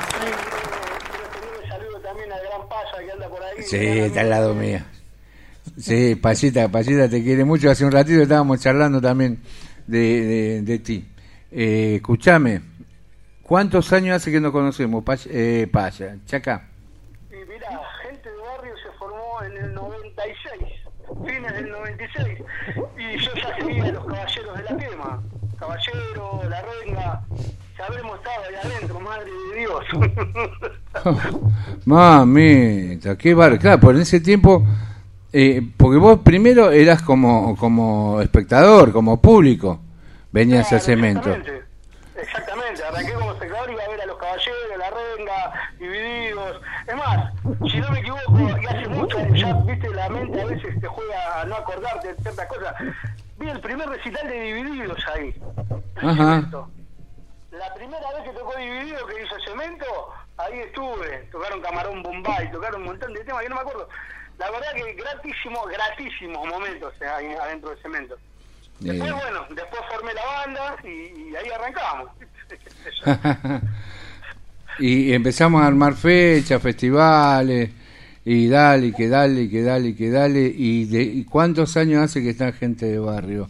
Sí, 3.61 3.77
está 3.77 4.21
al 4.21 4.29
lado 4.29 4.53
mía. 4.53 4.85
Sí, 5.77 6.15
Pachita, 6.15 6.67
Pachita 6.67 7.07
te 7.09 7.23
quiere 7.23 7.45
mucho. 7.45 7.69
Hace 7.69 7.85
un 7.85 7.91
ratito 7.91 8.21
estábamos 8.21 8.59
charlando 8.59 8.99
también 8.99 9.39
de, 9.87 10.25
de, 10.25 10.61
de 10.63 10.79
ti. 10.79 11.07
Eh, 11.51 11.95
escuchame, 11.95 12.61
¿cuántos 13.41 13.93
años 13.93 14.17
hace 14.17 14.31
que 14.31 14.41
nos 14.41 14.51
conocemos, 14.51 15.03
Pach, 15.05 15.25
eh, 15.29 15.69
Pacha? 15.71 16.17
Chaca. 16.25 16.67
Y 17.29 17.35
mirá, 17.49 17.79
gente 18.03 18.29
de 18.29 18.35
barrio 18.37 18.73
se 18.77 18.97
formó 18.97 19.41
en 19.43 19.57
el 19.57 19.73
96, 19.73 20.45
fines 21.25 21.53
del 21.53 21.69
96. 21.69 22.39
Y 22.97 23.17
yo 23.17 23.31
ya 23.35 23.55
seguía 23.55 23.83
a 23.85 23.91
los 23.91 24.05
caballeros. 24.05 24.40
Caballero, 25.71 26.41
la 26.49 26.61
renga. 26.61 27.21
Ya 27.77 27.85
habremos 27.85 28.17
estado 28.17 28.41
ahí 28.49 28.55
adentro, 28.71 28.99
madre 28.99 29.31
de 29.31 29.59
Dios. 29.59 29.85
Mamita, 31.85 33.17
qué 33.17 33.33
bar. 33.33 33.57
Claro, 33.57 33.79
por 33.79 33.95
ese 33.95 34.19
tiempo, 34.19 34.65
eh, 35.31 35.61
porque 35.77 35.97
vos 35.97 36.19
primero 36.25 36.71
eras 36.71 37.01
como, 37.01 37.55
como 37.55 38.19
espectador, 38.21 38.91
como 38.91 39.21
público, 39.21 39.79
venías 40.31 40.73
al 40.73 40.81
cemento. 40.81 41.31
Exactamente, 41.31 41.63
exactamente. 42.21 42.83
Arranqué 42.83 43.13
como 43.13 43.31
espectador, 43.31 43.71
iba 43.71 43.83
a 43.83 43.89
ver 43.89 44.01
a 44.01 44.05
los 44.07 44.17
caballeros, 44.17 44.57
la 44.77 44.89
renga, 44.89 45.53
divididos. 45.79 46.61
Es 46.85 46.95
más, 46.97 47.33
si 47.71 47.79
no 47.79 47.91
me 47.91 47.99
equivoco, 47.99 48.59
y 48.61 48.65
hace 48.65 48.89
mucho, 48.89 49.17
ya 49.35 49.53
viste, 49.53 49.89
la 49.89 50.09
mente 50.09 50.41
a 50.41 50.45
veces 50.45 50.81
te 50.81 50.87
juega 50.87 51.41
a 51.41 51.45
no 51.45 51.55
acordarte 51.55 52.09
de 52.09 52.15
ciertas 52.21 52.47
cosas. 52.47 52.75
Vi 53.41 53.49
el 53.49 53.59
primer 53.59 53.89
recital 53.89 54.27
de 54.27 54.39
divididos 54.39 54.99
ahí. 55.13 55.33
Ajá. 55.95 56.47
La 57.51 57.73
primera 57.73 58.07
vez 58.13 58.23
que 58.23 58.37
tocó 58.37 58.55
Dividido, 58.55 59.05
que 59.07 59.23
hizo 59.23 59.35
Cemento, 59.45 59.85
ahí 60.37 60.59
estuve. 60.59 61.27
Tocaron 61.31 61.59
Camarón 61.61 62.01
Bombay, 62.03 62.51
tocaron 62.51 62.81
un 62.81 62.87
montón 62.87 63.13
de 63.13 63.23
temas 63.23 63.41
que 63.43 63.49
no 63.49 63.55
me 63.55 63.61
acuerdo. 63.61 63.89
La 64.37 64.49
verdad 64.51 64.67
que 64.75 64.93
gratísimos, 64.93 65.67
gratísimos 65.69 66.47
momentos 66.47 66.93
eh, 67.01 67.05
ahí 67.07 67.33
adentro 67.33 67.71
de 67.71 67.81
Cemento. 67.81 68.15
Después, 68.79 69.09
Eh. 69.09 69.13
bueno, 69.13 69.45
después 69.49 69.81
formé 69.91 70.13
la 70.13 70.25
banda 70.25 70.75
y, 70.83 71.29
y 71.31 71.35
ahí 71.35 71.49
arrancamos. 71.49 72.09
y 74.79 75.13
empezamos 75.13 75.61
a 75.61 75.67
armar 75.67 75.93
fechas, 75.95 76.61
festivales, 76.61 77.69
y 78.23 78.47
dale, 78.47 78.93
que 78.93 79.07
dale, 79.07 79.49
que 79.49 79.63
dale, 79.63 79.95
que 79.95 80.09
dale. 80.09 80.53
¿Y, 80.55 80.85
de, 80.85 81.01
y 81.01 81.23
cuántos 81.25 81.75
años 81.77 82.03
hace 82.03 82.21
que 82.21 82.29
está 82.29 82.51
gente 82.51 82.85
de 82.85 82.99
barrio? 82.99 83.47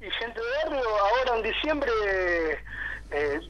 Y 0.00 0.10
Gente 0.10 0.40
de 0.40 0.70
Barrio, 0.70 0.88
ahora 0.88 1.38
en 1.38 1.52
diciembre, 1.52 1.90
eh, 3.10 3.40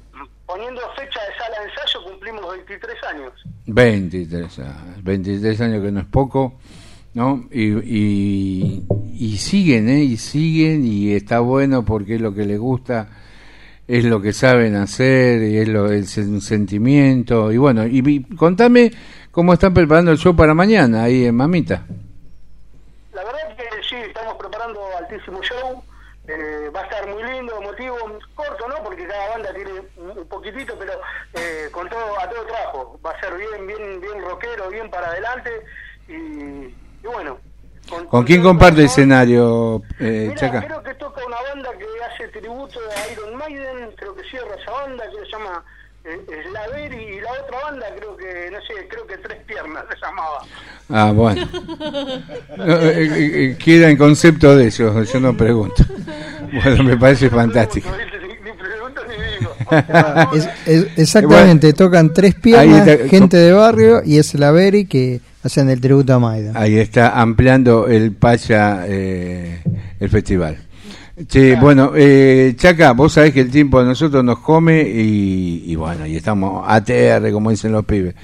poniendo 0.47 0.81
fecha 0.97 1.20
de 1.20 1.36
sala 1.36 1.60
de 1.60 1.70
ensayo, 1.70 2.05
cumplimos 2.05 2.56
23 2.56 2.94
años. 3.10 3.32
23 3.66 4.59
años, 4.60 5.02
23 5.02 5.60
años 5.60 5.82
que 5.82 5.90
no 5.90 6.01
es 6.01 6.06
poco, 6.06 6.60
¿no? 7.14 7.48
Y, 7.51 7.72
y, 7.78 8.86
y 9.12 9.36
siguen, 9.39 9.89
¿eh? 9.89 10.05
Y 10.05 10.16
siguen 10.16 10.86
y 10.86 11.14
está 11.14 11.40
bueno 11.40 11.85
porque 11.85 12.14
es 12.14 12.20
lo 12.20 12.32
que 12.32 12.44
les 12.44 12.60
gusta, 12.60 13.09
es 13.89 14.05
lo 14.05 14.20
que 14.22 14.32
saben 14.32 14.76
hacer, 14.76 15.43
y 15.43 15.56
es, 15.56 15.68
lo, 15.68 15.90
es 15.90 16.16
un 16.18 16.40
sentimiento. 16.40 17.51
Y 17.51 17.56
bueno, 17.56 17.85
y, 17.86 17.98
y 18.09 18.22
contame 18.36 18.93
cómo 19.35 19.52
están 19.52 19.74
preparando 19.74 20.12
el 20.12 20.19
show 20.19 20.35
para 20.35 20.55
mañana 20.55 21.02
ahí 21.02 21.27
en 21.27 21.35
Mamita. 21.35 21.82
La 23.12 23.24
verdad 23.24 23.56
que 23.56 23.65
sí, 23.89 23.97
estamos 23.97 24.35
preparando 24.35 24.81
altísimo 24.97 25.43
show. 25.43 25.82
Eh, 26.27 26.70
va 26.74 26.81
a 26.81 26.85
estar 26.85 27.06
muy 27.06 27.23
lindo, 27.23 27.61
emotivo, 27.61 27.97
corto, 28.35 28.66
¿no? 28.66 28.77
Porque 28.82 29.06
cada 29.06 29.28
banda 29.31 29.52
tiene 29.52 29.73
un 29.98 30.27
poquitito, 30.27 30.74
pero 30.78 30.93
eh, 31.35 31.69
con 31.70 31.86
todo 31.90 32.19
a 32.19 32.31
todo 32.31 32.47
trapo. 32.47 33.01
Va 33.05 33.11
a 33.11 33.20
ser 33.20 33.36
bien, 33.36 33.66
bien, 33.66 34.01
bien 34.01 34.23
rockero, 34.23 34.70
bien 34.70 34.89
para 34.89 35.09
adelante 35.09 35.51
y, 36.09 36.12
y 36.15 37.06
bueno. 37.06 37.36
¿Con 38.09 38.24
quién 38.24 38.43
comparte 38.43 38.85
escenario, 38.85 39.82
eh, 40.01 40.28
Mira, 40.28 40.35
Chaca? 40.36 40.66
creo 40.66 40.82
que 40.82 40.94
toca 40.94 41.20
una 41.27 41.36
banda 41.43 41.70
que 41.77 41.85
hace 42.06 42.28
tributo 42.28 42.81
a 42.81 43.12
Iron 43.12 43.36
Maiden, 43.36 43.90
creo 43.97 44.15
que 44.15 44.23
cierra 44.31 44.55
esa 44.59 44.70
banda, 44.70 45.05
que 45.11 45.19
se 45.27 45.31
llama 45.32 45.62
eh, 46.05 46.20
Slaveri, 46.48 46.97
y 46.97 47.20
la 47.20 47.32
otra 47.44 47.59
banda 47.64 47.86
creo 47.97 48.16
que, 48.16 48.51
no 48.51 48.59
sé, 48.59 48.86
creo 48.89 49.06
que 49.06 49.16
Tres 49.18 49.39
Piernas 49.47 49.85
se 49.90 49.97
llamaba. 50.06 50.39
Ah, 50.90 51.12
bueno. 51.12 51.48
No, 52.56 52.64
eh, 52.78 52.93
eh, 53.06 53.10
eh, 53.52 53.56
queda 53.62 53.90
en 53.90 53.97
concepto 53.97 54.56
de 54.56 54.68
eso, 54.68 55.02
yo 55.02 55.20
no 55.20 55.36
pregunto. 55.36 55.85
Bueno, 56.62 56.85
me 56.85 56.97
parece 56.97 57.28
fantástico. 57.31 57.89
Es- 60.35 60.48
es- 60.66 60.86
exactamente, 60.97 61.72
tocan 61.72 62.12
tres 62.12 62.35
piernas, 62.36 62.86
está, 62.86 63.09
gente 63.09 63.36
de 63.36 63.52
barrio 63.52 64.02
y 64.05 64.18
es 64.18 64.35
la 64.35 64.51
Beri 64.52 64.85
que 64.86 65.20
hacen 65.43 65.68
el 65.70 65.81
tributo 65.81 66.14
a 66.14 66.18
Maida. 66.20 66.52
Ahí 66.55 66.78
está 66.78 67.18
ampliando 67.20 67.89
el 67.89 68.12
Paya 68.12 68.85
eh, 68.86 69.62
el 69.98 70.09
festival. 70.10 70.59
Che, 71.28 71.55
bueno, 71.57 71.93
eh, 71.95 72.55
Chaca, 72.57 72.91
vos 72.93 73.12
sabés 73.12 73.32
que 73.32 73.41
el 73.41 73.51
tiempo 73.51 73.78
a 73.78 73.85
nosotros 73.85 74.24
nos 74.24 74.41
come 74.41 74.82
y, 74.82 75.62
y 75.65 75.77
bueno, 75.77 76.05
y 76.07 76.16
estamos 76.16 76.65
ATR, 76.66 77.31
como 77.32 77.51
dicen 77.51 77.70
los 77.70 77.85
pibes. 77.85 78.16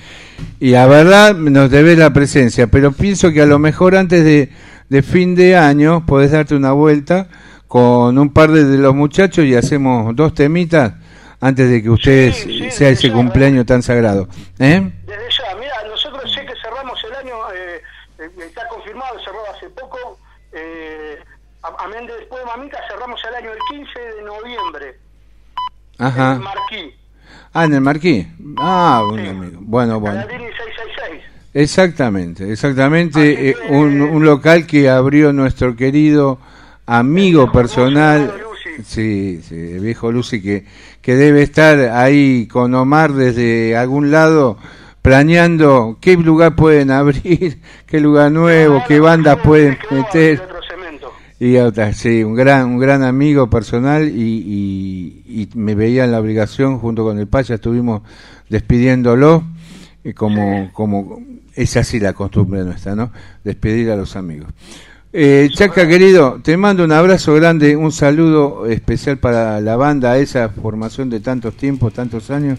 Y 0.58 0.70
la 0.72 0.86
verdad 0.88 1.36
nos 1.36 1.70
debe 1.70 1.94
la 1.94 2.12
presencia, 2.12 2.66
pero 2.66 2.90
pienso 2.90 3.30
que 3.30 3.42
a 3.42 3.46
lo 3.46 3.60
mejor 3.60 3.94
antes 3.94 4.24
de, 4.24 4.50
de 4.88 5.02
fin 5.02 5.36
de 5.36 5.56
año 5.56 6.04
podés 6.04 6.32
darte 6.32 6.56
una 6.56 6.72
vuelta 6.72 7.28
con 7.68 8.18
un 8.18 8.32
par 8.32 8.50
de, 8.50 8.64
de 8.64 8.78
los 8.78 8.92
muchachos 8.92 9.44
y 9.44 9.54
hacemos 9.54 10.16
dos 10.16 10.34
temitas 10.34 10.94
antes 11.40 11.70
de 11.70 11.82
que 11.84 11.90
ustedes 11.90 12.44
sea 12.74 12.88
ese 12.88 13.12
cumpleaños 13.12 13.66
tan 13.66 13.82
sagrado. 13.84 14.26
¿Eh? 14.58 14.90
Desde 15.06 15.22
ya, 15.38 15.56
mira, 15.60 15.74
nosotros 15.88 16.24
sé 16.34 16.40
que 16.44 16.54
cerramos 16.60 16.98
el 17.08 17.14
año, 17.14 17.34
eh, 17.54 17.80
eh, 18.18 18.30
está 18.48 18.66
confirmado, 18.66 19.16
cerró 19.24 19.38
hace 19.56 19.70
poco, 19.70 20.18
eh, 20.52 21.16
a- 21.62 21.69
amén 21.84 22.06
de 22.06 22.14
después 22.16 22.42
de 22.42 22.46
Mamita, 22.46 22.78
cerramos 22.88 23.20
el 23.28 23.34
año 23.34 23.50
el 23.52 23.58
15 23.76 24.00
de 24.00 24.22
noviembre, 24.22 24.98
Ajá. 25.98 26.34
en 26.34 26.42
Marquí, 26.42 26.94
Ah, 27.52 27.64
en 27.64 27.74
el 27.74 27.80
Marquí. 27.80 28.26
Ah, 28.58 29.02
un 29.10 29.18
amigo. 29.20 29.58
Bueno, 29.62 29.98
bueno. 29.98 30.20
Caladini 30.20 30.44
666. 30.52 31.22
Exactamente, 31.54 32.52
exactamente. 32.52 33.50
eh, 33.50 33.56
un, 33.70 34.00
un 34.00 34.24
local 34.24 34.66
que 34.66 34.88
abrió 34.88 35.32
nuestro 35.32 35.74
querido 35.74 36.38
amigo 36.86 37.50
personal. 37.50 38.32
Sí, 38.84 39.40
sí, 39.42 39.54
el 39.56 39.80
viejo 39.80 40.12
Lucy 40.12 40.40
que, 40.40 40.64
que 41.02 41.16
debe 41.16 41.42
estar 41.42 41.76
ahí 41.90 42.46
con 42.46 42.72
Omar 42.74 43.12
desde 43.12 43.76
algún 43.76 44.10
lado 44.12 44.56
planeando 45.02 45.98
qué 46.00 46.16
lugar 46.16 46.54
pueden 46.54 46.90
abrir, 46.92 47.60
qué 47.86 48.00
lugar 48.00 48.30
nuevo, 48.30 48.82
qué 48.86 49.00
bandas 49.00 49.38
pueden 49.40 49.76
meter. 49.90 50.40
Y 51.40 51.56
otra, 51.56 51.94
sí, 51.94 52.22
un 52.22 52.34
gran, 52.34 52.66
un 52.66 52.78
gran 52.78 53.02
amigo 53.02 53.48
personal 53.48 54.06
y, 54.06 55.24
y, 55.26 55.42
y 55.42 55.48
me 55.54 55.74
veía 55.74 56.04
en 56.04 56.12
la 56.12 56.20
obligación 56.20 56.78
junto 56.78 57.02
con 57.02 57.18
el 57.18 57.28
Paya, 57.28 57.54
estuvimos 57.54 58.02
despidiéndolo 58.50 59.44
y 60.04 60.12
como, 60.12 60.70
como 60.74 61.22
es 61.54 61.78
así 61.78 61.98
la 61.98 62.12
costumbre 62.12 62.62
nuestra, 62.62 62.94
¿no? 62.94 63.10
Despedir 63.42 63.90
a 63.90 63.96
los 63.96 64.16
amigos. 64.16 64.48
Eh, 65.14 65.48
Chaca 65.52 65.88
querido, 65.88 66.40
te 66.42 66.58
mando 66.58 66.84
un 66.84 66.92
abrazo 66.92 67.34
grande, 67.34 67.74
un 67.74 67.90
saludo 67.90 68.66
especial 68.66 69.16
para 69.16 69.62
la 69.62 69.76
banda, 69.76 70.18
esa 70.18 70.50
formación 70.50 71.08
de 71.08 71.20
tantos 71.20 71.56
tiempos, 71.56 71.94
tantos 71.94 72.30
años 72.30 72.58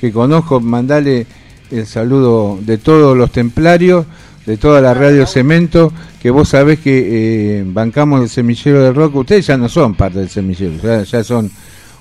que 0.00 0.10
conozco, 0.10 0.58
mandale 0.58 1.26
el 1.70 1.86
saludo 1.86 2.58
de 2.60 2.78
todos 2.78 3.16
los 3.16 3.30
templarios, 3.30 4.06
de 4.46 4.56
toda 4.56 4.80
la 4.80 4.94
radio 4.94 5.26
Cemento, 5.26 5.92
que 6.20 6.30
vos 6.30 6.48
sabés 6.48 6.80
que 6.80 7.60
eh, 7.60 7.64
bancamos 7.66 8.22
el 8.22 8.28
semillero 8.28 8.82
del 8.82 8.94
rock, 8.94 9.16
ustedes 9.16 9.46
ya 9.46 9.56
no 9.56 9.68
son 9.68 9.94
parte 9.94 10.18
del 10.18 10.28
semillero, 10.28 10.74
ya, 10.82 11.02
ya 11.02 11.24
son 11.24 11.50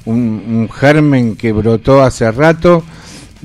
un, 0.06 0.18
un 0.18 0.70
germen 0.70 1.36
que 1.36 1.52
brotó 1.52 2.02
hace 2.02 2.32
rato, 2.32 2.84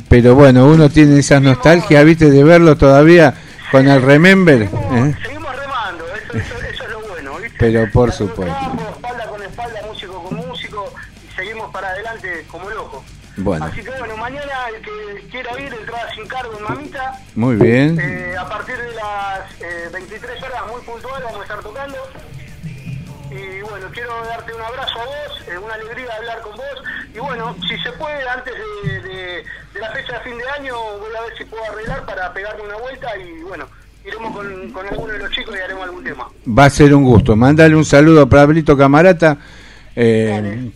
pero 0.09 0.35
bueno, 0.35 0.67
uno 0.67 0.89
tiene 0.91 1.19
esas 1.19 1.43
nostalgias, 1.43 2.05
viste, 2.05 2.31
de 2.31 2.45
verlo 2.45 2.77
todavía 2.77 3.35
con 3.71 3.89
el 3.89 4.03
Remember. 4.03 4.63
¿eh? 4.63 5.15
Pero 7.59 7.91
por 7.91 8.13
supuesto. 8.13 8.55
Bueno, 13.39 13.67
Así 13.67 13.83
que 13.83 13.91
bueno, 13.91 14.17
mañana 14.17 14.53
el 14.75 14.81
que 14.83 15.29
quiera 15.29 15.61
ir, 15.61 15.73
entrada 15.75 16.11
sin 16.15 16.27
cargo 16.27 16.57
en 16.57 16.65
Mamita. 16.65 17.21
muy 17.35 17.57
bien. 17.57 17.99
Eh, 18.01 18.35
a 18.39 18.49
partir 18.49 18.77
de 18.77 18.95
las 18.95 19.61
eh, 19.61 19.89
23 19.93 20.43
horas, 20.43 20.63
muy 20.73 20.81
puntual, 20.83 21.23
vamos 21.23 21.41
a 21.41 21.43
estar 21.43 21.61
tocando. 21.61 21.97
Y 23.31 23.61
bueno, 23.69 23.87
quiero 23.93 24.13
darte 24.25 24.55
un 24.55 24.63
abrazo 24.63 25.01
a 25.01 25.05
vos, 25.05 25.43
eh, 25.49 25.59
una 25.59 25.75
alegría 25.75 26.07
hablar 26.17 26.41
con 26.43 26.57
vos. 26.57 26.83
Y 27.15 27.19
bueno, 27.19 27.55
si 27.69 27.77
se 27.83 27.93
puede, 27.93 28.27
antes 28.29 28.55
de, 28.85 29.01
de- 29.01 29.45
de 29.75 29.81
la 29.81 29.91
fecha 29.91 30.15
de 30.15 30.21
fin 30.21 30.39
de 30.39 30.49
año, 30.59 30.75
voy 30.99 31.15
a 31.19 31.21
ver 31.23 31.37
si 31.37 31.45
puedo 31.45 31.63
arreglar 31.71 32.07
para 32.07 32.33
pegarme 32.33 32.63
una 32.63 32.77
vuelta. 32.77 33.09
Y 33.19 33.43
bueno, 33.43 33.67
iremos 34.07 34.35
con, 34.35 34.71
con 34.71 34.87
alguno 34.87 35.13
de 35.13 35.19
los 35.19 35.31
chicos 35.33 35.55
y 35.55 35.61
haremos 35.61 35.85
algún 35.85 36.05
tema. 36.05 36.29
Va 36.49 36.65
a 36.65 36.71
ser 36.71 36.95
un 36.95 37.05
gusto. 37.05 37.37
Mándale 37.37 37.75
un 37.77 37.85
saludo 37.85 38.23
a 38.23 38.27
Pablito 38.27 38.77
Camarata, 38.79 39.37
eh, 39.95 40.71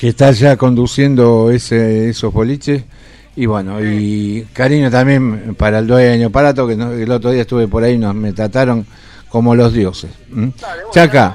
que 0.00 0.08
está 0.08 0.30
ya 0.30 0.56
conduciendo 0.56 1.50
ese, 1.50 2.08
esos 2.08 2.32
boliches. 2.32 2.82
Y 3.36 3.44
bueno, 3.44 3.84
y 3.84 4.46
cariño 4.54 4.90
también 4.90 5.54
para 5.56 5.80
el 5.80 5.86
dueño, 5.86 6.30
Parato, 6.30 6.66
que 6.66 6.74
no- 6.74 6.92
el 6.92 7.10
otro 7.10 7.30
día 7.32 7.42
estuve 7.42 7.68
por 7.68 7.84
ahí, 7.84 7.98
nos 7.98 8.14
me 8.14 8.32
trataron 8.32 8.86
como 9.28 9.54
los 9.54 9.74
dioses. 9.74 10.10
Chaca, 10.90 11.34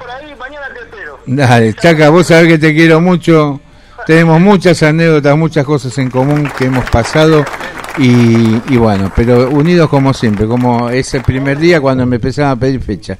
dale, 1.26 1.74
Chaca, 1.74 2.08
vos 2.10 2.26
sabés 2.26 2.48
que 2.48 2.58
te 2.58 2.74
quiero 2.74 3.00
mucho. 3.00 3.60
Tenemos 4.04 4.40
muchas 4.40 4.82
anécdotas, 4.82 5.36
muchas 5.38 5.64
cosas 5.64 5.96
en 5.98 6.10
común 6.10 6.50
que 6.58 6.64
hemos 6.64 6.90
pasado. 6.90 7.44
Y, 7.98 8.60
y 8.68 8.76
bueno, 8.78 9.12
pero 9.14 9.48
unidos 9.50 9.88
como 9.88 10.12
siempre, 10.12 10.46
como 10.48 10.90
ese 10.90 11.20
primer 11.20 11.56
día 11.58 11.80
cuando 11.80 12.04
me 12.04 12.16
empezaban 12.16 12.50
a 12.52 12.60
pedir 12.60 12.80
fecha. 12.80 13.16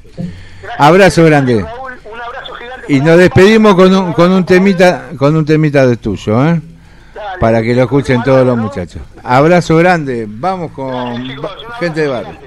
Abrazo 0.76 1.24
grande. 1.24 1.64
Y 2.88 3.00
nos 3.00 3.18
despedimos 3.18 3.74
con 3.74 3.94
un, 3.94 4.12
con 4.12 4.30
un 4.30 4.44
temita, 4.44 5.10
con 5.18 5.34
un 5.36 5.44
temita 5.44 5.86
de 5.86 5.96
tuyo, 5.96 6.46
¿eh? 6.46 6.60
Para 7.40 7.62
que 7.62 7.74
lo 7.74 7.82
escuchen 7.82 8.22
todos 8.22 8.46
los 8.46 8.56
muchachos. 8.56 9.02
Abrazo 9.22 9.76
grande. 9.76 10.26
Vamos 10.28 10.70
con 10.72 11.26
gente 11.78 12.02
de 12.02 12.08
barrio. 12.08 12.45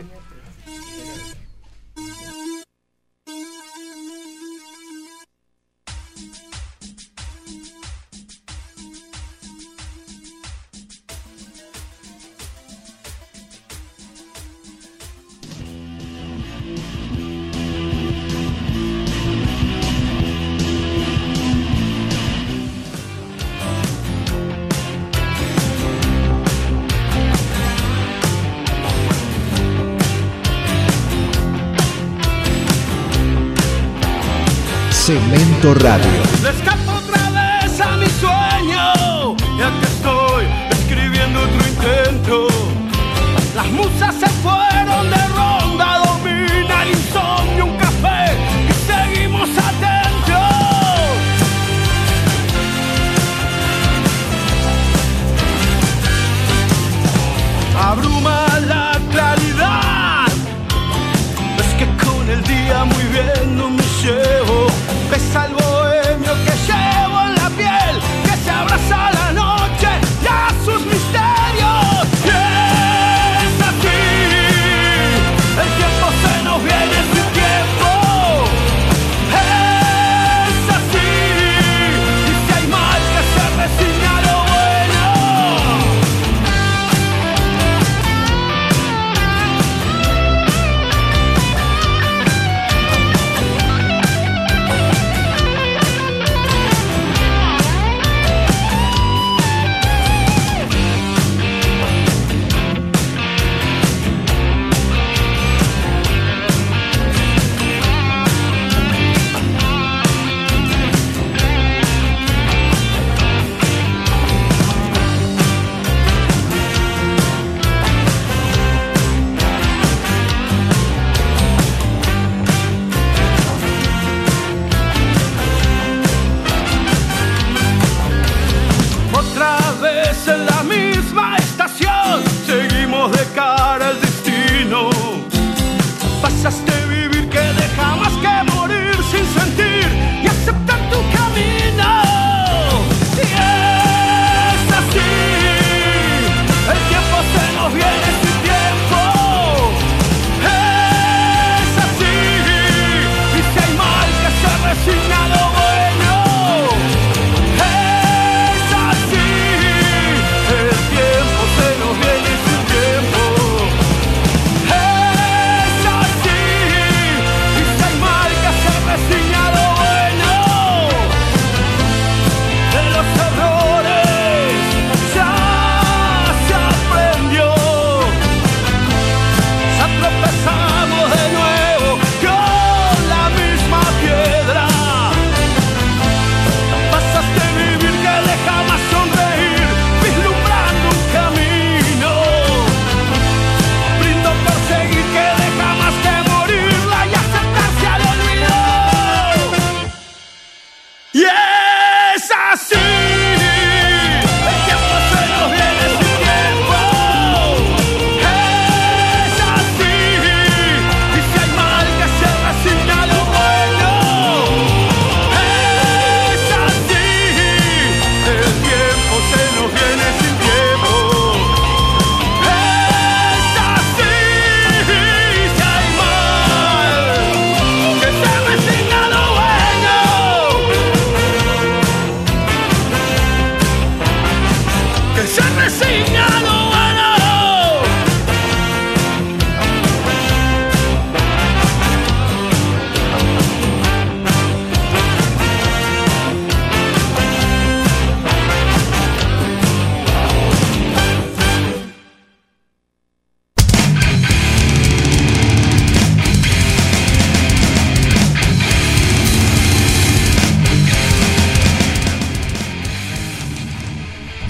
Radio. 35.74 36.89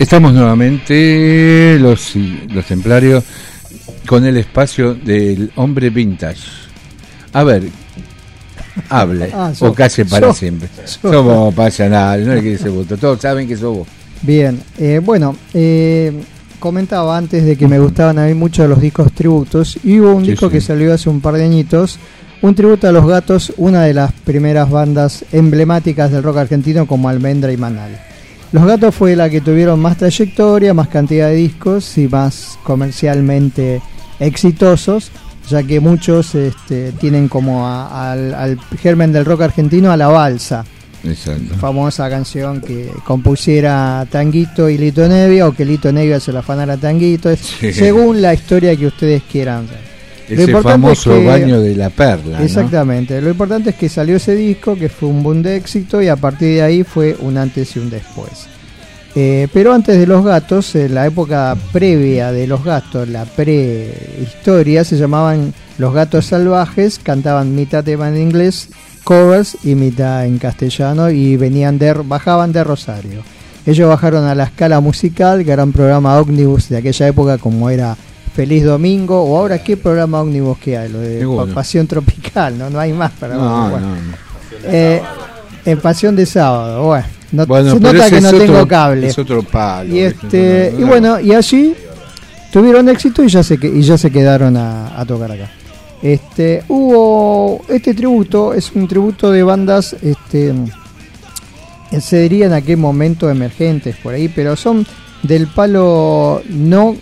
Estamos 0.09 0.33
nuevamente, 0.33 1.77
los, 1.79 2.15
los 2.15 2.65
templarios, 2.65 3.23
con 4.07 4.25
el 4.25 4.37
espacio 4.37 4.95
del 4.95 5.51
hombre 5.55 5.91
vintage. 5.91 6.41
A 7.31 7.43
ver, 7.43 7.65
hable, 8.89 9.29
Ah, 9.31 9.53
o 9.59 9.71
casi 9.71 10.05
para 10.05 10.33
siempre. 10.33 10.67
Somos 10.99 11.53
pasionales, 11.53 12.25
no 12.25 12.33
hay 12.33 12.41
que 12.41 12.49
decir 12.53 12.71
voto. 12.71 12.97
Todos 12.97 13.21
saben 13.21 13.47
que 13.47 13.55
sos 13.55 13.77
vos. 13.77 13.87
Bien, 14.23 14.59
eh, 14.79 14.99
bueno, 14.99 15.35
eh, 15.53 16.11
comentaba 16.59 17.15
antes 17.15 17.45
de 17.45 17.55
que 17.55 17.67
me 17.67 17.77
gustaban 17.77 18.17
a 18.17 18.25
mí 18.25 18.33
mucho 18.33 18.67
los 18.67 18.81
discos 18.81 19.11
tributos 19.11 19.77
y 19.83 19.99
hubo 19.99 20.15
un 20.15 20.25
Sí, 20.25 20.31
disco 20.31 20.47
sí. 20.47 20.53
que 20.53 20.61
salió 20.61 20.91
hace 20.91 21.07
un 21.07 21.21
par 21.21 21.35
de 21.35 21.43
añitos, 21.43 21.99
un 22.41 22.55
tributo 22.55 22.87
a 22.87 22.91
los 22.91 23.05
gatos, 23.05 23.53
una 23.57 23.83
de 23.83 23.93
las 23.93 24.11
primeras 24.11 24.71
bandas 24.71 25.23
emblemáticas 25.31 26.09
del 26.11 26.23
rock 26.23 26.37
argentino 26.37 26.87
como 26.87 27.09
Almendra 27.09 27.51
y 27.53 27.57
Manal. 27.57 28.08
Los 28.51 28.65
gatos 28.65 28.95
fue 28.95 29.15
la 29.15 29.29
que 29.29 29.41
tuvieron 29.41 29.79
más 29.79 29.97
trayectoria, 29.97 30.73
más 30.73 30.87
cantidad 30.87 31.27
de 31.29 31.35
discos 31.35 31.97
y 31.99 32.07
más 32.07 32.57
comercialmente 32.63 33.81
exitosos, 34.19 35.11
ya 35.49 35.63
que 35.63 35.79
muchos 35.79 36.33
este, 36.35 36.91
tienen 36.93 37.27
como 37.27 37.67
a- 37.67 38.11
al, 38.11 38.33
al 38.33 38.59
germen 38.81 39.11
del 39.11 39.25
rock 39.25 39.41
argentino 39.41 39.91
a 39.91 39.97
la 39.97 40.07
balsa 40.07 40.65
Exacto. 41.03 41.55
famosa 41.57 42.09
canción 42.09 42.59
que 42.61 42.89
compusiera 43.05 44.05
Tanguito 44.11 44.69
y 44.69 44.77
Lito 44.77 45.07
Nevia 45.07 45.47
o 45.47 45.53
que 45.53 45.63
Lito 45.65 45.91
Nevia 45.91 46.19
se 46.19 46.31
la 46.33 46.39
afanara 46.39 46.73
a 46.73 46.77
Tanguito, 46.77 47.29
Sí. 47.35 47.71
según 47.71 48.21
la 48.21 48.33
historia 48.33 48.75
que 48.75 48.87
ustedes 48.87 49.21
quieran 49.31 49.67
ver. 49.67 49.88
Lo 50.29 50.41
Ese 50.41 50.51
es 50.51 50.61
famoso 50.61 51.11
que- 51.11 51.25
baño 51.25 51.59
de 51.61 51.75
la 51.75 51.89
perla. 51.89 52.39
¿no? 52.39 52.45
Exactamente, 52.45 53.21
lo 53.21 53.29
importante 53.29 53.71
es 53.71 53.75
que 53.75 53.89
salió 53.89 54.17
ese 54.17 54.35
disco, 54.35 54.75
que 54.75 54.89
fue 54.89 55.09
un 55.09 55.23
boom 55.23 55.41
de 55.41 55.55
éxito 55.55 56.01
y 56.01 56.07
a 56.07 56.15
partir 56.15 56.55
de 56.55 56.61
ahí 56.61 56.83
fue 56.83 57.15
un 57.19 57.37
antes 57.37 57.75
y 57.75 57.79
un 57.79 57.89
después. 57.89 58.47
Eh, 59.15 59.47
pero 59.51 59.73
antes 59.73 59.97
de 59.97 60.05
los 60.05 60.23
gatos, 60.23 60.75
en 60.75 60.93
la 60.93 61.07
época 61.07 61.57
previa 61.71 62.31
de 62.31 62.45
los 62.45 62.63
gatos, 62.63 63.07
la 63.09 63.25
prehistoria, 63.25 64.83
se 64.83 64.97
llamaban 64.97 65.53
los 65.77 65.93
gatos 65.93 66.25
salvajes, 66.27 66.99
cantaban 67.01 67.55
mitad 67.55 67.83
tema 67.83 68.09
en 68.09 68.17
inglés, 68.17 68.69
covers 69.03 69.57
y 69.63 69.75
mitad 69.75 70.25
en 70.25 70.37
castellano 70.37 71.09
y 71.09 71.37
venían 71.37 71.79
de, 71.79 71.93
bajaban 71.93 72.51
de 72.51 72.63
Rosario. 72.63 73.23
Ellos 73.65 73.89
bajaron 73.89 74.25
a 74.25 74.35
la 74.35 74.45
escala 74.45 74.79
musical, 74.79 75.43
que 75.43 75.51
era 75.51 75.63
un 75.63 75.71
programa 75.71 76.17
ómnibus 76.19 76.69
de 76.69 76.77
aquella 76.77 77.07
época 77.07 77.37
como 77.37 77.69
era 77.69 77.95
Feliz 78.39 78.63
Domingo, 78.63 79.21
o 79.21 79.37
ahora 79.37 79.61
qué 79.61 79.75
programa 79.75 80.21
ómnibus 80.21 80.57
que 80.59 80.77
hay, 80.77 80.87
lo 80.89 80.99
de 80.99 81.25
bueno. 81.25 81.53
Pasión 81.53 81.85
Tropical, 81.87 82.57
no, 82.57 82.69
no 82.69 82.79
hay 82.79 82.93
más 82.93 83.11
para 83.11 83.35
No, 83.35 83.69
bueno. 83.69 83.87
no, 83.87 83.95
no. 83.95 84.13
Eh, 84.63 85.01
en 85.65 85.79
Pasión 85.81 86.15
de 86.15 86.25
Sábado, 86.25 86.83
bueno, 86.85 87.05
no, 87.33 87.45
Bueno, 87.45 87.73
se 87.73 87.79
nota 87.81 88.09
que 88.09 88.21
no 88.21 88.29
otro- 88.29 88.39
tengo 88.39 88.65
cable. 88.65 89.07
es 89.07 89.19
otro 89.19 89.43
palo, 89.43 89.93
Y 89.93 89.99
este, 89.99 90.73
y 90.77 90.79
no, 90.79 90.87
bueno, 90.87 91.19
y 91.19 91.33
allí 91.33 91.73
tuvieron 92.53 92.87
éxito 92.87 93.25
y 93.25 93.27
ya 93.27 93.43
se 93.43 93.59
y 93.61 93.81
ya 93.81 93.97
se 93.97 94.09
quedaron 94.09 94.55
a, 94.55 94.97
a 94.97 95.05
tocar 95.05 95.33
acá. 95.33 95.51
Este, 96.01 96.63
hubo 96.69 97.59
este 97.67 97.93
tributo 97.93 98.53
es 98.53 98.71
un 98.73 98.87
tributo 98.87 99.31
de 99.31 99.43
bandas 99.43 99.97
este 100.01 100.53
eh, 101.91 101.99
se 101.99 102.21
diría 102.21 102.45
en 102.45 102.53
aquel 102.53 102.77
momento 102.77 103.29
emergentes 103.29 103.97
por 103.97 104.13
ahí, 104.13 104.29
pero 104.29 104.55
son 104.55 104.85
del 105.23 105.47
palo 105.47 106.41
no 106.47 106.95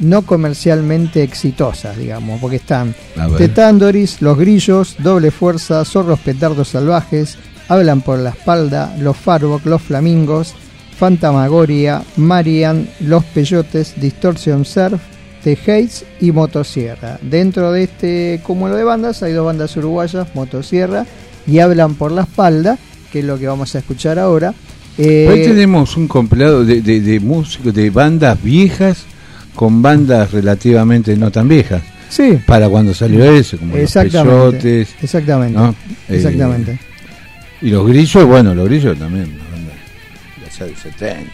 no 0.00 0.22
comercialmente 0.22 1.22
exitosas, 1.22 1.96
digamos, 1.96 2.40
porque 2.40 2.56
están. 2.56 2.94
Tetandoris, 3.36 4.22
Los 4.22 4.38
Grillos, 4.38 4.96
Doble 4.98 5.30
Fuerza, 5.30 5.84
Zorros 5.84 6.20
Petardos 6.20 6.68
Salvajes, 6.68 7.38
Hablan 7.68 8.00
por 8.00 8.18
la 8.18 8.30
Espalda, 8.30 8.94
Los 8.98 9.16
Farboc, 9.16 9.64
Los 9.66 9.82
Flamingos, 9.82 10.54
Fantasmagoria, 10.98 12.02
Marian, 12.16 12.88
Los 13.00 13.24
Peyotes, 13.24 13.94
Distortion 14.00 14.64
Surf, 14.64 15.00
The 15.44 15.52
Hates 15.52 16.04
y 16.20 16.32
Motosierra. 16.32 17.18
Dentro 17.22 17.72
de 17.72 17.84
este 17.84 18.40
cúmulo 18.42 18.76
de 18.76 18.84
bandas 18.84 19.22
hay 19.22 19.32
dos 19.32 19.46
bandas 19.46 19.76
uruguayas, 19.76 20.34
Motosierra 20.34 21.06
y 21.46 21.58
Hablan 21.58 21.94
por 21.94 22.12
la 22.12 22.22
Espalda, 22.22 22.78
que 23.12 23.20
es 23.20 23.24
lo 23.24 23.38
que 23.38 23.46
vamos 23.46 23.74
a 23.74 23.78
escuchar 23.78 24.18
ahora. 24.18 24.54
Eh, 24.96 25.28
Hoy 25.30 25.42
tenemos 25.42 25.96
un 25.96 26.08
compilado 26.08 26.64
de, 26.64 26.82
de, 26.82 27.00
de 27.00 27.20
músicos, 27.20 27.72
de 27.72 27.90
bandas 27.90 28.42
viejas 28.42 29.06
con 29.58 29.82
bandas 29.82 30.30
relativamente 30.30 31.16
no 31.16 31.32
tan 31.32 31.48
viejas. 31.48 31.82
Sí. 32.08 32.38
Para 32.46 32.68
cuando 32.68 32.94
salió 32.94 33.24
ese, 33.24 33.56
como 33.56 33.74
los 33.74 33.82
Exactamente, 33.82 34.60
Peyotes, 34.60 34.88
exactamente, 35.02 35.58
¿no? 35.58 35.70
Eh, 36.08 36.14
exactamente. 36.14 36.78
y 37.60 37.70
los 37.70 37.84
grillos, 37.88 38.24
bueno, 38.24 38.54
los 38.54 38.68
grillos 38.68 38.96
también, 38.96 39.24
una 39.24 39.50
banda 39.50 39.72
de 40.58 40.64
del 40.64 40.76
70. 40.76 41.24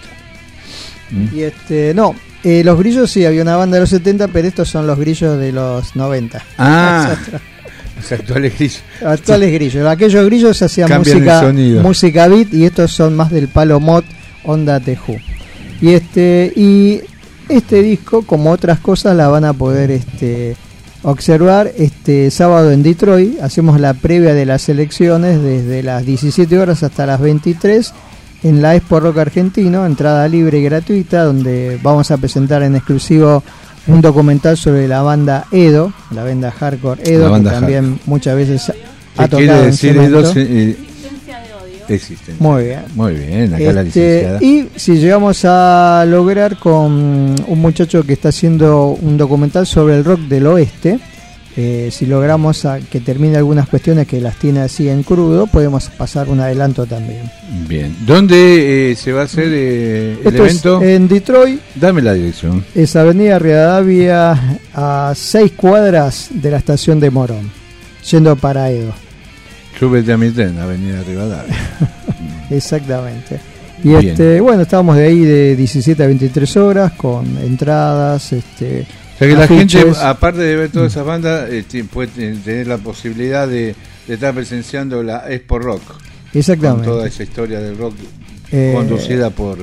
¿Mm? 1.11 1.37
Y 1.37 1.43
este, 1.43 1.93
no, 1.93 2.15
eh, 2.43 2.65
los 2.65 2.79
grillos 2.79 3.11
sí, 3.11 3.27
había 3.27 3.43
una 3.43 3.57
banda 3.57 3.75
de 3.75 3.83
los 3.83 3.91
70, 3.91 4.29
pero 4.29 4.49
estos 4.49 4.71
son 4.71 4.87
los 4.87 4.99
grillos 4.99 5.39
de 5.39 5.53
los 5.53 5.95
90. 5.95 6.43
Ah, 6.57 7.15
los 7.97 8.11
actuales 8.11 8.55
grillos. 8.57 8.83
Actuales 9.05 9.53
grillos. 9.53 9.87
Aquellos 9.87 10.25
grillos 10.25 10.63
hacían 10.63 10.89
Cambian 10.89 11.19
música, 11.19 11.83
música 11.83 12.29
beat 12.29 12.55
y 12.55 12.65
estos 12.65 12.91
son 12.91 13.17
más 13.17 13.31
del 13.31 13.49
palo 13.49 13.81
mod 13.81 14.05
onda 14.45 14.81
tejú. 14.81 15.15
Y 15.83 15.93
este 15.93 16.51
y 16.57 17.03
este 17.49 17.83
disco, 17.83 18.23
como 18.23 18.51
otras 18.51 18.79
cosas, 18.79 19.17
la 19.17 19.29
van 19.29 19.45
a 19.45 19.53
poder 19.53 19.91
este 19.91 20.57
observar 21.03 21.71
este 21.77 22.31
sábado 22.31 22.73
en 22.73 22.83
Detroit. 22.83 23.41
Hacemos 23.41 23.79
la 23.79 23.95
previa 23.95 24.35
de 24.35 24.47
las 24.47 24.69
elecciones 24.69 25.43
desde 25.43 25.83
las 25.83 26.05
17 26.05 26.59
horas 26.59 26.83
hasta 26.83 27.07
las 27.07 27.21
23 27.21 27.93
en 28.43 28.63
la 28.63 28.75
Expo 28.75 29.01
Rock 29.01 29.19
Argentino, 29.19 29.87
entrada 29.87 30.29
libre 30.29 30.59
y 30.59 30.65
gratuita, 30.65 31.25
donde 31.25 31.79
vamos 31.83 32.11
a 32.11 32.19
presentar 32.19 32.63
en 32.63 32.77
exclusivo 32.77 33.43
un 33.87 34.01
documental 34.01 34.57
sobre 34.57 34.89
la 34.89 35.03
banda 35.03 35.47
Edo, 35.51 35.93
la 36.11 36.25
banda 36.25 36.51
hardcore 36.51 37.03
Edo, 37.05 37.31
banda 37.31 37.51
que 37.51 37.57
también 37.57 38.01
muchas 38.07 38.37
veces 38.37 38.71
ha 38.71 38.73
¿Qué 38.73 39.29
tocado 39.29 39.37
quiere 39.37 39.59
en 39.59 39.65
decir 39.67 39.93
Cemento. 39.95 40.21
Edo? 40.21 40.94
Eh, 41.89 41.95
Existen. 41.95 42.37
Muy 42.39 42.65
bien. 42.65 42.81
Muy 42.95 43.15
bien, 43.15 43.55
acá 43.55 43.73
la 43.73 43.83
Este, 43.83 44.31
licenciada. 44.31 44.39
y 44.43 44.69
si 44.77 44.97
llegamos 44.97 45.45
a 45.45 46.05
lograr 46.09 46.57
con 46.59 46.93
un 47.47 47.59
muchacho 47.61 48.03
que 48.05 48.13
está 48.15 48.29
haciendo 48.31 48.89
un 49.01 49.17
documental 49.17 49.67
sobre 49.67 49.97
el 49.97 50.05
rock 50.05 50.21
del 50.21 50.47
oeste, 50.47 50.99
eh, 51.57 51.89
si 51.93 52.07
logramos 52.07 52.65
a 52.65 52.81
que 52.81 52.99
termine 52.99 53.37
algunas 53.37 53.69
cuestiones 53.69 54.09
que 54.09 54.21
las 54.21 54.37
tiene 54.41 54.59
así 54.61 54.89
en 54.89 55.05
crudo, 55.05 55.47
podemos 55.47 55.89
pasar 55.91 56.29
un 56.29 56.41
adelanto 56.41 56.85
también. 56.85 57.31
Bien. 57.69 57.95
¿Dónde 58.05 58.91
eh, 58.91 58.97
se 58.97 59.13
va 59.13 59.21
a 59.21 59.25
hacer 59.25 59.47
eh, 59.53 60.19
el 60.21 60.27
Esto 60.27 60.45
es 60.47 60.51
evento? 60.51 60.83
en 60.83 61.07
Detroit, 61.07 61.61
Dame 61.77 62.03
la 62.03 62.13
dirección. 62.15 62.65
es 62.75 62.97
Avenida 62.97 63.39
Rivadavia 63.39 64.59
a 64.75 65.13
seis 65.15 65.53
cuadras 65.53 66.29
de 66.31 66.51
la 66.51 66.57
estación 66.57 66.99
de 66.99 67.11
Morón, 67.13 67.51
yendo 68.11 68.35
para 68.35 68.71
Edo. 68.73 68.93
Súbete 69.79 70.13
a 70.13 70.17
mi 70.17 70.31
tren, 70.31 70.59
Avenida 70.59 71.03
Rivadavia. 71.03 71.55
Exactamente. 72.51 73.41
Y 73.83 73.89
Bien. 73.89 74.09
este, 74.09 74.41
bueno, 74.41 74.63
estábamos 74.63 74.97
de 74.97 75.05
ahí 75.07 75.21
de 75.21 75.57
17 75.57 76.03
a 76.03 76.07
23 76.07 76.57
horas 76.57 76.93
con 76.93 77.27
entradas, 77.39 78.33
este, 78.33 78.87
O 79.15 79.19
sea 79.19 79.29
que 79.29 79.35
la 79.35 79.47
gente, 79.47 79.85
aparte 80.03 80.41
de 80.41 80.57
ver 80.57 80.71
todas 80.71 80.93
esas 80.93 81.05
bandas, 81.05 81.51
eh, 81.51 81.65
ti- 81.69 81.83
puede 81.83 82.09
ten- 82.09 82.41
tener 82.41 82.67
la 82.67 82.79
posibilidad 82.79 83.47
de, 83.47 83.75
de 84.07 84.15
estar 84.15 84.33
presenciando 84.35 85.03
la 85.03 85.31
Expo 85.31 85.59
Rock. 85.59 85.83
Exactamente. 86.33 86.87
Con 86.87 86.97
toda 86.99 87.09
esa 87.09 87.23
historia 87.23 87.61
del 87.61 87.77
rock 87.77 87.95
Eh, 88.53 88.73
conducida 88.75 89.31
por 89.31 89.59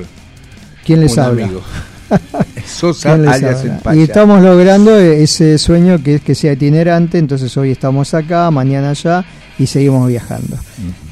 ¿Quién 0.84 1.00
les 1.00 1.12
un 1.14 1.18
habla? 1.20 1.44
amigo. 1.44 1.62
Sosa 2.66 3.14
¿Quién 3.14 3.22
les 3.26 3.32
alias. 3.42 3.64
Y 3.94 4.02
estamos 4.02 4.42
logrando 4.42 4.96
ese 4.98 5.58
sueño 5.58 6.02
que 6.02 6.16
es 6.16 6.20
que 6.22 6.34
sea 6.34 6.52
itinerante, 6.52 7.18
entonces 7.18 7.56
hoy 7.56 7.70
estamos 7.72 8.12
acá, 8.14 8.50
mañana 8.50 8.90
allá 8.90 9.24
y 9.62 9.66
seguimos 9.66 10.08
viajando. 10.08 10.56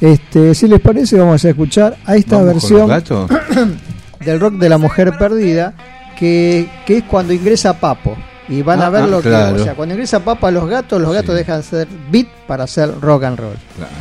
Este, 0.01 0.53
si 0.53 0.67
les 0.67 0.81
parece, 0.81 1.17
vamos 1.17 1.43
a 1.45 1.49
escuchar 1.49 1.97
a 2.05 2.15
esta 2.17 2.37
¿Vamos 2.37 2.67
con 2.67 2.87
versión 2.89 3.79
del 4.25 4.39
rock 4.39 4.55
de 4.55 4.69
la 4.69 4.77
mujer 4.77 5.13
perdida, 5.17 5.73
que, 6.19 6.67
que 6.85 6.97
es 6.97 7.03
cuando 7.05 7.31
ingresa 7.33 7.79
Papo. 7.79 8.17
Y 8.49 8.61
van 8.63 8.81
Ah, 8.81 8.87
a 8.87 8.89
ver 8.89 9.03
ah, 9.03 9.07
lo 9.07 9.21
que. 9.21 9.29
O 9.29 9.63
sea, 9.63 9.75
cuando 9.75 9.93
ingresa 9.95 10.19
Papo 10.19 10.47
a 10.47 10.51
los 10.51 10.67
gatos, 10.67 11.01
los 11.01 11.13
gatos 11.13 11.33
dejan 11.35 11.61
de 11.61 11.63
ser 11.63 11.87
beat 12.11 12.27
para 12.47 12.65
hacer 12.65 12.91
rock 12.99 13.23
and 13.23 13.39
roll. 13.39 13.55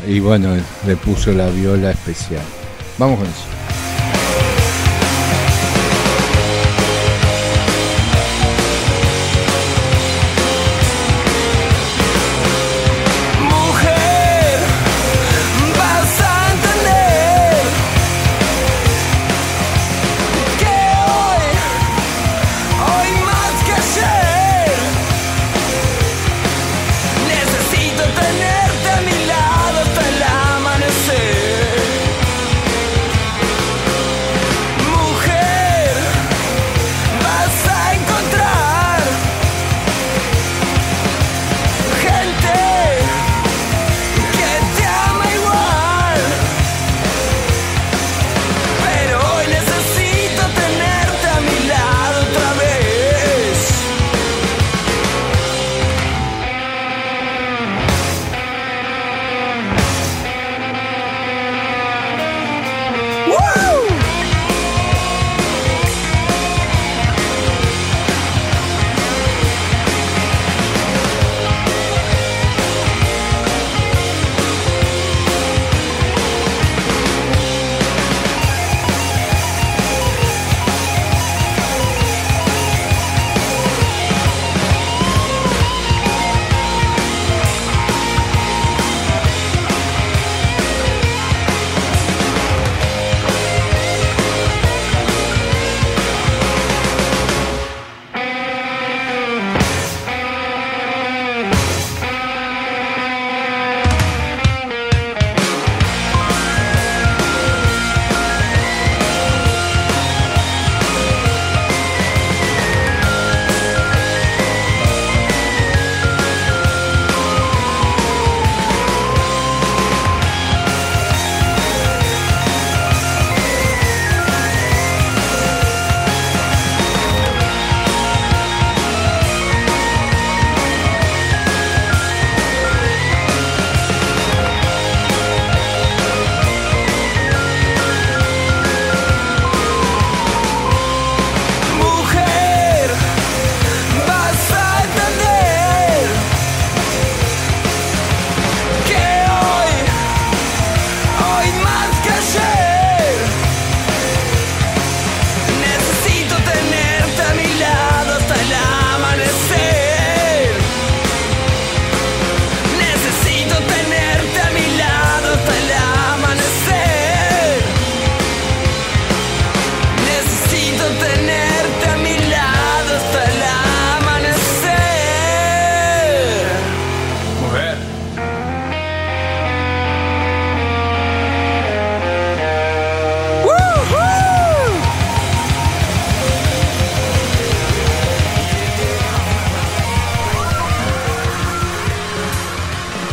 Y 0.09 0.19
bueno, 0.19 0.57
le 0.87 0.97
puso 0.97 1.31
la 1.33 1.49
viola 1.51 1.93
especial. 1.93 2.43
Vamos 2.99 3.19
con 3.19 3.29
eso. 3.29 3.60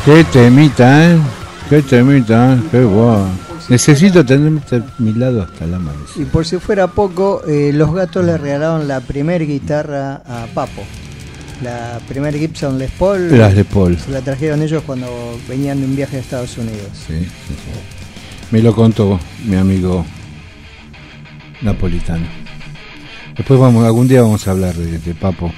Qué 0.08 0.24
temita, 0.24 1.12
¿eh? 1.12 1.18
Qué 1.68 1.82
temita, 1.82 2.54
¿eh? 2.54 2.60
Qué 2.72 2.82
guau. 2.82 3.28
Necesito 3.68 4.26
tener 4.26 4.62
a 4.72 5.02
mi 5.02 5.12
lado 5.12 5.42
hasta 5.42 5.68
la 5.68 5.80
mano. 5.80 6.00
Y 6.16 6.24
por 6.24 6.46
si 6.46 6.60
fuera 6.60 6.88
poco, 6.88 7.44
eh, 7.46 7.72
los 7.74 7.94
gatos 7.94 8.24
le 8.24 8.38
regalaron 8.38 8.88
la 8.88 9.02
primer 9.02 9.46
guitarra 9.46 10.22
a 10.26 10.46
Papo. 10.54 10.86
La 11.62 12.00
primer 12.08 12.40
Gibson 12.40 12.80
Les 12.80 12.90
Paul. 12.90 13.38
Las 13.38 13.54
Les 13.54 13.66
Paul. 13.66 14.00
Se 14.00 14.10
la 14.10 14.22
trajeron 14.22 14.62
ellos 14.62 14.82
cuando 14.86 15.08
venían 15.50 15.82
de 15.82 15.88
un 15.88 15.98
viaje 15.98 16.16
a 16.16 16.20
Estados 16.22 16.58
Unidos. 16.58 16.88
Sí, 16.94 17.20
sí, 17.20 17.26
sí. 17.26 18.50
Me 18.50 18.62
lo 18.62 18.74
contó 18.74 19.20
mi 19.46 19.58
amigo 19.58 20.06
napolitano. 21.64 22.28
Después 23.36 23.60
vamos, 23.60 23.86
algún 23.86 24.08
día 24.08 24.22
vamos 24.22 24.48
a 24.48 24.52
hablar 24.52 24.74
de, 24.74 25.00
de 25.00 25.14
Papo. 25.16 25.52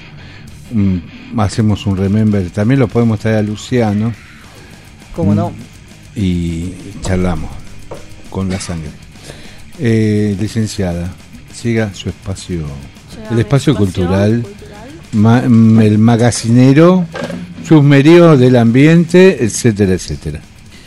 Mm, 0.72 1.40
hacemos 1.40 1.86
un 1.86 1.98
remember. 1.98 2.50
También 2.50 2.80
lo 2.80 2.88
podemos 2.88 3.20
traer 3.20 3.38
a 3.38 3.42
Luciano. 3.44 4.12
¿Cómo 5.16 5.36
no? 5.36 5.52
Y 6.16 6.74
charlamos 7.02 7.50
con 8.30 8.50
la 8.50 8.60
sangre. 8.60 8.90
Eh, 9.80 10.36
licenciada, 10.40 11.10
siga 11.54 11.94
su 11.94 12.10
espacio, 12.10 12.66
el 13.32 13.40
espacio 13.40 13.76
cultural, 13.76 14.46
ma- 15.14 15.42
mm, 15.42 15.80
el 15.82 15.98
magacinero, 15.98 17.06
chusmerío 17.66 18.38
del 18.38 18.56
ambiente, 18.58 19.44
etcétera, 19.44 19.94
etcétera. 19.94 20.42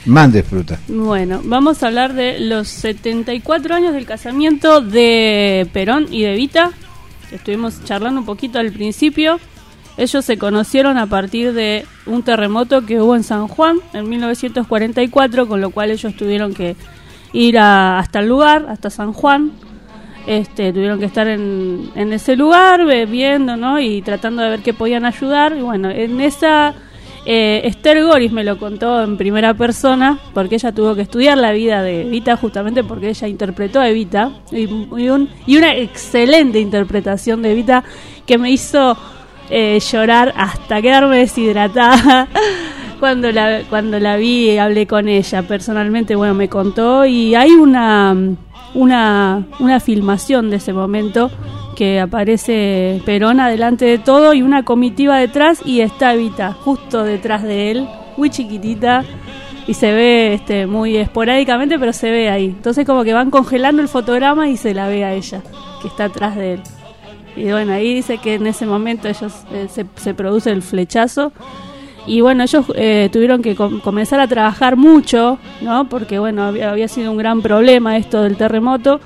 Mande 0.05 0.43
fruta. 0.43 0.79
Bueno, 0.89 1.41
vamos 1.45 1.83
a 1.83 1.87
hablar 1.87 2.13
de 2.15 2.41
los 2.41 2.69
74 2.69 3.75
años 3.75 3.95
del 3.95 4.05
casamiento 4.05 4.81
de 4.81 5.67
Perón 5.73 6.09
y 6.11 6.23
de 6.23 6.35
Vita. 6.35 6.73
Estuvimos 7.31 7.83
charlando 7.85 8.21
un 8.21 8.27
poquito 8.27 8.59
al 8.59 8.73
principio. 8.73 9.39
Ellos 9.97 10.25
se 10.25 10.39
conocieron 10.39 10.97
a 10.99 11.07
partir 11.07 11.53
de 11.53 11.85
un 12.07 12.23
terremoto 12.23 12.85
que 12.87 13.01
hubo 13.01 13.15
en 13.15 13.25
San 13.25 13.47
Juan 13.49 13.79
en 13.93 14.09
1944, 14.09 15.47
con 15.49 15.61
lo 15.61 15.71
cual 15.71 15.91
ellos 15.91 16.15
tuvieron 16.17 16.55
que 16.55 16.77
ir 17.33 17.59
a- 17.59 17.99
hasta 17.99 18.21
el 18.21 18.29
lugar, 18.29 18.67
hasta 18.69 18.91
San 18.91 19.13
Juan. 19.13 19.53
Este, 20.27 20.73
tuvieron 20.73 20.99
que 21.01 21.07
estar 21.07 21.27
en, 21.27 21.91
en 21.97 22.13
ese 22.13 22.37
lugar 22.37 22.85
viendo, 23.09 23.57
¿no? 23.57 23.81
Y 23.81 24.03
tratando 24.03 24.43
de 24.43 24.51
ver 24.51 24.61
qué 24.61 24.73
podían 24.73 25.05
ayudar. 25.05 25.57
Y 25.57 25.63
bueno, 25.63 25.91
en 25.91 26.21
esa 26.21 26.75
eh, 27.27 27.63
Esther 27.65 28.03
Goris 28.05 28.33
me 28.33 28.45
lo 28.45 28.57
contó 28.59 29.03
en 29.03 29.17
primera 29.17 29.53
persona, 29.55 30.19
porque 30.33 30.55
ella 30.57 30.73
tuvo 30.73 30.95
que 30.95 31.03
estudiar 31.03 31.39
la 31.39 31.53
vida 31.53 31.83
de 31.83 32.03
Evita, 32.03 32.37
justamente 32.37 32.83
porque 32.85 33.09
ella 33.11 33.29
interpretó 33.29 33.81
a 33.81 33.89
Evita, 33.89 34.31
y, 34.53 34.63
y 34.63 35.09
un- 35.09 35.29
y 35.47 35.57
una 35.57 35.75
excelente 35.77 36.61
interpretación 36.61 37.43
de 37.43 37.53
Evita 37.53 37.83
que 38.27 38.39
me 38.39 38.51
hizo 38.51 38.97
eh, 39.51 39.79
llorar 39.81 40.33
hasta 40.37 40.81
quedarme 40.81 41.19
deshidratada. 41.19 42.29
Cuando 43.01 43.33
la, 43.33 43.63
cuando 43.69 43.99
la 43.99 44.17
vi 44.17 44.57
hablé 44.59 44.87
con 44.87 45.09
ella 45.09 45.43
personalmente, 45.43 46.15
bueno, 46.15 46.35
me 46.35 46.49
contó 46.49 47.05
y 47.05 47.35
hay 47.35 47.51
una, 47.51 48.17
una, 48.75 49.45
una 49.59 49.81
filmación 49.81 50.51
de 50.51 50.59
ese 50.59 50.73
momento 50.73 51.29
que 51.75 51.99
aparece 51.99 53.03
Perón 53.05 53.41
adelante 53.41 53.87
de 53.87 53.99
todo 53.99 54.35
y 54.35 54.43
una 54.43 54.65
comitiva 54.65 55.19
detrás 55.19 55.63
y 55.65 55.81
está 55.81 56.15
Evita 56.15 56.53
justo 56.53 57.03
detrás 57.03 57.43
de 57.43 57.73
él, 57.73 57.89
muy 58.17 58.31
chiquitita 58.31 59.05
y 59.67 59.75
se 59.75 59.93
ve 59.93 60.35
este 60.35 60.67
muy 60.67 60.97
esporádicamente, 60.97 61.79
pero 61.79 61.93
se 61.93 62.11
ve 62.11 62.31
ahí. 62.31 62.47
Entonces 62.47 62.87
como 62.87 63.05
que 63.05 63.15
van 63.15 63.31
congelando 63.31 63.83
el 63.83 63.89
fotograma 63.89 64.49
y 64.49 64.57
se 64.57 64.75
la 64.75 64.89
ve 64.89 65.05
a 65.05 65.13
ella, 65.13 65.43
que 65.81 65.89
está 65.89 66.05
atrás 66.05 66.37
de 66.37 66.55
él. 66.55 66.63
Y 67.37 67.45
bueno, 67.51 67.73
ahí 67.73 67.95
dice 67.95 68.19
que 68.19 68.35
en 68.35 68.47
ese 68.47 68.67
momento 68.67 69.09
ellos 69.09 69.33
eh, 69.53 69.67
se, 69.71 69.87
se 69.97 70.15
produce 70.15 70.51
el 70.51 70.63
flechazo 70.63 71.33
y 72.07 72.21
bueno, 72.21 72.43
ellos 72.43 72.67
eh, 72.75 73.09
tuvieron 73.13 73.43
que 73.43 73.55
com- 73.55 73.81
comenzar 73.81 74.21
a 74.21 74.27
trabajar 74.27 74.77
mucho, 74.77 75.39
¿no? 75.61 75.89
Porque 75.89 76.19
bueno, 76.19 76.43
había, 76.43 76.71
había 76.71 76.89
sido 76.89 77.11
un 77.11 77.17
gran 77.17 77.41
problema 77.43 77.97
esto 77.97 78.23
del 78.23 78.37
terremoto. 78.37 79.01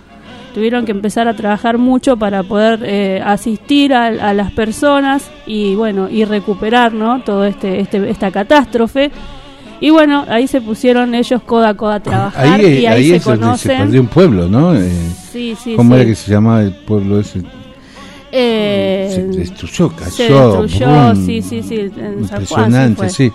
Tuvieron 0.55 0.87
que 0.87 0.93
empezar 0.93 1.29
a 1.29 1.37
trabajar 1.37 1.77
mucho 1.77 2.17
para 2.17 2.43
poder 2.43 2.81
eh, 2.83 3.21
asistir 3.23 3.93
a, 3.93 4.07
a 4.07 4.33
las 4.33 4.51
personas 4.53 5.31
y 5.47 5.75
bueno, 5.75 6.09
y 6.11 6.25
recuperar, 6.25 6.95
¿no? 6.95 7.21
Todo 7.21 7.45
este, 7.45 7.79
este 7.81 8.09
esta 8.11 8.31
catástrofe. 8.31 9.11
Y 9.79 9.91
bueno, 9.91 10.25
ahí 10.29 10.47
se 10.47 10.63
pusieron 10.63 11.15
ellos 11.15 11.43
codo 11.43 11.67
a 11.67 11.75
codo 11.75 11.91
a 11.93 12.01
trabajar 12.01 12.47
Ahí, 12.59 12.65
y 12.65 12.87
ahí, 12.87 12.87
ahí 12.87 13.09
se 13.11 13.17
es 13.17 13.25
donde 13.25 13.37
se 13.39 13.45
conocen. 13.45 13.79
perdió 13.79 14.01
un 14.01 14.07
pueblo, 14.09 14.49
¿no? 14.49 14.75
Eh, 14.75 14.91
Sí, 15.31 15.55
sí, 15.63 15.75
¿Cómo 15.77 15.91
sí. 15.95 16.01
era 16.01 16.09
que 16.09 16.15
se 16.15 16.31
llamaba 16.33 16.63
el 16.63 16.73
pueblo 16.73 17.21
ese? 17.21 17.43
Eh, 18.39 19.11
Se 19.15 19.23
destruyó, 19.39 19.89
cayó. 19.91 20.11
se 20.11 20.29
destruyó, 20.33 20.87
brum. 21.13 21.27
sí, 21.27 21.43
sí, 21.43 21.63
sí, 21.63 21.75
en 21.97 22.27
San 22.29 22.45
Juan, 22.45 22.65
Impresionante, 22.67 23.09
sí. 23.11 23.33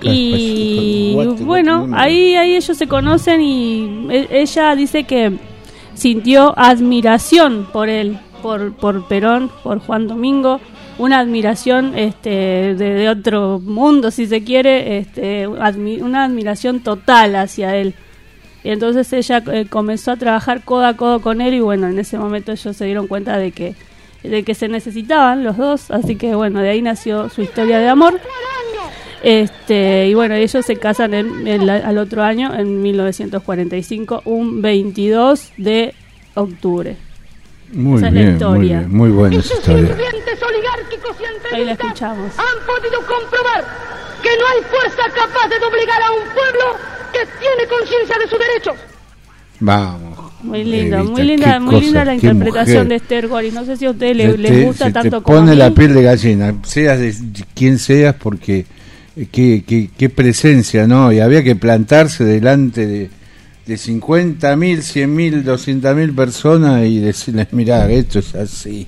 Y 0.00 1.14
bueno, 1.40 1.88
ahí, 1.92 2.36
ahí 2.36 2.54
ellos 2.54 2.76
se 2.76 2.86
conocen 2.86 3.40
y 3.42 4.06
e- 4.10 4.28
ella 4.30 4.76
dice 4.76 5.04
que 5.04 5.32
sintió 5.94 6.56
admiración 6.56 7.66
por 7.72 7.88
él, 7.88 8.18
por, 8.42 8.72
por 8.74 9.08
Perón, 9.08 9.50
por 9.64 9.80
Juan 9.80 10.06
Domingo, 10.06 10.60
una 10.98 11.18
admiración 11.18 11.98
este, 11.98 12.30
de, 12.30 12.94
de 12.94 13.08
otro 13.08 13.60
mundo, 13.60 14.10
si 14.12 14.26
se 14.28 14.44
quiere, 14.44 14.98
este, 14.98 15.48
admi- 15.48 16.00
una 16.02 16.24
admiración 16.24 16.80
total 16.80 17.34
hacia 17.34 17.74
él. 17.76 17.94
Y 18.62 18.70
entonces 18.70 19.12
ella 19.12 19.42
eh, 19.52 19.66
comenzó 19.68 20.12
a 20.12 20.16
trabajar 20.16 20.62
codo 20.64 20.86
a 20.86 20.94
codo 20.94 21.20
con 21.20 21.40
él 21.40 21.54
y 21.54 21.60
bueno, 21.60 21.88
en 21.88 21.98
ese 21.98 22.18
momento 22.18 22.52
ellos 22.52 22.76
se 22.76 22.84
dieron 22.84 23.06
cuenta 23.08 23.36
de 23.38 23.50
que 23.52 23.74
de 24.28 24.42
que 24.44 24.54
se 24.54 24.68
necesitaban 24.68 25.44
los 25.44 25.56
dos, 25.56 25.90
así 25.90 26.16
que 26.16 26.34
bueno, 26.34 26.60
de 26.60 26.70
ahí 26.70 26.82
nació 26.82 27.28
su 27.30 27.42
historia 27.42 27.78
de 27.78 27.88
amor. 27.88 28.20
Este, 29.22 30.06
y 30.06 30.14
bueno, 30.14 30.34
ellos 30.36 30.64
se 30.64 30.76
casan 30.76 31.12
en, 31.14 31.46
el- 31.48 31.68
al 31.68 31.98
otro 31.98 32.22
año, 32.22 32.54
en 32.54 32.80
1945, 32.82 34.22
un 34.26 34.62
22 34.62 35.52
de 35.56 35.94
octubre. 36.34 36.96
Muy 37.72 37.98
Esa 37.98 38.08
es 38.08 38.12
la 38.14 38.20
bien, 38.20 38.26
muy 38.26 38.32
historia. 38.36 38.78
bien, 38.78 38.96
muy 38.96 39.10
buena 39.10 39.36
esa 39.38 39.54
historia. 39.54 39.88
Sirvientes 39.88 40.42
oligárquicos 40.42 41.16
y 41.20 41.54
Ahí 41.54 41.64
la 41.64 41.72
escuchamos. 41.72 42.32
han 42.38 42.66
podido 42.66 42.98
comprobar 43.00 43.64
que 44.22 44.30
no 44.38 44.44
hay 44.46 44.62
fuerza 44.70 45.02
capaz 45.14 45.48
de 45.48 45.58
doblegar 45.58 46.00
a 46.02 46.10
un 46.12 46.22
pueblo 46.32 46.76
que 47.12 47.18
tiene 47.40 47.68
conciencia 47.68 48.16
de 48.18 48.28
sus 48.28 48.38
derechos. 48.38 48.74
Vamos. 49.60 50.07
Muy 50.42 50.62
linda, 50.64 50.98
Evita, 51.00 51.12
muy 51.12 51.22
linda, 51.24 51.60
muy 51.60 51.80
linda 51.80 52.04
la 52.04 52.14
interpretación 52.14 52.76
mujer. 52.84 52.88
de 52.88 52.94
Esther 52.96 53.28
Goris. 53.28 53.52
No 53.54 53.64
sé 53.64 53.76
si 53.76 53.86
a 53.86 53.90
ustedes 53.90 54.16
le- 54.16 54.38
les 54.38 54.52
te- 54.52 54.62
gusta 54.64 54.84
se 54.86 54.90
te 54.92 55.00
tanto 55.00 55.22
como 55.22 55.36
a 55.38 55.40
pone 55.40 55.52
mí. 55.52 55.58
la 55.58 55.70
piel 55.72 55.94
de 55.94 56.02
gallina, 56.02 56.54
seas 56.62 56.98
de 57.00 57.14
quien 57.54 57.78
seas, 57.78 58.14
porque 58.14 58.64
eh, 59.16 59.26
qué, 59.32 59.64
qué, 59.66 59.90
qué 59.96 60.08
presencia, 60.08 60.86
¿no? 60.86 61.12
Y 61.12 61.18
había 61.20 61.42
que 61.42 61.56
plantarse 61.56 62.24
delante 62.24 62.86
de, 62.86 63.10
de 63.66 63.76
50 63.76 64.54
mil, 64.56 64.82
100 64.82 65.12
mil, 65.14 65.42
200 65.44 65.96
mil 65.96 66.12
personas 66.14 66.84
y 66.86 67.00
decirles, 67.00 67.48
mirá, 67.52 67.90
esto 67.90 68.20
es 68.20 68.34
así. 68.36 68.86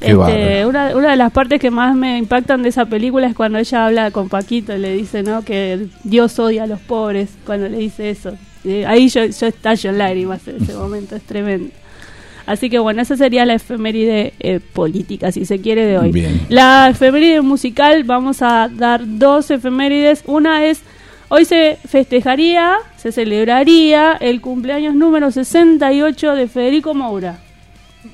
Este, 0.00 0.66
una, 0.66 0.94
una 0.94 1.10
de 1.12 1.16
las 1.16 1.32
partes 1.32 1.58
que 1.58 1.70
más 1.70 1.96
me 1.96 2.18
impactan 2.18 2.62
de 2.62 2.68
esa 2.68 2.84
película 2.84 3.26
es 3.28 3.34
cuando 3.34 3.58
ella 3.58 3.86
habla 3.86 4.10
con 4.10 4.28
Paquito 4.28 4.76
y 4.76 4.78
le 4.78 4.92
dice 4.94 5.22
no 5.22 5.42
que 5.42 5.86
Dios 6.04 6.38
odia 6.38 6.64
a 6.64 6.66
los 6.66 6.80
pobres 6.80 7.30
cuando 7.46 7.66
le 7.68 7.78
dice 7.78 8.10
eso 8.10 8.34
Eh, 8.66 8.84
ahí 8.84 9.08
yo, 9.08 9.24
yo 9.24 9.46
estallo 9.46 9.90
en 9.90 9.98
lágrimas 9.98 10.46
en 10.48 10.62
ese 10.62 10.74
momento 10.74 11.16
es 11.16 11.22
tremendo. 11.22 11.70
Así 12.46 12.70
que 12.70 12.78
bueno 12.78 13.02
esa 13.02 13.16
sería 13.16 13.44
la 13.44 13.54
efeméride 13.54 14.34
eh, 14.38 14.60
política 14.60 15.32
si 15.32 15.44
se 15.44 15.60
quiere 15.60 15.86
de 15.86 15.98
hoy. 15.98 16.12
Bien. 16.12 16.40
la 16.48 16.88
efeméride 16.90 17.40
musical 17.40 18.04
vamos 18.04 18.42
a 18.42 18.68
dar 18.68 19.02
dos 19.04 19.50
efemérides. 19.50 20.22
Una 20.26 20.64
es 20.66 20.82
Hoy 21.28 21.44
se 21.44 21.76
festejaría, 21.88 22.76
se 22.96 23.10
celebraría 23.10 24.12
el 24.12 24.40
cumpleaños 24.40 24.94
número 24.94 25.32
68 25.32 26.36
de 26.36 26.46
Federico 26.46 26.94
Moura. 26.94 27.40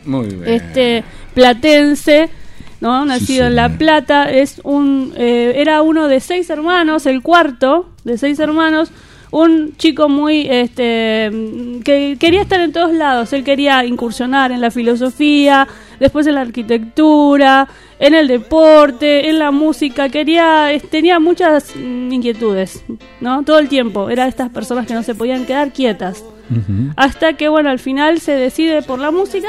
Muy 0.07 0.29
bien. 0.29 0.49
este 0.49 1.05
platense 1.35 2.31
no 2.81 3.05
nacido 3.05 3.47
en 3.47 3.57
la 3.57 3.69
plata 3.69 4.31
es 4.31 4.63
un 4.65 5.13
eh, 5.19 5.53
era 5.57 5.83
uno 5.83 6.09
de 6.09 6.21
seis 6.21 6.49
hermanos 6.49 7.05
el 7.05 7.21
cuarto 7.21 7.91
de 8.05 8.17
seis 8.17 8.39
hermanos 8.39 8.91
un 9.33 9.77
chico 9.79 10.09
muy 10.11 10.47
este 10.49 11.31
que 11.85 12.17
quería 12.21 12.43
estar 12.43 12.61
en 12.61 12.71
todos 12.71 12.93
lados. 12.93 13.33
Él 13.33 13.43
quería 13.43 13.85
incursionar 13.85 14.53
en 14.53 14.61
la 14.61 14.71
filosofía 14.71 15.67
después 15.99 16.27
en 16.27 16.35
la 16.35 16.43
arquitectura 16.43 17.67
en 17.99 18.15
el 18.15 18.29
deporte 18.29 19.29
en 19.31 19.39
la 19.39 19.51
música. 19.51 20.11
Quería 20.11 20.69
tenía 20.91 21.19
muchas 21.19 21.75
mm, 21.75 22.13
inquietudes 22.13 22.85
no 23.21 23.43
todo 23.43 23.59
el 23.59 23.69
tiempo. 23.69 24.11
Era 24.11 24.25
de 24.25 24.29
estas 24.29 24.51
personas 24.51 24.87
que 24.87 24.95
no 24.95 25.03
se 25.03 25.15
podían 25.15 25.47
quedar 25.47 25.73
quietas. 25.73 26.25
Hasta 26.97 27.33
que 27.33 27.49
bueno 27.49 27.71
al 27.71 27.79
final 27.79 28.21
se 28.21 28.33
decide 28.33 28.83
por 28.83 28.99
la 28.99 29.11
música 29.11 29.49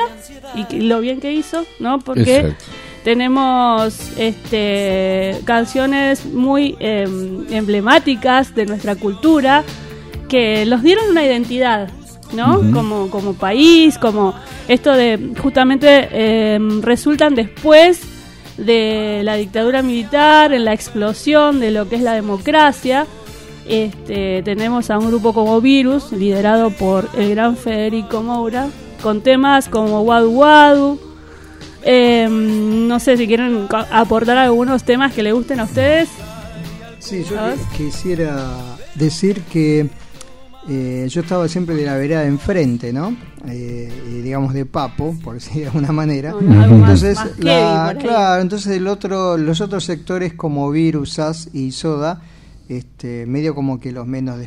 y 0.55 0.79
lo 0.79 1.01
bien 1.01 1.19
que 1.19 1.33
hizo 1.33 1.65
no 1.79 1.99
porque 1.99 2.37
Exacto. 2.37 2.63
Tenemos 3.03 4.11
este 4.17 5.41
canciones 5.45 6.25
muy 6.25 6.75
eh, 6.79 7.07
emblemáticas 7.49 8.55
de 8.55 8.65
nuestra 8.65 8.95
cultura 8.95 9.63
que 10.29 10.65
los 10.65 10.83
dieron 10.83 11.09
una 11.09 11.25
identidad 11.25 11.89
no 12.33 12.61
como 12.73 13.09
como 13.09 13.33
país 13.33 13.97
como 13.97 14.33
esto 14.67 14.93
de 14.93 15.33
justamente 15.41 16.07
eh, 16.11 16.59
resultan 16.81 17.35
después 17.35 18.01
de 18.57 19.21
la 19.23 19.35
dictadura 19.35 19.81
militar, 19.81 20.53
en 20.53 20.65
la 20.65 20.73
explosión 20.73 21.59
de 21.59 21.71
lo 21.71 21.89
que 21.89 21.95
es 21.95 22.01
la 22.01 22.13
democracia. 22.13 23.07
Este, 23.67 24.43
tenemos 24.43 24.89
a 24.89 24.97
un 24.99 25.07
grupo 25.07 25.33
como 25.33 25.61
Virus, 25.61 26.11
liderado 26.11 26.69
por 26.71 27.07
el 27.15 27.29
gran 27.31 27.55
Federico 27.55 28.21
Moura, 28.21 28.67
con 29.01 29.21
temas 29.21 29.69
como 29.69 30.01
Wadu 30.01 30.31
Wadu. 30.31 30.99
Eh, 31.85 32.27
no 32.29 32.99
sé 32.99 33.17
si 33.17 33.27
quieren 33.27 33.67
aportar 33.91 34.37
algunos 34.37 34.83
temas 34.83 35.13
que 35.13 35.23
le 35.23 35.31
gusten 35.31 35.59
a 35.59 35.63
ustedes. 35.65 36.09
Sí, 36.99 37.23
yo 37.29 37.35
quisiera 37.75 38.77
decir 38.95 39.41
que 39.51 39.89
eh, 40.69 41.05
yo 41.09 41.19
estaba 41.21 41.47
siempre 41.49 41.75
de 41.75 41.85
la 41.85 41.97
vereda 41.97 42.21
de 42.21 42.27
enfrente, 42.27 42.93
¿no? 42.93 43.13
Eh, 43.49 43.91
y 44.09 44.21
digamos 44.21 44.53
de 44.53 44.65
papo, 44.65 45.13
por 45.21 45.33
decir 45.33 45.63
de 45.63 45.65
alguna 45.67 45.91
manera. 45.91 46.31
No, 46.31 46.37
algo 46.63 46.77
más- 46.77 47.03
entonces, 47.03 47.17
más 47.17 47.39
la- 47.39 47.95
claro, 47.99 48.41
entonces 48.41 48.77
el 48.77 48.87
otro, 48.87 49.37
los 49.37 49.59
otros 49.59 49.83
sectores 49.83 50.33
como 50.33 50.71
Virus, 50.71 51.13
SAS 51.13 51.49
y 51.53 51.73
Soda, 51.73 52.21
este, 52.69 53.25
medio 53.25 53.53
como 53.53 53.81
que 53.81 53.91
los 53.91 54.07
menos 54.07 54.37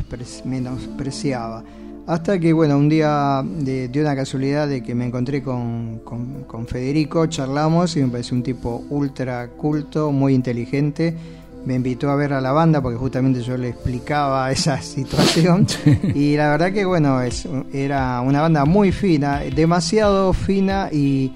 menospreciaba. 0.47 1.63
Hasta 2.07 2.39
que, 2.39 2.53
bueno, 2.53 2.79
un 2.79 2.89
día 2.89 3.43
de, 3.45 3.89
de 3.89 4.01
una 4.01 4.15
casualidad 4.15 4.69
de 4.69 4.81
que 4.83 4.95
me 4.95 5.07
encontré 5.07 5.43
con, 5.43 6.01
con- 6.05 6.45
con 6.45 6.67
Federico, 6.67 7.27
charlamos 7.27 7.97
y 7.97 8.03
me 8.03 8.09
pareció 8.09 8.37
un 8.37 8.45
tipo 8.45 8.85
ultra 8.91 9.49
culto, 9.49 10.13
muy 10.13 10.33
inteligente. 10.35 11.17
Me 11.65 11.75
invitó 11.75 12.09
a 12.11 12.15
ver 12.15 12.33
a 12.33 12.41
la 12.41 12.53
banda 12.53 12.81
porque 12.81 12.97
justamente 12.97 13.43
yo 13.43 13.57
le 13.57 13.71
explicaba 13.71 14.53
esa 14.53 14.81
situación. 14.81 15.67
Y 16.15 16.37
la 16.37 16.51
verdad 16.51 16.73
que, 16.73 16.85
bueno, 16.85 17.21
es, 17.23 17.49
era 17.73 18.21
una 18.21 18.41
banda 18.41 18.65
muy 18.65 18.93
fina, 18.93 19.41
demasiado 19.41 20.33
fina 20.33 20.89
y, 20.93 21.33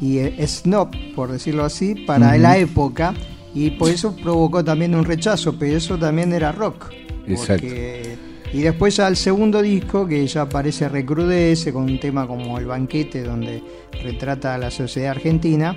y 0.00 0.20
snob, 0.46 0.90
por 1.16 1.32
decirlo 1.32 1.64
así, 1.64 1.96
para 2.06 2.38
la 2.38 2.58
época. 2.58 3.12
Y 3.54 3.70
por 3.72 3.90
eso 3.90 4.14
provocó 4.22 4.62
también 4.62 4.94
un 4.94 5.04
rechazo, 5.04 5.58
pero 5.58 5.76
eso 5.76 5.98
también 5.98 6.32
era 6.32 6.52
rock. 6.52 6.90
Exacto. 7.26 7.66
Porque- 7.66 8.11
y 8.52 8.60
después 8.60 8.96
ya 8.96 9.08
el 9.08 9.16
segundo 9.16 9.62
disco, 9.62 10.06
que 10.06 10.26
ya 10.26 10.42
aparece 10.42 10.88
Recrudece, 10.88 11.72
con 11.72 11.84
un 11.84 11.98
tema 11.98 12.26
como 12.26 12.58
El 12.58 12.66
Banquete, 12.66 13.22
donde 13.22 13.62
retrata 14.02 14.54
a 14.54 14.58
la 14.58 14.70
sociedad 14.70 15.12
argentina, 15.12 15.74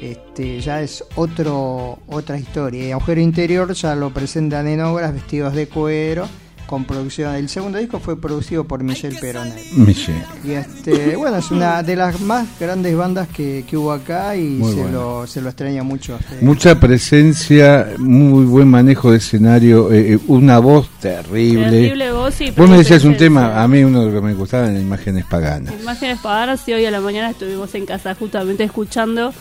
este, 0.00 0.60
ya 0.60 0.82
es 0.82 1.02
otro 1.14 1.98
otra 2.06 2.38
historia. 2.38 2.88
Y 2.88 2.92
Agujero 2.92 3.20
Interior 3.20 3.72
ya 3.72 3.94
lo 3.94 4.12
presentan 4.12 4.68
en 4.68 4.82
obras 4.82 5.14
vestidos 5.14 5.54
de 5.54 5.68
cuero, 5.68 6.28
con 6.68 6.84
producción. 6.84 7.34
El 7.34 7.48
segundo 7.48 7.78
disco 7.78 7.98
fue 7.98 8.20
producido 8.20 8.62
por 8.64 8.84
Michel 8.84 9.16
Peronet. 9.20 9.72
Michel. 9.72 10.22
Y 10.44 10.52
este, 10.52 11.16
bueno, 11.16 11.38
es 11.38 11.50
una 11.50 11.82
de 11.82 11.96
las 11.96 12.20
más 12.20 12.46
grandes 12.60 12.94
bandas 12.94 13.26
que, 13.28 13.64
que 13.68 13.76
hubo 13.76 13.90
acá 13.90 14.36
y 14.36 14.50
Muy 14.58 14.72
se, 14.74 14.82
bueno. 14.82 15.20
lo, 15.20 15.26
se 15.26 15.40
lo 15.40 15.48
extraña 15.48 15.82
mucho. 15.82 16.14
a 16.14 16.18
Fede. 16.18 16.42
Mucha 16.42 16.78
presencia, 16.78 17.94
muy 17.98 18.44
buen 18.44 18.68
manejo 18.68 19.10
de 19.10 19.16
escenario, 19.16 19.90
eh, 19.92 20.12
eh, 20.14 20.18
una 20.28 20.58
voz 20.58 20.88
terrible. 21.00 21.70
Terrible 21.70 22.12
voz 22.12 22.40
y 22.42 22.50
Vos 22.50 22.68
me 22.68 22.76
decías 22.76 23.02
un 23.04 23.16
tema, 23.16 23.60
a 23.62 23.66
mí 23.66 23.82
uno 23.82 24.00
de 24.00 24.06
los 24.06 24.14
que 24.14 24.20
me 24.20 24.34
gustaba 24.34 24.68
en 24.68 24.78
imágenes 24.78 25.24
paganas. 25.24 25.74
Imágenes 25.80 26.18
paganas 26.20 26.68
y 26.68 26.74
hoy 26.74 26.84
a 26.84 26.90
la 26.90 27.00
mañana 27.00 27.30
estuvimos 27.30 27.74
en 27.74 27.86
casa 27.86 28.14
justamente 28.14 28.62
escuchando 28.64 29.32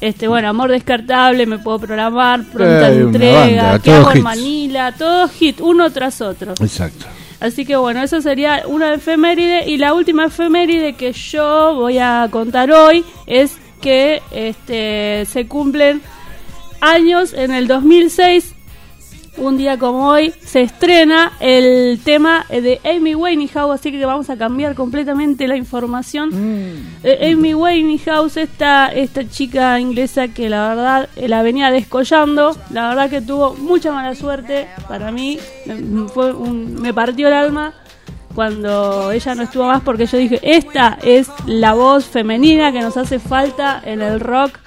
este 0.00 0.28
bueno 0.28 0.48
amor 0.48 0.70
descartable 0.70 1.46
me 1.46 1.58
puedo 1.58 1.78
programar 1.78 2.42
pronta 2.44 2.90
Eh, 2.90 3.00
entrega 3.00 3.78
qué 3.78 3.92
hago 3.92 4.10
en. 4.12 4.22
Manila 4.22 4.92
todo 4.96 5.28
hit 5.28 5.60
uno 5.60 5.90
tras 5.90 6.20
otro 6.20 6.52
Exacto. 6.60 7.06
así 7.40 7.64
que 7.64 7.76
bueno 7.76 8.02
eso 8.02 8.20
sería 8.20 8.62
una 8.66 8.94
efeméride 8.94 9.68
y 9.68 9.78
la 9.78 9.94
última 9.94 10.26
efeméride 10.26 10.94
que 10.94 11.12
yo 11.12 11.74
voy 11.74 11.98
a 11.98 12.28
contar 12.30 12.70
hoy 12.70 13.04
es 13.26 13.56
que 13.80 14.22
este 14.32 15.26
se 15.26 15.46
cumplen 15.46 16.02
años 16.80 17.32
en 17.32 17.52
el 17.52 17.66
2006 17.68 18.54
un 19.38 19.56
día 19.56 19.78
como 19.78 20.08
hoy 20.08 20.32
se 20.44 20.62
estrena 20.62 21.32
el 21.40 22.00
tema 22.04 22.46
de 22.48 22.80
Amy 22.84 23.14
Winehouse, 23.14 23.74
así 23.80 23.92
que 23.92 24.04
vamos 24.06 24.30
a 24.30 24.36
cambiar 24.36 24.74
completamente 24.74 25.46
la 25.48 25.56
información. 25.56 26.30
Eh, 27.02 27.32
Amy 27.32 27.54
Winehouse, 27.54 28.36
esta, 28.38 28.88
esta 28.88 29.28
chica 29.28 29.78
inglesa 29.80 30.28
que 30.28 30.48
la 30.48 30.68
verdad 30.68 31.08
eh, 31.16 31.28
la 31.28 31.42
venía 31.42 31.70
descollando, 31.70 32.56
la 32.70 32.88
verdad 32.88 33.10
que 33.10 33.20
tuvo 33.20 33.54
mucha 33.54 33.92
mala 33.92 34.14
suerte 34.14 34.68
para 34.88 35.12
mí, 35.12 35.38
me- 35.66 36.08
fue 36.08 36.32
un- 36.32 36.74
me 36.80 36.92
partió 36.94 37.28
el 37.28 37.34
alma 37.34 37.74
cuando 38.34 39.10
ella 39.12 39.34
no 39.34 39.42
estuvo 39.44 39.64
más 39.66 39.82
porque 39.82 40.06
yo 40.06 40.18
dije, 40.18 40.40
esta 40.42 40.98
es 41.02 41.28
la 41.46 41.72
voz 41.72 42.04
femenina 42.04 42.70
que 42.72 42.80
nos 42.80 42.96
hace 42.96 43.18
falta 43.18 43.80
en 43.84 44.02
el 44.02 44.20
rock 44.20 44.58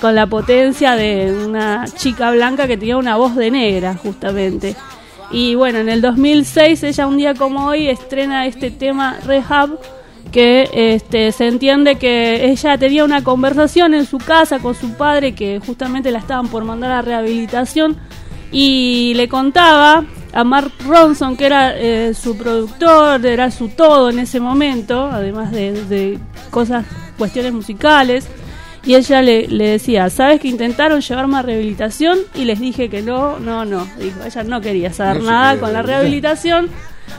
con 0.00 0.14
la 0.14 0.26
potencia 0.26 0.96
de 0.96 1.44
una 1.46 1.84
chica 1.86 2.30
blanca 2.30 2.66
que 2.66 2.76
tenía 2.76 2.96
una 2.96 3.16
voz 3.16 3.36
de 3.36 3.50
negra, 3.50 3.94
justamente. 3.94 4.74
Y 5.30 5.54
bueno, 5.54 5.78
en 5.78 5.88
el 5.88 6.00
2006, 6.00 6.82
ella 6.82 7.06
un 7.06 7.16
día 7.16 7.34
como 7.34 7.66
hoy 7.66 7.88
estrena 7.88 8.46
este 8.46 8.70
tema 8.70 9.18
Rehab, 9.24 9.78
que 10.32 10.68
este, 10.72 11.32
se 11.32 11.48
entiende 11.48 11.96
que 11.96 12.50
ella 12.50 12.78
tenía 12.78 13.04
una 13.04 13.22
conversación 13.22 13.94
en 13.94 14.06
su 14.06 14.18
casa 14.18 14.58
con 14.58 14.74
su 14.74 14.94
padre, 14.94 15.34
que 15.34 15.60
justamente 15.64 16.10
la 16.10 16.18
estaban 16.18 16.48
por 16.48 16.64
mandar 16.64 16.92
a 16.92 17.02
rehabilitación, 17.02 17.96
y 18.50 19.12
le 19.14 19.28
contaba 19.28 20.04
a 20.32 20.44
Mark 20.44 20.72
Ronson, 20.86 21.36
que 21.36 21.46
era 21.46 21.76
eh, 21.76 22.14
su 22.14 22.36
productor, 22.36 23.24
era 23.24 23.50
su 23.50 23.68
todo 23.68 24.10
en 24.10 24.18
ese 24.20 24.40
momento, 24.40 25.06
además 25.06 25.52
de, 25.52 25.84
de 25.84 26.18
cosas, 26.50 26.86
cuestiones 27.18 27.52
musicales, 27.52 28.28
y 28.84 28.94
ella 28.94 29.20
le, 29.22 29.46
le 29.48 29.68
decía, 29.68 30.08
¿sabes 30.10 30.40
que 30.40 30.48
intentaron 30.48 31.00
llevarme 31.00 31.36
a 31.38 31.42
rehabilitación? 31.42 32.18
Y 32.34 32.44
les 32.44 32.58
dije 32.60 32.88
que 32.88 33.02
no, 33.02 33.38
no, 33.38 33.64
no. 33.64 33.86
Dijo, 33.98 34.20
ella 34.24 34.42
no 34.44 34.60
quería 34.60 34.92
saber 34.92 35.22
No 35.22 35.30
nada 35.30 35.50
quería 35.52 35.60
con 35.60 35.72
la 35.74 35.82
rehabilitación. 35.82 36.68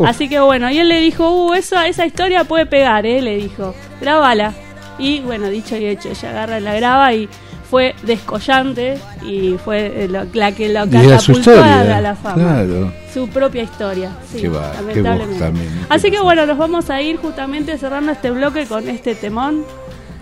Así 0.05 0.29
que 0.29 0.39
bueno, 0.39 0.71
y 0.71 0.79
él 0.79 0.87
le 0.89 0.99
dijo, 0.99 1.29
uh, 1.47 1.53
esa, 1.53 1.87
esa 1.87 2.05
historia 2.05 2.45
puede 2.45 2.65
pegar, 2.65 3.05
¿eh? 3.05 3.21
Le 3.21 3.35
dijo, 3.37 3.75
grábala. 3.99 4.53
Y 4.97 5.19
bueno, 5.19 5.49
dicho 5.49 5.75
y 5.77 5.85
hecho, 5.85 6.09
ella 6.09 6.29
agarra 6.29 6.59
y 6.59 6.61
la 6.61 6.75
graba 6.75 7.13
y 7.13 7.27
fue 7.69 7.95
descollante 8.03 8.97
y 9.25 9.55
fue 9.63 10.03
eh, 10.03 10.07
lo- 10.07 10.25
la 10.33 10.51
que 10.53 10.69
lo 10.69 10.89
catapultó 10.89 11.63
a 11.63 12.01
la 12.01 12.15
fama. 12.15 12.35
claro. 12.35 12.93
Su 13.13 13.27
propia 13.27 13.63
historia, 13.63 14.11
sí, 14.33 14.47
va, 14.47 14.71
lamentablemente. 14.75 15.39
también. 15.39 15.67
Así 15.89 16.09
que 16.11 16.19
bueno, 16.21 16.45
nos 16.45 16.57
vamos 16.57 16.89
a 16.89 17.01
ir 17.01 17.17
justamente 17.17 17.77
cerrando 17.77 18.11
este 18.13 18.31
bloque 18.31 18.65
con 18.65 18.87
este 18.87 19.15
temón 19.15 19.65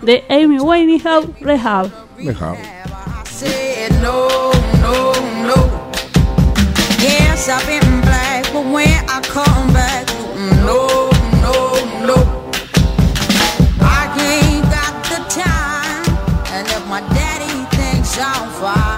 de 0.02 0.24
Amy 0.28 0.58
Winehouse, 0.58 1.28
Rehab. 1.40 1.90
Dejado. 2.18 2.58
said 3.24 3.90
no, 4.02 4.28
no, 4.80 5.12
no. 5.48 5.90
Yes, 7.00 7.48
I've 7.48 7.66
been 7.66 8.00
black, 8.02 8.44
but 8.52 8.64
when 8.66 8.88
I 9.08 9.20
come 9.22 9.72
back, 9.72 10.06
no, 10.66 11.08
no, 11.44 11.54
no. 12.04 12.16
I 13.80 14.04
ain't 14.20 14.64
got 14.76 14.94
the 15.12 15.20
time, 15.28 16.04
and 16.52 16.66
if 16.68 16.86
my 16.88 17.00
daddy 17.14 17.64
thinks 17.76 18.18
I'm 18.18 18.48
fine, 18.60 18.89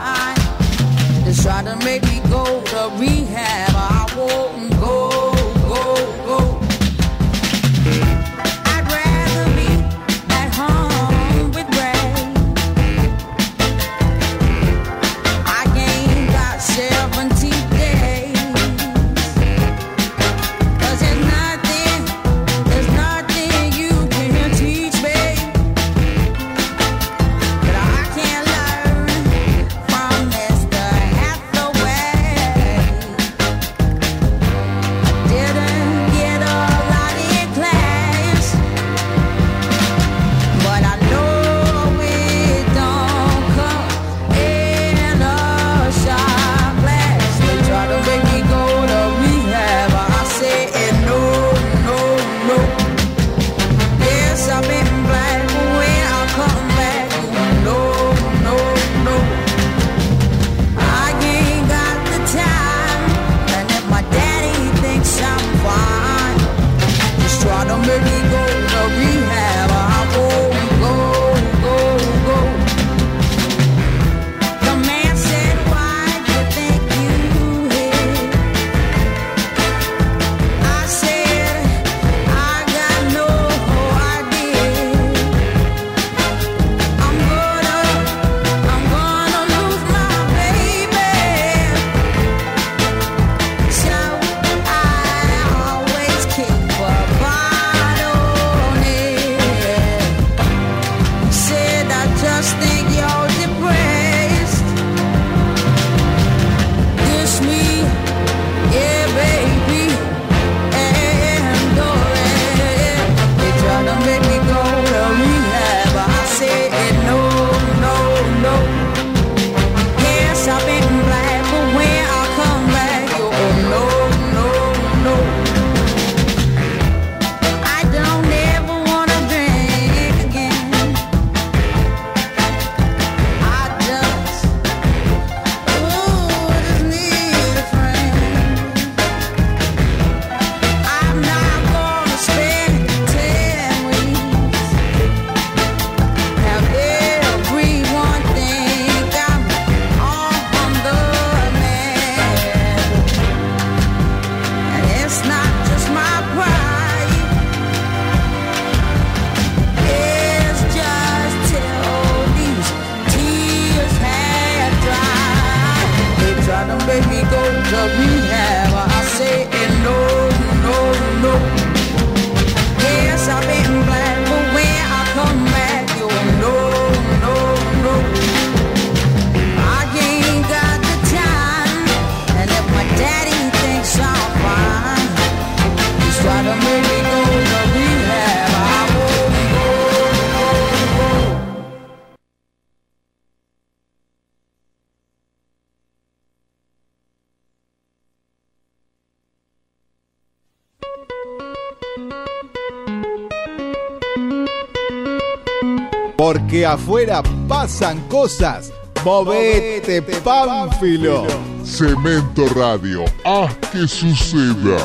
afuera 206.72 207.22
pasan 207.48 208.00
cosas. 208.08 208.72
Movete, 209.04 210.00
Pánfilo. 210.02 211.26
Cemento 211.64 212.46
Radio, 212.54 213.04
haz 213.24 213.54
que 213.70 213.86
suceda. 213.88 214.78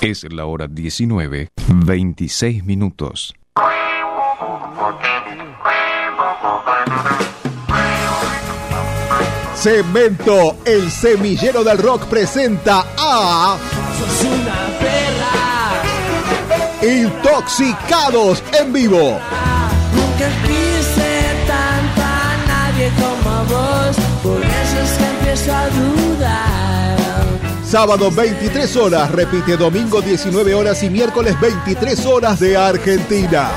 Es 0.00 0.24
la 0.32 0.46
hora 0.46 0.66
19, 0.68 1.48
26 1.66 2.64
minutos. 2.64 3.34
Cemento, 9.54 10.56
el 10.64 10.90
semillero 10.90 11.64
del 11.64 11.78
rock 11.78 12.04
presenta 12.04 12.84
a 12.96 13.58
Sos 13.98 14.24
una 14.24 14.78
perra. 14.78 14.97
Intoxicados 16.82 18.42
en 18.58 18.72
vivo. 18.72 19.18
Nunca 19.94 20.28
quise 20.46 21.24
tanto 21.46 22.02
a 22.02 22.36
nadie 22.46 22.90
como 23.00 23.44
vos. 23.46 23.96
Por 24.22 24.40
eso 24.40 24.80
es 24.84 24.92
que 24.92 25.04
empiezo 25.04 25.52
a 25.52 25.68
dudar. 25.70 26.96
Sábado 27.64 28.10
23 28.12 28.76
horas, 28.76 29.10
repite 29.10 29.56
domingo 29.56 30.00
19 30.00 30.54
horas 30.54 30.82
y 30.84 30.88
miércoles 30.88 31.38
23 31.40 32.06
horas 32.06 32.38
de 32.38 32.56
Argentina. 32.56 33.50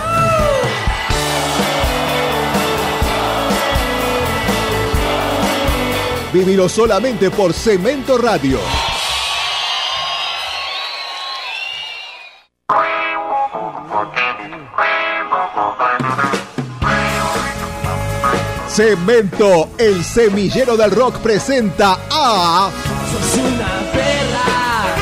Vivilo 6.33 6.67
solamente 6.67 7.29
por 7.29 7.53
Cemento 7.53 8.17
Radio. 8.17 8.59
Cemento, 18.73 19.69
el 19.77 20.01
semillero 20.01 20.77
del 20.77 20.91
rock 20.91 21.17
presenta 21.17 21.99
a 22.09 22.71
Sos 23.11 23.35
una 23.43 23.67
perra. 23.91 24.95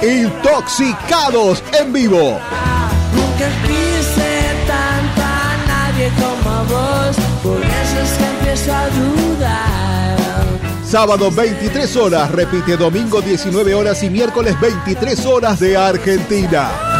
Intoxicados 0.00 1.60
en 1.76 1.92
vivo. 1.92 2.38
Nunca 3.14 3.50
quise 3.66 4.54
tanto 4.68 5.22
a 5.22 5.56
nadie 5.66 6.08
como 6.20 6.64
vos. 6.66 7.16
Por 7.42 7.60
eso 7.60 7.98
es 8.00 8.12
que 8.12 8.24
empiezo 8.24 8.72
a 8.72 8.88
dudar. 8.90 10.16
Sábado 10.86 11.32
23 11.32 11.96
horas, 11.96 12.30
repite 12.30 12.76
domingo 12.76 13.20
19 13.20 13.74
horas 13.74 14.04
y 14.04 14.10
miércoles 14.10 14.54
23 14.60 15.26
horas 15.26 15.58
de 15.58 15.76
Argentina. 15.76 16.97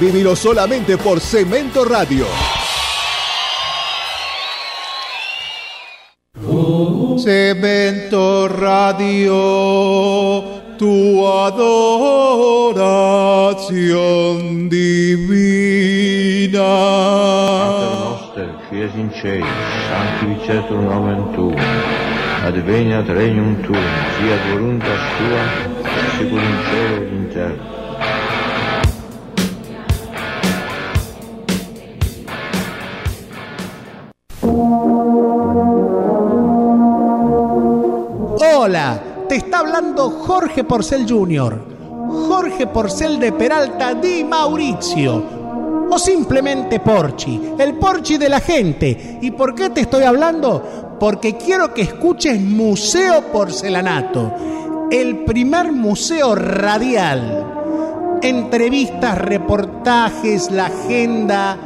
Vivilo 0.00 0.36
solamente 0.36 0.96
por 0.96 1.18
Cemento 1.18 1.84
Radio. 1.84 2.24
Cemento 7.18 8.46
Radio, 8.46 9.34
tu 10.78 11.26
adoración 11.26 11.88
divina. 14.68 16.60
Noster, 18.04 18.50
qui 18.70 18.82
es 18.82 18.94
in 18.94 19.10
cieli, 19.20 19.42
sanctificetur 19.88 20.78
nomen 20.78 21.32
tuum, 21.34 21.56
adveniat 22.46 23.08
regnum 23.08 23.56
tuum, 23.62 23.82
fiat 24.14 24.40
voluntas 24.52 25.00
tua, 25.18 25.42
sicur 26.16 26.40
in 26.40 26.58
cielo 26.70 27.02
et 27.02 27.10
in 27.12 27.28
terra. 27.34 27.77
Jorge 39.78 40.64
Porcel 40.64 41.06
Jr. 41.08 41.56
Jorge 42.28 42.66
Porcel 42.66 43.20
de 43.20 43.30
Peralta 43.30 43.94
Di 43.94 44.24
Mauricio. 44.24 45.22
O 45.88 45.96
simplemente 45.98 46.80
Porchi, 46.80 47.52
el 47.56 47.74
Porchi 47.74 48.18
de 48.18 48.28
la 48.28 48.40
gente. 48.40 49.18
¿Y 49.22 49.30
por 49.30 49.54
qué 49.54 49.70
te 49.70 49.82
estoy 49.82 50.02
hablando? 50.02 50.96
Porque 50.98 51.36
quiero 51.36 51.72
que 51.72 51.82
escuches 51.82 52.40
Museo 52.40 53.22
Porcelanato, 53.32 54.34
el 54.90 55.24
primer 55.24 55.70
museo 55.70 56.34
radial. 56.34 58.18
Entrevistas, 58.20 59.16
reportajes, 59.16 60.50
la 60.50 60.66
agenda, 60.66 61.56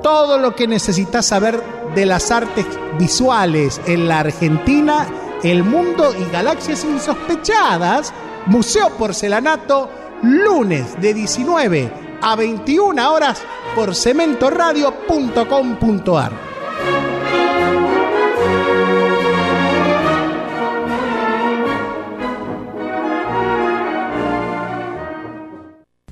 todo 0.00 0.38
lo 0.38 0.54
que 0.54 0.68
necesitas 0.68 1.26
saber 1.26 1.60
de 1.96 2.06
las 2.06 2.30
artes 2.30 2.66
visuales 2.98 3.80
en 3.86 4.06
la 4.06 4.20
Argentina, 4.20 5.08
el 5.42 5.64
mundo 5.64 6.14
y 6.14 6.24
galaxias 6.30 6.84
insospechadas. 6.84 8.12
Museo 8.46 8.90
Porcelanato, 8.90 9.90
lunes 10.22 11.00
de 11.00 11.14
19 11.14 11.90
a 12.22 12.36
21 12.36 13.12
horas 13.12 13.42
por 13.74 13.92
cementoradio.com.ar. 13.94 16.32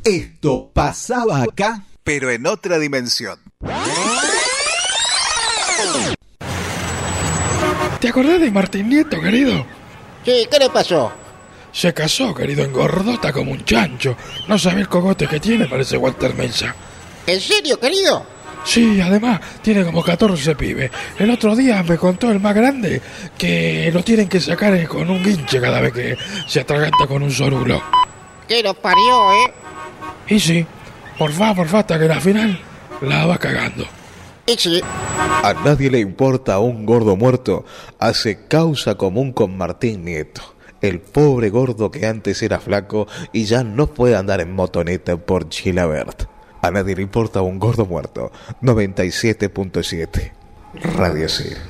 Esto 0.04 0.70
pasaba 0.74 1.42
acá, 1.42 1.84
pero 2.02 2.30
en 2.30 2.46
otra 2.46 2.78
dimensión. 2.78 3.38
¿Te 8.00 8.08
acordás 8.08 8.40
de 8.40 8.50
Martín 8.50 8.89
Nieto, 8.89 9.20
querido? 9.20 9.64
Sí, 10.24 10.47
¿qué 10.50 10.58
le 10.58 10.70
pasó? 10.70 11.12
Se 11.73 11.92
casó, 11.92 12.34
querido, 12.34 12.64
engordota 12.64 13.32
como 13.32 13.52
un 13.52 13.64
chancho. 13.64 14.16
No 14.47 14.58
sabe 14.58 14.82
el 14.82 14.89
cogote 14.89 15.26
que 15.26 15.40
tiene, 15.40 15.66
parece 15.66 15.97
Walter 15.97 16.34
Mesa. 16.34 16.74
¿En 17.26 17.40
serio, 17.40 17.78
querido? 17.81 18.24
Sí, 18.64 19.00
además, 19.00 19.40
tiene 19.60 19.84
como 19.84 20.02
14 20.02 20.55
pibes. 20.55 20.90
El 21.18 21.31
otro 21.31 21.55
día 21.55 21.82
me 21.82 21.98
contó 21.98 22.31
el 22.31 22.40
más 22.40 22.55
grande 22.55 23.00
que 23.36 23.90
lo 23.92 24.02
tienen 24.02 24.28
que 24.28 24.40
sacar 24.40 24.86
con 24.86 25.10
un 25.10 25.23
guinche 25.23 25.60
cada 25.60 25.81
vez 25.81 25.92
que 25.92 26.16
se 26.47 26.60
atraganta 26.60 27.06
con 27.06 27.23
un 27.23 27.31
sorulo. 27.31 27.82
Que 28.48 28.62
lo 28.62 28.73
parió, 28.74 29.32
¿eh? 29.32 29.52
Y 30.28 30.40
sí, 30.40 30.66
por 31.18 31.32
favor, 31.32 31.66
por 31.66 31.76
hasta 31.76 31.98
que 31.98 32.06
la 32.06 32.20
final 32.20 32.58
la 33.02 33.26
va 33.26 33.36
cagando. 33.39 33.86
Y 34.47 34.56
sí. 34.58 34.81
A 35.16 35.55
nadie 35.64 35.90
le 35.90 36.00
importa 36.00 36.58
un 36.58 36.84
gordo 36.84 37.16
muerto. 37.16 37.64
Hace 37.98 38.47
causa 38.47 38.97
común 38.97 39.32
con 39.32 39.56
Martín 39.56 40.05
Nieto. 40.05 40.42
El 40.82 41.00
pobre 41.00 41.48
gordo 41.48 41.90
que 41.90 42.06
antes 42.06 42.42
era 42.42 42.60
flaco 42.60 43.06
y 43.32 43.47
ya 43.47 43.64
no 43.64 43.86
puede 43.86 44.16
andar 44.16 44.42
en 44.42 44.52
motoneta 44.52 45.16
por 45.16 45.48
Chilabert. 45.48 46.24
A 46.60 46.70
nadie 46.70 46.97
le 46.97 47.02
importa 47.02 47.40
un 47.40 47.58
gordo 47.58 47.86
muerto. 47.86 48.32
97.7. 48.60 50.32
Radio 50.74 51.26
Cero. 51.28 51.60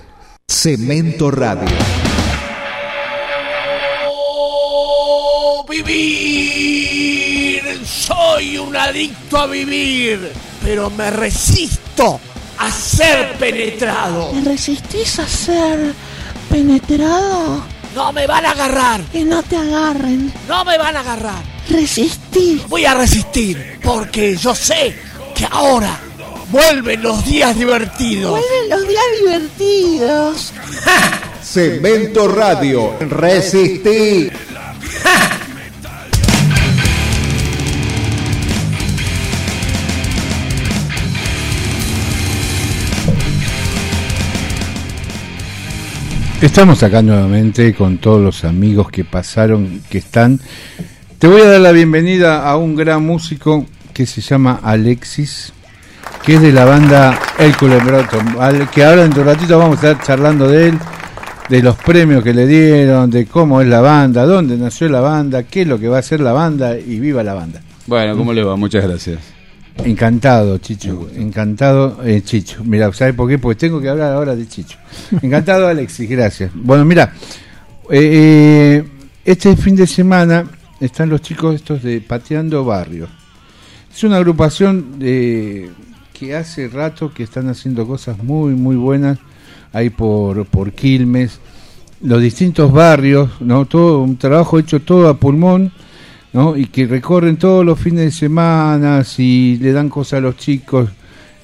Cemento 0.48 1.30
Radio. 1.30 1.68
¡Oh, 4.08 5.64
vivir! 5.68 7.62
Soy 7.86 8.58
un 8.58 8.74
adicto 8.76 9.38
a 9.38 9.46
vivir, 9.46 10.32
pero 10.62 10.90
me 10.90 11.10
resisto 11.10 12.18
a 12.58 12.70
ser 12.70 13.36
penetrado. 13.38 14.30
¿Te 14.30 14.40
resistís 14.50 15.18
a 15.18 15.26
ser 15.26 15.94
penetrado? 16.50 17.64
No 17.94 18.12
me 18.12 18.26
van 18.26 18.46
a 18.46 18.50
agarrar. 18.50 19.00
Que 19.12 19.24
no 19.24 19.42
te 19.42 19.56
agarren. 19.56 20.32
No 20.48 20.64
me 20.64 20.76
van 20.78 20.96
a 20.96 21.00
agarrar. 21.00 21.42
Resistí. 21.68 22.62
Voy 22.68 22.84
a 22.84 22.94
resistir 22.94 23.78
porque 23.82 24.36
yo 24.36 24.54
sé 24.54 24.96
que 25.34 25.46
ahora 25.50 25.98
vuelven 26.50 27.02
los 27.02 27.24
días 27.24 27.56
divertidos. 27.56 28.30
Vuelven 28.30 28.70
los 28.70 28.88
días 28.88 29.04
divertidos. 29.20 30.52
Cemento 31.42 32.28
Radio. 32.28 32.96
Resistí. 33.00 34.30
Estamos 46.44 46.82
acá 46.82 47.00
nuevamente 47.00 47.72
con 47.72 47.96
todos 47.96 48.20
los 48.20 48.44
amigos 48.44 48.90
que 48.90 49.02
pasaron, 49.02 49.80
que 49.88 49.96
están. 49.96 50.38
Te 51.18 51.26
voy 51.26 51.40
a 51.40 51.46
dar 51.46 51.60
la 51.62 51.72
bienvenida 51.72 52.46
a 52.46 52.58
un 52.58 52.76
gran 52.76 53.02
músico 53.02 53.64
que 53.94 54.04
se 54.04 54.20
llama 54.20 54.60
Alexis, 54.62 55.54
que 56.22 56.34
es 56.34 56.42
de 56.42 56.52
la 56.52 56.66
banda 56.66 57.18
El 57.38 57.56
Culebroto, 57.56 58.18
que 58.74 58.84
ahora 58.84 59.06
en 59.06 59.18
un 59.18 59.24
ratito 59.24 59.58
vamos 59.58 59.82
a 59.82 59.92
estar 59.92 60.06
charlando 60.06 60.46
de 60.46 60.68
él, 60.68 60.78
de 61.48 61.62
los 61.62 61.76
premios 61.76 62.22
que 62.22 62.34
le 62.34 62.46
dieron, 62.46 63.10
de 63.10 63.24
cómo 63.24 63.62
es 63.62 63.66
la 63.66 63.80
banda, 63.80 64.26
dónde 64.26 64.58
nació 64.58 64.90
la 64.90 65.00
banda, 65.00 65.44
qué 65.44 65.62
es 65.62 65.66
lo 65.66 65.78
que 65.78 65.88
va 65.88 65.96
a 65.96 66.00
hacer 66.00 66.20
la 66.20 66.34
banda 66.34 66.76
y 66.78 67.00
viva 67.00 67.22
la 67.22 67.32
banda. 67.32 67.62
Bueno, 67.86 68.18
¿cómo 68.18 68.34
le 68.34 68.44
va? 68.44 68.54
Muchas 68.54 68.84
gracias. 68.84 69.33
Encantado, 69.78 70.58
Chicho. 70.58 71.08
Encantado, 71.14 72.00
eh, 72.04 72.22
Chicho. 72.22 72.62
Mira, 72.64 72.92
¿sabes 72.92 73.14
por 73.14 73.28
qué? 73.28 73.38
Porque 73.38 73.58
tengo 73.58 73.80
que 73.80 73.88
hablar 73.88 74.12
ahora 74.12 74.36
de 74.36 74.46
Chicho. 74.46 74.78
Encantado, 75.22 75.66
Alexis, 75.66 76.08
gracias. 76.08 76.50
Bueno, 76.54 76.84
mira, 76.84 77.12
eh, 77.90 78.82
eh, 78.82 78.84
este 79.24 79.56
fin 79.56 79.74
de 79.76 79.86
semana 79.86 80.46
están 80.80 81.08
los 81.08 81.22
chicos 81.22 81.56
estos 81.56 81.82
de 81.82 82.00
Pateando 82.00 82.64
Barrio. 82.64 83.08
Es 83.92 84.04
una 84.04 84.16
agrupación 84.16 84.98
de, 84.98 85.70
que 86.12 86.34
hace 86.34 86.68
rato 86.68 87.12
que 87.12 87.24
están 87.24 87.48
haciendo 87.48 87.86
cosas 87.86 88.22
muy, 88.22 88.54
muy 88.54 88.76
buenas 88.76 89.18
ahí 89.72 89.90
por, 89.90 90.46
por 90.46 90.72
Quilmes, 90.72 91.40
los 92.00 92.22
distintos 92.22 92.72
barrios, 92.72 93.30
¿no? 93.40 93.66
Todo 93.66 94.00
un 94.00 94.16
trabajo 94.16 94.58
hecho 94.58 94.80
todo 94.80 95.08
a 95.08 95.18
pulmón. 95.18 95.72
Y 96.56 96.66
que 96.66 96.86
recorren 96.86 97.36
todos 97.36 97.64
los 97.64 97.78
fines 97.78 98.06
de 98.06 98.10
semana 98.10 99.04
y 99.18 99.56
le 99.58 99.70
dan 99.70 99.88
cosas 99.88 100.18
a 100.18 100.20
los 100.20 100.36
chicos 100.36 100.90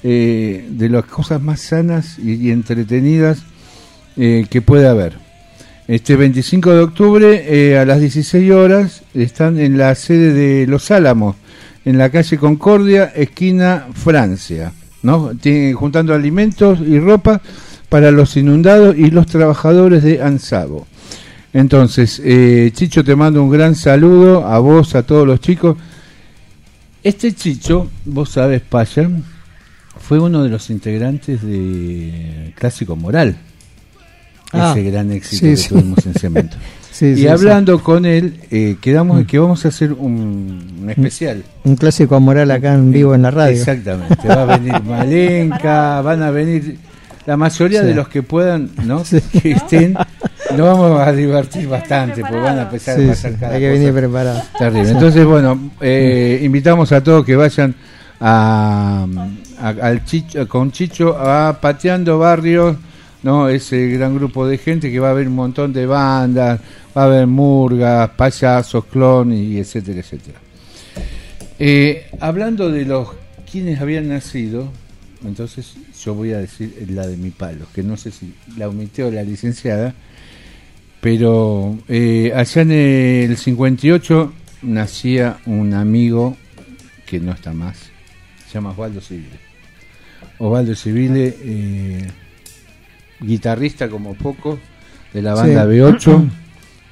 eh, 0.03 0.65
de 0.69 0.89
las 0.89 1.05
cosas 1.05 1.41
más 1.41 1.61
sanas 1.61 2.19
y, 2.19 2.51
entretenidas 2.51 3.43
eh, 4.17 4.45
que 4.49 4.61
puede 4.61 4.89
haber. 4.89 5.13
Este 5.87 6.17
25 6.17 6.71
de 6.71 6.79
octubre 6.81 7.43
eh, 7.47 7.77
a 7.77 7.85
las 7.85 8.01
16 8.01 8.51
horas 8.51 9.03
están 9.13 9.59
en 9.59 9.77
la 9.77 9.95
sede 9.95 10.33
de 10.33 10.67
Los 10.67 10.91
Álamos, 10.91 11.37
en 11.85 11.97
la 11.97 12.09
calle 12.09 12.37
Concordia, 12.37 13.05
esquina 13.15 13.87
Francia, 13.93 14.73
¿no? 15.03 15.31
Juntando 15.73 16.13
alimentos 16.13 16.79
y 16.81 16.99
ropa 16.99 17.41
para 17.87 18.11
los 18.11 18.35
inundados 18.35 18.97
y 18.97 19.09
los 19.09 19.25
trabajadores 19.25 20.03
de 20.03 20.21
Ansabo. 20.21 20.85
Entonces, 21.53 22.21
eh, 22.23 22.71
Chicho, 22.73 23.03
te 23.03 23.15
mando 23.15 23.43
un 23.43 23.49
gran 23.49 23.75
saludo 23.75 24.45
a 24.45 24.59
vos, 24.59 24.95
a 24.95 25.03
todos 25.03 25.27
los 25.27 25.39
chicos. 25.41 25.77
Este 27.03 27.33
Chicho, 27.33 27.87
vos 28.05 28.29
sabes, 28.29 28.61
Paya, 28.61 29.09
fue 29.99 30.19
uno 30.19 30.43
de 30.43 30.49
los 30.49 30.69
integrantes 30.69 31.41
de 31.41 32.53
Clásico 32.55 32.95
Moral. 32.95 33.35
Ah, 34.53 34.73
ese 34.75 34.89
gran 34.89 35.11
éxito 35.11 35.45
sí, 35.45 35.51
que 35.51 35.57
sí. 35.57 35.69
tuvimos 35.69 36.05
en 36.05 36.13
Cemento. 36.13 36.57
Sí, 36.91 37.13
y 37.15 37.27
hablando 37.27 37.81
con 37.81 38.05
él, 38.05 38.41
eh, 38.51 38.75
quedamos 38.81 39.25
que 39.25 39.39
vamos 39.39 39.63
a 39.63 39.69
hacer 39.69 39.93
un, 39.93 40.75
un 40.81 40.89
especial. 40.89 41.41
Un 41.63 41.77
clásico 41.77 42.19
moral 42.19 42.51
acá 42.51 42.73
en 42.73 42.91
vivo 42.91 43.15
en 43.15 43.21
la 43.21 43.31
radio. 43.31 43.57
Exactamente. 43.57 44.27
Va 44.27 44.41
a 44.41 44.57
venir 44.57 44.83
Malenka, 44.85 46.01
van 46.01 46.21
a 46.21 46.31
venir 46.31 46.77
la 47.25 47.37
mayoría 47.37 47.81
de 47.81 47.95
los 47.95 48.09
que 48.09 48.23
puedan, 48.23 48.71
¿no? 48.85 49.03
Que 49.41 49.51
estén. 49.51 49.95
Nos 50.57 50.67
vamos 50.79 50.99
a 51.01 51.11
divertir 51.11 51.67
bastante, 51.67 52.21
porque 52.21 52.35
van 52.37 52.59
a 52.59 52.61
empezar 52.63 52.97
Sí, 52.97 53.05
a 53.05 53.07
pasar 53.09 53.31
sí, 53.31 53.37
cada 53.39 53.53
hay 53.55 53.59
que 53.61 53.69
venir 53.69 53.93
preparado. 53.93 54.41
Terrible. 54.57 54.89
Entonces, 54.91 55.25
bueno, 55.25 55.71
eh, 55.81 56.39
invitamos 56.43 56.91
a 56.91 57.01
todos 57.03 57.25
que 57.25 57.35
vayan 57.35 57.73
a, 58.19 59.05
a- 59.59 59.67
al 59.69 60.05
Chicho, 60.05 60.47
con 60.47 60.71
Chicho 60.71 61.17
a 61.17 61.59
Pateando 61.59 62.19
Barrios, 62.19 62.75
¿no? 63.23 63.47
Ese 63.49 63.87
gran 63.89 64.15
grupo 64.15 64.47
de 64.47 64.57
gente 64.57 64.91
que 64.91 64.99
va 64.99 65.09
a 65.09 65.11
haber 65.11 65.27
un 65.27 65.35
montón 65.35 65.73
de 65.73 65.85
bandas, 65.85 66.59
va 66.95 67.03
a 67.03 67.05
haber 67.05 67.27
murgas, 67.27 68.09
payasos, 68.11 68.85
clon 68.85 69.33
y 69.33 69.57
etcétera, 69.57 69.99
etcétera. 69.99 70.39
Eh, 71.59 72.07
hablando 72.19 72.69
de 72.71 72.85
los 72.85 73.09
quienes 73.51 73.79
habían 73.81 74.09
nacido, 74.09 74.67
entonces 75.25 75.73
yo 76.03 76.15
voy 76.15 76.33
a 76.33 76.39
decir 76.39 76.87
la 76.89 77.05
de 77.05 77.17
mi 77.17 77.29
palo, 77.29 77.65
que 77.75 77.83
no 77.83 77.97
sé 77.97 78.11
si 78.11 78.33
la 78.57 78.67
omitió 78.67 79.11
la 79.11 79.21
licenciada, 79.23 79.93
pero 81.01 81.77
eh, 81.87 82.31
allá 82.35 82.61
en 82.61 82.71
el 82.71 83.37
58 83.37 84.33
nacía 84.61 85.37
un 85.47 85.73
amigo 85.73 86.37
que 87.05 87.19
no 87.19 87.31
está 87.31 87.53
más, 87.53 87.77
se 88.47 88.53
llama 88.53 88.69
Osvaldo 88.69 89.01
Civile. 89.01 89.39
Osvaldo 90.37 90.75
Civile, 90.75 91.35
eh, 91.41 92.07
guitarrista 93.19 93.89
como 93.89 94.13
poco 94.13 94.59
de 95.13 95.21
la 95.21 95.33
banda 95.33 95.63
Sí. 95.63 95.69
B8 95.69 96.29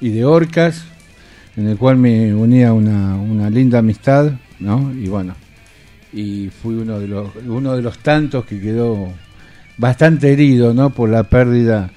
y 0.00 0.08
de 0.10 0.24
Orcas, 0.24 0.84
en 1.56 1.68
el 1.68 1.76
cual 1.76 1.96
me 1.96 2.34
unía 2.34 2.72
una, 2.72 3.14
una 3.16 3.48
linda 3.48 3.78
amistad, 3.78 4.32
¿no? 4.58 4.92
Y 4.92 5.06
bueno, 5.08 5.34
y 6.12 6.48
fui 6.48 6.74
uno 6.74 6.98
de 6.98 7.06
los 7.06 7.30
uno 7.46 7.76
de 7.76 7.82
los 7.82 7.98
tantos 7.98 8.44
que 8.44 8.60
quedó 8.60 9.12
bastante 9.78 10.32
herido, 10.32 10.74
¿no? 10.74 10.90
Por 10.90 11.08
la 11.08 11.22
pérdida 11.24 11.90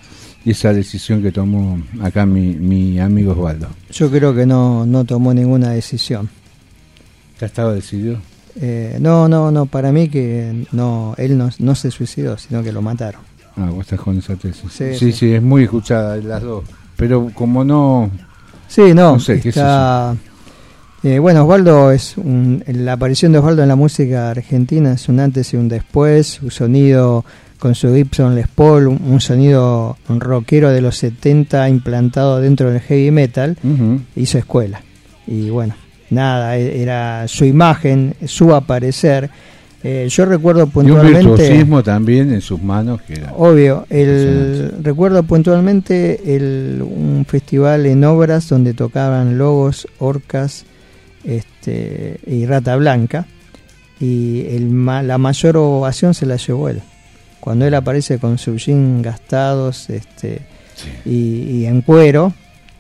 y 0.45 0.51
esa 0.51 0.73
decisión 0.73 1.21
que 1.21 1.31
tomó 1.31 1.81
acá 2.01 2.25
mi, 2.25 2.53
mi 2.55 2.99
amigo 2.99 3.31
Osvaldo. 3.33 3.67
Yo 3.91 4.09
creo 4.11 4.33
que 4.35 4.45
no, 4.45 4.85
no 4.85 5.05
tomó 5.05 5.33
ninguna 5.33 5.69
decisión. 5.71 6.29
¿Ya 7.39 7.47
estaba 7.47 7.73
decidido? 7.73 8.17
Eh, 8.59 8.97
no, 8.99 9.27
no, 9.27 9.51
no, 9.51 9.65
para 9.65 9.91
mí 9.91 10.09
que 10.09 10.65
no, 10.71 11.15
él 11.17 11.37
no, 11.37 11.49
no 11.59 11.75
se 11.75 11.89
suicidó, 11.91 12.37
sino 12.37 12.61
que 12.61 12.71
lo 12.71 12.81
mataron. 12.81 13.21
Ah, 13.55 13.69
vos 13.69 13.81
estás 13.81 13.99
con 13.99 14.17
esa 14.17 14.35
tesis. 14.35 14.63
Sí, 14.71 14.93
Sí, 14.93 14.95
sí, 14.95 15.11
sí. 15.11 15.33
es 15.33 15.41
muy 15.41 15.63
escuchada 15.63 16.17
las 16.17 16.41
dos. 16.41 16.63
Pero 16.97 17.29
como 17.33 17.63
no... 17.63 18.09
Sí, 18.67 18.93
no, 18.93 19.19
sé, 19.19 19.39
qué 19.39 19.49
está... 19.49 20.15
eh, 21.03 21.19
bueno, 21.19 21.43
Osvaldo 21.43 21.91
es 21.91 22.17
un, 22.17 22.63
la 22.67 22.93
aparición 22.93 23.31
de 23.31 23.37
Osvaldo 23.39 23.61
en 23.63 23.69
la 23.69 23.75
música 23.75 24.31
argentina 24.31 24.93
es 24.93 25.07
un 25.09 25.19
antes 25.19 25.53
y 25.53 25.57
un 25.57 25.67
después, 25.69 26.27
su 26.27 26.49
sonido 26.49 27.23
con 27.63 27.75
su 27.75 27.95
Gibson 27.95 28.35
Les 28.35 28.49
Paul, 28.49 28.89
un, 28.89 28.99
un 29.05 29.21
sonido 29.21 29.95
rockero 30.09 30.69
de 30.71 30.81
los 30.81 30.97
70 30.97 31.69
implantado 31.69 32.41
dentro 32.41 32.69
del 32.69 32.81
heavy 32.81 33.09
metal, 33.09 33.55
hizo 34.17 34.37
escuela. 34.37 34.81
Y 35.25 35.49
bueno, 35.49 35.73
nada, 36.09 36.57
e- 36.57 36.81
era 36.81 37.25
su 37.29 37.45
imagen, 37.45 38.15
su 38.25 38.53
aparecer. 38.53 39.29
Eh, 39.81 40.09
yo 40.09 40.25
recuerdo 40.25 40.63
Y 40.63 40.65
un 40.65 40.71
puntualmente... 40.71 41.19
virtuosismo 41.25 41.81
también 41.83 42.33
en 42.33 42.41
sus 42.41 42.61
manos 42.61 43.01
que 43.03 43.13
era... 43.13 43.31
Obvio, 43.31 43.85
el, 43.89 44.73
recuerdo 44.81 45.23
puntualmente 45.23 46.35
el, 46.35 46.81
un 46.81 47.25
festival 47.25 47.85
en 47.85 48.03
obras 48.03 48.49
donde 48.49 48.73
tocaban 48.73 49.37
lobos, 49.37 49.87
orcas 49.99 50.65
este, 51.23 52.19
y 52.27 52.45
rata 52.45 52.75
blanca 52.75 53.25
y 54.01 54.47
el, 54.49 54.85
la 54.85 55.17
mayor 55.17 55.55
ovación 55.55 56.13
se 56.13 56.25
la 56.25 56.35
llevó 56.35 56.67
él. 56.67 56.81
Cuando 57.43 57.65
él 57.67 57.73
aparece 57.73 58.19
con 58.19 58.37
su 58.37 58.55
jean 58.57 59.01
gastados 59.01 59.89
este, 59.89 60.39
y, 61.05 61.41
y 61.59 61.65
en 61.65 61.81
cuero 61.81 62.31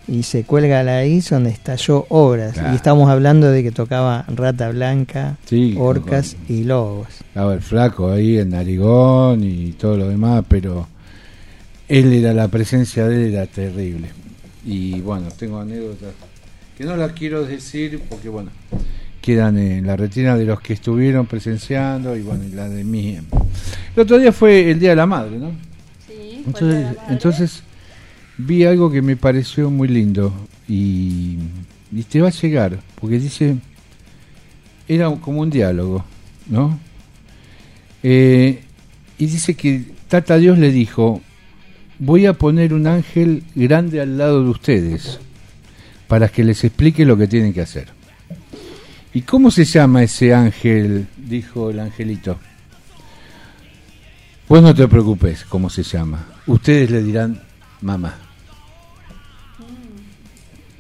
y 0.07 0.23
se 0.23 0.43
cuelga 0.45 0.83
la 0.83 0.97
ahí 0.99 1.19
donde 1.21 1.49
estalló 1.49 2.05
obras 2.09 2.53
Claro. 2.53 2.71
y 2.71 2.75
estamos 2.75 3.09
hablando 3.09 3.49
de 3.51 3.61
que 3.61 3.71
tocaba 3.71 4.23
rata 4.33 4.69
blanca, 4.69 5.35
Sí, 5.45 5.75
orcas 5.77 6.37
y 6.47 6.63
lobos. 6.63 7.07
Estaba 7.19 7.53
el 7.53 7.61
flaco 7.61 8.09
ahí, 8.11 8.37
el 8.37 8.49
narigón 8.49 9.43
y 9.43 9.71
todo 9.73 9.97
lo 9.97 10.07
demás, 10.07 10.45
pero 10.47 10.87
él 11.89 12.13
era, 12.13 12.33
la 12.33 12.47
presencia 12.47 13.05
de 13.07 13.15
él 13.27 13.33
era 13.33 13.45
terrible. 13.47 14.09
Y 14.65 15.01
bueno, 15.01 15.27
tengo 15.37 15.59
anécdotas 15.59 16.13
que 16.77 16.85
no 16.85 16.95
las 16.95 17.11
quiero 17.11 17.45
decir 17.45 18.01
porque 18.09 18.29
bueno, 18.29 18.49
quedan 19.23 19.57
en 19.57 19.87
la 19.87 19.95
retina 19.95 20.35
de 20.35 20.43
los 20.43 20.59
que 20.59 20.73
estuvieron 20.73 21.27
presenciando 21.27 22.17
y 22.17 22.21
bueno, 22.21 22.43
y 22.43 22.49
la 22.49 22.67
de 22.67 22.83
mí. 22.83 23.17
El 23.95 24.01
otro 24.01 24.19
día 24.19 24.33
fue 24.33 24.69
el 24.69 24.79
Día 24.79 24.89
de 24.89 24.95
la 24.97 25.05
Madre, 25.05 25.39
¿no? 25.39 25.51
Sí, 26.05 26.43
Entonces, 26.45 26.97
entonces 27.07 27.63
vi 28.37 28.65
algo 28.65 28.91
que 28.91 29.01
me 29.01 29.15
pareció 29.15 29.69
muy 29.69 29.87
lindo 29.87 30.33
y, 30.67 31.37
y 31.93 32.03
te 32.03 32.19
va 32.19 32.27
a 32.27 32.31
llegar, 32.31 32.77
porque 32.99 33.17
dice, 33.17 33.55
era 34.89 35.09
como 35.09 35.39
un 35.39 35.49
diálogo, 35.49 36.03
¿no? 36.49 36.77
Eh, 38.03 38.61
y 39.17 39.25
dice 39.25 39.55
que 39.55 39.85
Tata 40.09 40.35
Dios 40.35 40.59
le 40.59 40.69
dijo, 40.69 41.21
voy 41.97 42.25
a 42.25 42.33
poner 42.33 42.73
un 42.73 42.87
ángel 42.87 43.45
grande 43.55 44.01
al 44.01 44.17
lado 44.17 44.43
de 44.43 44.49
ustedes 44.49 45.21
para 46.09 46.27
que 46.27 46.43
les 46.43 46.61
explique 46.65 47.05
lo 47.05 47.15
que 47.15 47.27
tienen 47.27 47.53
que 47.53 47.61
hacer. 47.61 47.92
¿Y 49.13 49.21
cómo 49.21 49.51
se 49.51 49.65
llama 49.65 50.03
ese 50.03 50.33
ángel? 50.33 51.07
Dijo 51.17 51.69
el 51.69 51.79
angelito. 51.79 52.39
Pues 54.47 54.61
no 54.61 54.73
te 54.73 54.87
preocupes 54.87 55.45
cómo 55.45 55.69
se 55.69 55.83
llama. 55.83 56.27
Ustedes 56.47 56.89
le 56.89 57.03
dirán 57.03 57.39
mamá. 57.81 58.15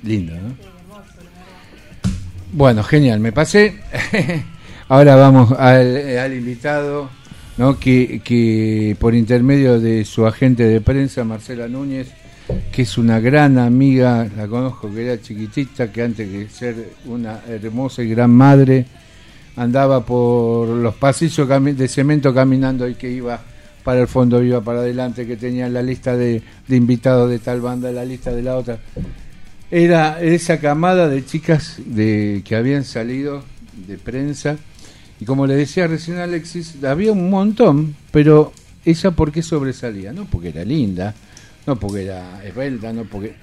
Lindo, 0.01 0.33
¿no? 0.33 0.73
Bueno, 2.51 2.83
genial, 2.83 3.19
me 3.19 3.31
pasé. 3.31 3.79
Ahora 4.89 5.15
vamos 5.15 5.51
al, 5.53 6.33
invitado, 6.33 7.09
¿no? 7.57 7.79
Que, 7.79 8.21
que 8.23 8.95
por 8.99 9.15
intermedio 9.15 9.79
de 9.79 10.05
su 10.05 10.25
agente 10.27 10.63
de 10.63 10.81
prensa, 10.81 11.23
Marcela 11.23 11.67
Núñez, 11.67 12.09
que 12.71 12.81
es 12.81 12.97
una 12.97 13.19
gran 13.19 13.57
amiga, 13.57 14.27
la 14.35 14.47
conozco 14.47 14.93
que 14.93 15.05
era 15.05 15.21
chiquitita, 15.21 15.91
que 15.91 16.01
antes 16.01 16.31
de 16.31 16.49
ser 16.49 16.75
una 17.05 17.41
hermosa 17.47 18.03
y 18.03 18.09
gran 18.09 18.31
madre, 18.31 18.85
andaba 19.55 20.05
por 20.05 20.67
los 20.67 20.95
pasillos 20.95 21.47
de 21.47 21.87
cemento 21.87 22.33
caminando 22.33 22.87
y 22.87 22.95
que 22.95 23.09
iba 23.09 23.39
para 23.83 24.01
el 24.01 24.07
fondo, 24.07 24.41
iba 24.41 24.61
para 24.61 24.79
adelante, 24.79 25.27
que 25.27 25.37
tenía 25.37 25.69
la 25.69 25.81
lista 25.81 26.15
de, 26.15 26.41
invitados 26.69 27.29
de 27.29 27.39
tal 27.39 27.61
banda, 27.61 27.91
la 27.91 28.05
lista 28.05 28.31
de 28.33 28.41
la 28.41 28.55
otra. 28.55 28.79
Era 29.69 30.21
esa 30.21 30.59
camada 30.59 31.09
de 31.09 31.25
chicas 31.25 31.77
de, 31.85 32.41
que 32.45 32.55
habían 32.55 32.83
salido 32.85 33.43
de 33.87 33.97
prensa. 33.97 34.57
Y 35.19 35.25
como 35.25 35.47
le 35.47 35.55
decía 35.55 35.87
recién 35.87 36.17
Alexis, 36.17 36.83
había 36.83 37.11
un 37.11 37.29
montón, 37.29 37.95
pero 38.11 38.53
ella 38.85 39.11
por 39.11 39.31
qué 39.31 39.41
sobresalía, 39.41 40.13
no 40.13 40.25
porque 40.25 40.49
era 40.49 40.63
linda, 40.63 41.13
no 41.65 41.75
porque 41.77 42.03
era 42.03 42.43
esbelta, 42.43 42.93
no 42.93 43.05
porque 43.05 43.35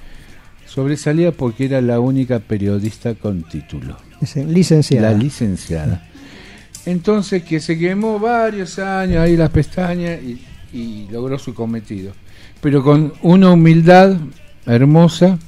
sobresalía 0.66 1.32
porque 1.32 1.66
era 1.66 1.80
la 1.80 2.00
única 2.00 2.38
periodista 2.38 3.14
con 3.14 3.42
título. 3.42 3.96
Licenciada. 4.34 5.10
La 5.10 5.18
licenciada. 5.18 6.06
Entonces 6.86 7.42
que 7.42 7.60
se 7.60 7.78
quemó 7.78 8.18
varios 8.18 8.78
años 8.78 9.18
ahí 9.18 9.36
las 9.36 9.50
pestañas 9.50 10.20
y, 10.22 10.40
y 10.72 11.08
logró 11.10 11.38
su 11.38 11.54
cometido. 11.54 12.12
Pero 12.60 12.82
con 12.82 13.12
una 13.22 13.50
humildad 13.50 14.16
hermosa, 14.66 15.38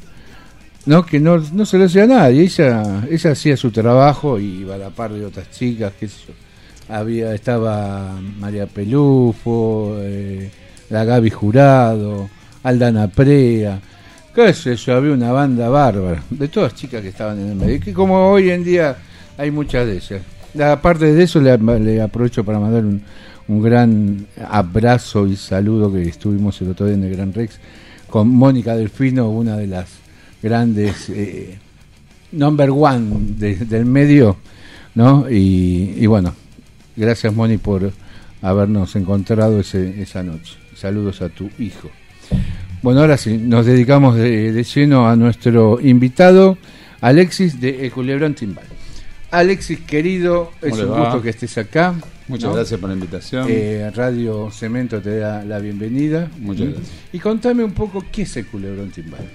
no 0.86 1.06
que 1.06 1.20
no, 1.20 1.38
no 1.38 1.66
se 1.66 1.78
lo 1.78 1.84
hacía 1.84 2.04
a 2.04 2.06
nadie. 2.06 2.42
Ella, 2.42 3.06
ella 3.10 3.32
hacía 3.32 3.56
su 3.56 3.70
trabajo 3.70 4.38
y 4.38 4.60
iba 4.60 4.74
a 4.74 4.78
la 4.78 4.90
par 4.90 5.12
de 5.12 5.24
otras 5.24 5.50
chicas, 5.50 5.92
qué 5.98 6.08
sé 6.08 6.16
yo. 6.28 6.34
Había, 6.94 7.34
estaba 7.34 8.18
María 8.38 8.66
Pelufo, 8.66 9.96
eh, 10.00 10.50
la 10.90 11.04
Gaby 11.04 11.30
Jurado, 11.30 12.28
Aldana 12.62 13.08
Prea, 13.08 13.80
qué 14.34 14.52
sé 14.54 14.76
yo, 14.76 14.94
había 14.96 15.12
una 15.12 15.32
banda 15.32 15.68
bárbara, 15.68 16.22
de 16.30 16.48
todas 16.48 16.74
chicas 16.74 17.02
que 17.02 17.08
estaban 17.08 17.38
en 17.40 17.48
el 17.50 17.56
medio, 17.56 17.80
que 17.80 17.92
como 17.92 18.30
hoy 18.30 18.50
en 18.50 18.64
día 18.64 18.96
hay 19.38 19.50
muchas 19.50 19.86
de 19.86 19.96
ellas. 19.96 20.22
Aparte 20.62 21.12
de 21.12 21.22
eso, 21.22 21.40
le, 21.40 22.00
aprovecho 22.02 22.44
para 22.44 22.60
mandar 22.60 22.84
un, 22.84 23.02
un 23.48 23.62
gran 23.62 24.26
abrazo 24.48 25.26
y 25.26 25.36
saludo 25.36 25.92
que 25.92 26.02
estuvimos 26.02 26.60
el 26.60 26.70
otro 26.70 26.86
día 26.86 26.94
en 26.94 27.04
el 27.04 27.16
Gran 27.16 27.32
Rex 27.32 27.58
con 28.08 28.28
Mónica 28.28 28.76
Delfino, 28.76 29.30
una 29.30 29.56
de 29.56 29.66
las 29.66 29.88
grandes 30.42 31.08
eh, 31.08 31.56
number 32.32 32.70
one 32.70 33.34
de- 33.38 33.56
del 33.56 33.86
medio, 33.86 34.36
¿no? 34.94 35.26
Y, 35.30 35.94
y 35.96 36.06
bueno, 36.06 36.34
gracias 36.96 37.32
Moni 37.34 37.56
por 37.56 37.90
habernos 38.42 38.94
encontrado 38.96 39.58
ese, 39.60 40.02
esa 40.02 40.22
noche. 40.22 40.56
Saludos 40.76 41.22
a 41.22 41.30
tu 41.30 41.48
hijo. 41.58 41.88
Bueno, 42.82 43.00
ahora 43.00 43.16
sí, 43.16 43.38
nos 43.38 43.64
dedicamos 43.66 44.16
de, 44.16 44.50
de 44.52 44.64
lleno 44.64 45.08
a 45.08 45.14
nuestro 45.14 45.78
invitado, 45.80 46.58
Alexis 47.00 47.60
de 47.60 47.86
El 47.86 47.92
Culebrón 47.92 48.34
Timbal. 48.34 48.64
Alexis, 49.30 49.80
querido, 49.80 50.50
es 50.60 50.70
¿Cómo 50.70 50.82
le 50.82 50.88
un 50.88 50.92
va? 50.92 51.04
gusto 51.04 51.22
que 51.22 51.30
estés 51.30 51.56
acá. 51.58 51.94
Muchas 52.28 52.50
¿no? 52.50 52.56
gracias 52.56 52.80
por 52.80 52.88
la 52.90 52.94
invitación. 52.94 53.46
Eh, 53.48 53.90
Radio 53.94 54.50
Cemento 54.50 55.00
te 55.00 55.18
da 55.18 55.44
la 55.44 55.58
bienvenida. 55.58 56.28
Muchas 56.38 56.66
gracias. 56.68 56.88
Y 57.12 57.18
contame 57.18 57.62
un 57.64 57.72
poco 57.72 58.04
qué 58.10 58.22
es 58.22 58.36
el 58.36 58.46
Culebrón 58.46 58.90
Timbal. 58.90 59.28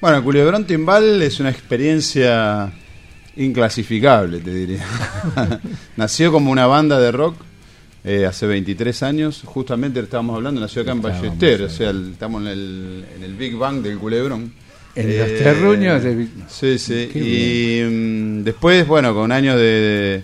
Bueno, 0.00 0.22
Culebrón 0.22 0.64
Timbal 0.64 1.20
es 1.20 1.40
una 1.40 1.50
experiencia 1.50 2.72
inclasificable, 3.36 4.38
te 4.38 4.54
diría. 4.54 4.84
Nació 5.96 6.30
como 6.30 6.50
una 6.50 6.66
banda 6.66 6.98
de 7.00 7.10
rock 7.10 7.36
eh, 8.04 8.26
hace 8.26 8.46
23 8.46 9.02
años. 9.02 9.42
Justamente 9.44 9.98
estábamos 10.00 10.36
hablando, 10.36 10.60
nació 10.60 10.82
acá 10.82 10.92
en 10.92 10.98
Estábamos 10.98 11.22
Ballester, 11.22 11.62
o 11.62 11.70
sea, 11.70 11.90
el- 11.90 12.12
estamos 12.12 12.42
en 12.42 12.48
el, 12.48 13.04
en 13.16 13.22
el 13.24 13.34
Big 13.34 13.56
Bang 13.56 13.82
del 13.82 13.98
Culebrón. 13.98 14.52
En 14.96 15.18
los 15.18 15.28
terruños 15.28 16.02
de 16.04 16.28
Sí, 16.48 16.78
sí. 16.78 17.08
Qué 17.12 17.18
Y 17.18 17.82
mm, 17.90 18.44
después, 18.44 18.86
bueno, 18.86 19.12
con 19.12 19.32
años 19.32 19.56
de, 19.56 20.22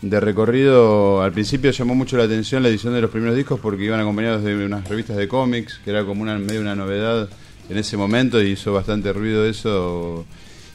de 0.00 0.20
recorrido, 0.20 1.22
al 1.22 1.32
principio 1.32 1.70
llamó 1.72 1.94
mucho 1.96 2.16
la 2.16 2.24
atención 2.24 2.62
la 2.62 2.68
edición 2.68 2.94
de 2.94 3.00
los 3.00 3.10
primeros 3.10 3.34
discos 3.34 3.58
porque 3.60 3.82
iban 3.84 3.98
acompañados 3.98 4.44
de 4.44 4.54
unas 4.64 4.86
revistas 4.88 5.16
de 5.16 5.26
cómics, 5.26 5.80
que 5.84 5.90
era 5.90 6.04
como 6.04 6.22
una 6.22 6.38
medio 6.38 6.60
una 6.60 6.76
novedad 6.76 7.28
en 7.68 7.78
ese 7.78 7.96
momento 7.96 8.40
y 8.42 8.50
hizo 8.50 8.72
bastante 8.72 9.12
ruido 9.12 9.44
eso. 9.46 10.24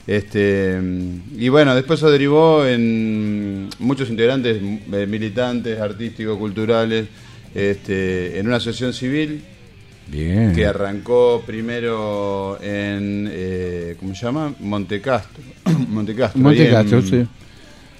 Este, 0.07 0.79
y 1.35 1.49
bueno, 1.49 1.75
después 1.75 1.99
eso 1.99 2.09
derivó 2.09 2.65
en 2.65 3.69
muchos 3.79 4.09
integrantes 4.09 4.57
eh, 4.93 5.05
militantes, 5.05 5.79
artísticos, 5.81 6.37
culturales, 6.37 7.07
este, 7.53 8.39
en 8.39 8.47
una 8.47 8.55
asociación 8.55 8.93
civil 8.93 9.43
Bien. 10.07 10.53
que 10.55 10.65
arrancó 10.65 11.43
primero 11.45 12.57
en, 12.61 13.29
eh, 13.29 13.95
¿cómo 13.99 14.15
se 14.15 14.25
llama? 14.25 14.55
Montecastro. 14.59 15.43
Montecastro. 15.89 16.41
Montecastro, 16.41 17.01
sí. 17.01 17.27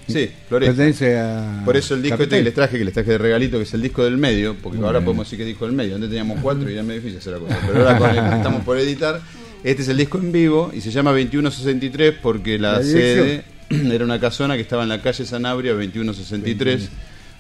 Sí, 0.08 0.32
Floresta. 0.48 0.74
Pertenece 0.74 1.20
a 1.20 1.64
Por 1.66 1.76
eso 1.76 1.94
el 1.94 2.02
disco 2.02 2.24
este 2.24 2.38
que 2.38 2.44
les 2.44 2.54
traje, 2.54 2.78
que 2.78 2.86
les 2.86 2.94
traje 2.94 3.12
de 3.12 3.18
regalito, 3.18 3.58
que 3.58 3.64
es 3.64 3.74
el 3.74 3.82
disco 3.82 4.06
del 4.06 4.18
medio, 4.18 4.56
porque 4.56 4.78
Muy 4.78 4.88
ahora 4.88 5.00
bien. 5.00 5.06
podemos 5.06 5.26
decir 5.26 5.38
que 5.38 5.44
es 5.44 5.48
disco 5.50 5.66
del 5.66 5.76
medio. 5.76 5.96
Antes 5.96 6.10
teníamos 6.10 6.40
cuatro 6.42 6.70
y 6.70 6.74
era 6.74 6.84
medio 6.84 7.02
difícil 7.02 7.20
hacer 7.20 7.34
la 7.34 7.40
cosa. 7.40 7.60
Pero 7.68 7.80
ahora 7.80 7.98
con 8.00 8.10
el 8.12 8.30
que 8.30 8.36
estamos 8.38 8.64
por 8.64 8.80
editar, 8.80 9.22
este 9.64 9.82
es 9.84 9.88
el 9.90 9.98
disco 9.98 10.18
en 10.18 10.32
vivo 10.32 10.72
y 10.74 10.82
se 10.82 10.92
llama 10.92 11.12
2163 11.12 12.16
porque 12.22 12.58
la, 12.60 12.74
La 12.74 12.84
sede 12.84 13.44
era 13.70 14.04
una 14.06 14.20
casona 14.20 14.56
que 14.56 14.62
estaba 14.62 14.84
en 14.84 14.90
la 14.90 15.02
calle 15.02 15.26
Sanabria 15.26 15.74
2163, 15.74 16.90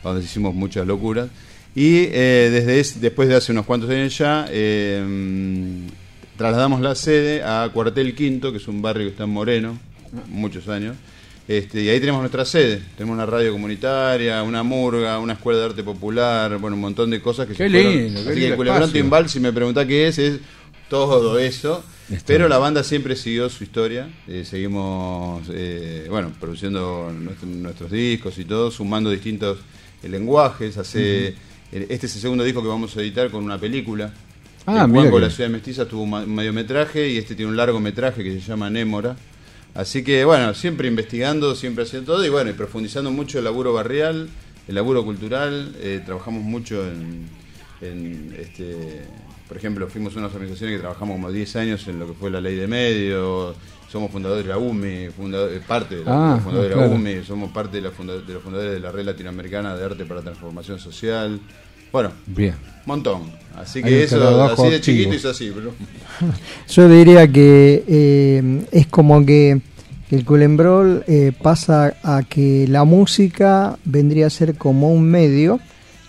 donde 0.04 0.24
hicimos 0.24 0.54
muchas 0.54 0.86
locuras. 0.88 1.28
Y 1.76 2.06
eh, 2.12 2.50
desde 2.52 2.80
es- 2.80 3.00
después 3.02 3.30
de 3.30 3.36
hace 3.36 3.52
unos 3.52 3.66
cuantos 3.66 3.90
años 3.90 4.18
ya, 4.18 4.48
eh, 4.50 5.04
trasladamos 6.38 6.82
la 6.82 6.96
sede 6.96 7.44
a 7.44 7.70
Cuartel 7.74 8.16
Quinto, 8.16 8.52
que 8.52 8.58
es 8.58 8.68
un 8.68 8.82
barrio 8.82 9.06
que 9.06 9.12
está 9.12 9.24
en 9.26 9.30
Moreno, 9.30 9.78
muchos 10.30 10.68
años. 10.70 10.96
Este, 11.48 11.82
y 11.82 11.90
ahí 11.90 12.00
tenemos 12.00 12.20
nuestra 12.22 12.44
sede. 12.46 12.82
Tenemos 12.98 13.14
una 13.16 13.26
radio 13.26 13.54
comunitaria, 13.54 14.44
una 14.44 14.64
murga, 14.64 15.18
una 15.20 15.34
escuela 15.34 15.60
de 15.60 15.66
arte 15.66 15.84
popular, 15.84 16.58
bueno, 16.58 16.76
un 16.76 16.82
montón 16.82 17.10
de 17.10 17.22
cosas 17.22 17.48
que 17.48 17.54
Qué 17.54 17.70
se 17.70 17.70
lindo, 17.70 18.22
qué 18.24 18.30
Así 18.32 18.40
que 18.42 18.48
el 18.50 18.56
Culebrón 18.56 18.84
espacio. 18.84 19.02
Timbal, 19.02 19.30
si 19.30 19.40
me 19.40 19.54
preguntás 19.54 19.86
qué 19.86 20.08
es, 20.08 20.18
es 20.20 20.40
todo 20.90 21.40
eso. 21.40 21.84
Pero 22.26 22.40
bien. 22.45 22.50
la 22.50 22.58
banda 22.58 22.84
siempre 22.84 23.16
siguió 23.16 23.50
su 23.50 23.64
historia. 23.64 24.08
Eh, 24.27 24.45
seguimos, 24.45 25.44
eh, 25.52 26.08
bueno, 26.10 26.32
produciendo 26.40 27.11
nuestro- 27.14 27.48
nuestros 27.48 27.92
discos 27.92 28.38
y 28.38 28.45
todo, 28.45 28.72
sumando 28.72 29.10
distintos 29.10 29.60
eh, 30.03 30.10
lenguajes. 30.10 30.77
Hace, 30.77 31.36
Este 31.72 32.06
es 32.06 32.16
el 32.16 32.22
segundo 32.22 32.45
disco 32.45 32.61
que 32.61 32.69
vamos 32.69 32.95
a 32.95 33.02
editar 33.02 33.30
con 33.30 33.44
una 33.44 33.60
película. 33.60 34.14
Ah, 34.66 34.86
El 34.86 34.92
que- 34.94 35.19
la 35.19 35.30
ciudad 35.30 35.50
mestiza, 35.50 35.86
tuvo 35.86 36.03
un 36.03 36.34
mediometraje 36.34 37.10
y 37.10 37.18
este 37.18 37.36
tiene 37.36 37.52
un 37.52 37.58
largometraje 37.58 38.24
que 38.24 38.32
se 38.32 38.40
llama 38.40 38.69
Némora. 38.69 39.18
Así 39.76 40.02
que, 40.03 40.24
bueno, 40.24 40.53
siempre 40.53 40.88
investigando, 40.88 41.56
siempre 41.56 41.84
haciendo 41.84 42.14
todo 42.14 42.26
y, 42.26 42.30
bueno, 42.30 42.50
y 42.50 42.53
profundizando 42.53 43.11
mucho 43.11 43.38
el 43.40 43.44
laburo 43.44 43.74
barrial, 43.74 44.30
el 44.68 44.76
laburo 44.76 45.03
cultural. 45.03 45.76
eh, 45.80 46.02
trabajamos 46.06 46.42
mucho 46.44 46.88
en, 46.88 47.27
en, 47.82 48.36
este, 48.40 49.02
por 49.48 49.58
ejemplo, 49.58 49.88
fuimos 49.88 50.16
unas 50.16 50.34
organizaciones 50.34 50.76
que 50.76 50.82
trabajamos 50.82 51.16
como 51.16 51.32
10 51.32 51.56
años 51.56 51.88
en 51.88 52.00
lo 52.00 52.08
que 52.08 52.14
fue 52.14 52.30
la 52.30 52.42
ley 52.42 52.56
de 52.56 52.67
medios. 52.67 53.56
Somos 53.92 54.11
fundadores 54.11 54.43
de 54.45 54.50
la 54.50 54.58
UMI, 54.58 55.08
fundador- 55.17 55.51
eh, 55.53 55.61
parte 55.66 55.95
de 55.95 56.03
la, 56.03 56.34
Ah, 56.35 56.40
fundadores 56.43 56.76
de 56.77 56.82
la. 56.82 56.88
UMI, 56.90 57.24
somos 57.26 57.51
parte 57.51 57.77
de, 57.77 57.84
la 57.84 57.92
funda- 57.92 58.19
de 58.19 58.34
los 58.34 58.43
fundadores 58.43 58.74
de 58.74 58.80
la 58.82 58.92
Red 58.92 59.06
Latinoamericana 59.06 59.76
de 59.77 59.85
Arte 59.85 60.03
para 60.06 60.22
Transformación 60.22 60.77
Social. 60.77 61.40
Bueno, 61.92 62.11
Bien. 62.26 62.53
montón. 62.85 63.32
Así 63.56 63.82
que 63.82 64.03
eso, 64.03 64.17
así 64.43 64.61
de 64.64 64.76
activo. 64.76 64.80
chiquito 64.82 65.14
es 65.16 65.26
así, 65.26 65.51
pero... 65.56 65.74
Yo 66.69 66.90
diría 66.90 67.27
que 67.32 67.84
eh, 67.88 68.66
es 68.72 68.88
como 68.88 69.26
que 69.26 69.61
el 70.11 70.26
culembrol 70.26 71.03
eh, 71.08 71.32
pasa 71.42 71.95
a 72.03 72.24
que 72.24 72.66
la 72.67 72.84
música 72.84 73.77
vendría 73.85 74.27
a 74.27 74.30
ser 74.30 74.56
como 74.56 74.92
un 74.92 75.03
medio 75.03 75.59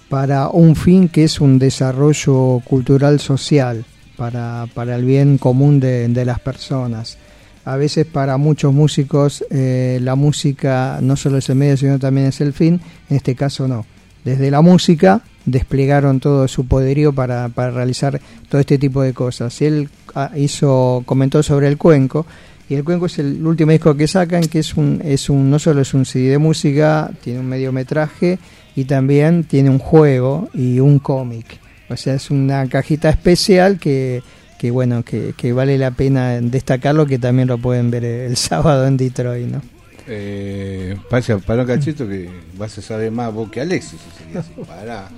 para 0.09 0.49
un 0.49 0.77
fin 0.77 1.09
que 1.09 1.25
es 1.25 1.41
un 1.41 1.59
desarrollo 1.59 2.61
cultural 2.65 3.21
social, 3.21 3.85
para, 4.17 4.67
para 4.75 4.97
el 4.97 5.05
bien 5.05 5.39
común 5.39 5.81
de, 5.81 6.09
de 6.09 6.25
las 6.25 6.41
personas. 6.41 7.19
A 7.65 7.77
veces 7.77 8.07
para 8.07 8.39
muchos 8.39 8.73
músicos 8.73 9.45
eh, 9.51 9.99
la 10.03 10.15
música 10.15 11.01
no 11.03 11.17
solo 11.17 11.37
es 11.37 11.51
el 11.51 11.57
medio, 11.57 11.77
sino 11.77 11.99
también 11.99 12.29
es 12.29 12.41
el 12.41 12.55
fin, 12.55 12.81
en 13.11 13.17
este 13.17 13.35
caso 13.35 13.69
no. 13.69 13.85
Desde 14.25 14.51
la 14.51 14.63
música 14.63 15.23
desplegaron 15.45 16.19
todo 16.19 16.49
su 16.49 16.67
poderío 16.67 17.13
para, 17.13 17.49
para 17.51 17.71
realizar 17.71 18.21
todo 18.49 18.61
este 18.61 18.79
tipo 18.79 19.03
de 19.03 19.13
cosas. 19.13 19.61
Él 19.61 19.89
ah, 20.15 20.31
hizo, 20.37 21.03
comentó 21.05 21.43
sobre 21.43 21.69
el 21.69 21.77
cuenco 21.77 22.27
Y 22.71 22.75
el 22.75 22.85
cuenco 22.85 23.07
es 23.07 23.19
el 23.19 23.47
último 23.47 23.73
disco 23.73 23.95
que 23.95 24.07
sacan, 24.07 24.45
que 24.45 24.61
es 24.61 24.75
un, 24.75 25.01
es 25.05 25.29
un, 25.31 25.51
no 25.51 25.59
solo 25.59 25.83
es 25.83 25.95
un 25.95 26.05
CD 26.05 26.31
de 26.31 26.39
música, 26.39 27.11
tiene 27.23 27.41
un 27.41 27.47
mediometraje 27.47 28.39
y 28.79 28.85
también 28.85 29.43
tiene 29.43 29.71
un 29.71 29.81
juego 29.81 30.49
y 30.55 30.79
un 30.79 31.01
cómic. 31.01 31.59
O 31.89 31.97
sea, 31.97 32.15
es 32.15 32.31
una 32.31 32.69
cajita 32.69 33.11
especial 33.11 33.77
que, 33.81 34.23
que 34.57 34.71
bueno, 34.71 35.03
que, 35.03 35.35
que 35.37 35.53
vale 35.53 35.77
la 35.79 35.91
pena 35.91 36.41
destacarlo, 36.41 37.05
que 37.07 37.19
también 37.19 37.49
lo 37.49 37.59
pueden 37.59 37.91
ver 37.91 38.05
el 38.05 38.37
sábado 38.49 38.87
en 38.87 38.97
Detroit, 38.97 39.49
¿no? 39.49 39.61
Eh, 40.07 40.97
pasa, 41.11 41.39
para 41.39 41.63
un 41.63 41.67
cachito 41.69 42.07
que 42.09 42.29
vas 42.57 42.79
a 42.79 42.83
saber 42.83 43.11
más 43.11 43.35
vos 43.35 43.51
que 43.51 43.61
Alexis. 43.61 43.99
así. 44.37 44.53
Pará. 44.69 45.09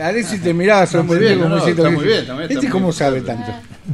Alexis 0.00 0.40
te 0.42 0.54
miraba 0.54 0.80
muy 0.80 0.88
sorprendido 0.88 1.28
bien, 1.28 1.38
como 1.42 1.56
no, 1.56 1.66
está 1.66 1.90
muy 1.90 2.04
bien, 2.06 2.18
está 2.20 2.34
muy 2.34 2.42
¿Este 2.44 2.54
está 2.54 2.70
cómo 2.70 2.86
muy 2.86 2.94
sabe 2.94 3.20
bien. 3.20 3.26
tanto? 3.26 3.52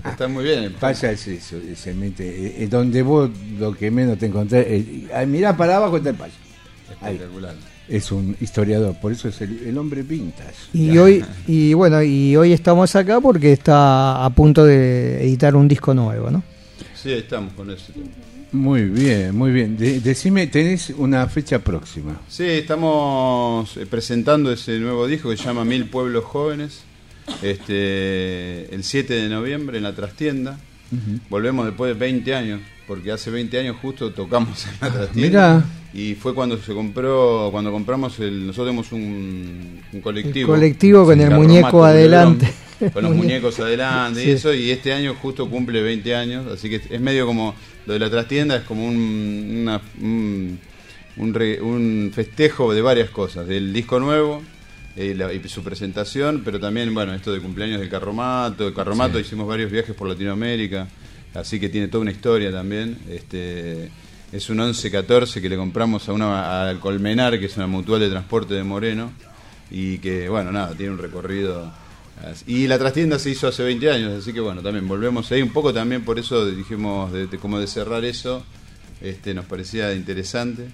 Está 0.09 0.29
muy 0.29 0.45
bien. 0.45 0.73
Pasa 0.79 1.11
es 1.11 1.27
eso, 1.27 1.57
se 1.75 1.93
mete. 1.93 2.25
eh, 2.29 2.55
eh, 2.61 2.69
donde 2.69 3.03
vos 3.03 3.31
lo 3.59 3.75
que 3.75 3.91
menos 3.91 4.17
te 4.17 4.27
encontrás. 4.27 4.65
Eh, 4.69 5.11
mirá 5.27 5.57
para 5.57 5.77
abajo 5.79 5.97
está 5.97 6.11
el 6.11 6.17
payo. 6.17 6.35
Ahí. 7.01 7.19
Es 7.89 8.13
un 8.13 8.37
historiador, 8.41 8.95
por 9.01 9.13
eso 9.13 9.29
es 9.29 9.41
el, 9.41 9.61
el 9.67 9.79
hombre 9.79 10.03
vintage. 10.03 10.55
Y 10.75 10.99
hoy, 10.99 11.25
y 11.47 11.73
bueno, 11.73 12.03
y 12.03 12.37
hoy 12.37 12.53
estamos 12.53 12.95
acá 12.95 13.21
porque 13.21 13.53
está 13.53 14.25
a 14.25 14.31
punto 14.31 14.65
de 14.65 15.23
editar 15.25 15.57
un 15.57 15.67
disco 15.69 15.95
nuevo, 15.95 16.31
¿no? 16.31 16.43
Sí, 16.95 17.13
estamos 17.13 17.53
con 17.55 17.71
eso. 17.71 17.93
Muy 18.53 18.85
bien, 18.85 19.35
muy 19.37 19.53
bien. 19.53 19.77
De- 19.77 20.01
decime, 20.01 20.47
tenés 20.49 20.91
una 20.97 21.27
fecha 21.29 21.59
próxima. 21.61 22.21
Sí, 22.29 22.45
estamos 22.45 23.77
eh, 23.77 23.87
presentando 23.87 24.51
ese 24.53 24.79
nuevo 24.79 25.07
disco 25.07 25.31
que 25.31 25.37
se 25.37 25.45
llama 25.45 25.65
Mil 25.65 25.87
Pueblos 25.87 26.25
Jóvenes. 26.25 26.81
Este, 27.43 28.75
el 28.75 28.85
7 28.85 29.15
de 29.15 29.29
noviembre 29.29 29.79
en 29.79 29.85
la 29.85 29.95
trastienda. 29.95 30.59
Volvemos 31.29 31.67
después 31.67 31.93
de 31.93 31.99
20 31.99 32.35
años, 32.35 32.61
porque 32.87 33.13
hace 33.13 33.31
20 33.31 33.59
años 33.61 33.77
justo 33.83 34.11
tocamos 34.13 34.65
en 34.67 34.73
la 34.81 34.91
trastienda. 34.93 35.29
Mirá. 35.59 35.65
Y 35.95 36.15
fue 36.15 36.35
cuando 36.35 36.59
se 36.59 36.75
compró, 36.75 37.49
cuando 37.51 37.73
compramos 37.73 38.19
el, 38.21 38.47
nosotros 38.47 38.67
tenemos 38.69 38.93
un, 38.93 39.81
un 39.93 40.01
colectivo. 40.03 40.55
El 40.55 40.61
colectivo 40.61 41.05
con 41.07 41.21
el 41.21 41.31
muñeco 41.31 41.85
adelante. 41.85 42.53
Con 42.93 43.03
los 43.03 43.13
Muñe- 43.13 43.17
muñecos 43.23 43.59
adelante 43.59 44.21
Sí. 44.23 44.29
y 44.29 44.31
eso, 44.33 44.53
y 44.55 44.71
este 44.71 44.93
año 44.93 45.15
justo 45.21 45.49
cumple 45.49 45.81
20 45.83 46.15
años, 46.15 46.47
así 46.47 46.69
que 46.69 46.77
es 46.77 47.01
medio 47.01 47.27
como, 47.27 47.55
lo 47.87 47.95
de 47.95 47.99
la 47.99 48.09
trastienda 48.11 48.57
es 48.57 48.63
como 48.63 48.87
un, 48.87 49.59
una- 49.63 49.81
un, 50.01 50.59
un 51.17 51.35
re- 51.35 51.61
un 51.61 52.13
festejo 52.15 52.73
de 52.73 52.83
varias 52.83 53.11
cosas, 53.11 53.49
del 53.49 53.73
disco 53.73 53.99
nuevo, 53.99 54.43
eh, 54.95 55.15
la- 55.17 55.33
y 55.33 55.41
su 55.49 55.63
presentación, 55.65 56.43
pero 56.45 56.61
también, 56.61 56.93
bueno, 56.95 57.15
esto 57.15 57.33
de 57.33 57.41
cumpleaños 57.41 57.81
del 57.81 57.89
Carromato, 57.89 58.67
de 58.67 58.75
Carromato 58.75 59.19
Sí. 59.19 59.25
hicimos 59.25 59.49
varios 59.49 59.73
viajes 59.73 59.95
por 59.97 60.07
Latinoamérica, 60.09 60.87
así 61.35 61.59
que 61.59 61.69
tiene 61.71 61.89
toda 61.89 62.03
una 62.03 62.13
historia 62.13 62.53
también. 62.53 62.97
Este, 63.11 63.89
es 64.33 64.51
un 64.51 64.59
11-14 64.59 65.41
que 65.41 65.49
le 65.49 65.57
compramos 65.57 66.09
a 66.09 66.13
una 66.13 66.69
al 66.69 66.81
Colmenar, 66.81 67.39
que 67.39 67.47
es 67.47 67.57
una 67.57 67.67
mutual 67.67 68.01
de 68.01 68.09
transporte 68.11 68.55
de 68.55 68.63
Moreno, 68.65 69.11
y 69.71 69.99
que, 69.99 70.29
bueno, 70.29 70.51
nada, 70.53 70.75
tiene 70.75 70.93
un 70.93 70.99
recorrido. 70.99 71.71
Y 72.47 72.67
la 72.67 72.79
trastienda 72.79 73.19
se 73.19 73.31
hizo 73.31 73.47
hace 73.49 73.63
20 73.63 73.91
años, 73.91 74.13
así 74.21 74.33
que, 74.33 74.41
bueno, 74.41 74.61
también 74.61 74.87
volvemos 74.89 75.31
ahí 75.31 75.41
un 75.41 75.53
poco 75.53 75.73
también 75.73 76.03
por 76.05 76.19
eso 76.19 76.47
dijimos, 76.47 77.13
de, 77.13 77.27
de- 77.29 77.39
como 77.39 77.59
de 77.61 77.67
cerrar 77.67 78.05
eso, 78.05 78.45
este 79.01 79.35
nos 79.35 79.45
parecía 79.45 79.95
interesante. 79.95 80.67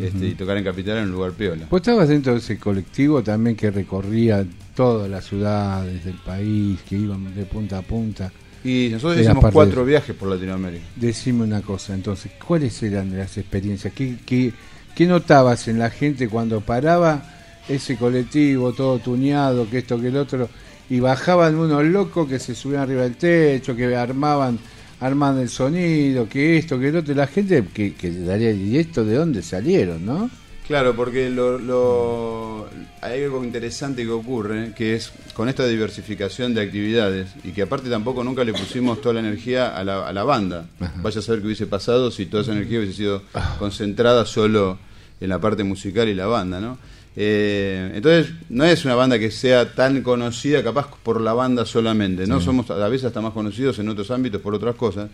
Este, 0.00 0.26
y 0.28 0.34
tocar 0.34 0.56
en 0.56 0.64
Capital 0.64 0.96
en 0.96 1.04
un 1.04 1.10
lugar 1.12 1.32
piola. 1.32 1.66
Vos 1.70 1.82
estabas 1.82 2.08
dentro 2.08 2.32
de 2.32 2.38
ese 2.38 2.58
colectivo 2.58 3.22
también 3.22 3.54
que 3.56 3.70
recorría 3.70 4.42
todas 4.74 5.10
las 5.10 5.26
ciudades 5.26 6.02
del 6.06 6.14
país, 6.14 6.80
que 6.88 6.96
iban 6.96 7.34
de 7.34 7.44
punta 7.44 7.76
a 7.76 7.82
punta. 7.82 8.32
Y 8.64 8.88
nosotros 8.92 9.16
hicimos 9.20 9.44
cuatro 9.52 9.84
de- 9.84 9.90
viajes 9.90 10.14
por 10.14 10.28
Latinoamérica. 10.28 10.84
Decime 10.96 11.42
una 11.44 11.62
cosa, 11.62 11.94
entonces, 11.94 12.32
¿cuáles 12.46 12.80
eran 12.82 13.16
las 13.16 13.36
experiencias? 13.38 13.92
¿Qué, 13.92 14.16
qué, 14.24 14.52
qué 14.94 15.06
notabas 15.06 15.66
en 15.68 15.78
la 15.78 15.90
gente 15.90 16.28
cuando 16.28 16.60
paraba 16.60 17.22
ese 17.68 17.96
colectivo 17.96 18.72
todo 18.72 18.98
tuneado, 18.98 19.68
que 19.68 19.78
esto, 19.78 20.00
que 20.00 20.08
el 20.08 20.16
otro, 20.16 20.48
y 20.90 21.00
bajaban 21.00 21.54
unos 21.56 21.84
locos 21.84 22.28
que 22.28 22.38
se 22.38 22.54
subían 22.54 22.82
arriba 22.82 23.02
del 23.02 23.16
techo, 23.16 23.74
que 23.74 23.94
armaban 23.96 24.58
armaban 25.00 25.40
el 25.40 25.48
sonido, 25.48 26.28
que 26.28 26.58
esto, 26.58 26.78
que 26.78 26.88
el 26.88 26.96
otro, 26.96 27.12
la 27.14 27.26
gente 27.26 27.64
que, 27.74 27.94
que 27.94 28.12
daría, 28.12 28.52
¿y 28.52 28.78
esto 28.78 29.04
de 29.04 29.16
dónde 29.16 29.42
salieron, 29.42 30.06
no? 30.06 30.30
Claro, 30.66 30.94
porque 30.94 31.28
lo, 31.28 31.58
lo- 31.58 32.68
hay 33.00 33.24
algo 33.24 33.42
interesante 33.44 34.04
que 34.04 34.10
ocurre, 34.10 34.72
que 34.76 34.94
es 34.94 35.12
con 35.34 35.48
esta 35.48 35.66
diversificación 35.66 36.54
de 36.54 36.62
actividades, 36.62 37.30
y 37.42 37.50
que 37.50 37.62
aparte 37.62 37.90
tampoco 37.90 38.22
nunca 38.22 38.44
le 38.44 38.52
pusimos 38.52 39.00
toda 39.00 39.14
la 39.14 39.20
energía 39.20 39.76
a 39.76 39.82
la, 39.84 40.06
a 40.06 40.12
la 40.12 40.22
banda. 40.24 40.66
Vaya 41.02 41.18
a 41.18 41.22
saber 41.22 41.40
qué 41.40 41.46
hubiese 41.46 41.66
pasado 41.66 42.10
si 42.10 42.26
toda 42.26 42.42
esa 42.44 42.52
energía 42.52 42.78
hubiese 42.78 42.94
sido 42.96 43.22
concentrada 43.58 44.24
solo 44.24 44.78
en 45.20 45.28
la 45.28 45.40
parte 45.40 45.64
musical 45.64 46.08
y 46.08 46.14
la 46.14 46.26
banda, 46.26 46.60
¿no? 46.60 46.78
Eh, 47.14 47.92
entonces, 47.94 48.32
no 48.48 48.64
es 48.64 48.84
una 48.86 48.94
banda 48.94 49.18
que 49.18 49.30
sea 49.30 49.74
tan 49.74 50.00
conocida, 50.02 50.62
capaz 50.62 50.88
por 51.02 51.20
la 51.20 51.34
banda 51.34 51.66
solamente, 51.66 52.26
¿no? 52.26 52.38
Sí. 52.38 52.46
Somos 52.46 52.70
a 52.70 52.88
veces 52.88 53.06
hasta 53.06 53.20
más 53.20 53.32
conocidos 53.34 53.78
en 53.80 53.88
otros 53.88 54.10
ámbitos 54.10 54.40
por 54.40 54.54
otras 54.54 54.76
cosas, 54.76 55.10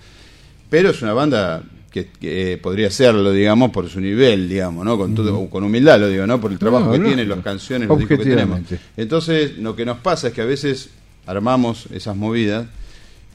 pero 0.70 0.90
es 0.90 1.02
una 1.02 1.14
banda 1.14 1.62
que, 1.90 2.06
que, 2.20 2.52
eh, 2.52 2.56
podría 2.58 2.90
serlo, 2.90 3.32
digamos, 3.32 3.70
por 3.70 3.88
su 3.88 4.00
nivel, 4.00 4.48
digamos, 4.48 4.84
¿no? 4.84 4.96
Con, 4.98 5.14
todo, 5.14 5.48
con 5.48 5.64
humildad 5.64 5.98
lo 6.00 6.08
digo, 6.08 6.26
¿no? 6.26 6.40
Por 6.40 6.52
el 6.52 6.58
trabajo 6.58 6.86
No, 6.86 6.92
que 6.92 6.98
tiene, 7.00 7.24
las 7.24 7.40
canciones, 7.40 7.88
los 7.88 7.98
discos 7.98 8.18
que 8.18 8.24
tenemos. 8.24 8.60
Entonces, 8.96 9.56
lo 9.58 9.74
que 9.74 9.84
nos 9.84 9.98
pasa 9.98 10.28
es 10.28 10.34
que 10.34 10.42
a 10.42 10.46
veces 10.46 10.90
armamos 11.26 11.86
esas 11.92 12.16
movidas 12.16 12.66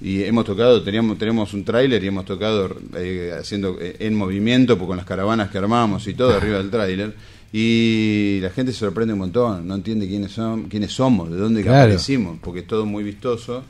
y 0.01 0.23
hemos 0.23 0.45
tocado, 0.45 0.83
teníamos, 0.83 1.17
tenemos 1.17 1.53
un 1.53 1.63
tráiler 1.63 2.03
y 2.03 2.07
hemos 2.07 2.25
tocado 2.25 2.75
eh, 2.97 3.33
haciendo 3.39 3.77
eh, 3.79 3.95
en 3.99 4.15
movimiento 4.15 4.77
pues, 4.77 4.87
con 4.87 4.97
las 4.97 5.05
caravanas 5.05 5.49
que 5.49 5.57
armamos 5.57 6.07
y 6.07 6.13
todo 6.13 6.35
arriba 6.35 6.57
del 6.57 6.69
tráiler 6.69 7.13
y 7.53 8.39
la 8.41 8.49
gente 8.49 8.71
se 8.71 8.79
sorprende 8.79 9.13
un 9.13 9.19
montón, 9.19 9.67
no 9.67 9.75
entiende 9.75 10.07
quiénes 10.07 10.31
son, 10.31 10.63
quiénes 10.63 10.91
somos, 10.91 11.29
de 11.29 11.37
dónde 11.37 11.61
Claro. 11.61 11.83
aparecimos, 11.83 12.39
porque 12.41 12.61
es 12.61 12.67
todo 12.67 12.85
muy 12.85 13.03
vistoso 13.03 13.63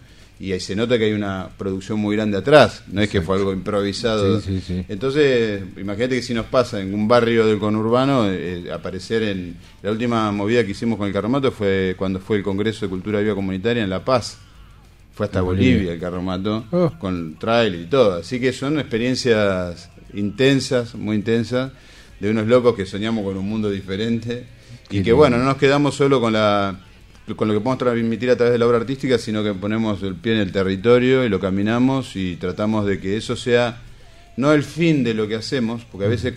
y 0.46 0.52
ahí 0.52 0.60
se 0.60 0.76
nota 0.76 0.98
que 0.98 1.06
hay 1.06 1.14
una 1.14 1.48
producción 1.58 2.00
muy 2.00 2.16
grande 2.16 2.38
atrás, 2.38 2.84
no 2.92 3.02
es 3.02 3.10
que 3.10 3.22
fue 3.22 3.38
algo 3.38 3.54
improvisado. 3.54 4.42
Sí, 4.42 4.60
sí, 4.60 4.62
sí. 4.66 4.86
Entonces, 4.90 5.64
imagínate 5.78 6.16
que 6.16 6.22
si 6.22 6.34
nos 6.34 6.48
pasa 6.48 6.82
en 6.82 6.94
un 6.94 7.08
barrio 7.08 7.46
del 7.48 7.60
conurbano 7.60 8.26
eh, 8.30 8.70
aparecer 8.72 9.24
en 9.24 9.56
la 9.82 9.92
última 9.92 10.32
movida 10.32 10.66
que 10.66 10.72
hicimos 10.72 10.98
con 10.98 11.08
el 11.08 11.14
Carromato 11.14 11.52
fue 11.52 11.96
cuando 11.98 12.20
fue 12.20 12.38
el 12.38 12.44
Congreso 12.44 12.86
de 12.86 12.90
Cultura 12.90 13.20
Viva 13.22 13.36
Comunitaria 13.36 13.84
en 13.84 13.90
La 13.90 14.04
Paz. 14.04 14.38
Fue 15.16 15.28
hasta 15.28 15.40
En 15.40 15.46
Bolivia, 15.46 15.74
Bolivia. 15.76 15.94
el 15.94 16.00
Carromato, 16.00 16.66
Oh. 16.72 16.92
con 17.00 17.36
trailer 17.40 17.82
y 17.82 17.86
todo. 17.86 18.16
Así 18.16 18.40
que 18.40 18.52
son 18.52 18.80
experiencias 18.80 19.90
intensas, 20.14 20.96
muy 20.96 21.16
intensas, 21.18 21.72
de 22.20 22.30
unos 22.32 22.48
locos 22.48 22.76
que 22.76 22.86
soñamos 22.86 23.24
con 23.24 23.38
un 23.38 23.48
mundo 23.48 23.70
diferente. 23.70 24.46
Y 24.90 25.04
que 25.04 25.14
bueno, 25.14 25.38
no 25.38 25.46
nos 25.46 25.58
quedamos 25.58 25.96
solo 25.96 26.20
con 26.20 26.34
la 26.34 26.80
con 27.36 27.48
lo 27.48 27.54
que 27.54 27.60
podemos 27.62 27.78
transmitir 27.78 28.30
a 28.32 28.36
través 28.36 28.52
de 28.54 28.58
la 28.60 28.68
obra 28.68 28.78
artística, 28.78 29.18
sino 29.18 29.44
que 29.44 29.54
ponemos 29.54 30.04
el 30.04 30.16
pie 30.16 30.34
en 30.34 30.40
el 30.40 30.52
territorio 30.52 31.24
y 31.24 31.30
lo 31.30 31.40
caminamos 31.40 32.16
y 32.16 32.36
tratamos 32.36 32.86
de 32.86 33.00
que 33.00 33.16
eso 33.18 33.36
sea 33.36 33.82
no 34.36 34.52
el 34.52 34.64
fin 34.64 35.04
de 35.04 35.14
lo 35.14 35.28
que 35.28 35.36
hacemos, 35.36 35.86
porque 35.92 36.06
a 36.06 36.10
veces 36.10 36.34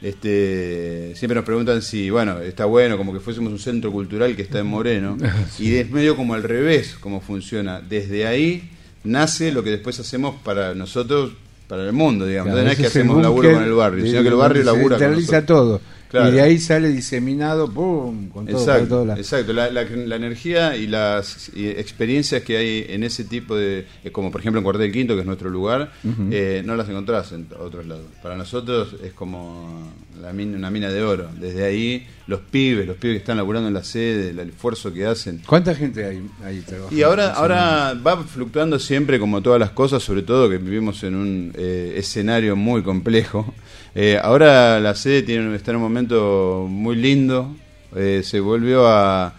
este, 0.00 1.12
siempre 1.16 1.34
nos 1.34 1.44
preguntan 1.44 1.82
si, 1.82 2.08
bueno, 2.10 2.38
está 2.40 2.64
bueno, 2.66 2.96
como 2.96 3.12
que 3.12 3.20
fuésemos 3.20 3.52
un 3.52 3.58
centro 3.58 3.90
cultural 3.92 4.36
que 4.36 4.42
está 4.42 4.60
en 4.60 4.66
Moreno, 4.66 5.16
y 5.58 5.74
es 5.76 5.90
medio 5.90 6.16
como 6.16 6.34
al 6.34 6.42
revés 6.42 6.96
cómo 7.00 7.20
funciona. 7.20 7.80
Desde 7.80 8.26
ahí 8.26 8.70
nace 9.04 9.52
lo 9.52 9.62
que 9.64 9.70
después 9.70 9.98
hacemos 9.98 10.36
para 10.44 10.74
nosotros, 10.74 11.32
para 11.66 11.84
el 11.84 11.92
mundo, 11.92 12.24
digamos. 12.26 12.52
Claro, 12.52 12.64
no 12.66 12.72
es 12.72 12.78
que 12.78 12.86
hacemos 12.86 13.16
laburo 13.22 13.52
con 13.52 13.62
el 13.64 13.72
barrio, 13.74 14.04
de- 14.04 14.10
sino 14.10 14.22
que 14.22 14.28
el 14.28 14.34
barrio 14.34 14.62
se 14.62 14.66
labura 14.66 14.96
con 14.96 15.06
realiza 15.08 15.44
todo. 15.46 15.80
Claro. 16.08 16.28
Y 16.30 16.32
de 16.32 16.40
ahí 16.42 16.58
sale 16.58 16.88
diseminado, 16.88 17.70
¡pum! 17.70 18.28
Con 18.30 18.46
todo, 18.46 18.58
Exacto, 18.58 18.88
todos 18.88 19.06
lados. 19.08 19.20
exacto. 19.20 19.52
La, 19.52 19.70
la- 19.70 19.84
la 19.84 20.16
energía 20.16 20.74
y 20.76 20.86
las 20.86 21.50
y 21.54 21.66
experiencias 21.68 22.42
que 22.42 22.56
hay 22.56 22.86
en 22.88 23.02
ese 23.02 23.24
tipo 23.24 23.54
de, 23.56 23.86
eh, 24.04 24.10
como 24.10 24.30
por 24.32 24.40
ejemplo 24.40 24.58
en 24.58 24.64
Cuartel 24.64 24.90
Quinto, 24.92 25.14
que 25.14 25.20
es 25.20 25.26
nuestro 25.26 25.50
lugar, 25.50 25.92
eh, 26.30 26.62
no 26.64 26.76
las 26.76 26.88
encontrás 26.88 27.32
en 27.32 27.46
otros 27.58 27.86
lados. 27.86 28.06
Para 28.22 28.36
nosotros 28.36 28.96
es 29.04 29.12
como 29.12 29.92
la 30.22 30.32
mina- 30.32 30.56
una 30.56 30.70
mina 30.70 30.90
de 30.90 31.02
oro. 31.02 31.28
Desde 31.38 31.64
ahí, 31.64 32.06
los 32.26 32.40
pibes, 32.40 32.86
los 32.86 32.96
pibes 32.96 33.16
que 33.16 33.20
están 33.20 33.36
laburando 33.36 33.68
en 33.68 33.74
la 33.74 33.84
sede, 33.84 34.30
el 34.30 34.38
esfuerzo 34.40 34.92
que 34.92 35.04
hacen. 35.06 35.42
¿Cuánta 35.46 35.74
gente 35.74 36.04
hay 36.04 36.22
ahí 36.44 36.60
trabajando? 36.66 36.96
Y 36.96 37.02
ahora, 37.02 37.32
ahora 37.34 37.94
va 37.94 38.22
fluctuando 38.24 38.78
siempre 38.78 39.18
como 39.20 39.42
todas 39.42 39.60
las 39.60 39.70
cosas, 39.70 40.02
sobre 40.02 40.22
todo 40.22 40.48
que 40.48 40.58
vivimos 40.58 41.02
en 41.04 41.14
un 41.14 41.52
eh, 41.54 41.94
escenario 41.96 42.56
muy 42.56 42.82
complejo. 42.82 43.54
Eh, 44.00 44.16
ahora 44.22 44.78
la 44.78 44.94
sede 44.94 45.24
tiene, 45.24 45.56
está 45.56 45.72
en 45.72 45.78
un 45.78 45.82
momento 45.82 46.68
muy 46.70 46.94
lindo, 46.94 47.56
eh, 47.96 48.20
se 48.22 48.38
volvió 48.38 48.86
a 48.86 49.34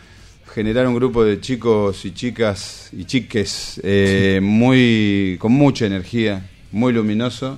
generar 0.53 0.85
un 0.85 0.95
grupo 0.95 1.23
de 1.23 1.39
chicos 1.39 2.03
y 2.03 2.11
chicas 2.11 2.89
y 2.91 3.05
chiques 3.05 3.79
eh, 3.81 4.41
muy 4.43 5.37
con 5.39 5.53
mucha 5.53 5.85
energía, 5.85 6.45
muy 6.73 6.91
luminoso. 6.91 7.57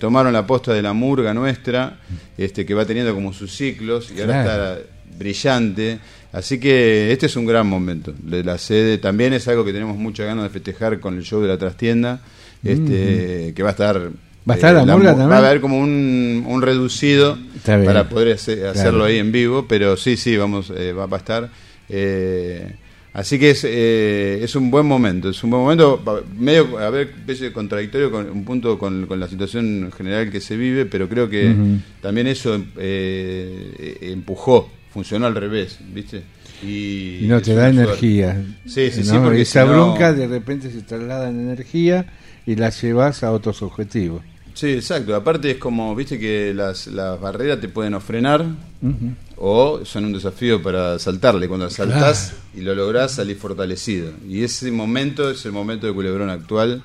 Tomaron 0.00 0.32
la 0.32 0.44
posta 0.44 0.72
de 0.72 0.82
la 0.82 0.92
murga 0.92 1.32
nuestra, 1.32 2.00
este 2.36 2.66
que 2.66 2.74
va 2.74 2.84
teniendo 2.84 3.14
como 3.14 3.32
sus 3.32 3.54
ciclos 3.54 4.10
y 4.10 4.22
ahora 4.22 4.40
está 4.40 4.78
brillante. 5.16 6.00
Así 6.32 6.58
que 6.58 7.12
este 7.12 7.26
es 7.26 7.36
un 7.36 7.46
gran 7.46 7.68
momento 7.68 8.12
la 8.26 8.58
sede. 8.58 8.98
También 8.98 9.32
es 9.34 9.46
algo 9.46 9.64
que 9.64 9.72
tenemos 9.72 9.96
muchas 9.98 10.26
ganas 10.26 10.42
de 10.42 10.50
festejar 10.50 10.98
con 10.98 11.16
el 11.16 11.22
show 11.22 11.40
de 11.40 11.46
la 11.46 11.58
trastienda. 11.58 12.20
este, 12.64 13.52
que 13.54 13.62
va 13.62 13.68
a 13.68 13.72
estar... 13.72 14.10
¿Va 14.48 14.54
a 14.54 14.56
estar 14.56 14.74
la 14.74 14.84
la 14.84 14.94
murga 14.96 15.12
mu- 15.12 15.18
también? 15.18 15.30
Va 15.30 15.44
a 15.44 15.48
haber 15.50 15.60
como 15.60 15.78
un, 15.78 16.44
un 16.46 16.62
reducido 16.62 17.38
para 17.86 18.08
poder 18.08 18.34
hace- 18.34 18.66
hacerlo 18.66 18.98
Claro. 19.00 19.04
ahí 19.04 19.18
en 19.18 19.32
vivo, 19.32 19.66
pero 19.68 19.96
sí, 19.96 20.16
sí, 20.16 20.36
vamos, 20.36 20.70
eh, 20.76 20.92
va, 20.92 21.06
va 21.06 21.16
a 21.16 21.20
estar. 21.20 21.50
eh, 21.88 22.74
así 23.14 23.38
que 23.38 23.50
es, 23.50 23.64
eh, 23.66 24.40
es 24.42 24.54
un 24.56 24.70
buen 24.70 24.84
momento, 24.86 25.28
es 25.30 25.42
un 25.44 25.50
buen 25.50 25.62
momento, 25.62 26.02
medio, 26.38 26.78
a 26.78 26.90
ver, 26.90 27.08
especie 27.16 27.52
contradictorio 27.52 28.10
con 28.10 28.28
un 28.28 28.44
punto 28.44 28.78
con, 28.78 29.06
con 29.06 29.18
la 29.20 29.28
situación 29.28 29.90
general 29.96 30.30
que 30.30 30.40
se 30.40 30.56
vive, 30.56 30.84
pero 30.86 31.08
creo 31.08 31.28
que 31.30 31.54
también 32.02 32.26
eso 32.26 32.56
eh, 32.76 33.74
eh, 33.78 34.12
empujó, 34.12 34.68
funcionó 34.92 35.26
al 35.26 35.34
revés, 35.36 35.78
¿viste? 35.94 36.22
Y, 36.62 37.20
Y 37.22 37.26
no 37.28 37.40
te 37.42 37.54
da 37.54 37.68
energía. 37.68 38.42
Sí, 38.66 38.90
sí, 38.90 39.02
porque 39.22 39.42
Esa 39.42 39.62
si 39.62 39.66
no- 39.68 39.72
bronca 39.72 40.12
de 40.12 40.26
repente 40.26 40.70
se 40.70 40.82
traslada 40.82 41.28
en 41.30 41.40
energía 41.40 42.06
y 42.46 42.56
la 42.56 42.70
llevas 42.70 43.22
a 43.22 43.32
otros 43.32 43.62
objetivos. 43.62 44.22
Sí, 44.54 44.68
exacto. 44.72 45.14
Aparte 45.16 45.50
es 45.50 45.56
como, 45.58 45.94
viste 45.96 46.18
que 46.18 46.54
las, 46.54 46.86
las 46.86 47.20
barreras 47.20 47.60
te 47.60 47.68
pueden 47.68 47.94
o 47.94 48.00
frenar 48.00 48.44
o 49.36 49.80
son 49.84 50.04
un 50.06 50.12
desafío 50.12 50.62
para 50.62 50.98
saltarle. 50.98 51.48
Cuando 51.48 51.68
saltás 51.70 52.34
y 52.56 52.60
lo 52.60 52.74
lográs, 52.74 53.12
salís 53.12 53.36
fortalecido. 53.38 54.12
Y 54.28 54.44
ese 54.44 54.70
momento 54.70 55.28
es 55.30 55.44
el 55.44 55.52
momento 55.52 55.86
de 55.86 55.92
Culebrón 55.92 56.30
actual. 56.30 56.82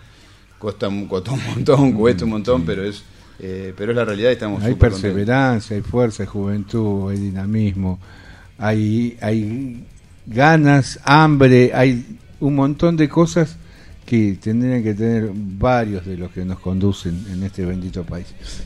Cuesta, 0.57 0.87
un- 0.87 1.07
costó 1.07 1.33
un 1.33 1.45
montón, 1.45 1.93
cuesta 1.93 2.25
un 2.25 2.31
montón, 2.31 2.63
pero 2.65 2.83
es 2.83 3.03
eh, 3.41 3.73
pero 3.77 3.91
es 3.93 3.95
la 3.95 4.03
realidad 4.03 4.31
y 4.31 4.33
estamos 4.33 4.61
Hay 4.63 4.71
contentos. 4.73 4.99
perseverancia, 5.01 5.75
hay 5.77 5.81
fuerza, 5.81 6.23
hay 6.23 6.27
juventud, 6.27 7.09
hay 7.11 7.17
dinamismo, 7.19 7.97
hay, 8.57 9.17
hay 9.21 9.85
ganas, 10.25 10.99
hambre, 11.05 11.71
hay 11.73 12.17
un 12.41 12.55
montón 12.55 12.97
de 12.97 13.07
cosas 13.07 13.55
que 14.09 14.37
tendrían 14.41 14.81
que 14.81 14.95
tener 14.95 15.29
varios 15.35 16.03
de 16.03 16.17
los 16.17 16.31
que 16.31 16.43
nos 16.43 16.57
conducen 16.59 17.25
en 17.31 17.43
este 17.43 17.63
bendito 17.63 18.03
país. 18.03 18.25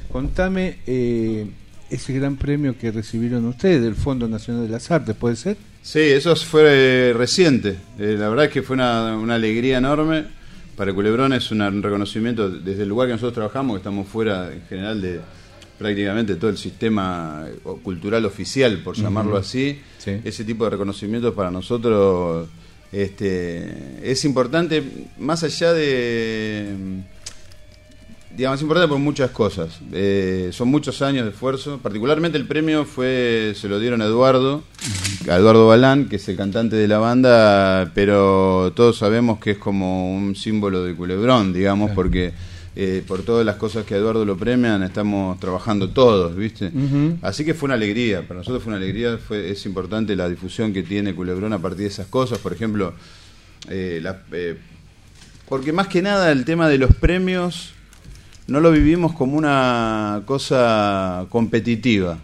Contame 0.10 0.78
eh, 0.88 1.46
ese 1.90 2.14
gran 2.14 2.38
premio 2.38 2.78
que 2.78 2.92
recibieron 2.94 3.44
ustedes 3.48 3.82
del 3.84 3.96
Fondo 3.96 4.30
Nacional 4.30 4.64
de 4.64 4.70
las 4.70 4.90
Artes, 4.90 5.14
¿puede 5.18 5.36
ser? 5.36 5.58
Sí, 5.82 6.00
eso 6.00 6.34
fue 6.38 6.62
eh, 7.10 7.14
reciente. 7.14 7.76
Eh, 8.00 8.16
la 8.18 8.30
verdad 8.30 8.46
es 8.46 8.52
que 8.52 8.62
fue 8.62 8.76
una, 8.76 9.18
una 9.18 9.36
alegría 9.36 9.80
enorme. 9.80 10.24
Para 10.78 10.94
Culebrón 10.94 11.34
es 11.34 11.52
una- 11.52 11.68
un 11.68 11.84
reconocimiento 11.84 12.50
desde 12.50 12.84
el 12.84 12.90
lugar 12.90 13.08
que 13.10 13.14
nosotros 13.16 13.34
trabajamos, 13.34 13.74
que 13.76 13.78
estamos 13.80 14.08
fuera 14.08 14.50
en 14.54 14.62
general 14.70 15.02
de 15.02 15.20
prácticamente 15.78 16.36
todo 16.36 16.52
el 16.52 16.58
sistema 16.58 17.46
cultural 17.84 18.26
oficial, 18.26 18.78
por 18.82 18.96
llamarlo 18.96 19.36
así. 19.36 19.78
Sí. 19.98 20.22
Ese 20.24 20.46
tipo 20.46 20.64
de 20.64 20.70
reconocimientos 20.70 21.34
para 21.34 21.52
nosotros 21.52 22.48
este, 22.94 24.00
es 24.04 24.24
importante, 24.24 24.84
más 25.18 25.44
allá 25.44 25.74
de 25.74 27.04
digamos, 28.36 28.60
es 28.60 28.64
importante 28.64 28.90
por 28.90 29.00
muchas 29.00 29.32
cosas. 29.32 29.80
Eh, 29.92 30.50
son 30.52 30.70
muchos 30.70 31.02
años 31.02 31.26
de 31.26 31.32
esfuerzo. 31.32 31.80
Particularmente 31.82 32.38
el 32.38 32.48
premio 32.48 32.86
fue 32.86 33.54
se 33.56 33.68
lo 33.68 33.80
dieron 33.80 34.02
a 34.02 34.06
Eduardo, 34.06 34.64
a 35.30 35.36
Eduardo 35.36 35.68
Balán, 35.68 36.10
que 36.10 36.18
es 36.18 36.28
el 36.30 36.36
cantante 36.36 36.76
de 36.76 36.88
la 36.88 36.98
banda, 36.98 37.92
pero 37.94 38.74
todos 38.76 38.98
sabemos 38.98 39.40
que 39.40 39.52
es 39.52 39.58
como 39.58 40.14
un 40.16 40.36
símbolo 40.36 40.84
de 40.84 40.96
Culebrón, 40.96 41.54
digamos, 41.54 41.92
porque 41.92 42.34
eh, 42.76 43.04
por 43.08 43.22
todas 43.24 43.46
las 43.46 43.58
cosas 43.58 43.86
que 43.86 43.94
a 43.94 43.98
Eduardo 43.98 44.26
lo 44.26 44.36
premian, 44.38 44.82
estamos 44.84 45.40
trabajando 45.40 45.90
todos, 45.90 46.36
¿viste? 46.36 46.72
Así 47.22 47.46
que 47.46 47.54
fue 47.54 47.68
una 47.68 47.76
alegría, 47.76 48.28
para 48.28 48.40
nosotros 48.40 48.64
fue 48.64 48.72
una 48.74 48.78
alegría, 48.78 49.18
fue, 49.18 49.52
es 49.52 49.66
importante 49.66 50.16
la 50.16 50.28
difusión 50.28 50.74
que 50.74 50.82
tiene 50.84 51.14
Culebrón 51.14 51.54
a 51.54 51.60
partir 51.60 51.82
de 51.82 51.88
esas 51.88 52.08
cosas, 52.08 52.40
por 52.40 52.52
ejemplo, 52.54 52.94
eh, 53.70 54.00
la- 54.02 54.22
eh, 54.32 54.58
porque 55.48 55.72
más 55.72 55.88
que 55.88 56.02
nada 56.02 56.32
el 56.32 56.46
tema 56.46 56.68
de 56.68 56.78
los 56.80 56.96
premios 56.96 57.74
no 58.48 58.60
lo 58.60 58.72
vivimos 58.72 59.14
como 59.14 59.38
una 59.38 60.24
cosa 60.26 61.26
competitiva, 61.30 62.18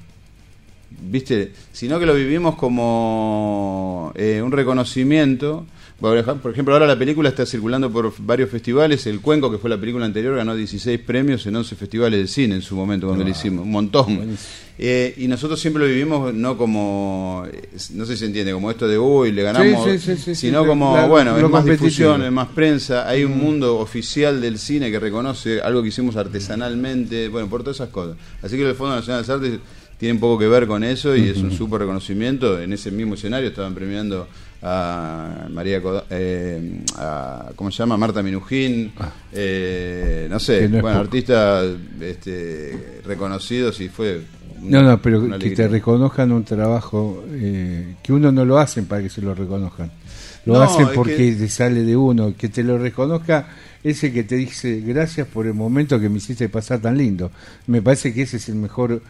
¿viste? 1.10 1.54
Sino 1.72 2.00
que 2.00 2.06
lo 2.06 2.14
vivimos 2.16 2.56
como 2.56 4.12
eh, 4.16 4.42
un 4.44 4.52
reconocimiento. 4.52 5.66
Por 6.00 6.18
ej- 6.18 6.40
por 6.42 6.52
ejemplo, 6.54 6.74
ahora 6.74 6.88
la 6.88 6.98
película 6.98 7.28
está 7.28 7.46
circulando 7.46 7.92
por 7.92 8.14
varios 8.20 8.50
festivales. 8.50 9.06
El 9.06 9.20
Cuenco, 9.20 9.52
que 9.52 9.58
fue 9.58 9.70
la 9.70 9.78
película 9.78 10.06
anterior, 10.06 10.36
ganó 10.36 10.56
16 10.56 10.98
premios 11.02 11.46
en 11.46 11.56
11 11.58 11.76
festivales 11.76 12.20
de 12.22 12.28
cine 12.28 12.56
en 12.56 12.62
su 12.62 12.76
momento 12.76 13.08
cuando 13.08 13.26
lo 13.26 13.30
hicimos. 13.30 13.64
Un 13.66 13.72
montón. 13.72 14.38
Eh, 14.82 15.14
y 15.18 15.28
nosotros 15.28 15.60
siempre 15.60 15.84
lo 15.84 15.90
vivimos 15.90 16.34
no 16.34 16.56
como, 16.58 17.44
eh, 17.52 17.68
no 17.96 18.06
sé 18.06 18.14
si 18.14 18.20
se 18.20 18.26
entiende, 18.28 18.54
como 18.54 18.72
esto 18.72 18.88
de 18.88 18.98
uy, 18.98 19.34
le 19.34 19.44
ganamos, 19.44 19.84
Sí, 19.92 20.00
sí, 20.00 20.16
sí, 20.16 20.36
sino 20.36 20.66
como, 20.66 21.06
bueno, 21.10 21.38
es 21.38 21.50
más 21.50 21.66
difusión, 21.66 22.24
es 22.24 22.32
más 22.32 22.48
prensa, 22.48 23.06
hay 23.06 23.26
un 23.26 23.34
Mm. 23.38 23.42
mundo 23.42 23.78
oficial 23.80 24.40
del 24.40 24.58
cine 24.58 24.90
que 24.90 25.00
reconoce 25.02 25.60
algo 25.60 25.82
que 25.82 25.90
hicimos 25.90 26.16
artesanalmente, 26.16 27.28
bueno, 27.28 27.50
por 27.50 27.62
todas 27.62 27.76
esas 27.78 27.90
cosas. 27.90 28.16
Así 28.42 28.56
que 28.56 28.68
el 28.70 28.76
Fondo 28.76 28.96
Nacional 28.96 29.22
de 29.24 29.28
las 29.28 29.36
Artes 29.42 29.60
tiene 29.98 30.14
un 30.14 30.20
poco 30.22 30.40
que 30.40 30.48
ver 30.48 30.66
con 30.66 30.84
eso 30.86 31.14
y 31.16 31.28
es 31.28 31.38
un 31.40 31.52
súper 31.58 31.82
reconocimiento. 31.82 32.60
En 32.62 32.72
ese 32.74 32.90
mismo 32.90 33.16
escenario 33.16 33.50
estaban 33.50 33.76
premiando 33.76 34.28
a 34.62 35.48
María 35.50 35.82
eh, 36.10 36.82
a, 36.98 37.52
¿cómo 37.56 37.72
se 37.72 37.78
llama? 37.78 37.96
Marta 37.98 38.22
Minujín, 38.22 38.92
eh, 39.32 40.28
no 40.30 40.40
sé, 40.40 40.66
Ah. 40.66 40.68
No 40.70 40.82
bueno, 40.82 41.00
artistas 41.00 41.66
este, 42.02 43.02
reconocidos 43.06 43.80
y 43.82 43.90
fue 43.90 44.22
No, 44.62 44.82
no, 44.84 45.02
pero 45.02 45.22
que 45.22 45.34
alegría. 45.34 45.56
te 45.56 45.68
reconozcan 45.70 46.32
un 46.32 46.44
trabajo 46.44 47.24
eh, 47.32 47.96
que 48.04 48.12
uno 48.12 48.32
no 48.32 48.44
lo 48.44 48.58
hacen 48.60 48.86
para 48.86 49.02
que 49.02 49.10
se 49.10 49.22
lo 49.22 49.34
reconozcan. 49.34 49.92
Lo 50.46 50.54
No, 50.56 50.62
hacen 50.62 50.88
porque 50.96 51.16
que- 51.16 51.32
te 51.36 51.50
sale 51.50 51.84
de 51.84 51.96
uno. 51.96 52.34
Que 52.38 52.50
te 52.50 52.64
lo 52.64 52.78
reconozca 52.78 53.48
ese 53.84 54.12
que 54.12 54.24
te 54.24 54.36
dice 54.36 54.82
gracias 54.86 55.28
por 55.28 55.46
el 55.48 55.54
momento 55.54 56.00
que 56.00 56.10
me 56.10 56.18
hiciste 56.18 56.50
pasar 56.50 56.80
tan 56.80 56.98
lindo. 56.98 57.32
Me 57.68 57.82
parece 57.82 58.14
que 58.14 58.24
ese 58.24 58.38
es 58.38 58.50
el 58.50 58.56
mejor 58.56 59.02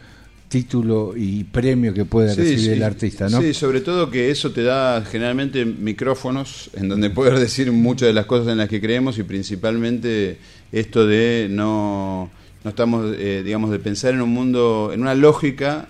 título 0.49 1.13
y 1.15 1.43
premio 1.45 1.93
que 1.93 2.05
puede 2.05 2.33
Sí, 2.33 2.41
recibir 2.41 2.59
sí, 2.59 2.69
el 2.71 2.83
artista, 2.83 3.29
¿no? 3.29 3.39
Sí, 3.41 3.53
sobre 3.53 3.81
todo 3.81 4.09
que 4.09 4.31
eso 4.31 4.51
te 4.51 4.63
da 4.63 5.05
generalmente 5.05 5.63
micrófonos 5.65 6.71
en 6.73 6.89
donde 6.89 7.09
poder 7.11 7.39
decir 7.39 7.71
muchas 7.71 8.07
de 8.07 8.13
las 8.13 8.25
cosas 8.25 8.47
en 8.51 8.57
las 8.57 8.67
que 8.67 8.81
creemos 8.81 9.17
y 9.19 9.23
principalmente 9.23 10.37
esto 10.71 11.05
de 11.05 11.47
no, 11.49 12.29
no 12.63 12.69
estamos, 12.69 13.13
eh, 13.17 13.43
digamos, 13.45 13.69
de 13.71 13.79
pensar 13.79 14.13
en 14.13 14.21
un 14.21 14.29
mundo, 14.29 14.91
en 14.93 15.01
una 15.01 15.15
lógica 15.15 15.87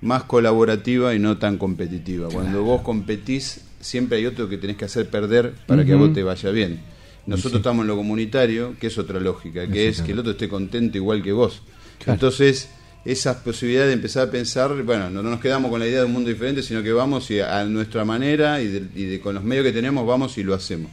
más 0.00 0.22
colaborativa 0.24 1.14
y 1.14 1.18
no 1.18 1.36
tan 1.38 1.58
competitiva. 1.58 2.28
Cuando 2.30 2.62
vos 2.62 2.82
competís, 2.82 3.60
siempre 3.80 4.18
hay 4.18 4.26
otro 4.26 4.48
que 4.48 4.56
tenés 4.56 4.76
que 4.76 4.84
hacer 4.86 5.08
perder 5.10 5.52
para 5.66 5.84
que 5.84 5.92
a 5.92 5.96
vos 5.96 6.12
te 6.14 6.22
vaya 6.22 6.50
bien. 6.50 6.80
Nosotros 7.26 7.52
Sí. 7.52 7.58
estamos 7.58 7.82
en 7.82 7.88
lo 7.88 7.96
comunitario, 7.96 8.74
que 8.80 8.86
es 8.86 8.96
otra 8.96 9.20
lógica, 9.20 9.66
que 9.66 9.88
es 9.88 10.00
que 10.00 10.12
el 10.12 10.20
otro 10.20 10.32
esté 10.32 10.48
contento 10.48 10.96
igual 10.96 11.22
que 11.22 11.32
vos. 11.32 11.60
Claro. 11.98 12.14
Entonces, 12.14 12.70
esas 13.10 13.36
posibilidades 13.36 13.88
de 13.88 13.94
empezar 13.94 14.28
a 14.28 14.30
pensar, 14.30 14.70
bueno, 14.82 15.08
no, 15.10 15.22
no 15.22 15.30
nos 15.30 15.40
quedamos 15.40 15.70
con 15.70 15.80
la 15.80 15.86
idea 15.86 16.00
de 16.00 16.06
un 16.06 16.12
mundo 16.12 16.28
diferente, 16.28 16.62
sino 16.62 16.82
que 16.82 16.92
vamos 16.92 17.30
y 17.30 17.40
a, 17.40 17.64
nuestra 17.64 18.04
manera 18.04 18.60
y, 18.60 18.66
de- 18.68 18.82
y 18.94 19.04
de- 19.04 19.20
con 19.20 19.34
los 19.34 19.42
medios 19.44 19.64
que 19.64 19.72
tenemos 19.72 20.06
vamos 20.06 20.36
y 20.38 20.42
lo 20.42 20.54
hacemos. 20.54 20.90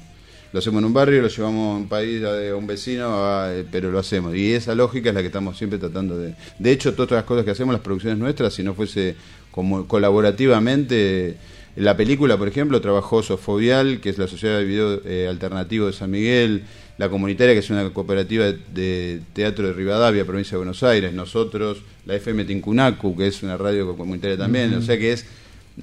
Lo 0.54 0.60
hacemos 0.60 0.80
en 0.80 0.86
un 0.86 0.94
barrio, 0.94 1.22
lo 1.22 1.28
llevamos 1.28 1.76
a 1.76 1.78
un 1.80 1.90
país, 1.90 2.24
a 2.24 2.52
a 2.52 2.56
un 2.56 2.66
vecino, 2.66 3.08
a- 3.26 3.54
eh, 3.54 3.66
pero 3.70 3.92
lo 3.92 4.00
hacemos. 4.00 4.34
Y 4.36 4.54
esa 4.54 4.74
lógica 4.76 5.10
es 5.10 5.16
la 5.16 5.20
que 5.22 5.28
estamos 5.28 5.58
siempre 5.58 5.78
tratando 5.78 6.18
de... 6.18 6.34
De 6.58 6.72
hecho, 6.72 6.94
todas 6.94 7.12
las 7.12 7.24
cosas 7.26 7.44
que 7.44 7.52
hacemos, 7.52 7.74
las 7.74 7.82
producciones 7.82 8.18
nuestras, 8.18 8.54
si 8.54 8.64
no 8.64 8.74
fuese 8.74 9.16
como 9.52 9.86
colaborativamente... 9.88 11.36
La 11.76 11.98
película, 11.98 12.38
por 12.38 12.48
ejemplo, 12.48 12.80
trabajó 12.80 13.22
Sofobial, 13.22 14.00
que 14.00 14.08
es 14.10 14.18
la 14.18 14.28
Sociedad 14.30 14.60
de 14.60 14.64
Video 14.64 15.02
eh, 15.04 15.28
Alternativo 15.30 15.88
de 15.88 15.92
San 15.92 16.10
Miguel, 16.10 16.64
La 16.98 17.10
Comunitaria, 17.10 17.54
que 17.54 17.60
es 17.60 17.70
una 17.70 17.90
cooperativa 17.92 18.46
de 18.46 19.20
teatro 19.34 19.68
de 19.68 19.74
Rivadavia, 19.74 20.24
provincia 20.26 20.52
de 20.52 20.58
Buenos 20.58 20.82
Aires, 20.84 21.14
nosotros, 21.14 21.80
la 22.06 22.16
FM 22.16 22.46
Tincunacu, 22.46 23.18
que 23.18 23.28
es 23.28 23.44
una 23.44 23.58
radio 23.58 23.96
comunitaria 23.98 24.38
también, 24.38 24.74
o 24.74 24.82
sea 24.82 24.98
que 24.98 25.12
es... 25.14 25.26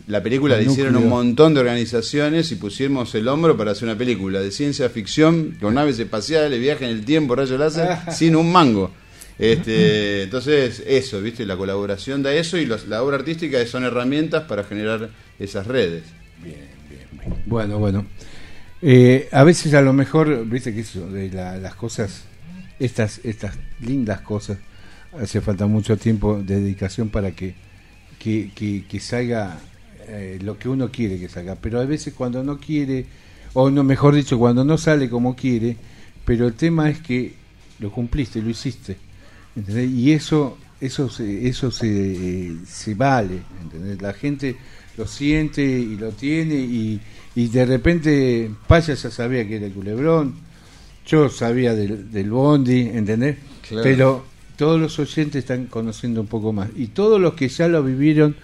La 0.07 0.23
película 0.23 0.57
El 0.58 0.65
la 0.65 0.73
hicieron 0.73 0.97
un 0.97 1.10
montón 1.10 1.52
de 1.52 1.60
organizaciones 1.60 2.50
y 2.50 2.55
pusimos 2.55 3.15
el 3.15 3.28
hombro 3.28 3.58
para 3.58 3.73
hacer 3.73 3.84
una 3.86 3.99
película 3.99 4.41
de 4.41 4.50
ciencia 4.50 4.89
ficción 4.89 5.58
con 5.60 5.74
naves 5.74 5.99
espaciales, 5.99 6.58
viaje 6.58 6.86
en 6.86 6.92
el 6.92 7.05
tiempo, 7.05 7.36
rayos 7.36 7.58
láser, 7.60 7.99
sin 8.10 8.34
un 8.34 8.50
mango. 8.50 8.91
Este, 9.39 10.23
entonces, 10.23 10.82
eso, 10.86 11.20
¿viste? 11.20 11.44
La 11.44 11.58
colaboración 11.58 12.23
da 12.23 12.32
eso 12.34 12.57
y 12.57 12.65
los- 12.65 12.86
la 12.89 13.02
obra 13.02 13.16
artística 13.16 13.65
son 13.66 13.84
herramientas 13.84 14.44
para 14.44 14.65
generar 14.65 15.10
esas 15.39 15.66
redes. 15.66 16.05
Bueno, 17.44 17.78
bueno. 17.78 18.07
Eh, 18.83 19.28
a 19.33 19.44
veces 19.44 19.75
a 19.75 19.83
lo 19.83 19.93
mejor, 19.93 20.44
viste 20.47 20.75
que 20.75 20.81
eso, 20.81 21.09
de 21.09 21.31
la- 21.31 21.57
las 21.59 21.75
cosas, 21.77 22.25
estas, 22.81 23.20
estas 23.25 23.55
lindas 23.81 24.20
cosas, 24.23 24.59
hace 25.20 25.41
falta 25.41 25.67
mucho 25.67 25.97
tiempo 25.97 26.39
de 26.43 26.61
dedicación 26.61 27.09
para 27.11 27.31
que, 27.33 27.55
que, 28.19 28.51
que- 28.89 29.01
salga 29.01 29.59
eh, 30.09 30.39
lo 30.43 30.59
que 30.59 30.69
uno 30.69 30.91
quiere 30.91 31.19
que 31.19 31.28
salga. 31.28 31.55
Pero 31.57 31.81
a 31.81 31.85
veces 31.86 32.12
cuando 32.15 32.43
no 32.43 32.59
quiere, 32.59 33.07
o 33.55 33.70
no, 33.70 33.85
mejor 33.85 34.15
dicho, 34.15 34.39
cuando 34.39 34.65
no 34.65 34.77
sale 34.78 35.09
como 35.09 35.36
quiere, 35.36 35.77
pero 36.25 36.47
el 36.47 36.55
tema 36.55 36.91
es 36.91 37.01
que 37.01 37.35
lo 37.78 37.93
cumpliste, 37.93 38.43
lo 38.43 38.51
hiciste. 38.51 38.97
¿entendés? 39.57 39.91
Y 39.91 40.12
eso, 40.12 40.59
eso 40.81 41.09
se, 41.09 41.47
eso 41.49 41.70
se, 41.70 41.89
eh, 42.49 42.57
se 42.67 42.94
vale, 42.94 43.43
¿entendés? 43.62 44.01
La 44.02 44.12
gente 44.12 44.57
lo 44.97 45.07
siente 45.07 45.62
y 45.62 45.97
lo 45.97 46.11
tiene 46.11 46.55
y, 46.55 47.01
y 47.35 47.49
de 47.49 47.65
repente 47.65 48.51
Paya 48.67 48.95
ya 48.95 49.11
sabía 49.11 49.47
que 49.47 49.57
era 49.57 49.67
el 49.67 49.73
culebrón 49.73 50.35
Yo 51.07 51.29
sabía 51.29 51.75
del, 51.75 52.11
del 52.12 52.31
bondi, 52.31 52.91
¿entendés? 52.93 53.37
Claro. 53.67 53.83
Pero 53.83 54.25
todos 54.57 54.81
los 54.81 54.99
oyentes 54.99 55.41
están 55.41 55.67
conociendo 55.67 56.21
un 56.21 56.27
poco 56.27 56.53
más. 56.53 56.69
Y 56.77 56.89
todos 56.89 57.21
los 57.21 57.35
que 57.35 57.49
ya 57.49 57.69
lo 57.69 57.83
vivieron 57.83 58.37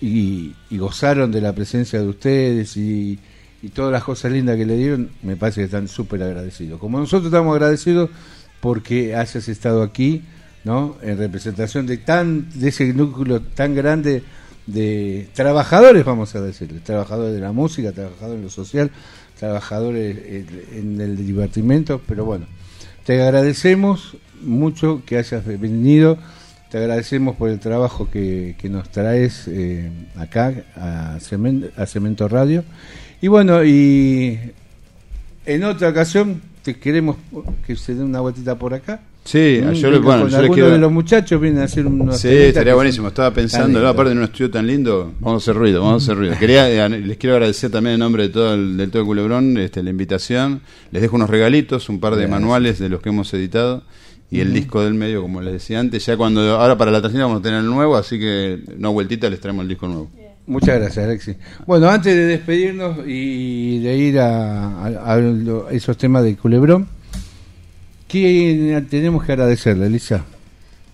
y, 0.00 0.52
y 0.70 0.78
gozaron 0.78 1.32
de 1.32 1.40
la 1.40 1.52
presencia 1.52 2.00
de 2.00 2.06
ustedes 2.06 2.76
y, 2.76 3.18
y 3.62 3.68
todas 3.70 3.90
las 3.90 4.04
cosas 4.04 4.32
lindas 4.32 4.56
que 4.56 4.66
le 4.66 4.76
dieron, 4.76 5.10
me 5.22 5.36
parece 5.36 5.62
que 5.62 5.64
están 5.64 5.88
súper 5.88 6.22
agradecidos. 6.22 6.78
Como 6.78 6.98
nosotros 6.98 7.26
estamos 7.26 7.54
agradecidos 7.54 8.10
porque 8.60 9.16
hayas 9.16 9.48
estado 9.48 9.82
aquí, 9.82 10.22
¿no? 10.64 10.96
En 11.02 11.18
representación 11.18 11.86
de 11.86 11.96
tan 11.98 12.48
de 12.54 12.68
ese 12.68 12.92
núcleo 12.92 13.40
tan 13.40 13.74
grande 13.74 14.22
de 14.66 15.28
trabajadores, 15.34 16.04
vamos 16.04 16.34
a 16.34 16.40
decirle, 16.40 16.80
trabajadores 16.80 17.34
de 17.34 17.40
la 17.40 17.52
música, 17.52 17.92
trabajadores 17.92 18.38
en 18.38 18.44
lo 18.44 18.50
social, 18.50 18.90
trabajadores 19.38 20.16
en, 20.26 20.62
en 20.72 21.00
el 21.00 21.16
divertimento, 21.16 22.00
pero 22.06 22.24
bueno, 22.24 22.46
te 23.04 23.22
agradecemos 23.22 24.16
mucho 24.40 25.02
que 25.04 25.18
hayas 25.18 25.44
venido, 25.44 26.18
te 26.70 26.78
agradecemos 26.78 27.36
por 27.36 27.50
el 27.50 27.60
trabajo 27.60 28.10
que, 28.10 28.56
que 28.58 28.68
nos 28.68 28.88
traes 28.90 29.46
eh, 29.46 29.90
acá 30.16 30.64
a 30.76 31.18
Cemento, 31.20 31.68
a 31.76 31.86
Cemento 31.86 32.28
Radio. 32.28 32.64
Y 33.20 33.28
bueno, 33.28 33.64
y 33.64 34.38
en 35.46 35.64
otra 35.64 35.90
ocasión 35.90 36.42
te 36.62 36.76
queremos 36.78 37.16
que 37.66 37.76
se 37.76 37.94
dé 37.94 38.02
una 38.02 38.20
vueltita 38.20 38.58
por 38.58 38.74
acá. 38.74 39.00
Sí, 39.24 39.60
yo 39.80 40.02
bueno, 40.02 40.22
con 40.24 40.30
yo 40.30 40.42
les 40.42 40.50
quiero- 40.50 40.70
de 40.70 40.78
los 40.78 40.92
muchachos 40.92 41.40
vienen 41.40 41.62
a 41.62 41.64
hacer 41.64 41.86
unos 41.86 42.18
Sí, 42.20 42.28
estaría 42.28 42.74
buenísimo. 42.74 43.04
son 43.06 43.12
Estaba 43.12 43.30
pensando, 43.32 43.86
aparte 43.88 44.10
de 44.12 44.18
un 44.18 44.24
estudio 44.24 44.50
tan 44.50 44.66
lindo, 44.66 45.14
vamos 45.20 45.42
a 45.42 45.50
hacer 45.50 45.56
ruido, 45.58 45.80
vamos 45.82 46.02
a 46.02 46.04
hacer 46.04 46.18
ruido. 46.18 46.38
Quería, 46.38 46.68
eh, 46.86 46.88
les 47.00 47.16
quiero 47.16 47.34
agradecer 47.36 47.70
también 47.70 47.94
en 47.94 48.00
nombre 48.00 48.24
de 48.24 48.28
todo 48.28 48.52
el, 48.52 48.76
del 48.76 48.90
todo 48.90 49.00
el 49.00 49.06
Culebrón 49.06 49.56
este, 49.56 49.82
la 49.82 49.88
invitación. 49.90 50.60
Les 50.90 51.00
dejo 51.00 51.16
unos 51.16 51.30
regalitos, 51.30 51.88
un 51.88 52.00
par 52.00 52.12
de 52.16 52.22
Gracias. 52.22 52.38
manuales 52.40 52.78
de 52.78 52.88
los 52.90 53.00
que 53.00 53.08
hemos 53.08 53.32
editado 53.32 53.82
y 54.30 54.40
el 54.40 54.52
disco 54.52 54.82
del 54.82 54.92
medio, 54.92 55.22
como 55.22 55.40
les 55.40 55.54
decía 55.54 55.80
antes. 55.80 56.04
Ya 56.04 56.18
cuando 56.18 56.42
ahora 56.60 56.76
para 56.76 56.90
la 56.90 57.00
tercera 57.00 57.24
vamos 57.24 57.40
a 57.40 57.42
tener 57.42 57.60
el 57.60 57.66
nuevo, 57.66 57.96
así 57.96 58.18
que 58.18 58.58
una 58.78 58.90
vueltita 58.90 59.30
les 59.30 59.40
traemos 59.40 59.62
el 59.62 59.68
disco 59.70 59.86
nuevo. 59.88 60.10
Muchas 60.46 60.78
gracias, 60.78 61.02
Alexis. 61.06 61.36
Bueno, 61.66 61.88
antes 61.88 62.14
de 62.14 62.26
despedirnos 62.26 62.98
y 63.06 63.78
de 63.78 63.96
ir 63.96 64.18
a, 64.18 64.84
a- 64.84 65.14
a 65.14 65.18
esos 65.70 65.96
temas 65.96 66.22
de 66.24 66.36
Culebrón, 66.36 66.86
¿quién 68.14 68.86
tenemos 68.86 69.24
que 69.24 69.32
agradecerle, 69.32 69.86
Elisa? 69.86 70.24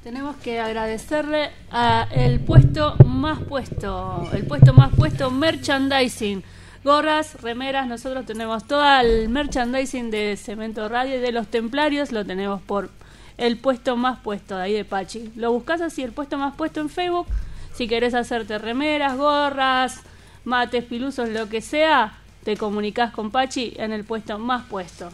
Tenemos 0.03 0.37
que 0.37 0.59
agradecerle 0.59 1.51
a 1.71 2.09
el 2.15 2.41
puesto 2.41 2.97
más 3.05 3.41
puesto, 3.41 4.27
el 4.33 4.47
puesto 4.47 4.73
más 4.73 4.95
puesto 4.95 5.31
merchandising. 5.31 6.43
Gorras, 6.83 7.43
remeras, 7.43 7.87
nosotros 7.87 8.25
tenemos 8.25 8.67
todo 8.67 8.83
el 9.01 9.29
merchandising 9.29 10.11
de 10.11 10.39
Cemento 10.39 10.89
Radio 10.89 11.19
y 11.19 11.21
de 11.21 11.31
los 11.31 11.49
Templarios, 11.49 12.11
lo 12.11 12.25
tenemos 12.25 12.63
por 12.63 12.89
el 13.37 13.59
puesto 13.59 13.99
más 13.99 14.21
puesto 14.21 14.57
de 14.57 14.63
ahí 14.63 14.73
de 14.73 14.87
Pachi. 14.87 15.31
Lo 15.37 15.53
buscas 15.53 15.83
así, 15.83 16.03
el 16.03 16.13
puesto 16.13 16.39
más 16.39 16.55
puesto 16.57 16.81
en 16.81 16.89
Facebook. 16.89 17.27
Si 17.75 17.87
querés 17.87 18.15
hacerte 18.15 18.57
remeras, 18.57 19.19
gorras, 19.19 20.01
mates, 20.45 20.85
pilusos, 20.85 21.29
lo 21.29 21.51
que 21.51 21.61
sea, 21.61 22.15
te 22.45 22.57
comunicas 22.57 23.13
con 23.13 23.31
Pachi 23.31 23.75
en 23.77 23.93
el 23.93 24.05
puesto 24.05 24.39
más 24.39 24.65
puesto. 24.71 25.11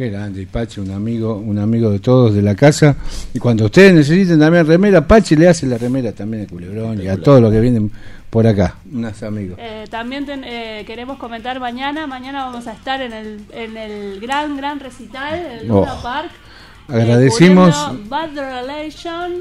Qué 0.00 0.08
grande, 0.08 0.40
y 0.40 0.46
Pachi, 0.46 0.80
un 0.80 0.92
amigo, 0.92 1.36
un 1.36 1.58
amigo 1.58 1.90
de 1.90 1.98
todos 1.98 2.32
de 2.32 2.40
la 2.40 2.54
casa. 2.54 2.96
Y 3.34 3.38
cuando 3.38 3.66
ustedes 3.66 3.92
necesiten 3.92 4.40
también 4.40 4.66
remera, 4.66 5.06
Pachi 5.06 5.36
le 5.36 5.46
hace 5.46 5.66
la 5.66 5.76
remera 5.76 6.10
también 6.12 6.44
a 6.44 6.46
Culebrón 6.46 7.02
y 7.02 7.06
a 7.06 7.18
todos 7.18 7.42
los 7.42 7.52
que 7.52 7.60
vienen 7.60 7.90
por 8.30 8.46
acá, 8.46 8.76
unos 8.90 9.22
amigos. 9.22 9.58
Eh, 9.60 9.84
también 9.90 10.24
ten- 10.24 10.42
eh, 10.46 10.84
queremos 10.86 11.18
comentar 11.18 11.60
mañana. 11.60 12.06
Mañana 12.06 12.46
vamos 12.46 12.66
a 12.66 12.72
estar 12.72 13.02
en 13.02 13.12
el, 13.12 13.40
en 13.52 13.76
el 13.76 14.20
gran, 14.20 14.56
gran 14.56 14.80
recital 14.80 15.38
en 15.38 15.46
el 15.58 15.68
Luna 15.68 15.92
Oh. 15.98 16.02
Park. 16.02 16.30
Agradecimos 16.88 17.68
eh, 17.76 17.78
cubriendo 17.90 18.08
Bad 18.08 18.30
Relation 18.36 19.32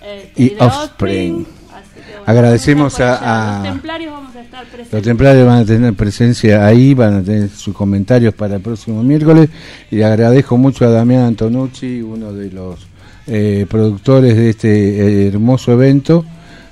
eh, 0.00 0.32
y 0.34 0.54
Offspring. 0.58 1.46
Así 1.76 1.88
que, 1.94 2.12
bueno, 2.12 2.24
Agradecemos 2.26 3.00
a- 3.00 3.58
a- 3.58 3.62
Los 3.64 3.72
templarios 3.72 4.12
vamos 4.12 4.36
a 4.36 4.40
estar 4.40 4.64
presentes. 4.64 4.92
Los 4.92 5.02
templarios 5.02 5.46
van 5.46 5.58
a 5.58 5.64
tener 5.64 5.94
presencia 5.94 6.66
ahí, 6.66 6.94
van 6.94 7.14
a 7.14 7.22
tener 7.22 7.48
sus 7.50 7.74
comentarios 7.74 8.34
para 8.34 8.56
el 8.56 8.62
próximo 8.62 9.02
miércoles. 9.02 9.48
Y 9.90 9.96
le 9.96 10.04
agradezco 10.04 10.56
mucho 10.56 10.84
a 10.86 10.90
Damián 10.90 11.22
Antonucci, 11.22 12.00
uno 12.02 12.32
de 12.32 12.50
los 12.50 12.86
eh, 13.28 13.66
productores 13.68 14.36
de 14.36 14.50
este 14.50 14.68
eh, 14.70 15.28
hermoso 15.28 15.72
evento. 15.72 16.24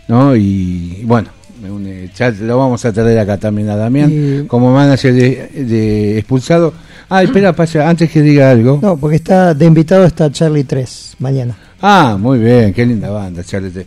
¿no? 0.09 0.37
Y 0.37 1.03
bueno, 1.05 1.31
me 1.63 1.71
une- 1.71 2.11
ya 2.15 2.31
lo 2.31 2.59
vamos 2.59 2.85
a 2.85 2.93
traer 2.93 3.19
acá 3.19 3.39
también 3.39 3.69
a 3.71 3.77
Damián 3.77 4.11
Y- 4.13 4.47
como 4.47 4.73
manager 4.75 5.15
de, 5.15 5.49
de 5.65 6.19
Expulsado. 6.19 6.73
Ah, 7.09 7.23
espera, 7.23 7.53
pasa, 7.57 7.89
antes 7.89 8.11
que 8.11 8.21
diga 8.23 8.51
algo. 8.51 8.79
No, 8.83 8.97
porque 8.99 9.17
está 9.17 9.55
de 9.55 9.65
invitado 9.67 10.05
está 10.05 10.31
Charlie 10.31 10.65
3 10.65 11.17
mañana. 11.21 11.57
Ah, 11.81 12.17
muy 12.21 12.39
bien, 12.39 12.73
qué 12.73 12.85
linda 12.87 13.11
banda, 13.11 13.43
Charlete. 13.45 13.87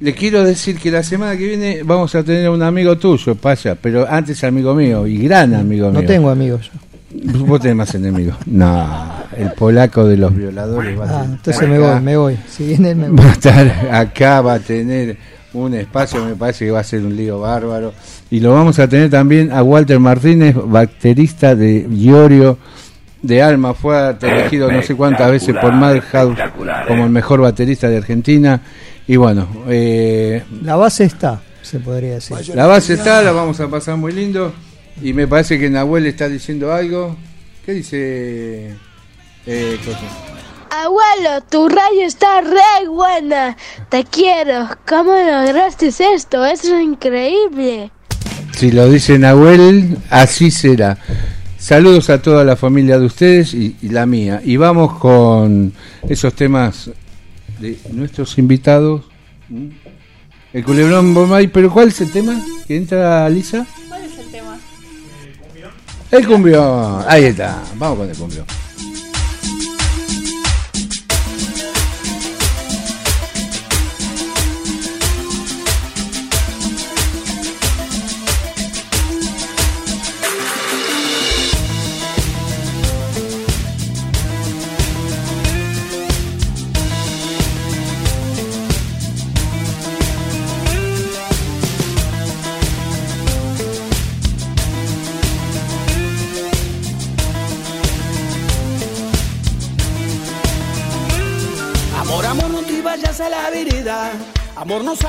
Le 0.00 0.14
quiero 0.14 0.44
decir 0.44 0.78
que 0.78 0.90
la 0.92 1.02
semana 1.02 1.36
que 1.36 1.44
viene 1.46 1.80
vamos 1.84 2.14
a 2.14 2.22
tener 2.22 2.48
un 2.50 2.62
amigo 2.62 2.96
tuyo, 2.98 3.34
Paya, 3.34 3.74
pero 3.74 4.06
antes 4.08 4.44
amigo 4.44 4.74
mío 4.74 5.06
y 5.06 5.18
gran 5.18 5.54
amigo 5.54 5.90
No 5.90 5.98
mío. 6.00 6.08
tengo 6.08 6.30
amigos 6.30 6.70
yo. 6.72 7.46
Vos 7.46 7.60
tenés 7.60 7.76
más 7.76 7.94
enemigos. 7.94 8.36
No, 8.46 9.12
el 9.36 9.50
polaco 9.52 10.04
de 10.06 10.16
los 10.18 10.34
violadores 10.36 10.96
va 10.98 11.04
a 11.04 11.08
Ah, 11.08 11.10
estar 11.22 11.24
entonces 11.34 11.68
me 11.68 11.78
voy, 11.78 12.00
me 12.00 12.16
voy. 12.16 12.36
Si 12.48 12.66
viene 12.66 12.90
él, 12.90 12.96
me 12.96 13.08
voy. 13.08 13.16
Va 13.18 13.24
a 13.30 13.32
estar 13.32 13.88
acá, 13.92 14.40
va 14.40 14.54
a 14.54 14.58
tener 14.60 15.16
un 15.54 15.74
espacio, 15.74 16.24
me 16.24 16.36
parece 16.36 16.66
que 16.66 16.70
va 16.70 16.80
a 16.80 16.84
ser 16.84 17.00
un 17.00 17.16
lío 17.16 17.40
bárbaro. 17.40 17.92
Y 18.30 18.38
lo 18.38 18.52
vamos 18.52 18.78
a 18.78 18.86
tener 18.86 19.10
también 19.10 19.50
a 19.50 19.62
Walter 19.64 19.98
Martínez, 19.98 20.54
baterista 20.62 21.56
de 21.56 21.88
Iorio, 21.90 22.58
de 23.22 23.42
Alma, 23.42 23.74
fue 23.74 24.14
elegido 24.22 24.70
no 24.70 24.80
sé 24.82 24.94
cuántas 24.94 25.28
veces 25.32 25.56
por 25.60 25.72
Madhouse 25.72 26.38
como 26.86 27.04
el 27.04 27.10
mejor 27.10 27.40
baterista 27.40 27.88
de 27.88 27.96
Argentina. 27.96 28.60
Y 29.08 29.16
bueno, 29.16 29.48
eh, 29.68 30.44
La 30.62 30.76
base 30.76 31.04
está, 31.04 31.40
se 31.62 31.80
podría 31.80 32.14
decir. 32.14 32.36
la 32.54 32.66
base 32.66 32.92
está, 32.94 33.22
la 33.22 33.32
vamos 33.32 33.58
a 33.58 33.68
pasar 33.68 33.96
muy 33.96 34.12
lindo. 34.12 34.52
Y 35.02 35.14
me 35.14 35.26
parece 35.26 35.58
que 35.58 35.70
Nahuel 35.70 36.06
está 36.06 36.28
diciendo 36.28 36.72
algo. 36.72 37.16
¿Qué 37.64 37.72
dice? 37.72 38.74
Eh, 39.46 39.78
cosa? 39.84 39.98
Abuelo, 40.70 41.42
tu 41.50 41.68
radio 41.70 42.02
está 42.04 42.42
re 42.42 42.86
buena. 42.88 43.56
Te 43.88 44.04
quiero. 44.04 44.68
¿Cómo 44.86 45.12
lograste 45.12 45.88
esto? 45.88 46.44
Es 46.44 46.64
increíble. 46.64 47.90
Si 48.58 48.70
lo 48.72 48.90
dice 48.90 49.18
Nahuel, 49.18 49.96
así 50.10 50.50
será. 50.50 50.98
Saludos 51.56 52.10
a 52.10 52.20
toda 52.20 52.44
la 52.44 52.56
familia 52.56 52.98
de 52.98 53.06
ustedes 53.06 53.54
y, 53.54 53.76
y 53.80 53.88
la 53.88 54.04
mía. 54.04 54.42
Y 54.44 54.58
vamos 54.58 54.98
con 54.98 55.72
esos 56.08 56.34
temas 56.34 56.90
de 57.58 57.78
nuestros 57.92 58.38
invitados. 58.38 59.04
El 60.52 60.64
culebrón 60.64 61.14
Bombay, 61.14 61.48
pero 61.48 61.70
¿cuál 61.70 61.88
es 61.88 62.00
el 62.00 62.10
tema 62.10 62.40
que 62.66 62.76
entra 62.76 63.28
Lisa? 63.28 63.66
¿Cuál 63.88 64.04
es 64.04 64.18
el 64.18 64.30
tema? 64.30 64.58
El 66.10 66.26
cumbión. 66.26 67.02
Ahí 67.06 67.24
está. 67.24 67.62
Vamos 67.76 67.98
con 67.98 68.10
el 68.10 68.16
cumbión. 68.16 68.46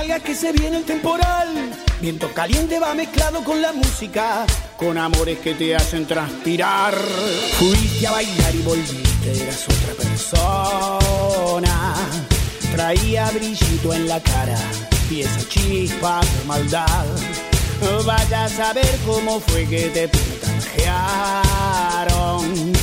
Que 0.09 0.33
se 0.33 0.51
viene 0.51 0.77
el 0.77 0.85
temporal. 0.85 1.71
Viento 2.01 2.33
caliente 2.33 2.79
va 2.79 2.95
mezclado 2.95 3.43
con 3.43 3.61
la 3.61 3.71
música, 3.71 4.43
con 4.75 4.97
amores 4.97 5.38
que 5.38 5.53
te 5.53 5.75
hacen 5.75 6.07
transpirar. 6.07 6.95
Fuiste 7.59 8.07
a 8.07 8.11
bailar 8.11 8.55
y 8.55 8.61
volviste, 8.63 9.43
eras 9.43 9.65
otra 9.65 9.93
persona. 10.03 11.93
Traía 12.75 13.29
brillito 13.29 13.93
en 13.93 14.07
la 14.07 14.19
cara 14.19 14.57
y 15.11 15.21
esa 15.21 15.47
chispa 15.47 16.21
de 16.21 16.45
maldad. 16.45 17.05
Vaya 18.03 18.45
a 18.45 18.49
saber 18.49 18.89
cómo 19.05 19.39
fue 19.39 19.67
que 19.67 19.89
te 19.89 20.09
pintajearon. 20.09 22.73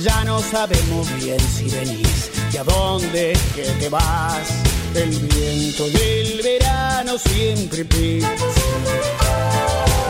Ya 0.00 0.22
no 0.24 0.40
sabemos 0.40 1.12
bien 1.16 1.40
si 1.40 1.68
venís 1.70 2.30
y 2.52 2.56
a 2.56 2.62
dónde 2.62 3.36
que 3.54 3.64
te 3.64 3.88
vas 3.88 4.67
el 5.02 5.10
viento 5.10 5.84
del 5.90 6.40
verano 6.42 7.18
siempre 7.18 7.84
pesa. 7.84 8.32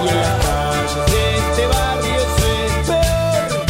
Y 0.02 0.08
en 0.08 0.20
las 0.20 0.44
calles 0.44 1.12
de 1.12 1.36
este 1.36 1.66
barrio 1.66 2.20
se 2.38 2.66
es 2.66 2.72
peor. 2.86 3.66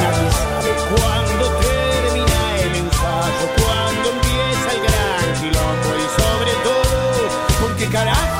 Nadie 0.00 0.30
sabe 0.42 0.70
cuándo 0.92 1.44
termina 1.68 2.40
el 2.64 2.72
ensayo, 2.84 3.46
cuándo 3.56 4.06
empieza 4.16 4.68
el 4.74 4.80
gran 4.86 5.26
quilombo 5.40 5.90
y 5.96 6.06
sobre 6.20 6.52
todo, 6.64 7.28
porque 7.60 7.86
carajo. 7.86 8.35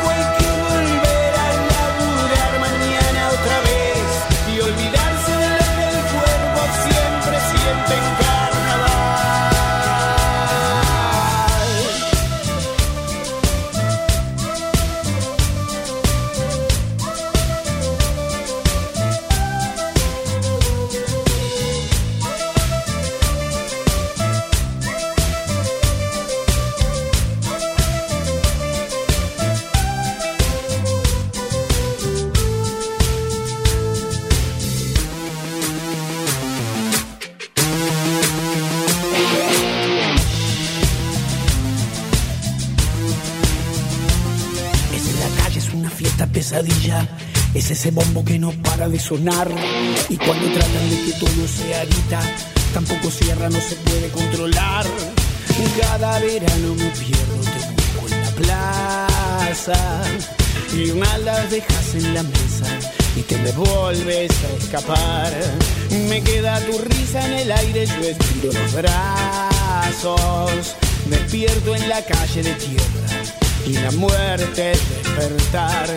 Ese 47.77 47.91
bombo 47.91 48.25
que 48.25 48.39
no 48.39 48.53
para 48.63 48.89
de 48.89 48.99
sonar. 48.99 49.51
Y 50.09 50.17
cuando 50.17 50.47
tratan 50.51 50.89
de 50.89 50.97
que 51.05 51.13
todo 51.21 51.47
sea 51.47 51.85
guita, 51.85 52.21
tampoco 52.73 53.11
cierra, 53.11 53.51
no 53.51 53.61
se 53.61 53.77
puede 53.77 54.09
controlar. 54.09 54.87
Cada 55.79 56.19
verano 56.21 56.75
me 56.75 56.91
pierdo, 57.03 57.37
te 57.55 57.61
busco 57.77 58.15
en 58.15 58.23
la 58.23 58.31
plaza. 58.41 60.03
Y 60.73 60.93
mal 60.93 61.25
las 61.27 61.51
dejas 61.51 61.95
en 61.95 62.15
la 62.15 62.23
mesa 62.23 62.67
y 63.15 63.21
te 63.23 63.37
me 63.39 63.53
vuelves 63.53 64.33
a 64.45 64.57
escapar. 64.57 65.33
Me 66.09 66.23
queda 66.23 66.59
tu 66.61 66.79
risa 66.79 67.27
en 67.27 67.33
el 67.33 67.53
aire, 67.53 67.87
yo 67.87 68.09
estiro 68.09 68.53
los 68.53 68.73
brazos. 68.73 70.51
Me 71.11 71.19
pierdo 71.31 71.75
en 71.75 71.89
la 71.91 72.03
calle 72.03 72.43
de 72.43 72.55
tierra 72.55 73.07
y 73.67 73.73
la 73.75 73.91
muerte 73.93 74.73
es 74.73 74.81
despertar. 74.89 75.89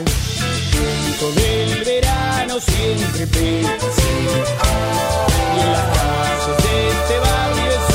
Viento 0.79 1.31
del 1.33 1.83
verano 1.83 2.59
siempre 2.59 3.23
así. 3.65 4.13
Y 5.55 5.59
en 5.59 5.71
las 5.71 5.85
calles 5.97 6.57
de 6.63 6.89
este 6.89 7.15
barrio 7.19 7.88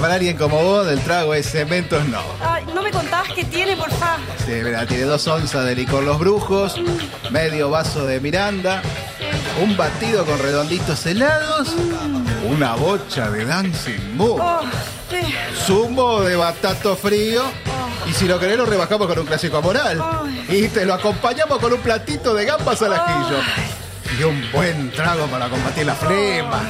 para 0.00 0.14
alguien 0.14 0.36
como 0.36 0.62
vos, 0.62 0.86
del 0.86 1.00
trago 1.00 1.34
es 1.34 1.50
cementos 1.50 2.04
no. 2.06 2.20
Ay, 2.42 2.64
¿No 2.74 2.82
me 2.82 2.90
contás 2.90 3.28
qué 3.34 3.44
tiene, 3.44 3.76
por 3.76 3.90
favor? 3.90 4.20
Sí, 4.44 4.52
mira, 4.64 4.86
tiene 4.86 5.04
dos 5.04 5.26
onzas 5.26 5.64
de 5.64 5.74
licor 5.74 6.02
Los 6.04 6.18
Brujos, 6.18 6.74
medio 7.30 7.70
vaso 7.70 8.06
de 8.06 8.20
Miranda, 8.20 8.82
un 9.62 9.76
batido 9.76 10.24
con 10.24 10.38
redonditos 10.38 11.04
helados, 11.06 11.74
una 12.48 12.74
bocha 12.76 13.30
de 13.30 13.44
Dancing 13.44 14.16
Moon, 14.16 14.40
Oh, 14.40 14.60
sí. 15.10 15.34
zumo 15.66 16.20
de 16.22 16.36
batato 16.36 16.96
frío 16.96 17.42
y 18.08 18.12
si 18.14 18.26
lo 18.26 18.38
querés 18.40 18.56
lo 18.56 18.64
rebajamos 18.66 19.06
con 19.06 19.18
un 19.18 19.26
clásico 19.26 19.60
moral. 19.62 20.02
Y 20.48 20.68
te 20.68 20.84
lo 20.86 20.94
acompañamos 20.94 21.58
con 21.58 21.72
un 21.72 21.80
platito 21.80 22.34
de 22.34 22.44
gambas 22.46 22.80
al 22.82 22.94
ajillo. 22.94 23.38
Y 24.18 24.22
un 24.24 24.50
buen 24.50 24.90
trago 24.90 25.26
para 25.26 25.48
combatir 25.48 25.86
la 25.86 25.94
flema, 25.94 26.60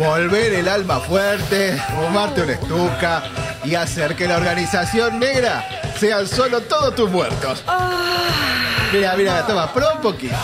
volver 0.00 0.54
el 0.54 0.66
alma 0.66 0.98
fuerte, 0.98 1.78
fumarte 1.94 2.40
una 2.40 2.52
estuca 2.52 3.22
y 3.62 3.74
hacer 3.74 4.16
que 4.16 4.26
la 4.26 4.38
organización 4.38 5.18
negra 5.18 5.62
sean 5.98 6.26
solo 6.26 6.62
todos 6.62 6.94
tus 6.94 7.10
muertos. 7.10 7.62
Mira, 8.92 9.14
mira, 9.14 9.46
toma, 9.46 9.70
prueba 9.72 9.92
un 9.92 10.00
poquito. 10.00 10.34